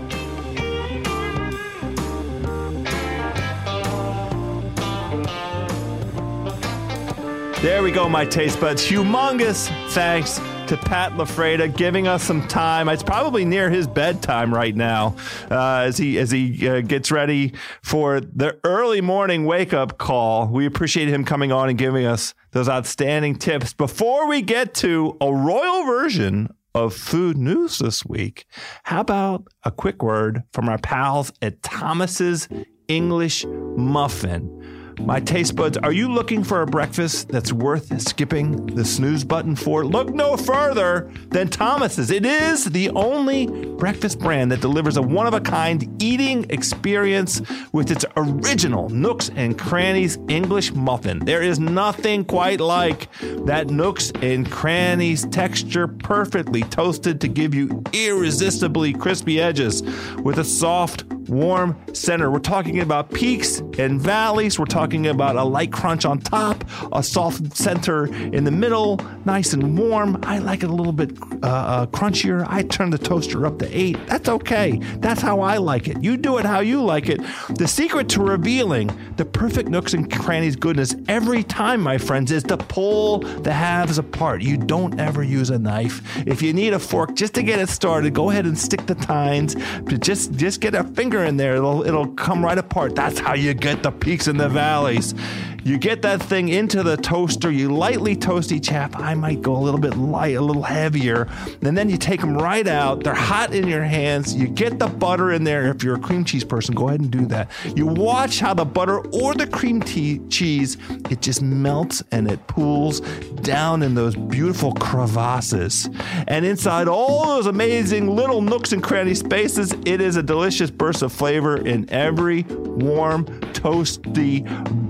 There 7.62 7.82
we 7.82 7.90
go, 7.90 8.08
my 8.08 8.24
taste 8.24 8.58
buds. 8.58 8.82
Humongous 8.88 9.68
thanks 9.90 10.38
to 10.68 10.78
Pat 10.78 11.12
LaFrieda 11.12 11.76
giving 11.76 12.08
us 12.08 12.22
some 12.22 12.48
time. 12.48 12.88
It's 12.88 13.02
probably 13.02 13.44
near 13.44 13.68
his 13.68 13.86
bedtime 13.86 14.54
right 14.54 14.74
now 14.74 15.16
uh, 15.50 15.84
as 15.84 15.98
he 15.98 16.18
as 16.18 16.30
he 16.30 16.66
uh, 16.66 16.80
gets 16.80 17.10
ready 17.10 17.52
for 17.82 18.20
the 18.20 18.58
early 18.64 19.02
morning 19.02 19.44
wake 19.44 19.74
up 19.74 19.98
call. 19.98 20.46
We 20.46 20.64
appreciate 20.64 21.08
him 21.08 21.22
coming 21.22 21.52
on 21.52 21.68
and 21.68 21.76
giving 21.76 22.06
us 22.06 22.32
those 22.52 22.66
outstanding 22.66 23.36
tips. 23.36 23.74
Before 23.74 24.26
we 24.26 24.40
get 24.40 24.72
to 24.76 25.18
a 25.20 25.30
royal 25.30 25.84
version 25.84 26.54
of 26.74 26.94
food 26.94 27.36
news 27.36 27.78
this 27.78 28.04
week, 28.04 28.46
how 28.84 29.00
about 29.00 29.46
a 29.64 29.70
quick 29.70 30.02
word 30.02 30.42
from 30.52 30.68
our 30.68 30.78
pals 30.78 31.32
at 31.42 31.62
Thomas's 31.62 32.48
English 32.88 33.44
Muffin? 33.76 34.79
My 35.04 35.18
taste 35.18 35.56
buds, 35.56 35.76
are 35.78 35.92
you 35.92 36.12
looking 36.12 36.44
for 36.44 36.62
a 36.62 36.66
breakfast 36.66 37.28
that's 37.28 37.52
worth 37.52 38.00
skipping 38.00 38.66
the 38.66 38.84
snooze 38.84 39.24
button 39.24 39.56
for? 39.56 39.84
Look 39.84 40.14
no 40.14 40.36
further 40.36 41.10
than 41.30 41.48
Thomas's. 41.48 42.10
It 42.10 42.24
is 42.24 42.66
the 42.66 42.90
only 42.90 43.46
breakfast 43.46 44.18
brand 44.18 44.52
that 44.52 44.60
delivers 44.60 44.96
a 44.96 45.02
one 45.02 45.26
of 45.26 45.34
a 45.34 45.40
kind 45.40 46.00
eating 46.02 46.46
experience 46.50 47.40
with 47.72 47.90
its 47.90 48.04
original 48.16 48.88
Nooks 48.90 49.30
and 49.34 49.58
Crannies 49.58 50.18
English 50.28 50.72
muffin. 50.74 51.18
There 51.20 51.42
is 51.42 51.58
nothing 51.58 52.24
quite 52.24 52.60
like 52.60 53.08
that 53.46 53.68
Nooks 53.68 54.12
and 54.22 54.48
Crannies 54.50 55.26
texture, 55.26 55.88
perfectly 55.88 56.62
toasted 56.62 57.20
to 57.22 57.28
give 57.28 57.54
you 57.54 57.82
irresistibly 57.92 58.92
crispy 58.92 59.40
edges 59.40 59.82
with 60.22 60.38
a 60.38 60.44
soft, 60.44 61.04
warm 61.30 61.76
center. 61.94 62.30
We're 62.30 62.40
talking 62.40 62.80
about 62.80 63.10
peaks 63.10 63.60
and 63.78 64.00
valleys. 64.00 64.58
We're 64.58 64.66
talking 64.66 65.06
about 65.06 65.36
a 65.36 65.44
light 65.44 65.72
crunch 65.72 66.04
on 66.04 66.18
top, 66.18 66.64
a 66.92 67.02
soft 67.02 67.56
center 67.56 68.06
in 68.12 68.44
the 68.44 68.50
middle, 68.50 69.00
nice 69.24 69.52
and 69.52 69.78
warm. 69.78 70.18
I 70.24 70.38
like 70.38 70.62
it 70.62 70.70
a 70.70 70.74
little 70.74 70.92
bit 70.92 71.16
uh, 71.42 71.46
uh, 71.46 71.86
crunchier. 71.86 72.46
I 72.48 72.62
turn 72.62 72.90
the 72.90 72.98
toaster 72.98 73.46
up 73.46 73.58
to 73.60 73.68
eight. 73.76 73.96
That's 74.06 74.28
okay. 74.28 74.78
That's 74.98 75.22
how 75.22 75.40
I 75.40 75.58
like 75.58 75.88
it. 75.88 76.02
You 76.02 76.16
do 76.16 76.38
it 76.38 76.44
how 76.44 76.60
you 76.60 76.82
like 76.82 77.08
it. 77.08 77.20
The 77.50 77.68
secret 77.68 78.08
to 78.10 78.22
revealing 78.22 78.90
the 79.16 79.24
perfect 79.24 79.68
nooks 79.68 79.94
and 79.94 80.10
crannies 80.10 80.56
goodness 80.56 80.94
every 81.08 81.42
time, 81.42 81.80
my 81.80 81.98
friends, 81.98 82.32
is 82.32 82.42
to 82.44 82.56
pull 82.56 83.20
the 83.20 83.52
halves 83.52 83.98
apart. 83.98 84.42
You 84.42 84.56
don't 84.56 84.98
ever 84.98 85.22
use 85.22 85.50
a 85.50 85.58
knife. 85.58 86.02
If 86.26 86.42
you 86.42 86.52
need 86.52 86.72
a 86.72 86.78
fork 86.78 87.14
just 87.14 87.34
to 87.34 87.42
get 87.42 87.58
it 87.58 87.68
started, 87.68 88.14
go 88.14 88.30
ahead 88.30 88.46
and 88.46 88.58
stick 88.58 88.86
the 88.86 88.94
tines. 88.94 89.54
Just 90.00 90.32
just 90.32 90.60
get 90.60 90.74
a 90.74 90.84
finger 90.84 91.19
in 91.24 91.36
there. 91.36 91.56
It'll 91.56 91.86
it'll 91.86 92.08
come 92.08 92.44
right 92.44 92.58
apart. 92.58 92.94
That's 92.94 93.18
how 93.18 93.34
you 93.34 93.54
get 93.54 93.82
the 93.82 93.90
peaks 93.90 94.26
and 94.26 94.38
the 94.38 94.48
valleys. 94.48 95.14
You 95.62 95.78
get 95.78 96.02
that 96.02 96.22
thing 96.22 96.48
into 96.48 96.82
the 96.82 96.96
toaster, 96.96 97.50
you 97.50 97.74
lightly 97.74 98.16
toast 98.16 98.50
each 98.50 98.68
half. 98.68 98.96
I 98.96 99.14
might 99.14 99.42
go 99.42 99.54
a 99.54 99.58
little 99.58 99.80
bit 99.80 99.96
light, 99.96 100.36
a 100.36 100.40
little 100.40 100.62
heavier. 100.62 101.28
And 101.62 101.76
then 101.76 101.90
you 101.90 101.98
take 101.98 102.20
them 102.20 102.36
right 102.36 102.66
out. 102.66 103.04
They're 103.04 103.14
hot 103.14 103.54
in 103.54 103.68
your 103.68 103.84
hands. 103.84 104.34
You 104.34 104.48
get 104.48 104.78
the 104.78 104.86
butter 104.86 105.32
in 105.32 105.44
there. 105.44 105.68
If 105.68 105.82
you're 105.82 105.96
a 105.96 106.00
cream 106.00 106.24
cheese 106.24 106.44
person, 106.44 106.74
go 106.74 106.88
ahead 106.88 107.00
and 107.00 107.10
do 107.10 107.26
that. 107.26 107.50
You 107.76 107.86
watch 107.86 108.40
how 108.40 108.54
the 108.54 108.64
butter 108.64 109.00
or 109.10 109.34
the 109.34 109.46
cream 109.46 109.80
tea- 109.80 110.20
cheese, 110.28 110.78
it 111.10 111.20
just 111.20 111.42
melts 111.42 112.02
and 112.10 112.30
it 112.30 112.46
pools 112.46 113.00
down 113.42 113.82
in 113.82 113.94
those 113.94 114.14
beautiful 114.16 114.72
crevasses. 114.74 115.88
And 116.26 116.44
inside 116.44 116.88
all 116.88 117.26
those 117.26 117.46
amazing 117.46 118.14
little 118.14 118.40
nooks 118.40 118.72
and 118.72 118.82
cranny 118.82 119.14
spaces, 119.14 119.72
it 119.84 120.00
is 120.00 120.16
a 120.16 120.22
delicious 120.22 120.70
burst 120.70 121.02
of 121.02 121.12
flavor 121.12 121.56
in 121.56 121.88
every 121.90 122.42
warm 122.44 123.26
toasty, 123.52 124.46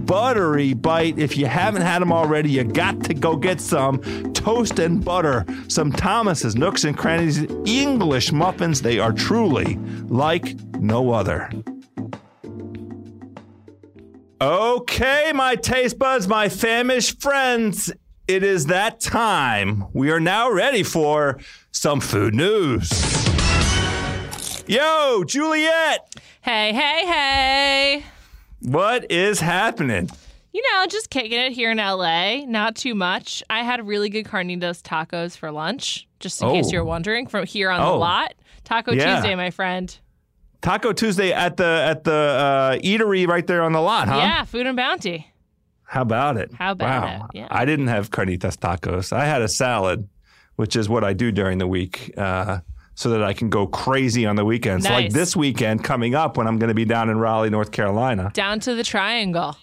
buttery 0.07 0.60
bite. 0.75 1.19
If 1.19 1.37
you 1.37 1.47
haven't 1.47 1.83
had 1.83 2.01
them 2.03 2.13
already, 2.13 2.51
you 2.51 2.65
got 2.65 3.03
to 3.05 3.15
go 3.15 3.37
get 3.37 3.61
some 3.61 4.01
toast 4.33 4.79
and 4.79 5.05
butter. 5.05 5.45
Some 5.69 5.91
Thomas's 5.93 6.55
Nooks 6.57 6.85
and 6.85 6.97
Crannies 6.97 7.45
English 7.67 8.33
muffins. 8.33 8.83
They 8.83 8.99
are 8.99 9.13
truly 9.13 9.77
like 10.09 10.55
no 10.79 11.11
other. 11.13 11.51
Okay, 14.41 15.33
my 15.35 15.55
taste 15.57 15.99
buds, 15.99 16.27
my 16.27 16.49
famished 16.49 17.21
friends, 17.21 17.93
it 18.27 18.43
is 18.43 18.67
that 18.67 18.99
time. 19.01 19.85
We 19.93 20.11
are 20.11 20.21
now 20.21 20.51
ready 20.51 20.83
for 20.83 21.39
some 21.73 22.01
food 22.01 22.35
news. 22.35 22.89
Yo, 24.67 25.25
Juliet, 25.25 26.15
Hey, 26.43 26.73
hey, 26.73 27.07
hey. 27.07 28.05
what 28.61 29.11
is 29.11 29.41
happening? 29.41 30.09
You 30.53 30.63
know, 30.63 30.87
just 30.89 31.11
kicking 31.11 31.39
it 31.39 31.53
here 31.53 31.71
in 31.71 31.79
LA. 31.79 32.45
Not 32.45 32.75
too 32.75 32.95
much. 32.95 33.43
I 33.49 33.63
had 33.63 33.87
really 33.87 34.09
good 34.09 34.25
carnitas 34.27 34.83
tacos 34.83 35.37
for 35.37 35.51
lunch, 35.53 36.09
just 36.19 36.43
in 36.43 36.51
case 36.51 36.67
Oh. 36.69 36.71
you're 36.73 36.85
wondering, 36.85 37.27
from 37.29 37.47
here 37.47 37.71
on 37.71 37.81
Oh. 37.81 37.93
the 37.93 37.99
lot. 37.99 38.35
Taco 38.65 38.93
Yeah. 38.93 39.17
Tuesday, 39.17 39.35
my 39.37 39.51
friend. 39.51 39.97
Taco 40.61 40.93
Tuesday 40.93 41.33
at 41.33 41.57
the 41.57 41.65
at 41.89 42.05
the 42.05 42.13
uh, 42.13 42.77
eatery 42.79 43.27
right 43.27 43.47
there 43.47 43.63
on 43.63 43.73
the 43.73 43.81
lot, 43.81 44.09
huh? 44.09 44.17
Yeah, 44.17 44.45
Food 44.45 44.67
and 44.67 44.77
Bounty. 44.77 45.27
How 45.85 46.03
about 46.03 46.37
it? 46.37 46.53
How 46.53 46.73
about 46.73 47.03
wow. 47.05 47.27
it? 47.33 47.39
Yeah. 47.39 47.49
I 47.51 47.65
didn't 47.65 47.87
have 47.89 48.11
carnitas 48.11 48.57
tacos. 48.57 49.13
I 49.13 49.25
had 49.27 49.43
a 49.43 49.49
salad, 49.49 50.09
which 50.57 50.77
is 50.77 50.89
what 50.89 51.03
I 51.03 51.15
do 51.15 51.33
during 51.33 51.59
the 51.59 51.67
week, 51.67 52.13
uh, 52.19 52.59
so 52.95 53.09
that 53.11 53.23
I 53.25 53.33
can 53.33 53.49
go 53.49 53.67
crazy 53.67 54.27
on 54.27 54.37
the 54.37 54.45
weekends. 54.45 54.85
Like 54.89 55.13
this 55.13 55.35
weekend 55.35 55.83
coming 55.83 56.15
up 56.15 56.37
when 56.37 56.47
I'm 56.47 56.59
going 56.59 56.69
to 56.69 56.75
be 56.75 56.85
down 56.85 57.09
in 57.09 57.19
Raleigh, 57.19 57.51
North 57.51 57.73
Carolina. 57.73 58.31
Down 58.35 58.61
to 58.61 58.75
the 58.75 58.85
triangle. 58.85 59.57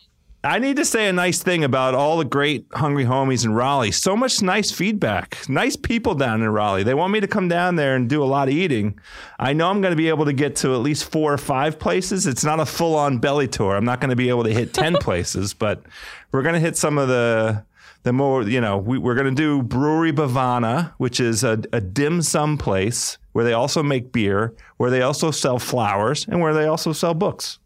I 0.48 0.60
need 0.60 0.78
to 0.78 0.86
say 0.86 1.10
a 1.10 1.14
nice 1.14 1.44
thing 1.44 1.66
about 1.66 1.94
all 1.94 2.18
the 2.18 2.24
great 2.24 2.68
hungry 2.72 3.04
homies 3.04 3.44
in 3.44 3.54
Raleigh. 3.54 3.92
So 3.92 4.16
much 4.16 4.42
nice 4.42 4.72
feedback. 4.72 5.38
Nice 5.50 5.76
people 5.76 6.16
down 6.16 6.42
in 6.42 6.48
Raleigh. 6.48 6.84
They 6.84 6.94
want 6.94 7.12
me 7.12 7.20
to 7.20 7.28
come 7.28 7.50
down 7.50 7.76
there 7.76 7.98
and 7.98 8.10
do 8.10 8.24
a 8.24 8.26
lot 8.26 8.48
of 8.48 8.54
eating. 8.54 8.98
I 9.40 9.52
know 9.52 9.70
I'm 9.70 9.82
going 9.82 9.92
to 9.92 9.98
be 9.98 10.08
able 10.08 10.24
to 10.24 10.32
get 10.32 10.56
to 10.58 10.74
at 10.74 10.78
least 10.78 11.12
four 11.12 11.34
or 11.34 11.38
five 11.38 11.78
places. 11.78 12.28
It's 12.28 12.46
not 12.46 12.62
a 12.62 12.66
full 12.66 12.96
on 12.96 13.18
belly 13.18 13.50
tour. 13.50 13.76
I'm 13.76 13.84
not 13.84 14.00
going 14.00 14.10
to 14.10 14.16
be 14.16 14.30
able 14.30 14.46
to 14.46 14.54
hit 14.54 14.74
10 14.74 14.96
places, 15.02 15.54
but 15.54 15.84
we're 16.32 16.44
going 16.44 16.56
to 16.56 16.62
hit 16.62 16.78
some 16.78 16.98
of 16.98 17.10
the. 17.10 17.66
The 18.04 18.14
more, 18.14 18.44
you 18.44 18.62
know, 18.62 18.78
we, 18.78 18.98
we're 18.98 19.16
going 19.16 19.28
to 19.28 19.36
do 19.36 19.62
Brewery 19.62 20.14
Bhavana, 20.14 20.94
which 20.98 21.20
is 21.20 21.44
a, 21.44 21.62
a 21.74 21.82
dim 21.82 22.22
sum 22.22 22.58
place 22.58 23.18
where 23.34 23.44
they 23.44 23.52
also 23.52 23.84
make 23.84 24.14
beer, 24.14 24.54
where 24.78 24.90
they 24.90 25.02
also 25.02 25.30
sell 25.30 25.60
flowers, 25.60 26.26
and 26.26 26.40
where 26.40 26.54
they 26.54 26.68
also 26.68 26.94
sell 26.94 27.14
books 27.14 27.60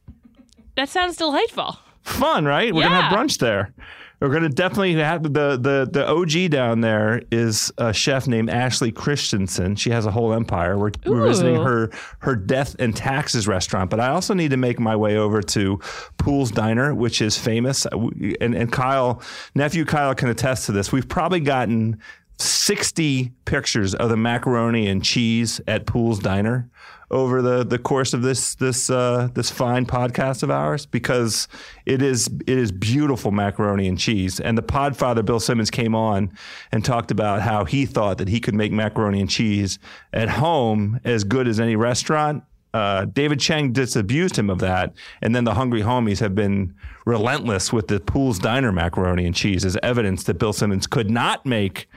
That 0.75 0.89
sounds 0.89 1.17
delightful. 1.17 1.77
Fun, 2.04 2.45
right? 2.45 2.74
We're 2.74 2.84
gonna 2.84 3.02
have 3.02 3.14
brunch 3.14 3.38
there. 3.38 3.74
We're 4.20 4.30
gonna 4.30 4.49
definitely 4.49 4.93
have 4.95 5.24
the 5.24 5.58
the 5.58 5.89
the 5.91 6.08
OG 6.08 6.52
down 6.52 6.82
there 6.82 7.24
is 7.32 7.72
a 7.80 7.91
chef 7.91 8.28
named 8.28 8.52
Ashley 8.52 8.91
Christensen. 8.91 9.76
She 9.76 9.89
has 9.89 10.06
a 10.06 10.12
whole 10.12 10.32
empire. 10.32 10.78
We're, 10.78 10.91
we're 11.08 11.28
visiting 11.28 11.56
her 11.56 11.89
her 12.20 12.36
death 12.36 12.76
and 12.78 12.95
taxes 12.95 13.47
restaurant, 13.47 13.89
but 13.89 13.99
I 13.99 14.10
also 14.10 14.36
need 14.36 14.52
to 14.52 14.58
make 14.58 14.80
my 14.80 14.95
way 14.95 15.18
over 15.18 15.41
to 15.41 15.80
Poole's 16.18 16.52
Diner, 16.52 16.93
which 16.93 17.20
is 17.20 17.36
famous. 17.38 17.86
And 17.88 18.54
and 18.54 18.72
Kyle 18.72 19.24
nephew 19.56 19.86
Kyle 19.86 20.14
can 20.14 20.30
attest 20.30 20.68
to 20.68 20.72
this. 20.72 20.91
We've 20.91 21.10
probably 21.10 21.39
gotten. 21.39 21.99
60 22.41 23.31
pictures 23.45 23.95
of 23.95 24.09
the 24.09 24.17
macaroni 24.17 24.87
and 24.87 25.03
cheese 25.03 25.61
at 25.67 25.85
Poole's 25.85 26.19
Diner 26.19 26.69
over 27.11 27.41
the, 27.41 27.65
the 27.65 27.77
course 27.77 28.13
of 28.13 28.21
this 28.21 28.55
this 28.55 28.89
uh, 28.89 29.27
this 29.33 29.51
fine 29.51 29.85
podcast 29.85 30.43
of 30.43 30.49
ours 30.49 30.85
because 30.85 31.47
it 31.85 32.01
is 32.01 32.27
it 32.47 32.57
is 32.57 32.71
beautiful 32.71 33.31
macaroni 33.31 33.87
and 33.87 33.99
cheese. 33.99 34.39
And 34.39 34.57
the 34.57 34.63
Podfather 34.63 35.23
Bill 35.23 35.39
Simmons 35.39 35.69
came 35.69 35.93
on 35.93 36.31
and 36.71 36.83
talked 36.83 37.11
about 37.11 37.41
how 37.41 37.65
he 37.65 37.85
thought 37.85 38.17
that 38.17 38.29
he 38.29 38.39
could 38.39 38.55
make 38.55 38.71
macaroni 38.71 39.19
and 39.19 39.29
cheese 39.29 39.77
at 40.13 40.29
home 40.29 40.99
as 41.03 41.23
good 41.25 41.47
as 41.47 41.59
any 41.59 41.75
restaurant. 41.75 42.43
Uh, 42.73 43.03
David 43.03 43.41
Chang 43.41 43.73
disabused 43.73 44.37
him 44.37 44.49
of 44.49 44.59
that, 44.59 44.93
and 45.21 45.35
then 45.35 45.43
the 45.43 45.55
Hungry 45.55 45.81
Homies 45.81 46.21
have 46.21 46.33
been 46.33 46.73
relentless 47.05 47.73
with 47.73 47.89
the 47.89 47.99
Poole's 47.99 48.39
Diner 48.39 48.71
macaroni 48.71 49.25
and 49.25 49.35
cheese 49.35 49.65
as 49.65 49.77
evidence 49.83 50.23
that 50.23 50.35
Bill 50.35 50.53
Simmons 50.53 50.87
could 50.87 51.09
not 51.09 51.45
make 51.45 51.89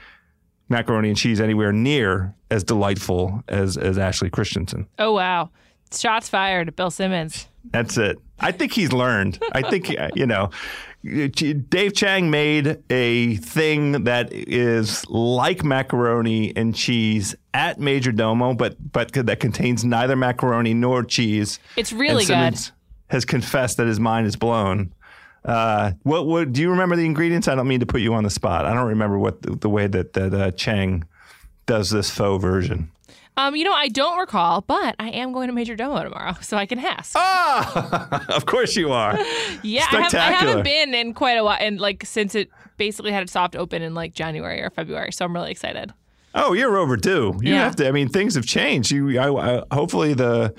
macaroni 0.69 1.09
and 1.09 1.17
cheese 1.19 1.41
anywhere 1.41 1.73
near 1.73 2.35
as 2.51 2.65
delightful 2.65 3.43
as 3.49 3.77
as 3.77 3.99
Ashley 3.99 4.31
Christensen. 4.31 4.87
Oh, 4.99 5.13
wow. 5.13 5.51
Shots 5.93 6.29
fired 6.29 6.75
Bill 6.77 6.91
Simmons. 6.91 7.49
That's 7.71 7.97
it. 7.97 8.19
I 8.41 8.53
think 8.53 8.73
he's 8.73 8.93
learned. 8.93 9.43
I 9.53 9.63
think 9.63 9.91
uh, 9.99 10.09
you 10.15 10.27
know. 10.27 10.51
Dave 11.05 11.93
Chang 11.95 12.31
made 12.31 12.83
a 12.89 13.37
thing 13.37 14.05
that 14.05 14.33
is 14.33 15.07
like 15.11 15.63
macaroni 15.63 16.57
and 16.57 16.75
cheese 16.75 17.37
at 17.53 17.79
Majordomo, 17.79 18.57
but 18.57 18.77
but 18.91 19.13
that 19.13 19.39
contains 19.39 19.85
neither 19.85 20.17
macaroni 20.17 20.73
nor 20.73 21.05
cheese. 21.05 21.59
It's 21.77 21.93
really 21.93 22.25
good. 22.25 22.29
Simmons 22.29 22.73
Has 23.09 23.27
confessed 23.27 23.77
that 23.77 23.87
his 23.87 24.01
mind 24.01 24.27
is 24.27 24.37
blown. 24.37 24.94
Uh, 25.45 25.93
what 26.05 26.27
what 26.27 26.53
do 26.53 26.61
you 26.63 26.71
remember 26.71 26.97
the 26.97 27.05
ingredients? 27.05 27.49
I 27.49 27.55
don't 27.55 27.69
mean 27.69 27.81
to 27.81 27.87
put 27.87 28.01
you 28.01 28.15
on 28.15 28.25
the 28.25 28.31
spot. 28.31 28.65
I 28.65 28.73
don't 28.75 28.89
remember 28.89 29.19
what 29.19 29.43
the, 29.43 29.57
the 29.57 29.69
way 29.69 29.87
that 29.87 30.15
that 30.15 30.33
uh, 30.35 30.51
Chang 30.53 31.05
does 31.67 31.91
this 31.91 32.11
faux 32.11 32.43
version. 32.43 32.91
Um, 33.37 33.57
you 33.57 33.65
know, 33.65 33.73
I 33.73 33.89
don't 33.89 34.19
recall, 34.19 34.61
but 34.61 34.95
I 35.01 35.11
am 35.11 35.33
going 35.33 35.49
to 35.49 35.55
Majordomo 35.55 36.05
tomorrow, 36.05 36.35
so 36.41 36.57
I 36.57 36.67
can 36.67 36.79
ask. 36.79 37.15
Ah, 37.17 38.25
of 38.35 38.47
course 38.47 38.77
you 38.77 38.93
are. 38.93 39.19
yeah, 39.65 39.87
I, 39.91 40.03
have, 40.03 40.15
I 40.15 40.31
haven't 40.33 40.63
been 40.63 40.95
in 40.95 41.15
quite 41.15 41.33
a 41.35 41.43
while, 41.45 41.59
and 41.61 41.81
like 41.81 42.07
since 42.07 42.35
it 42.37 42.49
basically 42.77 43.11
had 43.11 43.25
a 43.25 43.29
soft 43.29 43.57
open 43.57 43.83
in 43.83 43.93
like 43.93 44.15
January 44.15 44.63
or 44.63 44.71
February, 44.71 45.11
so 45.13 45.25
I'm 45.25 45.35
really 45.35 45.51
excited. 45.51 45.93
Oh, 46.37 46.53
you're 46.53 46.77
overdue. 46.77 47.35
You 47.43 47.55
Yeah. 47.55 47.65
have 47.65 47.77
to. 47.77 47.89
I 47.89 47.93
mean, 47.93 48.09
things 48.09 48.35
have 48.37 48.47
changed. 48.47 48.91
You, 48.93 49.19
I, 49.19 49.57
I, 49.59 49.63
hopefully 49.73 50.15
the 50.15 50.55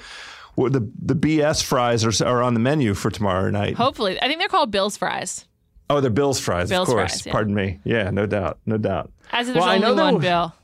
the 0.58 0.90
the 1.02 1.16
BS 1.16 1.64
fries 1.64 2.04
are 2.06 2.26
are 2.28 2.42
on 2.42 2.54
the 2.54 2.60
menu 2.60 2.94
for 2.94 3.10
tomorrow 3.12 3.50
night. 3.50 3.76
Hopefully, 3.76 4.20
I 4.22 4.28
think 4.28 4.40
they're 4.40 4.48
called 4.50 4.72
Bill's 4.72 4.98
fries. 4.98 5.46
Oh, 5.90 6.02
they're 6.02 6.10
Bill's 6.10 6.40
fries, 6.40 6.70
Bill's 6.70 6.90
of 6.90 6.96
course. 6.96 7.12
fries, 7.12 7.26
yeah. 7.28 7.32
Pardon 7.32 7.54
me. 7.54 7.80
Yeah, 7.84 8.10
no 8.10 8.26
doubt, 8.26 8.60
no 8.66 8.78
doubt. 8.78 9.12
As 9.32 9.50
if 9.50 9.56
Well, 9.56 9.66
there's 9.66 9.76
I 9.76 9.80
know 9.80 9.92
only 9.92 10.04
one 10.14 10.22
Bill. 10.22 10.54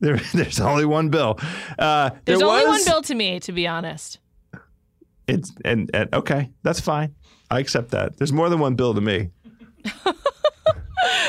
There, 0.00 0.16
there's 0.32 0.60
only 0.60 0.84
one 0.84 1.08
Bill. 1.08 1.40
Uh, 1.76 2.10
There's 2.24 2.38
there 2.38 2.46
only 2.46 2.64
was, 2.66 2.86
one 2.86 2.94
Bill 2.94 3.02
to 3.02 3.14
me, 3.16 3.40
to 3.40 3.50
be 3.50 3.66
honest. 3.66 4.20
It's 5.26 5.52
and, 5.64 5.90
and 5.92 6.14
okay, 6.14 6.50
that's 6.62 6.78
fine. 6.80 7.16
I 7.50 7.58
accept 7.58 7.90
that. 7.90 8.16
There's 8.16 8.32
more 8.32 8.48
than 8.48 8.60
one 8.60 8.76
Bill 8.76 8.94
to 8.94 9.00
me. 9.00 9.30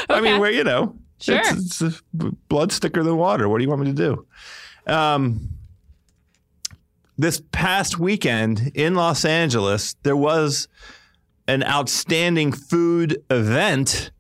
I 0.10 0.22
mean, 0.22 0.40
where 0.40 0.52
you 0.52 0.64
know, 0.64 0.96
Sure. 1.20 1.40
it's, 1.44 1.82
it's 1.82 2.02
blood 2.14 2.72
thicker 2.72 3.04
than 3.04 3.18
water. 3.18 3.50
What 3.50 3.58
do 3.58 3.64
you 3.64 3.70
want 3.70 3.82
me 3.82 3.88
to 3.88 3.94
do? 4.86 4.94
Um, 4.94 5.50
this 7.20 7.41
past 7.51 7.99
weekend 7.99 8.72
in 8.76 8.95
Los 8.95 9.26
Angeles, 9.26 9.95
there 10.03 10.15
was 10.15 10.70
an 11.49 11.63
outstanding 11.63 12.53
food 12.53 13.22
event. 13.30 14.11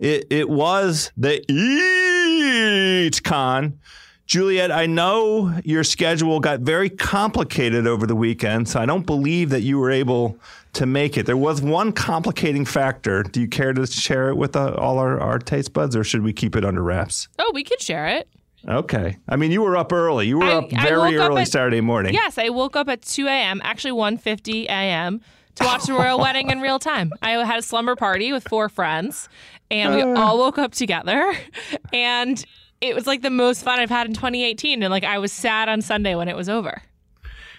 It, 0.00 0.26
it 0.30 0.48
was 0.50 1.12
the 1.16 1.40
Eat 1.50 3.22
Con. 3.22 3.78
Juliet, 4.26 4.72
I 4.72 4.86
know 4.86 5.56
your 5.64 5.84
schedule 5.84 6.40
got 6.40 6.60
very 6.60 6.90
complicated 6.90 7.86
over 7.86 8.06
the 8.06 8.16
weekend, 8.16 8.68
so 8.68 8.80
I 8.80 8.86
don't 8.86 9.06
believe 9.06 9.50
that 9.50 9.62
you 9.62 9.78
were 9.78 9.92
able 9.92 10.36
to 10.74 10.84
make 10.84 11.16
it. 11.16 11.26
There 11.26 11.36
was 11.36 11.62
one 11.62 11.92
complicating 11.92 12.64
factor. 12.64 13.22
Do 13.22 13.40
you 13.40 13.48
care 13.48 13.72
to 13.72 13.86
share 13.86 14.30
it 14.30 14.34
with 14.34 14.56
uh, 14.56 14.74
all 14.74 14.98
our, 14.98 15.18
our 15.20 15.38
taste 15.38 15.72
buds, 15.72 15.94
or 15.94 16.02
should 16.02 16.22
we 16.22 16.32
keep 16.32 16.56
it 16.56 16.64
under 16.64 16.82
wraps? 16.82 17.28
Oh, 17.38 17.52
we 17.54 17.62
could 17.62 17.80
share 17.80 18.08
it. 18.08 18.28
Okay. 18.68 19.16
I 19.28 19.36
mean, 19.36 19.50
you 19.50 19.62
were 19.62 19.76
up 19.76 19.92
early. 19.92 20.28
You 20.28 20.38
were 20.38 20.44
I- 20.44 20.54
up 20.56 20.70
very 20.70 21.16
woke 21.16 21.24
up 21.24 21.30
early 21.30 21.42
at- 21.42 21.48
Saturday 21.48 21.80
morning. 21.80 22.12
Yes, 22.12 22.36
I 22.38 22.50
woke 22.50 22.76
up 22.76 22.88
at 22.88 23.02
2 23.02 23.26
a.m., 23.26 23.60
actually 23.64 23.92
1.50 23.92 24.66
a.m., 24.66 25.20
to 25.54 25.64
watch 25.64 25.84
the 25.84 25.94
royal 25.94 26.18
wedding 26.20 26.50
in 26.50 26.60
real 26.60 26.78
time. 26.78 27.12
I 27.22 27.30
had 27.30 27.58
a 27.58 27.62
slumber 27.62 27.96
party 27.96 28.30
with 28.32 28.46
four 28.46 28.68
friends, 28.68 29.28
and 29.70 29.94
we 29.94 30.02
uh. 30.02 30.20
all 30.20 30.38
woke 30.38 30.58
up 30.58 30.72
together, 30.72 31.34
and 31.92 32.44
it 32.80 32.94
was 32.94 33.06
like 33.06 33.22
the 33.22 33.30
most 33.30 33.64
fun 33.64 33.80
I've 33.80 33.90
had 33.90 34.06
in 34.06 34.14
2018. 34.14 34.82
And 34.82 34.90
like 34.90 35.04
I 35.04 35.18
was 35.18 35.32
sad 35.32 35.68
on 35.68 35.82
Sunday 35.82 36.14
when 36.14 36.28
it 36.28 36.36
was 36.36 36.48
over. 36.48 36.82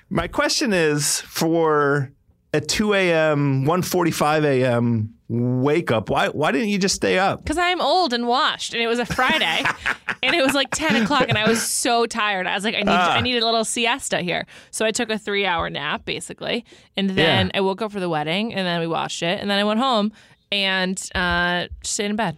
My 0.10 0.28
question 0.28 0.72
is 0.74 1.22
for 1.22 2.12
at 2.54 2.68
2 2.68 2.94
a.m., 2.94 3.66
1.45 3.66 4.44
a.m. 4.44 5.14
wake 5.28 5.92
up, 5.92 6.10
why, 6.10 6.30
why 6.30 6.52
didn't 6.52 6.70
you 6.70 6.78
just 6.80 6.96
stay 6.96 7.20
up? 7.20 7.44
Because 7.44 7.58
I'm 7.58 7.80
old 7.82 8.14
and 8.14 8.28
washed, 8.28 8.74
and 8.74 8.82
it 8.82 8.88
was 8.88 8.98
a 9.00 9.06
Friday, 9.06 9.64
and 10.24 10.36
it 10.36 10.42
was 10.44 10.54
like 10.56 10.68
10 10.72 11.04
o'clock, 11.04 11.26
and 11.30 11.38
I 11.38 11.48
was 11.48 11.62
so 11.62 12.06
tired. 12.08 12.48
I 12.48 12.56
was 12.56 12.64
like, 12.64 12.74
I 12.76 12.80
need, 12.80 12.88
Ah. 12.90 13.14
I 13.14 13.22
need 13.22 13.38
a 13.42 13.46
little 13.46 13.64
siesta 13.64 14.22
here. 14.22 14.46
So 14.72 14.86
I 14.86 14.92
took 14.92 15.10
a 15.12 15.18
three 15.20 15.46
hour 15.46 15.70
nap, 15.70 16.06
basically, 16.06 16.66
and 16.98 17.12
then 17.12 17.48
Yeah. 17.54 17.58
I 17.60 17.62
woke 17.62 17.82
up 17.84 17.92
for 17.92 18.00
the 18.00 18.10
wedding, 18.10 18.54
and 18.54 18.66
then 18.66 18.80
we 18.80 18.88
watched 18.88 19.22
it, 19.22 19.40
and 19.40 19.50
then 19.50 19.60
I 19.60 19.64
went 19.64 19.80
home 19.80 20.12
and 20.52 21.00
uh, 21.14 21.68
stayed 21.84 22.10
in 22.10 22.16
bed. 22.16 22.38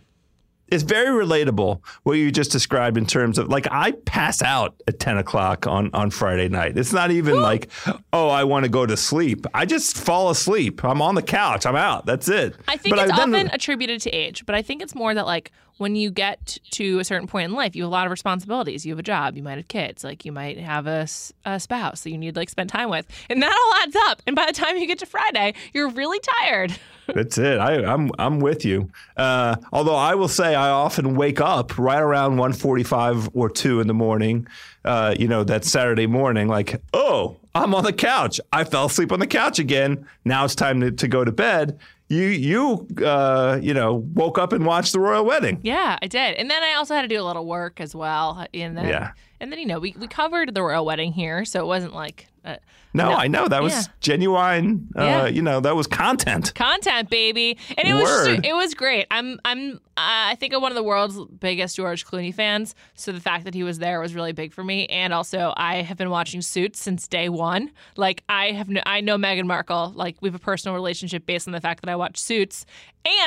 It's 0.71 0.83
very 0.83 1.09
relatable 1.25 1.81
what 2.03 2.13
you 2.13 2.31
just 2.31 2.51
described 2.51 2.97
in 2.97 3.05
terms 3.05 3.37
of 3.37 3.49
like 3.49 3.67
I 3.69 3.91
pass 3.91 4.41
out 4.41 4.73
at 4.87 4.99
ten 4.99 5.17
o'clock 5.17 5.67
on 5.67 5.89
on 5.93 6.09
Friday 6.09 6.47
night. 6.49 6.77
It's 6.77 6.93
not 6.93 7.11
even 7.11 7.41
like 7.41 7.69
oh 8.13 8.29
I 8.29 8.45
want 8.45 8.63
to 8.65 8.69
go 8.69 8.85
to 8.85 8.95
sleep. 8.97 9.45
I 9.53 9.65
just 9.65 9.97
fall 9.97 10.29
asleep. 10.29 10.83
I'm 10.83 11.01
on 11.01 11.15
the 11.15 11.21
couch. 11.21 11.65
I'm 11.65 11.75
out. 11.75 12.05
That's 12.05 12.27
it. 12.29 12.55
I 12.67 12.77
think 12.77 12.95
But 12.95 13.07
it's 13.09 13.17
then- 13.17 13.35
often 13.35 13.49
attributed 13.53 14.01
to 14.01 14.09
age, 14.09 14.45
but 14.45 14.55
I 14.55 14.61
think 14.61 14.81
it's 14.81 14.95
more 14.95 15.13
that 15.13 15.25
like 15.25 15.51
when 15.81 15.95
you 15.95 16.11
get 16.11 16.59
to 16.69 16.99
a 16.99 17.03
certain 17.03 17.27
point 17.27 17.45
in 17.45 17.55
life, 17.55 17.75
you 17.75 17.81
have 17.81 17.89
a 17.89 17.91
lot 17.91 18.05
of 18.05 18.11
responsibilities. 18.11 18.85
You 18.85 18.91
have 18.91 18.99
a 18.99 19.03
job, 19.03 19.35
you 19.35 19.41
might 19.41 19.57
have 19.57 19.67
kids, 19.67 20.03
like 20.03 20.23
you 20.23 20.31
might 20.31 20.59
have 20.59 20.85
a, 20.85 21.07
a 21.43 21.59
spouse 21.59 22.01
that 22.01 22.11
you 22.11 22.19
need 22.19 22.35
to 22.35 22.39
like 22.39 22.51
spend 22.51 22.69
time 22.69 22.91
with, 22.91 23.07
and 23.31 23.41
that 23.41 23.51
all 23.51 23.81
adds 23.81 23.95
up. 24.07 24.21
And 24.27 24.35
by 24.35 24.45
the 24.45 24.53
time 24.53 24.77
you 24.77 24.85
get 24.85 24.99
to 24.99 25.07
Friday, 25.07 25.55
you're 25.73 25.89
really 25.89 26.19
tired. 26.39 26.77
That's 27.07 27.39
it. 27.39 27.57
I, 27.57 27.83
I'm 27.83 28.11
I'm 28.19 28.39
with 28.39 28.63
you. 28.63 28.91
Uh, 29.17 29.55
although 29.73 29.95
I 29.95 30.13
will 30.13 30.27
say 30.27 30.53
I 30.53 30.69
often 30.69 31.15
wake 31.15 31.41
up 31.41 31.77
right 31.79 31.99
around 31.99 32.37
1.45 32.37 33.31
or 33.33 33.49
two 33.49 33.79
in 33.79 33.87
the 33.87 33.93
morning. 33.95 34.47
Uh, 34.85 35.15
you 35.17 35.27
know 35.27 35.43
that 35.43 35.65
Saturday 35.65 36.05
morning, 36.05 36.47
like 36.47 36.79
oh 36.93 37.37
I'm 37.55 37.73
on 37.73 37.83
the 37.83 37.93
couch. 37.93 38.39
I 38.53 38.65
fell 38.65 38.85
asleep 38.85 39.11
on 39.11 39.19
the 39.19 39.27
couch 39.27 39.57
again. 39.57 40.07
Now 40.23 40.45
it's 40.45 40.55
time 40.55 40.79
to, 40.81 40.91
to 40.91 41.07
go 41.07 41.25
to 41.25 41.31
bed. 41.31 41.79
You 42.11 42.23
you 42.25 42.87
uh, 43.05 43.57
you 43.61 43.73
know 43.73 43.95
woke 44.13 44.37
up 44.37 44.51
and 44.51 44.65
watched 44.65 44.91
the 44.91 44.99
royal 44.99 45.23
wedding. 45.23 45.59
Yeah, 45.63 45.97
I 46.01 46.07
did. 46.07 46.35
And 46.35 46.49
then 46.51 46.61
I 46.61 46.73
also 46.73 46.93
had 46.93 47.03
to 47.03 47.07
do 47.07 47.21
a 47.21 47.23
little 47.23 47.45
work 47.45 47.79
as 47.79 47.95
well. 47.95 48.45
And 48.53 48.77
then, 48.77 48.87
Yeah. 48.87 49.11
and 49.39 49.49
then 49.51 49.59
you 49.59 49.65
know, 49.65 49.79
we, 49.79 49.95
we 49.97 50.07
covered 50.07 50.53
the 50.53 50.61
royal 50.61 50.85
wedding 50.85 51.13
here, 51.13 51.45
so 51.45 51.61
it 51.61 51.67
wasn't 51.67 51.93
like 51.93 52.27
uh, 52.43 52.57
No, 52.93 53.09
No. 53.11 53.15
I 53.15 53.27
know 53.27 53.47
that 53.47 53.63
was 53.63 53.73
Yeah. 53.73 53.81
genuine. 54.01 54.89
Uh, 54.97 55.03
Yeah. 55.03 55.27
You 55.27 55.41
know 55.41 55.59
that 55.61 55.75
was 55.75 55.87
content. 55.87 56.53
content, 56.55 57.09
baby. 57.09 57.57
And 57.77 57.87
it 57.87 57.93
was 57.93 58.27
it 58.43 58.53
was 58.55 58.73
great. 58.73 59.07
I'm 59.11 59.39
I'm 59.45 59.79
uh, 59.97 60.31
I 60.31 60.35
think 60.35 60.53
I'm 60.53 60.61
one 60.61 60.71
of 60.71 60.75
the 60.75 60.83
world's 60.83 61.17
biggest 61.39 61.75
George 61.75 62.05
Clooney 62.05 62.33
fans. 62.33 62.75
So 62.95 63.11
the 63.11 63.19
fact 63.19 63.45
that 63.45 63.53
he 63.53 63.63
was 63.63 63.77
there 63.79 63.99
was 63.99 64.15
really 64.15 64.31
big 64.31 64.51
for 64.53 64.63
me. 64.63 64.87
And 64.87 65.13
also, 65.13 65.53
I 65.57 65.77
have 65.83 65.97
been 65.97 66.09
watching 66.09 66.41
Suits 66.41 66.81
since 66.81 67.07
day 67.07 67.29
one. 67.29 67.71
Like 67.97 68.23
I 68.27 68.51
have 68.51 68.67
no, 68.69 68.81
I 68.85 69.01
know 69.01 69.17
Meghan 69.17 69.45
Markle. 69.45 69.93
Like 69.95 70.17
we 70.21 70.27
have 70.29 70.35
a 70.35 70.39
personal 70.39 70.75
relationship 70.75 71.25
based 71.25 71.47
on 71.47 71.51
the 71.51 71.61
fact 71.61 71.81
that 71.81 71.89
I 71.89 71.95
watched 71.95 72.17
Suits. 72.19 72.65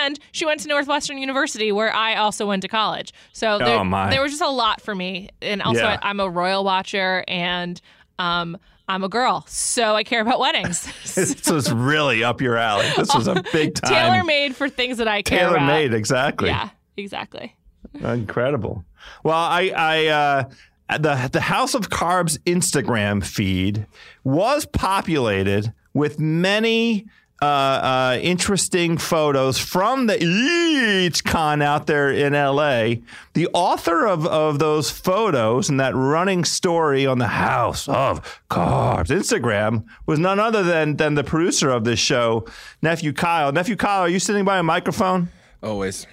And 0.02 0.18
she 0.32 0.46
went 0.46 0.60
to 0.60 0.68
Northwestern 0.68 1.18
University, 1.18 1.72
where 1.72 1.92
I 1.94 2.14
also 2.16 2.46
went 2.46 2.62
to 2.62 2.68
college. 2.68 3.12
So 3.32 3.58
there, 3.58 3.78
Oh, 3.80 4.10
there 4.10 4.22
was 4.22 4.30
just 4.32 4.42
a 4.42 4.48
lot 4.48 4.80
for 4.80 4.94
me. 4.94 5.30
And 5.42 5.60
also, 5.62 5.80
Yeah. 5.82 5.98
I, 6.02 6.10
I'm 6.10 6.20
a 6.20 6.28
royal 6.30 6.62
watcher, 6.64 7.24
and 7.26 7.80
um, 8.18 8.56
I'm 8.88 9.02
a 9.02 9.08
girl, 9.08 9.44
so 9.48 9.94
I 9.94 10.04
care 10.04 10.20
about 10.20 10.38
weddings. 10.38 10.86
this 11.14 11.50
was 11.50 11.72
really 11.72 12.22
up 12.22 12.40
your 12.40 12.56
alley. 12.56 12.86
This 12.96 13.14
was 13.14 13.26
a 13.26 13.42
big 13.52 13.74
time. 13.74 13.92
tailor 13.92 14.24
made 14.24 14.54
for 14.54 14.68
things 14.68 14.98
that 14.98 15.08
I 15.08 15.22
care 15.22 15.38
about. 15.38 15.48
Tailor 15.48 15.56
about. 15.56 15.66
made, 15.66 15.94
exactly. 15.94 16.48
Yeah, 16.48 16.68
exactly. 16.96 17.56
Incredible. 17.94 18.84
Well, 19.22 19.36
I, 19.36 19.72
I, 19.74 20.06
uh, 20.06 20.98
the 20.98 21.30
the 21.32 21.40
House 21.40 21.74
of 21.74 21.88
Carbs 21.88 22.38
Instagram 22.40 23.24
feed 23.24 23.86
was 24.22 24.66
populated 24.66 25.72
with 25.94 26.18
many 26.18 27.06
uh, 27.42 27.44
uh, 27.44 28.18
interesting 28.22 28.96
photos 28.96 29.58
from 29.58 30.06
the 30.06 30.16
EEEEEATSCON 30.16 31.62
out 31.62 31.86
there 31.86 32.10
in 32.10 32.32
LA. 32.32 33.02
The 33.34 33.48
author 33.52 34.06
of, 34.06 34.26
of 34.26 34.58
those 34.58 34.90
photos 34.90 35.68
and 35.68 35.78
that 35.80 35.94
running 35.94 36.44
story 36.44 37.06
on 37.06 37.18
the 37.18 37.26
House 37.26 37.88
of 37.88 38.40
Carbs 38.50 39.08
Instagram 39.08 39.84
was 40.06 40.18
none 40.18 40.38
other 40.40 40.62
than 40.62 40.96
than 40.96 41.14
the 41.14 41.24
producer 41.24 41.70
of 41.70 41.84
this 41.84 41.98
show, 41.98 42.46
Nephew 42.82 43.12
Kyle. 43.12 43.52
Nephew 43.52 43.76
Kyle, 43.76 44.02
are 44.02 44.08
you 44.08 44.20
sitting 44.20 44.44
by 44.44 44.58
a 44.58 44.62
microphone? 44.62 45.28
Always. 45.62 46.06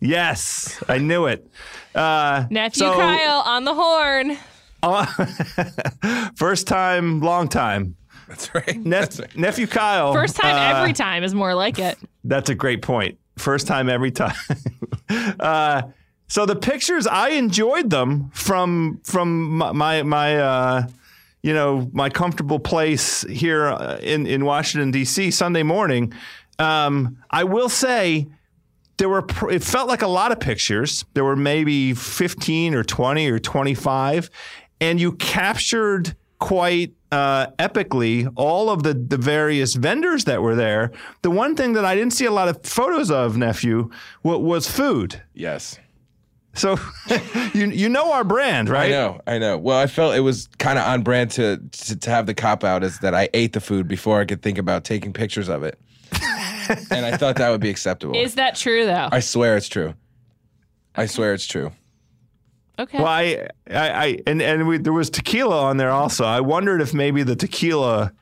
Yes, 0.00 0.82
I 0.88 0.98
knew 0.98 1.26
it. 1.26 1.46
Uh, 1.94 2.46
Nephew 2.48 2.84
so- 2.84 2.94
Kyle 2.94 3.40
on 3.40 3.64
the 3.64 3.74
horn. 3.74 4.38
First 6.36 6.66
time, 6.66 7.20
long 7.20 7.48
time. 7.48 7.96
That's 8.30 8.54
right. 8.54 8.76
Nep- 8.76 9.00
That's 9.00 9.20
right. 9.20 9.36
Nephew 9.36 9.66
Kyle. 9.66 10.12
First 10.12 10.36
time 10.36 10.54
uh, 10.54 10.78
every 10.78 10.92
time 10.92 11.24
is 11.24 11.34
more 11.34 11.54
like 11.54 11.78
it. 11.78 11.98
That's 12.24 12.48
a 12.48 12.54
great 12.54 12.80
point. 12.80 13.18
First 13.36 13.66
time 13.66 13.88
every 13.88 14.12
time. 14.12 14.36
uh, 15.40 15.82
so 16.28 16.46
the 16.46 16.54
pictures, 16.54 17.08
I 17.08 17.30
enjoyed 17.30 17.90
them 17.90 18.30
from 18.32 19.00
from 19.04 19.58
my 19.58 19.72
my, 19.72 20.02
my 20.04 20.36
uh, 20.36 20.86
you 21.42 21.52
know 21.52 21.90
my 21.92 22.08
comfortable 22.08 22.60
place 22.60 23.22
here 23.22 23.66
uh, 23.66 23.98
in 24.00 24.26
in 24.26 24.44
Washington 24.44 24.92
D.C. 24.92 25.32
Sunday 25.32 25.64
morning. 25.64 26.12
Um, 26.60 27.18
I 27.30 27.44
will 27.44 27.68
say 27.68 28.28
there 28.98 29.08
were 29.08 29.22
pr- 29.22 29.50
it 29.50 29.64
felt 29.64 29.88
like 29.88 30.02
a 30.02 30.06
lot 30.06 30.30
of 30.30 30.38
pictures 30.38 31.04
there 31.14 31.24
were 31.24 31.36
maybe 31.36 31.94
15 31.94 32.74
or 32.74 32.84
20 32.84 33.30
or 33.30 33.38
25 33.38 34.28
and 34.78 35.00
you 35.00 35.12
captured 35.12 36.14
quite 36.40 36.92
uh, 37.12 37.46
epically 37.58 38.30
all 38.36 38.70
of 38.70 38.82
the, 38.82 38.94
the 38.94 39.16
various 39.16 39.74
vendors 39.74 40.24
that 40.24 40.42
were 40.42 40.54
there 40.56 40.90
the 41.22 41.30
one 41.30 41.54
thing 41.54 41.74
that 41.74 41.84
i 41.84 41.94
didn't 41.94 42.12
see 42.12 42.24
a 42.24 42.30
lot 42.30 42.48
of 42.48 42.58
photos 42.64 43.10
of 43.10 43.36
nephew 43.36 43.88
wa- 44.22 44.36
was 44.36 44.68
food 44.70 45.20
Yes. 45.34 45.78
so 46.54 46.78
you 47.54 47.66
you 47.66 47.88
know 47.88 48.12
our 48.12 48.24
brand 48.24 48.68
right? 48.68 48.86
I 48.86 48.90
know. 48.90 49.20
I 49.26 49.38
know. 49.38 49.56
Well, 49.58 49.78
I 49.78 49.86
felt 49.86 50.14
it 50.16 50.20
was 50.20 50.48
kind 50.58 50.78
of 50.78 50.84
on 50.86 51.02
brand 51.02 51.30
to, 51.32 51.58
to 51.58 51.96
to 51.96 52.10
have 52.10 52.26
the 52.26 52.34
cop 52.34 52.64
out 52.64 52.82
is 52.82 52.98
that 53.00 53.14
I 53.14 53.28
ate 53.34 53.52
the 53.52 53.60
food 53.60 53.86
before 53.86 54.20
I 54.20 54.24
could 54.24 54.42
think 54.42 54.58
about 54.58 54.82
taking 54.84 55.12
pictures 55.12 55.48
of 55.48 55.62
it. 55.62 55.78
and 56.90 57.06
I 57.06 57.16
thought 57.16 57.36
that 57.36 57.50
would 57.50 57.60
be 57.60 57.70
acceptable. 57.70 58.16
Is 58.16 58.34
that 58.34 58.56
true 58.56 58.84
though? 58.84 59.08
I 59.12 59.20
swear 59.20 59.56
it's 59.56 59.68
true. 59.68 59.94
I 60.96 61.06
swear 61.06 61.34
it's 61.34 61.46
true. 61.46 61.70
Okay. 62.80 62.98
well 62.98 63.06
i 63.06 63.48
i, 63.70 63.88
I 64.06 64.18
and 64.26 64.42
and 64.42 64.66
we, 64.66 64.78
there 64.78 64.92
was 64.92 65.10
tequila 65.10 65.62
on 65.62 65.76
there 65.76 65.90
also 65.90 66.24
i 66.24 66.40
wondered 66.40 66.80
if 66.82 66.92
maybe 66.94 67.22
the 67.22 67.36
tequila 67.36 68.12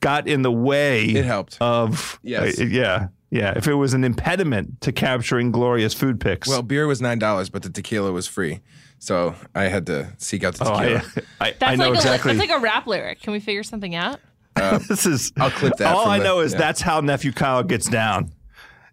got 0.00 0.26
in 0.28 0.42
the 0.42 0.52
way 0.52 1.04
It 1.06 1.24
helped. 1.24 1.58
of 1.60 2.18
Yes. 2.22 2.60
uh, 2.60 2.64
yeah 2.64 3.08
yeah 3.30 3.52
if 3.56 3.66
it 3.68 3.74
was 3.74 3.92
an 3.94 4.02
impediment 4.04 4.80
to 4.82 4.92
capturing 4.92 5.50
glorious 5.52 5.94
food 5.94 6.20
pics 6.20 6.48
Well, 6.48 6.62
beer 6.62 6.86
was 6.86 7.00
nine 7.02 7.18
dollars, 7.18 7.48
but 7.50 7.62
the 7.62 7.70
tequila 7.70 8.10
was 8.12 8.26
free, 8.26 8.60
so 8.98 9.34
I 9.54 9.64
had 9.64 9.86
to 9.86 10.12
seek 10.18 10.42
out 10.42 10.54
the 10.54 10.64
oh, 10.70 10.78
tequila. 10.80 11.02
I, 11.40 11.46
I, 11.48 11.50
that's 11.58 11.62
I 11.62 11.74
know 11.76 11.88
like 11.90 11.96
exactly 11.98 12.32
a 12.32 12.34
that's 12.34 12.48
like 12.50 12.58
a 12.58 12.62
rap 12.62 12.86
lyric. 12.86 13.20
Can 13.20 13.32
we 13.32 13.40
figure 13.40 13.62
something 13.62 13.94
out? 13.94 14.20
this 14.88 15.06
is 15.06 15.32
I'll 15.38 15.50
clip 15.50 15.74
that 15.76 15.94
all 15.94 16.06
i 16.08 16.18
the- 16.18 16.24
know 16.24 16.40
is 16.40 16.52
yeah. 16.52 16.58
that's 16.58 16.80
how 16.80 17.00
nephew 17.00 17.32
kyle 17.32 17.62
gets 17.62 17.88
down 17.88 18.30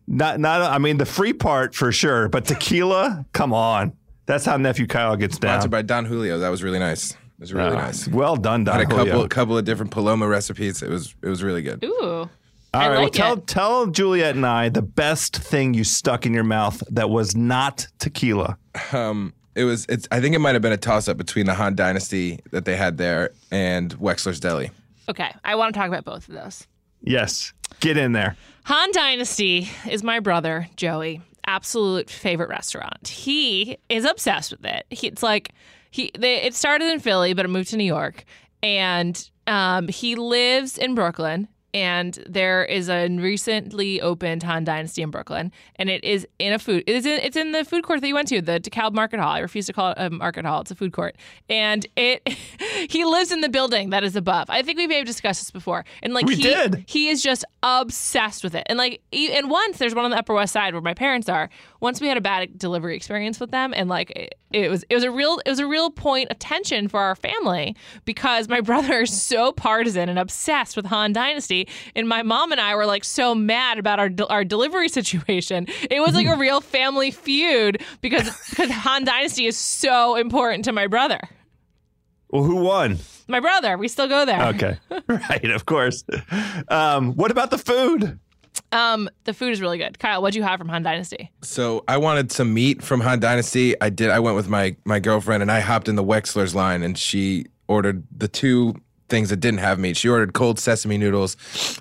not 0.07 0.39
not 0.39 0.61
i 0.61 0.78
mean 0.78 0.97
the 0.97 1.05
free 1.05 1.34
part 1.34 1.74
for 1.76 1.91
sure 1.91 2.30
but 2.30 2.45
tequila 2.45 3.26
come 3.34 3.51
on 3.53 3.96
that's 4.28 4.45
how 4.45 4.55
nephew 4.57 4.86
kyle 4.86 5.15
gets 5.15 5.39
down 5.39 5.53
Sponsored 5.55 5.71
by 5.71 5.82
Don 5.82 6.05
Julio. 6.05 6.38
That 6.39 6.49
was 6.49 6.61
really 6.61 6.80
nice. 6.80 7.11
It 7.11 7.17
was 7.39 7.53
really 7.53 7.69
Oh, 7.71 7.75
nice. 7.75 8.07
well 8.07 8.36
done 8.36 8.63
don 8.63 8.75
Julio. 8.75 8.88
Had 8.88 8.91
a 8.91 8.95
Julio. 8.95 9.13
couple 9.13 9.28
couple 9.30 9.57
of 9.57 9.65
different 9.65 9.91
Paloma 9.91 10.28
recipes. 10.28 10.82
It 10.84 10.89
was 10.89 11.15
it 11.23 11.30
was 11.30 11.41
really 11.43 11.61
good. 11.63 11.84
Ooh. 11.84 12.30
All 12.73 12.82
I 12.82 12.88
right, 12.89 12.93
well, 12.95 13.03
like 13.03 13.13
tell 13.13 13.34
it. 13.34 13.47
tell 13.47 13.88
Juliet 13.88 14.36
and 14.36 14.45
I 14.45 14.69
the 14.69 14.82
best 14.82 15.38
thing 15.38 15.73
you 15.73 15.84
stuck 15.84 16.25
in 16.25 16.34
your 16.34 16.43
mouth 16.43 16.84
that 16.91 17.09
was 17.09 17.36
not 17.36 17.88
tequila. 17.97 18.57
Um, 18.91 19.34
it 19.55 19.63
was. 19.63 19.86
It's. 19.89 20.07
I 20.11 20.19
think 20.19 20.36
it 20.36 20.39
might 20.39 20.53
have 20.53 20.61
been 20.61 20.73
a 20.73 20.78
toss 20.78 21.07
up 21.07 21.17
between 21.17 21.45
the 21.47 21.53
Han 21.55 21.75
Dynasty 21.75 22.39
that 22.51 22.65
they 22.65 22.75
had 22.75 22.97
there 22.97 23.32
and 23.51 23.97
Wexler's 23.97 24.39
Deli. 24.39 24.69
Okay, 25.09 25.34
I 25.45 25.55
want 25.55 25.73
to 25.73 25.80
talk 25.80 25.88
about 25.88 26.03
both 26.05 26.28
of 26.28 26.36
those. 26.36 26.67
Yes, 27.01 27.53
get 27.80 27.97
in 27.97 28.11
there. 28.11 28.36
Han 28.65 28.91
Dynasty 28.91 29.69
is 29.89 30.03
my 30.03 30.19
brother, 30.19 30.67
Joey. 30.75 31.21
Absolute 31.47 32.09
favorite 32.09 32.49
restaurant. 32.49 33.07
He 33.07 33.77
is 33.89 34.05
obsessed 34.05 34.51
with 34.51 34.65
it. 34.65 34.85
He, 34.89 35.07
it's 35.07 35.23
like 35.23 35.53
he 35.89 36.11
they, 36.17 36.43
it 36.43 36.53
started 36.53 36.89
in 36.89 36.99
Philly, 36.99 37.33
but 37.33 37.45
it 37.45 37.49
moved 37.49 37.69
to 37.69 37.77
New 37.77 37.85
York, 37.85 38.25
and 38.61 39.29
um, 39.47 39.87
he 39.87 40.15
lives 40.15 40.77
in 40.77 40.93
Brooklyn. 40.93 41.47
And 41.74 42.18
there 42.28 42.63
is 42.65 42.89
a 42.89 43.07
recently 43.09 44.01
opened 44.01 44.43
Han 44.43 44.63
Dynasty 44.63 45.01
in 45.01 45.11
Brooklyn, 45.11 45.51
and 45.76 45.89
it 45.89 46.03
is 46.03 46.28
in 46.39 46.53
a 46.53 46.59
food. 46.59 46.84
It 46.88 46.95
is 46.95 47.05
in, 47.05 47.20
it's 47.20 47.36
in 47.36 47.51
the 47.51 47.65
food 47.65 47.84
court 47.84 48.01
that 48.01 48.07
you 48.07 48.15
went 48.15 48.30
to, 48.30 48.41
the 48.41 48.59
DeKalb 48.59 48.93
Market 48.93 49.20
Hall. 49.20 49.34
I 49.34 49.39
refuse 49.39 49.65
to 49.68 49.74
call 49.74 49.91
it 49.91 49.97
a 49.97 50.09
market 50.09 50.45
hall; 50.45 50.61
it's 50.61 50.72
a 50.72 50.76
food 50.76 50.93
court. 50.93 51.15
And 51.49 51.86
it, 51.95 52.28
he 52.89 53.05
lives 53.05 53.32
in 53.32 53.41
the 53.41 53.49
building 53.49 53.89
that 53.91 54.03
is 54.03 54.15
above. 54.15 54.49
I 54.49 54.61
think 54.61 54.78
we 54.78 54.88
may 54.88 54.97
have 54.97 55.05
discussed 55.05 55.41
this 55.41 55.51
before. 55.51 55.86
And 56.01 56.13
like 56.13 56.26
We 56.26 56.36
he, 56.36 56.43
did. 56.43 56.86
he 56.88 57.09
is 57.09 57.22
just 57.22 57.43
obsessed 57.63 58.43
with 58.43 58.55
it. 58.55 58.63
And 58.68 58.78
like, 58.78 59.01
and 59.11 59.49
once 59.49 59.78
there's 59.78 59.95
one 59.95 60.05
on 60.05 60.11
the 60.11 60.18
Upper 60.18 60.34
West 60.34 60.53
Side 60.53 60.74
where 60.74 60.82
my 60.82 60.93
parents 60.93 61.30
are. 61.30 61.49
Once 61.80 62.01
we 62.01 62.07
had 62.07 62.18
a 62.18 62.22
bad 62.22 62.57
delivery 62.57 62.95
experience 62.95 63.39
with 63.39 63.51
them, 63.51 63.74
and 63.76 63.88
like 63.88 64.09
it, 64.11 64.36
it 64.51 64.70
was, 64.70 64.84
it 64.89 64.95
was 64.95 65.03
a 65.03 65.11
real, 65.11 65.39
it 65.45 65.49
was 65.49 65.59
a 65.59 65.68
real 65.68 65.91
point 65.91 66.30
of 66.32 66.39
tension 66.39 66.88
for 66.88 66.99
our 67.01 67.15
family 67.15 67.76
because 68.05 68.47
my 68.47 68.61
brother 68.68 69.01
is 69.01 69.22
so 69.22 69.51
partisan 69.51 70.09
and 70.09 70.18
obsessed 70.18 70.76
with 70.76 70.88
Han 70.88 71.13
Dynasty, 71.13 71.56
and 71.95 72.07
my 72.07 72.21
mom 72.23 72.51
and 72.51 72.61
I 72.61 72.75
were 72.75 72.85
like 72.85 73.03
so 73.03 73.33
mad 73.33 73.79
about 73.79 73.99
our 73.99 74.09
our 74.29 74.43
delivery 74.43 74.89
situation. 74.89 75.67
It 75.89 76.01
was 76.01 76.13
like 76.13 76.27
a 76.27 76.35
real 76.35 76.61
family 76.61 77.11
feud 77.11 77.81
because 78.01 78.25
because 78.49 78.69
Han 78.71 79.05
Dynasty 79.05 79.45
is 79.45 79.57
so 79.57 80.15
important 80.15 80.65
to 80.65 80.71
my 80.71 80.87
brother. 80.87 81.19
Well, 82.29 82.43
who 82.43 82.57
won? 82.57 82.99
My 83.29 83.39
brother, 83.39 83.77
we 83.77 83.87
still 83.87 84.07
go 84.07 84.25
there. 84.25 84.41
Okay, 84.47 84.77
right, 85.07 85.51
of 85.51 85.65
course. 85.65 86.03
Um, 86.67 87.13
what 87.15 87.31
about 87.31 87.51
the 87.51 87.57
food? 87.57 88.19
Um, 88.71 89.09
the 89.23 89.33
food 89.33 89.53
is 89.53 89.61
really 89.61 89.77
good. 89.77 89.97
Kyle, 89.99 90.21
what'd 90.21 90.35
you 90.35 90.43
have 90.43 90.59
from 90.59 90.69
Han 90.69 90.83
Dynasty? 90.83 91.31
So 91.41 91.83
I 91.87 91.97
wanted 91.97 92.31
some 92.31 92.53
meat 92.53 92.81
from 92.81 92.99
Han 93.01 93.19
Dynasty. 93.19 93.79
I 93.81 93.89
did. 93.89 94.09
I 94.09 94.19
went 94.19 94.35
with 94.35 94.49
my 94.49 94.75
my 94.85 94.99
girlfriend 94.99 95.41
and 95.41 95.51
I 95.51 95.59
hopped 95.61 95.87
in 95.87 95.95
the 95.95 96.03
Wexler's 96.03 96.53
line 96.53 96.83
and 96.83 96.97
she 96.97 97.45
ordered 97.67 98.03
the 98.15 98.27
two 98.27 98.75
things 99.09 99.29
that 99.29 99.37
didn't 99.37 99.59
have 99.59 99.79
meat. 99.79 99.95
She 99.97 100.09
ordered 100.09 100.33
cold 100.33 100.59
sesame 100.59 100.97
noodles 100.97 101.37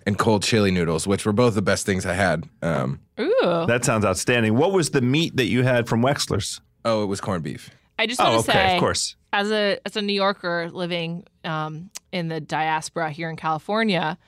and 0.07 0.17
cold 0.19 0.43
chili 0.43 0.71
noodles, 0.71 1.07
which 1.07 1.27
were 1.27 1.33
both 1.33 1.55
the 1.55 1.63
best 1.63 1.85
things 1.87 2.07
I 2.07 2.13
had. 2.15 2.45
Um, 2.63 3.01
Ooh. 3.19 3.65
That 3.67 3.85
sounds 3.85 4.05
outstanding. 4.05 4.55
What 4.57 4.73
was 4.73 4.91
the 4.91 5.01
meat 5.01 5.37
that 5.37 5.47
you 5.47 5.63
had 5.65 5.89
from 5.89 6.03
Wexler's? 6.03 6.61
oh, 6.85 7.03
it 7.03 7.07
was 7.07 7.21
corned 7.21 7.43
beef. 7.43 7.71
I 7.99 8.07
just 8.07 8.21
want 8.21 8.31
Oh, 8.35 8.43
to 8.43 8.51
okay, 8.51 8.69
say, 8.69 8.75
of 8.77 8.81
course. 8.81 9.17
as 9.33 9.51
a 9.51 9.79
as 9.87 9.97
a 9.97 10.03
New 10.03 10.13
Yorker 10.13 10.71
living 10.71 11.25
um, 11.45 11.91
in 12.13 12.29
the 12.29 12.41
diaspora 12.41 13.11
here 13.11 13.29
in 13.31 13.37
California, 13.37 14.19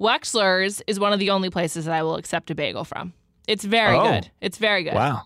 Wexler's 0.00 0.82
is 0.86 0.98
one 0.98 1.12
of 1.12 1.18
the 1.18 1.30
only 1.30 1.50
places 1.50 1.84
that 1.84 1.94
I 1.94 2.02
will 2.02 2.16
accept 2.16 2.50
a 2.50 2.54
bagel 2.54 2.84
from. 2.84 3.12
It's 3.46 3.64
very 3.64 3.96
Oh. 3.96 4.02
good. 4.12 4.30
It's 4.40 4.58
very 4.58 4.82
good. 4.82 4.94
Wow. 4.94 5.22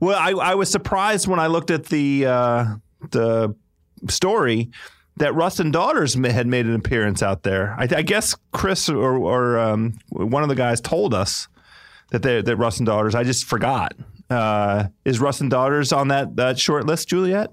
Well, 0.00 0.18
I, 0.18 0.30
I 0.30 0.54
was 0.54 0.70
surprised 0.70 1.26
when 1.28 1.38
I 1.38 1.46
looked 1.48 1.70
at 1.70 1.86
the 1.86 2.26
uh, 2.26 2.64
the 3.10 3.54
story 4.08 4.70
that 5.18 5.34
Russ 5.34 5.60
and 5.60 5.72
Daughters 5.72 6.14
had 6.14 6.46
made 6.46 6.66
an 6.66 6.74
appearance 6.74 7.22
out 7.22 7.42
there. 7.42 7.74
I, 7.78 7.82
I 7.84 8.02
guess 8.02 8.36
Chris 8.52 8.88
or, 8.88 9.16
or 9.16 9.58
um, 9.58 9.98
one 10.10 10.42
of 10.42 10.48
the 10.48 10.54
guys 10.54 10.80
told 10.80 11.14
us 11.14 11.48
that 12.10 12.22
they 12.22 12.42
that 12.42 12.56
Russ 12.56 12.78
and 12.78 12.86
Daughters. 12.86 13.14
I 13.14 13.24
just 13.24 13.44
forgot. 13.44 13.94
Uh, 14.30 14.88
is 15.04 15.20
Russ 15.20 15.40
and 15.40 15.50
Daughters 15.50 15.92
on 15.92 16.08
that 16.08 16.36
that 16.36 16.58
short 16.58 16.86
list, 16.86 17.08
Juliet? 17.08 17.50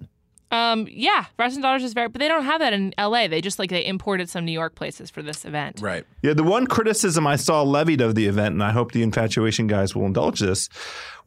Um, 0.52 0.88
yeah, 0.90 1.26
Russ 1.40 1.56
and 1.56 1.64
Daughters 1.64 1.84
is 1.84 1.94
very, 1.94 2.08
but 2.08 2.20
they 2.20 2.28
don't 2.28 2.46
have 2.46 2.60
that 2.60 2.72
in 2.72 2.94
L.A. 2.98 3.28
They 3.28 3.42
just 3.42 3.60
like 3.60 3.70
they 3.70 3.86
imported 3.86 4.30
some 4.30 4.46
New 4.46 4.52
York 4.52 4.76
places 4.76 5.10
for 5.10 5.22
this 5.22 5.44
event. 5.44 5.82
Right. 5.82 6.06
Yeah, 6.22 6.34
the 6.34 6.44
one 6.44 6.68
criticism 6.68 7.26
I 7.26 7.36
saw 7.36 7.64
levied 7.64 8.00
of 8.00 8.16
the 8.16 8.28
event, 8.28 8.54
and 8.54 8.64
I 8.64 8.72
hope 8.72 8.92
the 8.92 9.04
infatuation 9.04 9.68
guys 9.68 9.96
will 9.96 10.06
indulge 10.06 10.40
this, 10.40 10.70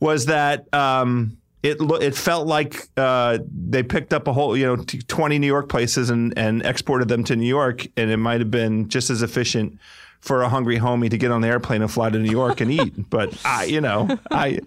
was 0.00 0.26
that 0.26 0.72
um, 0.72 1.37
it 1.62 1.80
lo- 1.80 1.96
it 1.96 2.14
felt 2.14 2.46
like 2.46 2.88
uh, 2.96 3.38
they 3.50 3.82
picked 3.82 4.12
up 4.12 4.28
a 4.28 4.32
whole 4.32 4.56
you 4.56 4.64
know 4.66 4.76
t- 4.76 5.00
twenty 5.02 5.38
New 5.38 5.46
York 5.46 5.68
places 5.68 6.10
and 6.10 6.36
and 6.38 6.64
exported 6.64 7.08
them 7.08 7.24
to 7.24 7.36
New 7.36 7.48
York, 7.48 7.86
and 7.96 8.10
it 8.10 8.16
might 8.18 8.40
have 8.40 8.50
been 8.50 8.88
just 8.88 9.10
as 9.10 9.22
efficient 9.22 9.78
for 10.20 10.42
a 10.42 10.48
hungry 10.48 10.78
homie 10.78 11.10
to 11.10 11.18
get 11.18 11.30
on 11.30 11.40
the 11.40 11.48
airplane 11.48 11.82
and 11.82 11.90
fly 11.90 12.10
to 12.10 12.18
New 12.18 12.30
York 12.30 12.60
and 12.60 12.70
eat. 12.70 12.94
But 13.10 13.34
I, 13.44 13.64
you 13.64 13.80
know, 13.80 14.18
I. 14.30 14.60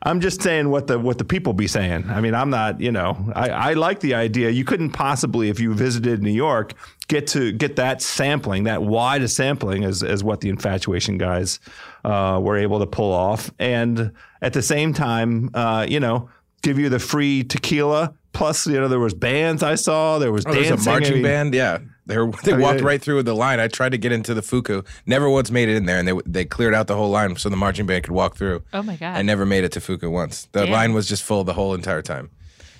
I'm 0.00 0.20
just 0.20 0.42
saying 0.42 0.68
what 0.68 0.86
the 0.86 0.96
what 0.96 1.18
the 1.18 1.24
people 1.24 1.54
be 1.54 1.66
saying. 1.66 2.08
I 2.08 2.20
mean, 2.20 2.32
I'm 2.32 2.50
not, 2.50 2.80
you 2.80 2.92
know, 2.92 3.32
I, 3.34 3.50
I 3.50 3.72
like 3.72 3.98
the 3.98 4.14
idea. 4.14 4.48
You 4.50 4.64
couldn't 4.64 4.90
possibly, 4.90 5.48
if 5.48 5.58
you 5.58 5.74
visited 5.74 6.22
New 6.22 6.30
York, 6.30 6.74
get 7.08 7.26
to 7.28 7.50
get 7.50 7.74
that 7.76 8.00
sampling, 8.00 8.62
that 8.62 8.84
wide 8.84 9.22
a 9.22 9.28
sampling 9.28 9.82
as 9.82 10.04
as 10.04 10.22
what 10.22 10.40
the 10.40 10.50
infatuation 10.50 11.18
guys 11.18 11.58
uh, 12.04 12.40
were 12.42 12.56
able 12.56 12.78
to 12.80 12.86
pull 12.86 13.12
off, 13.12 13.50
and 13.58 14.12
at 14.42 14.52
the 14.52 14.62
same 14.62 14.92
time, 14.94 15.50
uh, 15.54 15.86
you 15.88 16.00
know, 16.00 16.28
give 16.62 16.78
you 16.78 16.88
the 16.88 16.98
free 16.98 17.44
tequila. 17.44 18.14
Plus, 18.32 18.66
you 18.66 18.74
know, 18.78 18.86
there 18.88 19.00
was 19.00 19.14
bands 19.14 19.62
I 19.62 19.74
saw. 19.74 20.18
There 20.18 20.30
was 20.30 20.44
Oh, 20.46 20.52
there's 20.52 20.68
dancing. 20.68 20.86
a 20.86 20.90
I 20.90 20.94
marching 20.94 21.14
mean, 21.14 21.22
band. 21.22 21.54
Yeah, 21.54 21.78
they 22.06 22.18
were, 22.18 22.30
they 22.44 22.52
walked 22.56 22.82
right 22.82 23.02
through 23.02 23.22
the 23.24 23.34
line. 23.34 23.58
I 23.58 23.66
tried 23.66 23.88
to 23.92 23.98
get 23.98 24.12
into 24.12 24.32
the 24.32 24.42
Fuku. 24.42 24.82
Never 25.06 25.28
once 25.28 25.50
made 25.50 25.68
it 25.68 25.74
in 25.76 25.86
there, 25.86 25.98
and 25.98 26.06
they 26.06 26.12
they 26.24 26.44
cleared 26.44 26.74
out 26.74 26.86
the 26.86 26.94
whole 26.94 27.10
line 27.10 27.34
so 27.36 27.48
the 27.48 27.56
marching 27.56 27.86
band 27.86 28.04
could 28.04 28.12
walk 28.12 28.36
through. 28.36 28.62
Oh 28.72 28.82
my 28.82 28.94
god. 28.96 29.16
I 29.16 29.22
never 29.22 29.44
made 29.44 29.64
it 29.64 29.72
to 29.72 29.80
Fuku 29.80 30.08
once. 30.10 30.46
The 30.52 30.64
Damn. 30.64 30.72
line 30.72 30.92
was 30.92 31.08
just 31.08 31.24
full 31.24 31.42
the 31.42 31.54
whole 31.54 31.74
entire 31.74 32.02
time. 32.02 32.30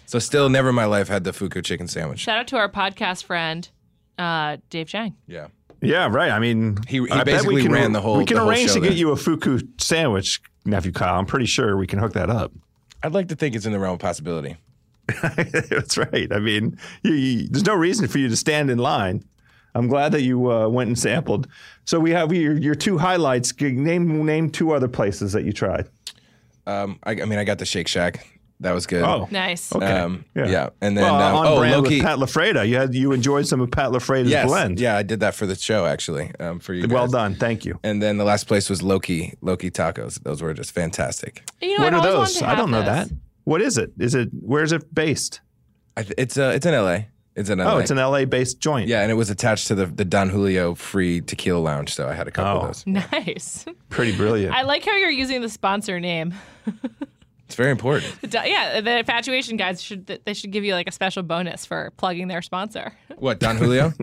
So 0.07 0.19
still, 0.21 0.49
never 0.49 0.69
in 0.69 0.75
my 0.77 0.85
life 0.85 1.09
had 1.09 1.25
the 1.25 1.33
Fuku 1.33 1.61
chicken 1.63 1.89
sandwich. 1.89 2.21
Shout 2.21 2.39
out 2.39 2.47
to 2.49 2.57
our 2.57 2.71
podcast 2.71 3.25
friend, 3.25 3.69
uh, 4.17 4.59
Dave 4.71 4.87
Chang. 4.87 5.17
Yeah. 5.27 5.49
Yeah, 5.81 6.09
right. 6.11 6.31
I 6.33 6.39
mean, 6.39 6.79
He- 6.89 6.99
he 6.99 7.11
I 7.11 7.19
bet 7.19 7.27
basically 7.27 7.55
we 7.57 7.63
can, 7.63 7.73
ran 7.73 7.93
the 7.93 8.01
whole- 8.01 8.19
We 8.19 8.25
can 8.25 8.37
whole 8.37 8.51
arrange 8.51 8.71
show 8.71 8.81
to 8.81 8.81
get 8.81 8.95
you 8.95 9.11
a 9.13 9.17
fuku 9.17 9.61
sandwich, 9.79 10.41
nephew 10.65 10.93
Kyle. 10.93 11.19
I'm 11.19 11.27
pretty 11.27 11.47
sure 11.47 11.77
we 11.77 11.87
can 11.87 11.99
hook 11.99 12.15
that 12.15 12.31
up. 12.31 12.53
I'd 13.03 13.15
like 13.15 13.29
to 13.29 13.37
think 13.37 13.55
it's 13.55 13.65
in 13.67 13.73
the 13.73 13.79
realm 13.79 13.95
of 13.95 14.01
possibility. 14.01 14.57
That's 15.23 15.97
right. 15.97 16.31
I 16.33 16.39
mean, 16.41 16.77
you, 17.03 17.13
you, 17.15 17.49
there's 17.49 17.65
no 17.65 17.75
reason 17.75 18.09
for 18.09 18.19
you 18.19 18.29
to 18.29 18.37
stand 18.37 18.71
in 18.71 18.79
line. 18.79 19.25
I'm 19.75 19.87
glad 19.87 20.13
that 20.13 20.23
you 20.23 20.51
uh, 20.51 20.69
went 20.69 20.89
and 20.89 20.99
sampled. 20.99 21.47
So 21.85 22.01
we 22.01 22.11
have 22.11 22.33
your, 22.33 22.57
your 22.59 22.75
two 22.75 22.99
highlights. 22.99 23.59
Name 23.61 24.25
name 24.27 24.51
two 24.51 24.73
other 24.73 24.89
places 24.89 25.33
that 25.33 25.45
you 25.45 25.53
tried. 25.53 25.89
Um, 26.67 26.99
I, 27.05 27.13
I 27.13 27.25
mean, 27.25 27.39
I 27.39 27.45
got 27.45 27.59
the 27.59 27.65
Shake 27.65 27.89
Shack. 27.89 28.27
That 28.61 28.73
was 28.73 28.87
good. 28.87 29.03
Oh, 29.05 29.29
Nice. 29.31 29.73
Okay. 29.73 29.87
Um, 29.87 30.25
yeah. 30.35 30.71
And 30.81 30.97
then, 30.97 31.05
well, 31.05 31.15
um, 31.23 31.35
on 31.37 31.47
oh, 31.47 31.59
brand 31.61 31.85
Loqui. 31.87 31.91
with 31.99 32.03
Pat 32.03 32.19
LaFrieda. 32.19 32.69
You 32.69 32.77
had 32.77 32.93
you 32.95 33.13
enjoyed 33.13 33.47
some 33.47 33.61
of 33.61 33.71
Pat 33.71 33.91
LaFrieda's 33.91 34.31
yes. 34.31 34.47
blend. 34.49 34.81
Yeah, 34.81 34.97
I 34.97 35.03
did 35.05 35.21
that 35.21 35.35
for 35.37 35.47
the 35.47 35.55
show, 35.55 35.87
actually, 35.87 36.33
um, 36.41 36.59
for 36.59 36.75
you 36.75 36.89
Well 36.89 37.05
guys. 37.05 37.13
done. 37.13 37.35
Thank 37.37 37.65
you. 37.65 37.79
And 37.85 38.03
then 38.03 38.17
the 38.19 38.25
last 38.25 38.49
place 38.49 38.69
was 38.69 38.81
Loqui, 38.83 39.39
Loqui 39.41 39.71
Tacos. 39.71 40.21
Those 40.25 40.43
were 40.43 40.53
just 40.55 40.73
fantastic. 40.73 41.49
You 41.63 41.79
know, 41.79 41.85
what 41.85 41.95
I've 41.95 42.01
are 42.01 42.03
those? 42.03 42.43
I 42.43 42.57
don't 42.57 42.71
know 42.73 42.81
this. 42.83 43.09
that. 43.09 43.17
What 43.45 43.63
is 43.63 43.79
it? 43.79 43.93
Is 43.99 44.15
it 44.17 44.29
where's 44.41 44.73
it 44.73 44.93
based? 44.93 45.41
I 45.97 46.03
th- 46.03 46.15
it's 46.19 46.37
uh, 46.37 46.53
it's 46.55 46.67
in 46.67 46.75
LA. 46.75 47.03
It's 47.37 47.51
in 47.51 47.61
LA. 47.61 47.75
Oh, 47.75 47.79
it's 47.79 47.93
an 47.93 47.99
LA 47.99 48.25
based 48.25 48.59
joint. 48.59 48.89
yeah, 48.89 49.03
and 49.03 49.11
it 49.13 49.15
was 49.15 49.31
attached 49.31 49.69
to 49.69 49.77
the, 49.77 49.87
the 49.87 50.05
Don 50.05 50.29
Julio 50.29 50.75
free 50.75 51.21
tequila 51.21 51.59
lounge, 51.61 51.95
so 51.95 52.09
I 52.09 52.13
had 52.15 52.27
a 52.27 52.33
couple 52.33 52.63
Oh. 52.63 52.67
of 52.67 52.67
those. 52.67 52.85
Nice. 53.13 53.65
Pretty 53.89 54.17
brilliant. 54.17 54.53
I 54.53 54.63
like 54.63 54.85
how 54.85 54.97
you're 54.97 55.11
using 55.11 55.41
the 55.43 55.49
sponsor 55.49 56.01
name. 56.01 56.35
It's 57.49 57.55
very 57.57 57.71
important. 57.71 58.15
Yeah, 58.31 58.83
the 58.83 58.99
infatuation 58.99 59.57
guys 59.57 59.83
should 59.83 60.07
they 60.07 60.35
should 60.35 60.51
give 60.51 60.65
you 60.65 60.75
like 60.75 60.87
a 60.87 60.93
special 60.93 61.23
bonus 61.23 61.65
for 61.65 61.93
plugging 61.97 62.29
their 62.29 62.43
sponsor. 62.43 62.93
What 63.17 63.41
Don 63.41 63.57
Julio? 63.57 63.95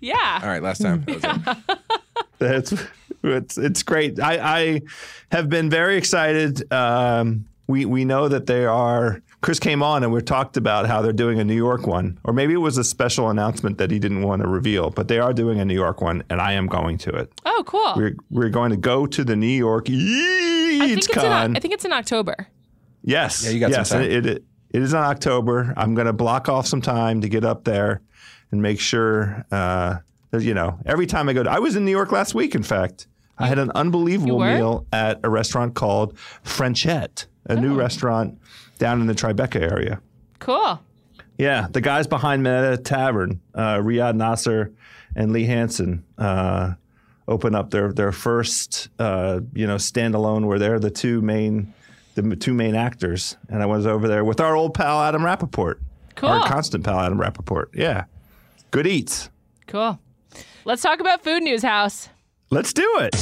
Yeah. 0.00 0.40
All 0.42 0.48
right, 0.48 0.62
last 0.62 0.82
time. 0.82 1.04
That 1.06 1.14
was 1.14 1.68
it. 1.68 1.78
That's 2.38 2.74
it's 3.22 3.56
it's 3.56 3.82
great. 3.84 4.20
I, 4.20 4.60
I 4.60 4.82
have 5.30 5.48
been 5.48 5.70
very 5.70 5.96
excited. 5.96 6.70
Um, 6.72 7.46
we 7.68 7.84
we 7.86 8.04
know 8.04 8.28
that 8.28 8.46
they 8.46 8.66
are. 8.66 9.22
Chris 9.40 9.58
came 9.58 9.82
on 9.82 10.02
and 10.02 10.12
we 10.12 10.20
talked 10.20 10.58
about 10.58 10.86
how 10.86 11.00
they're 11.00 11.14
doing 11.14 11.38
a 11.40 11.44
New 11.44 11.54
York 11.56 11.86
one, 11.86 12.18
or 12.24 12.34
maybe 12.34 12.52
it 12.52 12.58
was 12.58 12.76
a 12.76 12.84
special 12.84 13.30
announcement 13.30 13.78
that 13.78 13.90
he 13.90 13.98
didn't 13.98 14.22
want 14.22 14.42
to 14.42 14.48
reveal. 14.48 14.90
But 14.90 15.08
they 15.08 15.18
are 15.18 15.32
doing 15.32 15.58
a 15.60 15.64
New 15.64 15.74
York 15.74 16.02
one, 16.02 16.22
and 16.28 16.40
I 16.40 16.52
am 16.52 16.66
going 16.66 16.98
to 16.98 17.10
it. 17.14 17.32
Oh, 17.46 17.62
cool. 17.66 17.94
We're 17.96 18.16
we're 18.30 18.50
going 18.50 18.70
to 18.72 18.76
go 18.76 19.06
to 19.06 19.24
the 19.24 19.36
New 19.36 19.46
York 19.46 19.88
I 19.88 19.92
think 19.92 20.98
it's 20.98 21.08
in, 21.08 21.14
Con. 21.14 21.56
I 21.56 21.60
think 21.60 21.72
it's 21.72 21.84
in 21.84 21.92
October. 21.92 22.48
Yes. 23.02 23.44
Yeah, 23.44 23.50
you 23.50 23.60
got 23.60 23.72
some 23.72 23.80
yes, 23.80 23.88
time. 23.90 24.02
It, 24.02 24.26
it, 24.26 24.44
it 24.72 24.82
is 24.82 24.92
in 24.92 24.98
October. 25.00 25.72
I'm 25.76 25.94
going 25.94 26.06
to 26.06 26.12
block 26.12 26.48
off 26.48 26.66
some 26.66 26.80
time 26.82 27.20
to 27.22 27.28
get 27.28 27.44
up 27.44 27.64
there 27.64 28.02
and 28.52 28.60
make 28.62 28.80
sure, 28.80 29.44
uh, 29.50 29.96
that, 30.30 30.42
you 30.42 30.54
know, 30.54 30.78
every 30.86 31.06
time 31.06 31.28
I 31.28 31.32
go 31.32 31.42
to, 31.42 31.50
I 31.50 31.58
was 31.58 31.76
in 31.76 31.84
New 31.84 31.90
York 31.90 32.12
last 32.12 32.34
week, 32.34 32.54
in 32.54 32.62
fact. 32.62 33.06
I 33.38 33.46
had 33.46 33.58
an 33.58 33.70
unbelievable 33.74 34.38
meal 34.40 34.86
at 34.92 35.18
a 35.24 35.30
restaurant 35.30 35.74
called 35.74 36.16
Frenchette, 36.44 37.26
a 37.46 37.54
Oh. 37.56 37.60
new 37.60 37.74
restaurant 37.74 38.38
down 38.78 39.00
in 39.00 39.06
the 39.06 39.14
Tribeca 39.14 39.60
area. 39.60 40.00
Cool. 40.40 40.78
Yeah, 41.38 41.66
the 41.70 41.80
guys 41.80 42.06
behind 42.06 42.42
Minetta 42.42 42.76
Tavern, 42.76 43.40
uh, 43.54 43.76
Riad 43.76 44.14
Nasr 44.14 44.72
and 45.16 45.32
Lee 45.32 45.46
Hanson, 45.46 46.04
uh, 46.18 46.74
open 47.26 47.54
up 47.54 47.70
their 47.70 47.92
their 47.92 48.12
first 48.12 48.88
uh, 48.98 49.40
you 49.54 49.66
know 49.66 49.76
standalone 49.76 50.44
where 50.46 50.58
they're 50.58 50.78
the 50.78 50.90
two 50.90 51.22
main 51.22 51.72
the 52.14 52.36
two 52.36 52.52
main 52.54 52.74
actors, 52.74 53.36
and 53.48 53.62
I 53.62 53.66
was 53.66 53.86
over 53.86 54.08
there 54.08 54.24
with 54.24 54.40
our 54.40 54.54
old 54.56 54.74
pal 54.74 55.00
Adam 55.02 55.24
Rapoport, 55.24 55.80
Cool. 56.16 56.28
our 56.30 56.46
constant 56.48 56.84
pal 56.84 56.98
Adam 57.00 57.20
Rapoport. 57.20 57.70
Yeah, 57.74 58.04
good 58.70 58.86
eats. 58.86 59.30
Cool. 59.66 59.98
Let's 60.64 60.82
talk 60.82 61.00
about 61.00 61.22
Food 61.24 61.42
News 61.42 61.62
House. 61.62 62.08
Let's 62.50 62.72
do 62.72 62.86
it. 63.00 63.14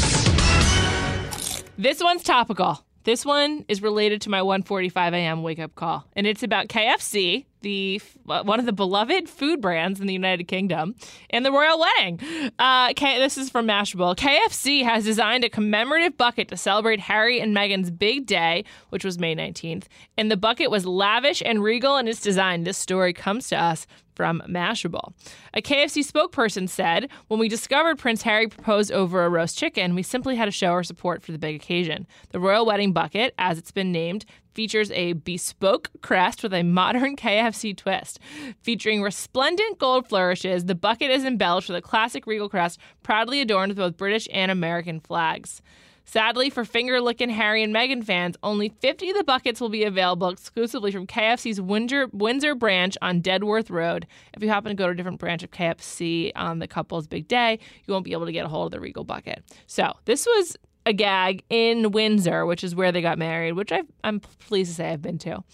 This 1.77 2.03
one's 2.03 2.23
topical. 2.23 2.85
This 3.05 3.25
one 3.25 3.65
is 3.69 3.81
related 3.83 4.21
to 4.23 4.31
my 4.31 4.41
1:45 4.41 5.13
a.m. 5.15 5.43
wake 5.43 5.59
up 5.59 5.75
call, 5.75 6.05
and 6.17 6.27
it's 6.27 6.43
about 6.43 6.69
KFC, 6.69 7.47
the 7.61 8.01
uh, 8.29 8.43
one 8.43 8.61
of 8.61 8.67
the 8.67 8.73
beloved 8.73 9.29
food 9.29 9.61
brands 9.61 10.01
in 10.01 10.07
the 10.07 10.13
United 10.13 10.45
Kingdom, 10.45 10.95
and 11.31 11.45
the 11.45 11.53
royal 11.53 11.79
wedding. 11.79 12.21
Uh, 12.59 12.93
K- 12.95 13.19
this 13.19 13.37
is 13.37 13.51
from 13.51 13.67
Mashable. 13.67 14.17
KFC 14.17 14.83
has 14.85 15.05
designed 15.05 15.45
a 15.45 15.49
commemorative 15.51 16.17
bucket 16.17 16.49
to 16.49 16.57
celebrate 16.57 17.01
Harry 17.01 17.41
and 17.41 17.57
Meghan's 17.57 17.91
big 17.91 18.27
day, 18.27 18.65
which 18.91 19.05
was 19.05 19.19
May 19.19 19.35
19th, 19.35 19.85
and 20.17 20.31
the 20.31 20.37
bucket 20.37 20.71
was 20.71 20.87
lavish 20.87 21.43
and 21.45 21.63
regal 21.63 21.97
in 21.97 22.09
its 22.09 22.21
design. 22.21 22.65
This 22.65 22.79
story 22.79 23.13
comes 23.13 23.49
to 23.49 23.57
us 23.57 23.87
from 24.19 24.43
Mashable. 24.49 25.13
A 25.55 25.63
KFC 25.63 26.05
spokesperson 26.05 26.69
said, 26.69 27.09
When 27.29 27.39
we 27.39 27.49
discovered 27.49 27.99
Prince 27.99 28.23
Harry 28.23 28.49
proposed 28.49 28.91
over 28.91 29.25
a 29.25 29.31
roast 29.31 29.57
chicken, 29.57 29.95
we 29.95 30.03
simply 30.03 30.35
had 30.35 30.47
to 30.47 30.51
show 30.51 30.73
our 30.73 30.83
support 30.83 31.23
for 31.23 31.31
the 31.31 31.39
big 31.39 31.55
occasion. 31.55 32.05
The 32.31 32.41
Royal 32.41 32.67
Wedding 32.67 32.93
Bucket, 32.93 33.33
as 33.39 33.59
it's 33.59 33.71
been 33.71 33.93
named, 33.93 34.25
features 34.55 34.91
a 34.91 35.13
bespoke 35.13 35.89
crest 36.03 36.43
with 36.43 36.53
a 36.53 36.65
modern 36.65 37.15
KFC 37.25 37.77
twist. 37.77 38.19
Featuring 38.61 39.03
resplendent 39.03 39.79
gold 39.79 40.09
flourishes, 40.09 40.65
the 40.65 40.75
bucket 40.75 41.13
is 41.13 41.25
embellished 41.25 41.69
with 41.69 41.79
a 41.79 41.83
classic 41.83 42.27
regal 42.27 42.49
crest 42.49 42.81
proudly 43.05 43.41
adorned 43.41 43.71
with 43.71 43.79
both 43.79 43.97
British 43.97 44.27
and 44.33 44.51
American 44.51 44.99
flags. 44.99 45.63
Sadly, 46.09 46.49
for 46.49 46.65
finger 46.65 47.03
licking 47.03 47.29
Harry 47.29 47.63
and 47.63 47.75
Meghan 47.75 48.03
fans, 48.03 48.35
only 48.43 48.71
50 48.71 49.11
of 49.11 49.17
the 49.19 49.25
buckets 49.25 49.61
will 49.61 49.69
be 49.69 49.85
available 49.85 50.31
exclusively 50.31 50.91
from 50.91 51.07
KFC's 51.07 51.61
Windsor, 51.61 52.09
Windsor 52.15 52.55
branch 52.55 52.97
on 53.03 53.21
Dedworth 53.21 53.69
Road. 53.69 54.07
If 54.33 54.43
you 54.43 54.49
happen 54.49 54.71
to 54.71 54.75
go 54.75 54.87
to 54.87 54.93
a 54.93 54.95
different 54.95 55.19
branch 55.19 55.43
of 55.43 55.51
KFC 55.51 56.33
on 56.35 56.61
the 56.61 56.67
couple's 56.67 57.07
big 57.07 57.29
day, 57.29 57.59
you 57.85 57.93
won't 57.93 58.07
be 58.07 58.13
able 58.13 58.25
to 58.25 58.33
get 58.33 58.47
a 58.47 58.49
hold 58.49 58.69
of 58.69 58.71
the 58.71 58.81
Regal 58.81 59.05
bucket. 59.05 59.45
So, 59.67 59.93
this 60.07 60.25
was 60.25 60.57
a 60.89 60.93
gag 60.93 61.45
in 61.51 61.93
Windsor, 61.93 62.47
which 62.47 62.65
is 62.65 62.75
where 62.75 62.91
they 62.91 63.03
got 63.03 63.19
married, 63.19 63.53
which 63.53 63.71
i 63.71 63.83
am 64.03 64.21
pleased 64.21 64.71
to 64.71 64.75
say 64.77 64.91
I've 64.91 65.03
been 65.03 65.19
to. 65.19 65.45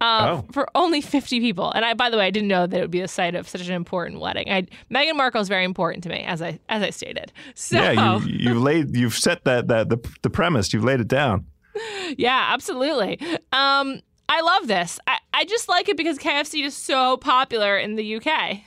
Uh, 0.00 0.42
Oh. 0.42 0.44
For 0.52 0.68
only 0.74 1.00
50 1.00 1.40
people, 1.40 1.70
and 1.72 1.84
I, 1.84 1.94
by 1.94 2.10
the 2.10 2.16
way, 2.16 2.26
I 2.26 2.30
didn't 2.30 2.48
know 2.48 2.66
that 2.66 2.76
it 2.76 2.80
would 2.80 2.90
be 2.90 3.00
the 3.00 3.08
site 3.08 3.34
of 3.34 3.48
such 3.48 3.66
an 3.66 3.74
important 3.74 4.20
wedding. 4.20 4.50
I, 4.50 4.66
Meghan 4.90 5.16
Markle 5.16 5.40
is 5.40 5.48
very 5.48 5.64
important 5.64 6.02
to 6.04 6.10
me, 6.10 6.22
as 6.24 6.42
I 6.42 6.58
as 6.68 6.82
I 6.82 6.90
stated. 6.90 7.32
So 7.54 7.78
Yeah, 7.78 8.18
you, 8.18 8.50
you've 8.50 8.62
laid, 8.62 8.96
you've 8.96 9.14
set 9.14 9.44
that, 9.44 9.68
that 9.68 9.88
the, 9.88 9.98
the 10.22 10.30
premise. 10.30 10.72
You've 10.72 10.84
laid 10.84 11.00
it 11.00 11.08
down. 11.08 11.46
Yeah, 12.16 12.50
absolutely. 12.52 13.18
Um, 13.50 14.00
I 14.28 14.40
love 14.40 14.66
this. 14.66 14.98
I, 15.06 15.18
I 15.32 15.44
just 15.44 15.68
like 15.68 15.88
it 15.88 15.96
because 15.96 16.18
KFC 16.18 16.64
is 16.64 16.76
so 16.76 17.16
popular 17.16 17.76
in 17.76 17.96
the 17.96 18.16
UK. 18.16 18.60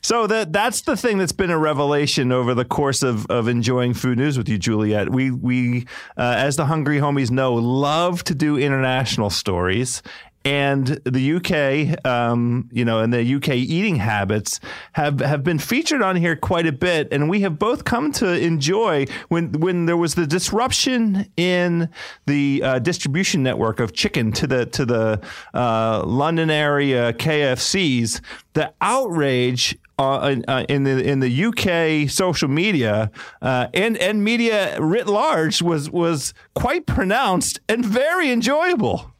So 0.00 0.26
that 0.26 0.52
that's 0.52 0.82
the 0.82 0.96
thing 0.96 1.18
that's 1.18 1.32
been 1.32 1.50
a 1.50 1.58
revelation 1.58 2.32
over 2.32 2.54
the 2.54 2.64
course 2.64 3.02
of, 3.02 3.26
of 3.26 3.48
enjoying 3.48 3.94
food 3.94 4.18
news 4.18 4.38
with 4.38 4.48
you, 4.48 4.58
Juliet. 4.58 5.10
We 5.10 5.30
we 5.30 5.86
uh, 6.16 6.34
as 6.36 6.56
the 6.56 6.66
hungry 6.66 6.98
homies 6.98 7.30
know 7.30 7.54
love 7.54 8.24
to 8.24 8.34
do 8.34 8.56
international 8.56 9.30
stories. 9.30 10.02
And 10.48 10.86
the 11.04 11.34
UK, 11.34 12.06
um, 12.06 12.70
you 12.72 12.82
know, 12.82 13.00
and 13.00 13.12
the 13.12 13.34
UK 13.34 13.50
eating 13.50 13.96
habits 13.96 14.60
have, 14.94 15.20
have 15.20 15.44
been 15.44 15.58
featured 15.58 16.00
on 16.00 16.16
here 16.16 16.36
quite 16.36 16.66
a 16.66 16.72
bit, 16.72 17.08
and 17.12 17.28
we 17.28 17.42
have 17.42 17.58
both 17.58 17.84
come 17.84 18.12
to 18.12 18.32
enjoy 18.32 19.04
when 19.28 19.52
when 19.60 19.84
there 19.84 19.98
was 19.98 20.14
the 20.14 20.26
disruption 20.26 21.30
in 21.36 21.90
the 22.24 22.62
uh, 22.64 22.78
distribution 22.78 23.42
network 23.42 23.78
of 23.78 23.92
chicken 23.92 24.32
to 24.32 24.46
the 24.46 24.64
to 24.64 24.86
the 24.86 25.20
uh, 25.52 26.02
London 26.06 26.48
area 26.48 27.12
KFCs. 27.12 28.22
The 28.54 28.72
outrage 28.80 29.76
uh, 29.98 30.34
uh, 30.48 30.64
in 30.70 30.84
the 30.84 31.06
in 31.06 31.20
the 31.20 31.44
UK 31.44 32.08
social 32.10 32.48
media 32.48 33.10
uh, 33.42 33.66
and 33.74 33.98
and 33.98 34.24
media 34.24 34.80
writ 34.80 35.08
large 35.08 35.60
was 35.60 35.90
was 35.90 36.32
quite 36.54 36.86
pronounced 36.86 37.60
and 37.68 37.84
very 37.84 38.30
enjoyable. 38.30 39.12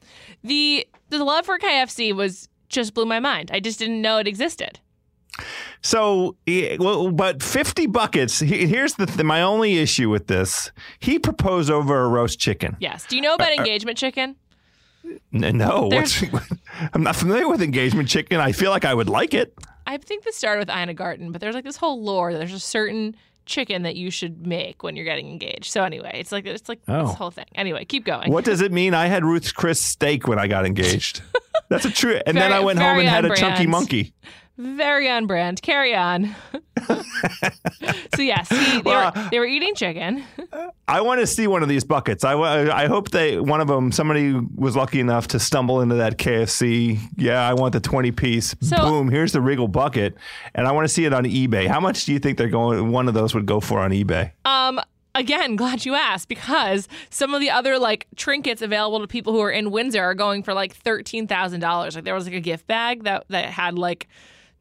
The 0.42 0.86
the 1.10 1.22
love 1.24 1.46
for 1.46 1.58
KFC 1.58 2.14
was 2.14 2.48
just 2.68 2.94
blew 2.94 3.06
my 3.06 3.20
mind. 3.20 3.50
I 3.52 3.60
just 3.60 3.78
didn't 3.78 4.02
know 4.02 4.18
it 4.18 4.26
existed. 4.28 4.80
So, 5.82 6.36
well, 6.78 7.12
but 7.12 7.42
50 7.42 7.86
buckets. 7.86 8.40
Here's 8.40 8.94
the 8.94 9.06
th- 9.06 9.22
my 9.22 9.42
only 9.42 9.78
issue 9.78 10.10
with 10.10 10.26
this. 10.26 10.72
He 10.98 11.18
proposed 11.18 11.70
over 11.70 12.00
a 12.04 12.08
roast 12.08 12.40
chicken. 12.40 12.76
Yes. 12.80 13.06
Do 13.06 13.14
you 13.16 13.22
know 13.22 13.32
Uh, 13.32 13.36
about 13.36 13.52
engagement 13.52 13.96
chicken? 13.96 14.34
No, 15.32 15.88
I'm 16.92 17.02
not 17.02 17.16
familiar 17.16 17.48
with 17.48 17.62
engagement 17.62 18.08
chicken. 18.08 18.40
I 18.40 18.52
feel 18.52 18.70
like 18.70 18.84
I 18.84 18.92
would 18.92 19.08
like 19.08 19.32
it. 19.32 19.54
I 19.86 19.96
think 19.96 20.24
this 20.24 20.36
started 20.36 20.58
with 20.68 20.76
Ina 20.76 20.94
Garten, 20.94 21.32
but 21.32 21.40
there's 21.40 21.54
like 21.54 21.64
this 21.64 21.76
whole 21.78 22.02
lore. 22.02 22.34
There's 22.34 22.52
a 22.52 22.58
certain 22.60 23.16
chicken 23.48 23.82
that 23.82 23.96
you 23.96 24.10
should 24.10 24.46
make 24.46 24.82
when 24.84 24.94
you're 24.94 25.04
getting 25.04 25.28
engaged. 25.28 25.66
So 25.66 25.82
anyway, 25.82 26.12
it's 26.14 26.30
like 26.30 26.46
it's 26.46 26.68
like 26.68 26.80
Oh. 26.86 27.06
this 27.06 27.14
whole 27.16 27.30
thing. 27.32 27.46
Anyway, 27.56 27.84
keep 27.84 28.04
going. 28.04 28.30
What 28.30 28.44
does 28.44 28.60
it 28.60 28.70
mean? 28.70 28.94
I 28.94 29.06
had 29.06 29.24
Ruth's 29.24 29.50
Chris 29.50 29.80
steak 29.80 30.28
when 30.28 30.38
I 30.38 30.46
got 30.46 30.64
engaged. 30.66 31.22
That's 31.68 31.84
a 31.84 31.90
true. 31.90 32.20
And 32.26 32.36
then 32.36 32.52
I 32.52 32.60
went 32.60 32.78
home 32.78 32.98
and 32.98 33.08
had 33.08 33.24
a 33.24 33.34
chunky 33.34 33.66
monkey. 33.66 34.14
Very 34.58 35.08
on 35.08 35.26
brand. 35.28 35.62
Carry 35.62 35.94
on. 35.94 36.34
so 36.88 38.22
yes, 38.22 38.48
he, 38.48 38.56
they, 38.56 38.82
Well, 38.84 39.12
were, 39.14 39.28
they 39.30 39.38
were 39.38 39.46
eating 39.46 39.74
chicken. 39.74 40.24
I 40.86 41.00
want 41.00 41.20
to 41.20 41.26
see 41.26 41.46
one 41.46 41.62
of 41.62 41.68
these 41.68 41.84
buckets. 41.84 42.24
I, 42.24 42.34
I 42.34 42.86
hope 42.86 43.10
they 43.10 43.38
one 43.38 43.60
of 43.60 43.68
them 43.68 43.92
somebody 43.92 44.32
was 44.32 44.74
lucky 44.74 45.00
enough 45.00 45.28
to 45.28 45.38
stumble 45.38 45.80
into 45.80 45.96
that 45.96 46.18
KFC. 46.18 46.98
Yeah, 47.16 47.46
I 47.48 47.54
want 47.54 47.72
the 47.72 47.80
20 47.80 48.10
piece. 48.12 48.54
So- 48.60 48.76
Boom, 48.76 49.08
here's 49.08 49.32
the 49.32 49.40
Regal 49.40 49.68
bucket 49.68 50.16
and 50.54 50.66
I 50.66 50.72
want 50.72 50.86
to 50.86 50.92
see 50.92 51.04
it 51.04 51.12
on 51.12 51.24
eBay. 51.24 51.66
How 51.68 51.80
much 51.80 52.04
do 52.04 52.12
you 52.12 52.18
think 52.18 52.36
they're 52.36 52.48
going 52.48 52.90
one 52.90 53.06
of 53.08 53.14
those 53.14 53.34
would 53.34 53.46
go 53.46 53.60
for 53.60 53.78
on 53.80 53.90
eBay? 53.92 54.32
Um, 54.44 54.80
again, 55.14 55.54
glad 55.56 55.84
you 55.84 55.94
asked 55.94 56.28
because 56.28 56.88
some 57.10 57.32
of 57.34 57.40
the 57.40 57.50
other 57.50 57.78
like 57.78 58.06
trinkets 58.16 58.62
available 58.62 59.00
to 59.00 59.06
people 59.06 59.32
who 59.32 59.40
are 59.40 59.50
in 59.52 59.70
Windsor 59.70 60.02
are 60.02 60.14
going 60.14 60.42
for 60.42 60.52
like 60.54 60.74
thirteen 60.74 61.26
thousand 61.28 61.60
dollars. 61.60 61.94
Like 61.94 62.04
there 62.04 62.14
was 62.14 62.24
like 62.26 62.34
a 62.34 62.40
gift 62.40 62.66
bag 62.66 63.04
that 63.04 63.24
that 63.28 63.46
had 63.46 63.78
like, 63.78 64.08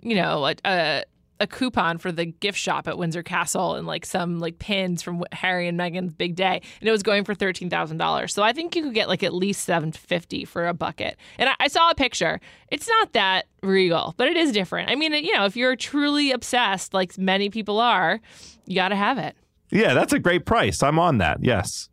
you 0.01 0.15
know, 0.15 0.45
a, 0.45 0.55
a 0.65 1.03
a 1.39 1.47
coupon 1.47 1.97
for 1.97 2.11
the 2.11 2.25
gift 2.25 2.57
shop 2.57 2.87
at 2.87 2.97
Windsor 2.97 3.21
Castle 3.23 3.75
and 3.75 3.85
like 3.85 4.05
some 4.05 4.39
like 4.39 4.59
pins 4.59 5.03
from 5.03 5.23
Harry 5.31 5.67
and 5.67 5.79
Meghan's 5.79 6.13
big 6.13 6.35
day, 6.35 6.61
and 6.79 6.87
it 6.87 6.91
was 6.91 7.03
going 7.03 7.23
for 7.23 7.35
thirteen 7.35 7.69
thousand 7.69 7.97
dollars. 7.97 8.33
So 8.33 8.43
I 8.43 8.53
think 8.53 8.75
you 8.75 8.83
could 8.83 8.93
get 8.93 9.07
like 9.07 9.23
at 9.23 9.33
least 9.33 9.63
seven 9.63 9.91
fifty 9.91 10.45
for 10.45 10.67
a 10.67 10.73
bucket. 10.73 11.17
And 11.37 11.49
I, 11.49 11.55
I 11.59 11.67
saw 11.67 11.89
a 11.89 11.95
picture. 11.95 12.39
It's 12.69 12.87
not 12.87 13.13
that 13.13 13.45
regal, 13.61 14.13
but 14.17 14.27
it 14.27 14.37
is 14.37 14.51
different. 14.51 14.89
I 14.89 14.95
mean, 14.95 15.13
you 15.13 15.33
know, 15.33 15.45
if 15.45 15.55
you're 15.55 15.75
truly 15.75 16.31
obsessed, 16.31 16.93
like 16.93 17.17
many 17.17 17.49
people 17.49 17.79
are, 17.79 18.19
you 18.65 18.75
got 18.75 18.89
to 18.89 18.95
have 18.95 19.17
it. 19.17 19.35
Yeah, 19.69 19.93
that's 19.93 20.13
a 20.13 20.19
great 20.19 20.45
price. 20.45 20.81
I'm 20.81 20.97
on 20.97 21.17
that. 21.19 21.39
Yes. 21.41 21.89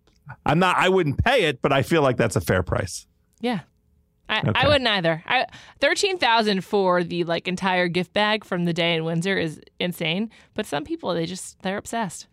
I'm 0.46 0.58
not 0.58 0.76
I 0.78 0.88
wouldn't 0.88 1.22
pay 1.22 1.44
it, 1.44 1.60
but 1.60 1.72
I 1.72 1.82
feel 1.82 2.02
like 2.02 2.16
that's 2.16 2.36
a 2.36 2.40
fair 2.40 2.62
price. 2.62 3.06
Yeah. 3.40 3.60
I, 4.34 4.48
Okay. 4.48 4.60
I 4.60 4.68
wouldn't 4.68 4.88
either. 4.88 5.22
I, 5.26 5.46
Thirteen 5.80 6.18
thousand 6.18 6.64
for 6.64 7.02
the 7.04 7.24
like 7.24 7.48
entire 7.48 7.88
gift 7.88 8.12
bag 8.12 8.44
from 8.44 8.64
the 8.64 8.72
day 8.72 8.94
in 8.94 9.04
Windsor 9.04 9.36
is 9.38 9.60
insane. 9.80 10.30
But 10.54 10.66
some 10.66 10.84
people 10.84 11.14
they 11.14 11.26
just 11.26 11.60
they're 11.62 11.78
obsessed. 11.78 12.26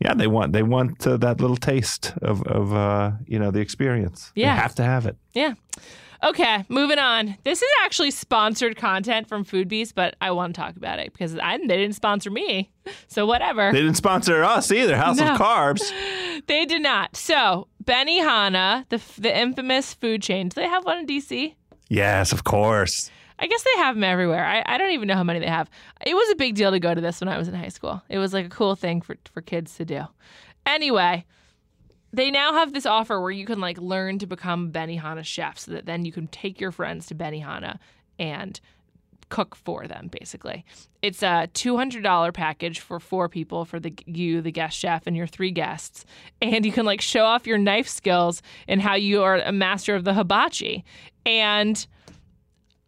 Yeah, 0.00 0.14
they 0.14 0.26
want 0.28 0.52
they 0.52 0.62
want 0.62 1.06
uh, 1.06 1.16
that 1.18 1.40
little 1.40 1.56
taste 1.56 2.12
of 2.22 2.42
of 2.44 2.72
uh, 2.72 3.12
you 3.26 3.38
know 3.38 3.50
the 3.50 3.60
experience. 3.60 4.32
Yeah. 4.34 4.54
they 4.54 4.60
have 4.62 4.74
to 4.76 4.84
have 4.84 5.06
it. 5.06 5.16
Yeah. 5.34 5.54
Okay, 6.20 6.64
moving 6.68 6.98
on. 6.98 7.36
This 7.44 7.62
is 7.62 7.68
actually 7.84 8.10
sponsored 8.10 8.76
content 8.76 9.28
from 9.28 9.44
Food 9.44 9.68
Beast, 9.68 9.94
but 9.94 10.16
I 10.20 10.32
want 10.32 10.52
to 10.52 10.60
talk 10.60 10.74
about 10.76 10.98
it 10.98 11.12
because 11.12 11.38
I, 11.38 11.58
they 11.58 11.76
didn't 11.76 11.94
sponsor 11.94 12.28
me. 12.28 12.70
So 13.06 13.24
whatever. 13.24 13.70
They 13.70 13.80
didn't 13.82 13.96
sponsor 13.96 14.42
us 14.42 14.72
either. 14.72 14.96
House 14.96 15.18
No. 15.18 15.32
of 15.34 15.38
Carbs. 15.40 15.92
They 16.46 16.64
did 16.66 16.82
not. 16.82 17.14
So 17.16 17.66
Benihana, 17.88 18.84
the 18.90 19.00
the 19.18 19.36
infamous 19.36 19.94
food 19.94 20.22
chain, 20.22 20.50
do 20.50 20.60
they 20.60 20.68
have 20.68 20.84
one 20.84 20.98
in 20.98 21.06
DC? 21.06 21.54
Yes, 21.88 22.32
of 22.32 22.44
course. 22.44 23.10
I 23.38 23.46
guess 23.46 23.62
they 23.62 23.78
have 23.78 23.94
them 23.94 24.04
everywhere. 24.04 24.44
I, 24.44 24.62
I 24.66 24.78
don't 24.78 24.90
even 24.90 25.08
know 25.08 25.14
how 25.14 25.24
many 25.24 25.38
they 25.38 25.46
have. 25.46 25.70
It 26.04 26.14
was 26.14 26.28
a 26.30 26.34
big 26.34 26.54
deal 26.54 26.72
to 26.72 26.80
go 26.80 26.92
to 26.92 27.00
this 27.00 27.20
when 27.20 27.28
I 27.28 27.38
was 27.38 27.48
in 27.48 27.54
high 27.54 27.68
school. 27.68 28.02
It 28.08 28.18
was 28.18 28.34
like 28.34 28.46
a 28.46 28.50
cool 28.50 28.74
thing 28.74 29.00
for, 29.00 29.16
for 29.32 29.40
kids 29.40 29.76
to 29.76 29.84
do. 29.84 30.02
Anyway, 30.66 31.24
they 32.12 32.30
now 32.30 32.52
have 32.54 32.72
this 32.72 32.84
offer 32.84 33.20
where 33.20 33.30
you 33.30 33.46
can 33.46 33.60
like 33.60 33.78
learn 33.78 34.18
to 34.18 34.26
become 34.26 34.72
Benihana 34.72 35.24
chef 35.24 35.58
so 35.58 35.70
that 35.72 35.86
then 35.86 36.04
you 36.04 36.12
can 36.12 36.26
take 36.26 36.60
your 36.60 36.72
friends 36.72 37.06
to 37.06 37.14
Benihana 37.14 37.78
and 38.18 38.60
cook 39.28 39.54
for 39.54 39.86
them 39.86 40.08
basically. 40.08 40.64
It's 41.02 41.22
a 41.22 41.48
$200 41.54 42.34
package 42.34 42.80
for 42.80 42.98
four 42.98 43.28
people 43.28 43.64
for 43.64 43.78
the 43.78 43.92
you 44.06 44.40
the 44.42 44.50
guest 44.52 44.76
chef 44.78 45.06
and 45.06 45.16
your 45.16 45.26
three 45.26 45.50
guests 45.50 46.04
and 46.42 46.64
you 46.66 46.72
can 46.72 46.84
like 46.86 47.00
show 47.00 47.24
off 47.24 47.46
your 47.46 47.58
knife 47.58 47.88
skills 47.88 48.42
and 48.66 48.80
how 48.82 48.94
you 48.94 49.22
are 49.22 49.36
a 49.36 49.52
master 49.52 49.94
of 49.94 50.04
the 50.04 50.14
hibachi. 50.14 50.84
And 51.26 51.86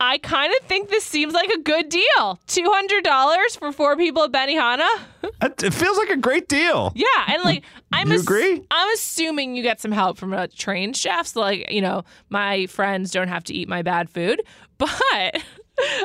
I 0.02 0.16
kind 0.16 0.50
of 0.58 0.66
think 0.66 0.88
this 0.88 1.04
seems 1.04 1.34
like 1.34 1.50
a 1.50 1.58
good 1.58 1.90
deal. 1.90 2.40
$200 2.46 3.58
for 3.58 3.70
four 3.70 3.96
people 3.96 4.22
at 4.24 4.32
Benihana? 4.32 4.86
It 5.42 5.72
feels 5.74 5.96
like 5.98 6.10
a 6.10 6.16
great 6.16 6.48
deal. 6.48 6.92
Yeah, 6.94 7.06
and 7.28 7.42
like 7.44 7.64
I'm 7.92 8.08
You 8.08 8.14
ass- 8.14 8.22
agree? 8.22 8.62
I'm 8.70 8.94
assuming 8.94 9.56
you 9.56 9.62
get 9.62 9.80
some 9.80 9.92
help 9.92 10.16
from 10.18 10.32
a 10.32 10.48
trained 10.48 10.96
chef. 10.96 11.26
So 11.28 11.40
like, 11.40 11.70
you 11.70 11.80
know, 11.82 12.04
my 12.30 12.66
friends 12.66 13.10
don't 13.10 13.28
have 13.28 13.44
to 13.44 13.54
eat 13.54 13.68
my 13.68 13.82
bad 13.82 14.08
food, 14.10 14.40
but 14.78 15.42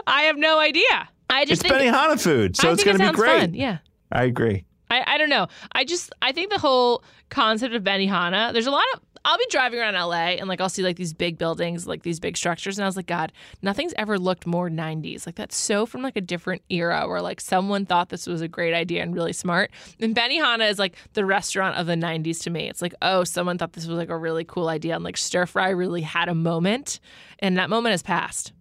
I 0.08 0.24
have 0.24 0.38
no 0.38 0.60
idea. 0.60 1.10
I 1.30 1.46
just 1.46 1.64
It's 1.64 1.72
think 1.72 1.82
Benihana 1.94 2.22
food, 2.22 2.56
so 2.56 2.70
I 2.70 2.74
it's 2.74 2.84
going 2.84 2.96
it 3.02 3.06
to 3.06 3.12
be 3.12 3.16
great. 3.16 3.40
fun. 3.42 3.54
Yeah. 3.54 3.80
I 4.12 4.24
agree. 4.26 4.66
I, 4.90 5.04
I 5.16 5.18
don't 5.18 5.30
know. 5.30 5.48
I 5.72 5.84
just 5.84 6.12
I 6.22 6.32
think 6.32 6.52
the 6.52 6.60
whole 6.60 7.04
concept 7.30 7.74
of 7.74 7.84
Benihana. 7.84 8.54
There's 8.54 8.68
a 8.68 8.72
lot 8.72 8.84
of 8.94 9.02
I'll 9.28 9.40
be 9.40 9.48
driving 9.50 9.80
around 9.80 9.96
LA 9.96 10.36
and 10.38 10.48
like 10.48 10.62
I'll 10.62 10.70
see 10.70 10.84
like 10.84 10.98
these 10.98 11.12
big 11.12 11.40
buildings, 11.40 11.88
like 11.88 12.04
these 12.04 12.20
big 12.20 12.38
structures, 12.38 12.78
and 12.78 12.86
I 12.86 12.88
was 12.88 12.96
like, 12.96 13.08
God, 13.08 13.32
nothing's 13.64 13.96
ever 13.98 14.20
looked 14.20 14.46
more 14.46 14.70
90s. 14.70 15.26
Like 15.26 15.34
that's 15.34 15.58
so 15.58 15.88
from 15.88 16.04
like 16.04 16.16
a 16.16 16.22
different 16.22 16.62
era 16.70 17.08
where 17.08 17.24
like 17.24 17.42
someone 17.42 17.88
thought 17.88 18.10
this 18.10 18.28
was 18.28 18.42
a 18.42 18.48
great 18.48 18.76
idea 18.76 19.02
and 19.02 19.16
really 19.16 19.34
smart. 19.34 19.72
And 20.00 20.16
Benihana 20.16 20.70
is 20.70 20.78
like 20.78 20.96
the 21.14 21.26
restaurant 21.26 21.76
of 21.78 21.88
the 21.88 21.96
90s 21.96 22.44
to 22.44 22.52
me. 22.52 22.70
It's 22.70 22.84
like, 22.84 22.94
oh, 23.02 23.24
someone 23.24 23.58
thought 23.58 23.74
this 23.74 23.88
was 23.88 23.98
like 23.98 24.10
a 24.10 24.18
really 24.18 24.44
cool 24.44 24.70
idea, 24.70 24.94
and 24.94 25.04
like 25.04 25.18
stir 25.18 25.48
fry 25.48 25.70
really 25.70 26.02
had 26.02 26.30
a 26.30 26.36
moment, 26.36 27.00
and 27.40 27.58
that 27.58 27.72
moment 27.72 27.94
has 27.94 28.04
passed. 28.04 28.54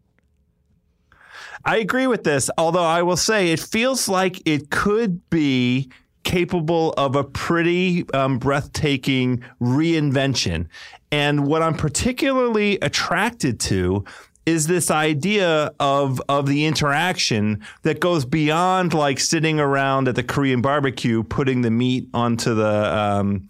I 1.65 1.77
agree 1.77 2.07
with 2.07 2.25
this, 2.25 2.51
although 2.59 2.85
I 2.85 3.03
will 3.03 3.17
say 3.17 3.51
it 3.51 3.61
feels 3.61 4.09
like 4.09 4.43
it 4.47 4.71
could 4.71 5.29
be 5.31 5.91
capable 6.25 6.93
of 6.93 7.17
a 7.17 7.25
pretty 7.25 8.09
um, 8.13 8.39
breathtaking 8.39 9.45
reinvention. 9.61 10.67
And 11.13 11.47
what 11.47 11.63
I'm 11.63 11.75
particularly 11.75 12.79
attracted 12.81 13.61
to 13.61 14.05
is 14.47 14.67
this 14.67 14.91
idea 14.91 15.71
of 15.81 16.21
of 16.29 16.47
the 16.47 16.67
interaction 16.67 17.65
that 17.83 18.01
goes 18.01 18.25
beyond 18.25 18.93
like 18.93 19.19
sitting 19.19 19.59
around 19.59 20.09
at 20.09 20.17
the 20.17 20.23
Korean 20.23 20.61
barbecue, 20.61 21.23
putting 21.23 21.63
the 21.63 21.71
meat 21.71 22.09
onto 22.13 22.55
the 22.55 22.99
um, 22.99 23.49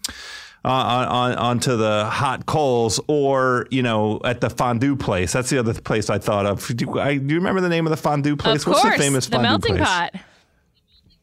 on, 0.69 1.07
on 1.07 1.33
onto 1.37 1.75
the 1.77 2.05
hot 2.05 2.45
coals, 2.45 2.99
or 3.07 3.67
you 3.71 3.83
know, 3.83 4.19
at 4.25 4.41
the 4.41 4.49
fondue 4.49 4.95
place. 4.95 5.31
That's 5.33 5.49
the 5.49 5.57
other 5.59 5.73
place 5.73 6.09
I 6.09 6.17
thought 6.17 6.45
of. 6.45 6.65
Do, 6.75 6.99
I, 6.99 7.17
do 7.17 7.33
you 7.33 7.39
remember 7.39 7.61
the 7.61 7.69
name 7.69 7.85
of 7.85 7.91
the 7.91 7.97
fondue 7.97 8.35
place? 8.35 8.63
of 8.63 8.67
What's 8.69 8.81
course, 8.81 8.95
the 8.95 9.01
famous 9.03 9.25
the 9.27 9.31
fondue 9.37 9.47
melting 9.49 9.75
place? 9.77 9.87
pot. 9.87 10.15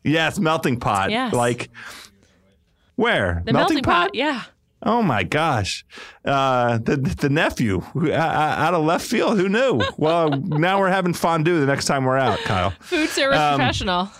Yes, 0.04 0.38
melting 0.38 0.80
pot. 0.80 1.10
Yes. 1.10 1.32
Like 1.34 1.70
Where? 2.96 3.42
The 3.44 3.52
melting, 3.52 3.82
pot? 3.82 4.14
Yeah. 4.14 4.42
Oh 4.84 5.00
my 5.00 5.22
gosh, 5.22 5.84
uh, 6.24 6.78
the 6.78 6.96
the 6.96 7.28
nephew 7.28 7.80
who- 7.80 8.12
out 8.12 8.74
of 8.74 8.84
left 8.84 9.06
field. 9.06 9.38
Who 9.38 9.48
knew? 9.48 9.80
Well, 9.96 10.30
now 10.44 10.80
we're 10.80 10.88
having 10.90 11.14
fondue 11.14 11.60
the 11.60 11.66
next 11.66 11.84
time 11.84 12.04
we're 12.04 12.18
out, 12.18 12.38
Kyle. 12.40 12.70
Food 12.80 13.08
service 13.08 13.38
Um, 13.38 13.58
professional. 13.58 14.10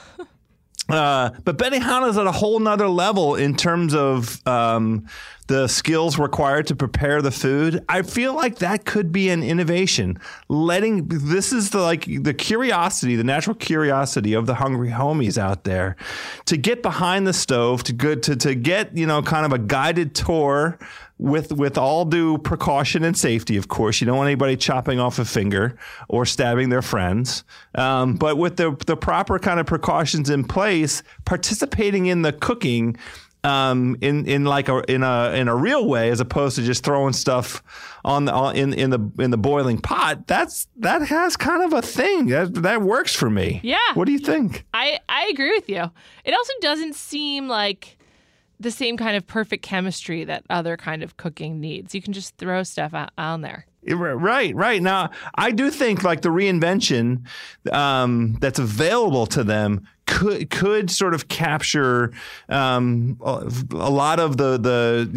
Uh, 0.88 1.30
but 1.44 1.56
Benihana's 1.58 2.18
at 2.18 2.26
a 2.26 2.32
whole 2.32 2.58
nother 2.58 2.88
level 2.88 3.36
in 3.36 3.56
terms 3.56 3.94
of 3.94 4.44
um, 4.46 5.06
the 5.46 5.68
skills 5.68 6.18
required 6.18 6.66
to 6.66 6.76
prepare 6.76 7.22
the 7.22 7.30
food. 7.30 7.84
I 7.88 8.02
feel 8.02 8.34
like 8.34 8.58
that 8.58 8.84
could 8.84 9.12
be 9.12 9.28
an 9.30 9.42
innovation. 9.44 10.18
Letting 10.48 11.06
this 11.06 11.52
is 11.52 11.70
the 11.70 11.80
like 11.80 12.04
the 12.06 12.34
curiosity, 12.34 13.14
the 13.14 13.24
natural 13.24 13.54
curiosity 13.54 14.34
of 14.34 14.46
the 14.46 14.54
hungry 14.54 14.90
homies 14.90 15.38
out 15.38 15.64
there 15.64 15.96
to 16.46 16.56
get 16.56 16.82
behind 16.82 17.26
the 17.26 17.32
stove, 17.32 17.84
to 17.84 17.92
good 17.92 18.22
to 18.24 18.36
to 18.36 18.54
get 18.54 18.96
you 18.96 19.06
know 19.06 19.22
kind 19.22 19.46
of 19.46 19.52
a 19.52 19.58
guided 19.58 20.14
tour 20.16 20.78
with 21.22 21.52
with 21.52 21.78
all 21.78 22.04
due 22.04 22.36
precaution 22.38 23.04
and 23.04 23.16
safety, 23.16 23.56
of 23.56 23.68
course. 23.68 24.00
You 24.00 24.06
don't 24.06 24.16
want 24.16 24.26
anybody 24.26 24.56
chopping 24.56 24.98
off 24.98 25.18
a 25.18 25.24
finger 25.24 25.78
or 26.08 26.26
stabbing 26.26 26.68
their 26.68 26.82
friends. 26.82 27.44
Um, 27.76 28.14
but 28.14 28.36
with 28.36 28.56
the 28.56 28.76
the 28.86 28.96
proper 28.96 29.38
kind 29.38 29.60
of 29.60 29.66
precautions 29.66 30.28
in 30.28 30.44
place, 30.44 31.02
participating 31.24 32.06
in 32.06 32.22
the 32.22 32.32
cooking 32.32 32.96
um, 33.44 33.96
in 34.00 34.26
in 34.26 34.44
like 34.44 34.68
a 34.68 34.82
in 34.90 35.04
a 35.04 35.32
in 35.34 35.46
a 35.46 35.54
real 35.54 35.86
way, 35.86 36.10
as 36.10 36.18
opposed 36.18 36.56
to 36.56 36.62
just 36.62 36.84
throwing 36.84 37.12
stuff 37.12 37.62
on 38.04 38.24
the 38.24 38.32
on, 38.32 38.56
in 38.56 38.72
in 38.72 38.90
the 38.90 39.10
in 39.20 39.30
the 39.30 39.38
boiling 39.38 39.78
pot. 39.78 40.26
That's 40.26 40.66
that 40.78 41.02
has 41.02 41.36
kind 41.36 41.62
of 41.62 41.72
a 41.72 41.82
thing 41.82 42.26
that 42.26 42.54
that 42.62 42.82
works 42.82 43.14
for 43.14 43.30
me. 43.30 43.60
Yeah. 43.62 43.78
What 43.94 44.06
do 44.06 44.12
you 44.12 44.18
think? 44.18 44.64
I, 44.74 44.98
I 45.08 45.28
agree 45.32 45.52
with 45.52 45.68
you. 45.68 45.90
It 46.24 46.34
also 46.34 46.52
doesn't 46.60 46.96
seem 46.96 47.46
like 47.46 47.96
the 48.62 48.70
same 48.70 48.96
kind 48.96 49.16
of 49.16 49.26
perfect 49.26 49.64
chemistry 49.64 50.24
that 50.24 50.44
other 50.50 50.76
kind 50.76 51.02
of 51.02 51.16
cooking 51.16 51.60
needs. 51.60 51.94
You 51.94 52.02
can 52.02 52.12
just 52.12 52.36
throw 52.36 52.62
stuff 52.62 52.94
on 53.18 53.40
there. 53.40 53.66
Right, 53.84 54.54
right. 54.54 54.80
Now, 54.80 55.10
I 55.34 55.50
do 55.50 55.70
think 55.70 56.04
like 56.04 56.22
the 56.22 56.28
reinvention 56.28 57.26
um, 57.72 58.36
that's 58.40 58.60
available 58.60 59.26
to 59.26 59.42
them 59.42 59.88
could 60.06 60.50
could 60.50 60.90
sort 60.90 61.14
of 61.14 61.28
capture 61.28 62.12
um, 62.48 63.16
a 63.22 63.90
lot 63.90 64.20
of 64.20 64.36
the, 64.36 64.52
the 64.58 65.08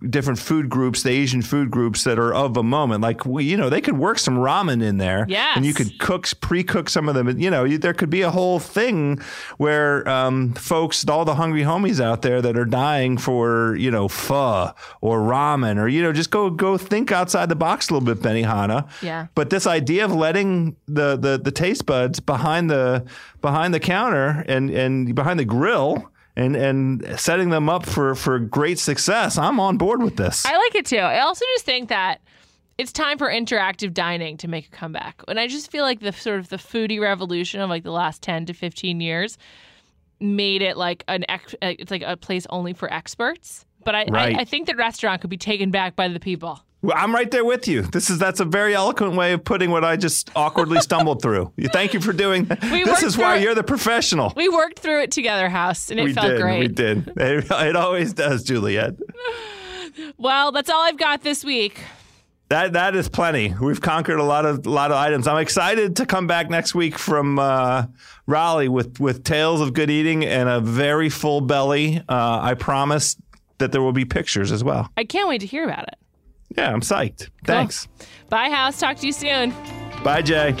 the 0.00 0.06
different 0.08 0.38
food 0.38 0.68
groups, 0.68 1.02
the 1.02 1.10
Asian 1.10 1.42
food 1.42 1.70
groups 1.70 2.04
that 2.04 2.18
are 2.18 2.32
of 2.34 2.56
a 2.56 2.62
moment. 2.62 3.02
Like 3.02 3.24
we, 3.26 3.44
you 3.44 3.56
know, 3.56 3.68
they 3.70 3.80
could 3.80 3.98
work 3.98 4.18
some 4.18 4.36
ramen 4.36 4.82
in 4.82 4.98
there, 4.98 5.26
Yes. 5.28 5.56
and 5.56 5.64
you 5.66 5.74
could 5.74 5.98
cook 5.98 6.26
pre-cook 6.40 6.88
some 6.88 7.08
of 7.08 7.14
them. 7.14 7.38
You 7.38 7.50
know, 7.50 7.64
you, 7.64 7.78
there 7.78 7.94
could 7.94 8.10
be 8.10 8.22
a 8.22 8.30
whole 8.30 8.58
thing 8.58 9.20
where 9.56 10.06
um, 10.08 10.52
folks, 10.54 11.06
all 11.08 11.24
the 11.24 11.34
hungry 11.34 11.62
homies 11.62 12.00
out 12.00 12.22
there 12.22 12.40
that 12.42 12.56
are 12.58 12.64
dying 12.64 13.18
for 13.18 13.74
you 13.76 13.90
know 13.90 14.08
pho 14.08 14.72
or 15.00 15.20
ramen 15.20 15.78
or 15.78 15.88
you 15.88 16.02
know 16.02 16.12
just 16.12 16.30
go 16.30 16.50
go 16.50 16.76
think 16.78 17.10
outside 17.12 17.48
the 17.48 17.56
box 17.56 17.88
a 17.90 17.94
little 17.94 18.06
bit, 18.14 18.22
Benihana. 18.22 18.88
Yeah. 19.02 19.26
But 19.34 19.50
this 19.50 19.66
idea 19.66 20.04
of 20.04 20.12
letting 20.14 20.76
the 20.86 21.16
the, 21.16 21.38
the 21.42 21.50
taste 21.50 21.86
buds 21.86 22.20
behind 22.20 22.70
the 22.70 23.04
behind 23.46 23.72
the 23.72 23.80
counter 23.80 24.44
and 24.48 24.70
and 24.70 25.14
behind 25.14 25.38
the 25.38 25.44
grill. 25.44 26.10
And, 26.38 26.54
and 26.54 27.18
setting 27.18 27.48
them 27.48 27.70
up 27.70 27.86
for, 27.86 28.14
for 28.14 28.38
great 28.38 28.78
success. 28.78 29.38
I'm 29.38 29.58
on 29.58 29.78
board 29.78 30.02
with 30.02 30.16
this. 30.16 30.44
I 30.44 30.54
like 30.58 30.74
it 30.74 30.84
too. 30.84 30.98
I 30.98 31.20
also 31.20 31.46
just 31.54 31.64
think 31.64 31.88
that 31.88 32.20
it's 32.76 32.92
time 32.92 33.16
for 33.16 33.26
interactive 33.28 33.94
dining 33.94 34.36
to 34.36 34.46
make 34.46 34.66
a 34.66 34.70
comeback. 34.70 35.22
And 35.28 35.40
I 35.40 35.46
just 35.46 35.70
feel 35.70 35.82
like 35.82 36.00
the 36.00 36.12
sort 36.12 36.38
of 36.40 36.50
the 36.50 36.58
foodie 36.58 37.00
revolution 37.00 37.62
of 37.62 37.70
like 37.70 37.84
the 37.84 37.90
last 37.90 38.20
10 38.20 38.44
to 38.46 38.52
15 38.52 39.00
years 39.00 39.38
made 40.20 40.60
it 40.60 40.76
like 40.76 41.04
an 41.08 41.24
ex- 41.26 41.54
uh, 41.62 41.72
it's 41.78 41.90
like 41.90 42.02
a 42.04 42.18
place 42.18 42.46
only 42.50 42.74
for 42.74 42.92
experts. 42.92 43.64
But 43.82 43.94
I, 43.94 44.04
Right. 44.10 44.36
I, 44.36 44.40
I 44.40 44.44
think 44.44 44.66
that 44.66 44.76
restaurant 44.76 45.22
could 45.22 45.30
be 45.30 45.38
taken 45.38 45.70
back 45.70 45.96
by 45.96 46.08
the 46.08 46.20
people. 46.20 46.60
I'm 46.94 47.14
right 47.14 47.30
there 47.30 47.44
with 47.44 47.66
you. 47.68 47.82
This 47.82 48.10
is 48.10 48.18
that's 48.18 48.40
a 48.40 48.44
very 48.44 48.74
eloquent 48.74 49.14
way 49.16 49.32
of 49.32 49.44
putting 49.44 49.70
what 49.70 49.84
I 49.84 49.96
just 49.96 50.30
awkwardly 50.36 50.80
stumbled 50.80 51.22
through. 51.22 51.52
Thank 51.72 51.94
you 51.94 52.00
for 52.00 52.12
doing 52.12 52.44
that. 52.46 52.62
We 52.70 52.84
this 52.84 53.02
is 53.02 53.16
why 53.16 53.36
it. 53.36 53.42
you're 53.42 53.54
the 53.54 53.62
professional. 53.64 54.32
We 54.36 54.48
worked 54.48 54.78
through 54.78 55.02
it 55.02 55.10
together, 55.12 55.48
House, 55.48 55.90
and 55.90 55.98
it 56.00 56.04
we 56.04 56.12
felt 56.12 56.28
did. 56.28 56.40
great. 56.40 56.58
We 56.60 56.68
did. 56.68 57.08
It, 57.16 57.46
it 57.50 57.76
always 57.76 58.12
does, 58.12 58.42
Juliet. 58.44 58.94
Well, 60.18 60.52
that's 60.52 60.68
all 60.68 60.82
I've 60.82 60.98
got 60.98 61.22
this 61.22 61.42
week. 61.42 61.80
That 62.48 62.74
that 62.74 62.94
is 62.94 63.08
plenty. 63.08 63.54
We've 63.60 63.80
conquered 63.80 64.18
a 64.18 64.24
lot 64.24 64.44
of 64.46 64.66
lot 64.66 64.90
of 64.90 64.96
items. 64.98 65.26
I'm 65.26 65.38
excited 65.38 65.96
to 65.96 66.06
come 66.06 66.26
back 66.26 66.48
next 66.50 66.74
week 66.74 66.98
from 66.98 67.38
uh, 67.38 67.86
Raleigh 68.26 68.68
with 68.68 69.00
with 69.00 69.24
tales 69.24 69.60
of 69.60 69.72
good 69.72 69.90
eating 69.90 70.24
and 70.24 70.48
a 70.48 70.60
very 70.60 71.08
full 71.08 71.40
belly. 71.40 71.98
Uh, 72.08 72.38
I 72.42 72.54
promise 72.54 73.16
that 73.58 73.72
there 73.72 73.82
will 73.82 73.92
be 73.92 74.04
pictures 74.04 74.52
as 74.52 74.62
well. 74.62 74.90
I 74.96 75.04
can't 75.04 75.28
wait 75.28 75.40
to 75.40 75.46
hear 75.46 75.64
about 75.64 75.84
it. 75.88 75.94
Yeah, 76.56 76.72
I'm 76.72 76.80
psyched. 76.80 77.28
Thanks. 77.44 77.86
Bye, 78.28 78.50
House. 78.50 78.80
Talk 78.80 78.96
to 78.98 79.06
you 79.06 79.12
soon. 79.12 79.54
Bye, 80.02 80.22
Jay. 80.22 80.54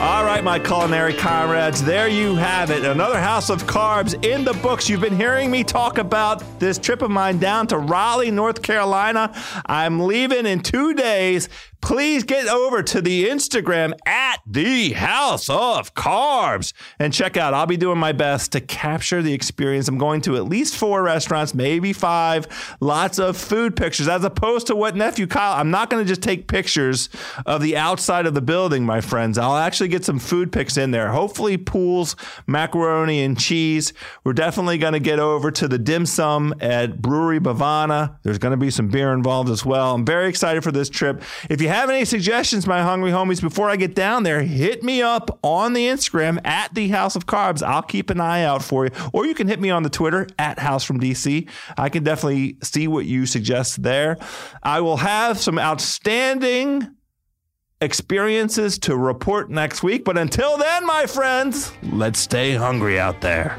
All 0.00 0.24
right, 0.24 0.42
my 0.42 0.58
culinary 0.58 1.12
comrades, 1.12 1.82
there 1.84 2.08
you 2.08 2.34
have 2.34 2.70
it. 2.70 2.86
Another 2.86 3.20
house 3.20 3.50
of 3.50 3.64
carbs 3.64 4.14
in 4.24 4.44
the 4.44 4.54
books. 4.54 4.88
You've 4.88 5.02
been 5.02 5.14
hearing 5.14 5.50
me 5.50 5.62
talk 5.62 5.98
about 5.98 6.42
this 6.58 6.78
trip 6.78 7.02
of 7.02 7.10
mine 7.10 7.38
down 7.38 7.66
to 7.66 7.76
Raleigh, 7.76 8.30
North 8.30 8.62
Carolina. 8.62 9.30
I'm 9.66 10.00
leaving 10.00 10.46
in 10.46 10.60
two 10.60 10.94
days. 10.94 11.50
Please 11.80 12.24
get 12.24 12.46
over 12.46 12.82
to 12.82 13.00
the 13.00 13.28
Instagram 13.28 13.92
at 14.06 14.40
the 14.46 14.92
House 14.92 15.48
of 15.48 15.94
Carbs 15.94 16.72
and 16.98 17.12
check 17.12 17.36
out. 17.36 17.54
I'll 17.54 17.66
be 17.66 17.76
doing 17.76 17.98
my 17.98 18.12
best 18.12 18.52
to 18.52 18.60
capture 18.60 19.22
the 19.22 19.32
experience. 19.32 19.88
I'm 19.88 19.98
going 19.98 20.20
to 20.22 20.36
at 20.36 20.44
least 20.44 20.76
four 20.76 21.02
restaurants, 21.02 21.54
maybe 21.54 21.92
five. 21.92 22.46
Lots 22.80 23.18
of 23.18 23.36
food 23.36 23.76
pictures, 23.76 24.08
as 24.08 24.24
opposed 24.24 24.66
to 24.68 24.76
what 24.76 24.94
nephew 24.94 25.26
Kyle. 25.26 25.58
I'm 25.58 25.70
not 25.70 25.90
going 25.90 26.04
to 26.04 26.08
just 26.08 26.22
take 26.22 26.48
pictures 26.48 27.08
of 27.46 27.62
the 27.62 27.76
outside 27.76 28.26
of 28.26 28.34
the 28.34 28.42
building, 28.42 28.84
my 28.84 29.00
friends. 29.00 29.38
I'll 29.38 29.56
actually 29.56 29.88
get 29.88 30.04
some 30.04 30.18
food 30.18 30.52
pics 30.52 30.76
in 30.76 30.90
there. 30.90 31.10
Hopefully, 31.10 31.56
Poole's, 31.56 32.14
macaroni 32.46 33.22
and 33.22 33.38
cheese. 33.38 33.92
We're 34.22 34.32
definitely 34.34 34.78
going 34.78 34.92
to 34.92 35.00
get 35.00 35.18
over 35.18 35.50
to 35.52 35.66
the 35.66 35.78
dim 35.78 36.06
sum 36.06 36.54
at 36.60 37.00
Brewery 37.00 37.40
Bhavana. 37.40 38.16
There's 38.22 38.38
going 38.38 38.52
to 38.52 38.58
be 38.58 38.70
some 38.70 38.88
beer 38.88 39.12
involved 39.12 39.50
as 39.50 39.64
well. 39.64 39.94
I'm 39.94 40.04
very 40.04 40.28
excited 40.28 40.62
for 40.62 40.72
this 40.72 40.88
trip. 40.88 41.22
If 41.48 41.60
you 41.62 41.69
have 41.70 41.88
any 41.88 42.04
suggestions, 42.04 42.66
my 42.66 42.82
hungry 42.82 43.10
homies, 43.10 43.40
before 43.40 43.70
I 43.70 43.76
get 43.76 43.94
down 43.94 44.24
there, 44.24 44.42
hit 44.42 44.82
me 44.82 45.02
up 45.02 45.38
on 45.42 45.72
the 45.72 45.86
Instagram 45.86 46.44
at 46.44 46.74
the 46.74 46.88
House 46.88 47.16
of 47.16 47.26
Carbs. 47.26 47.62
I'll 47.62 47.82
keep 47.82 48.10
an 48.10 48.20
eye 48.20 48.42
out 48.42 48.62
for 48.62 48.84
you. 48.84 48.90
Or 49.12 49.24
you 49.24 49.34
can 49.34 49.46
hit 49.46 49.60
me 49.60 49.70
on 49.70 49.82
the 49.82 49.90
Twitter 49.90 50.26
at 50.38 50.58
House 50.58 50.84
from 50.84 51.00
DC. 51.00 51.48
I 51.78 51.88
can 51.88 52.02
definitely 52.02 52.58
see 52.62 52.88
what 52.88 53.06
you 53.06 53.24
suggest 53.24 53.82
there. 53.82 54.16
I 54.62 54.80
will 54.80 54.98
have 54.98 55.38
some 55.38 55.58
outstanding 55.58 56.88
experiences 57.80 58.78
to 58.80 58.96
report 58.96 59.50
next 59.50 59.82
week. 59.82 60.04
But 60.04 60.18
until 60.18 60.58
then, 60.58 60.84
my 60.86 61.06
friends, 61.06 61.72
let's 61.82 62.18
stay 62.18 62.54
hungry 62.54 62.98
out 62.98 63.20
there. 63.20 63.58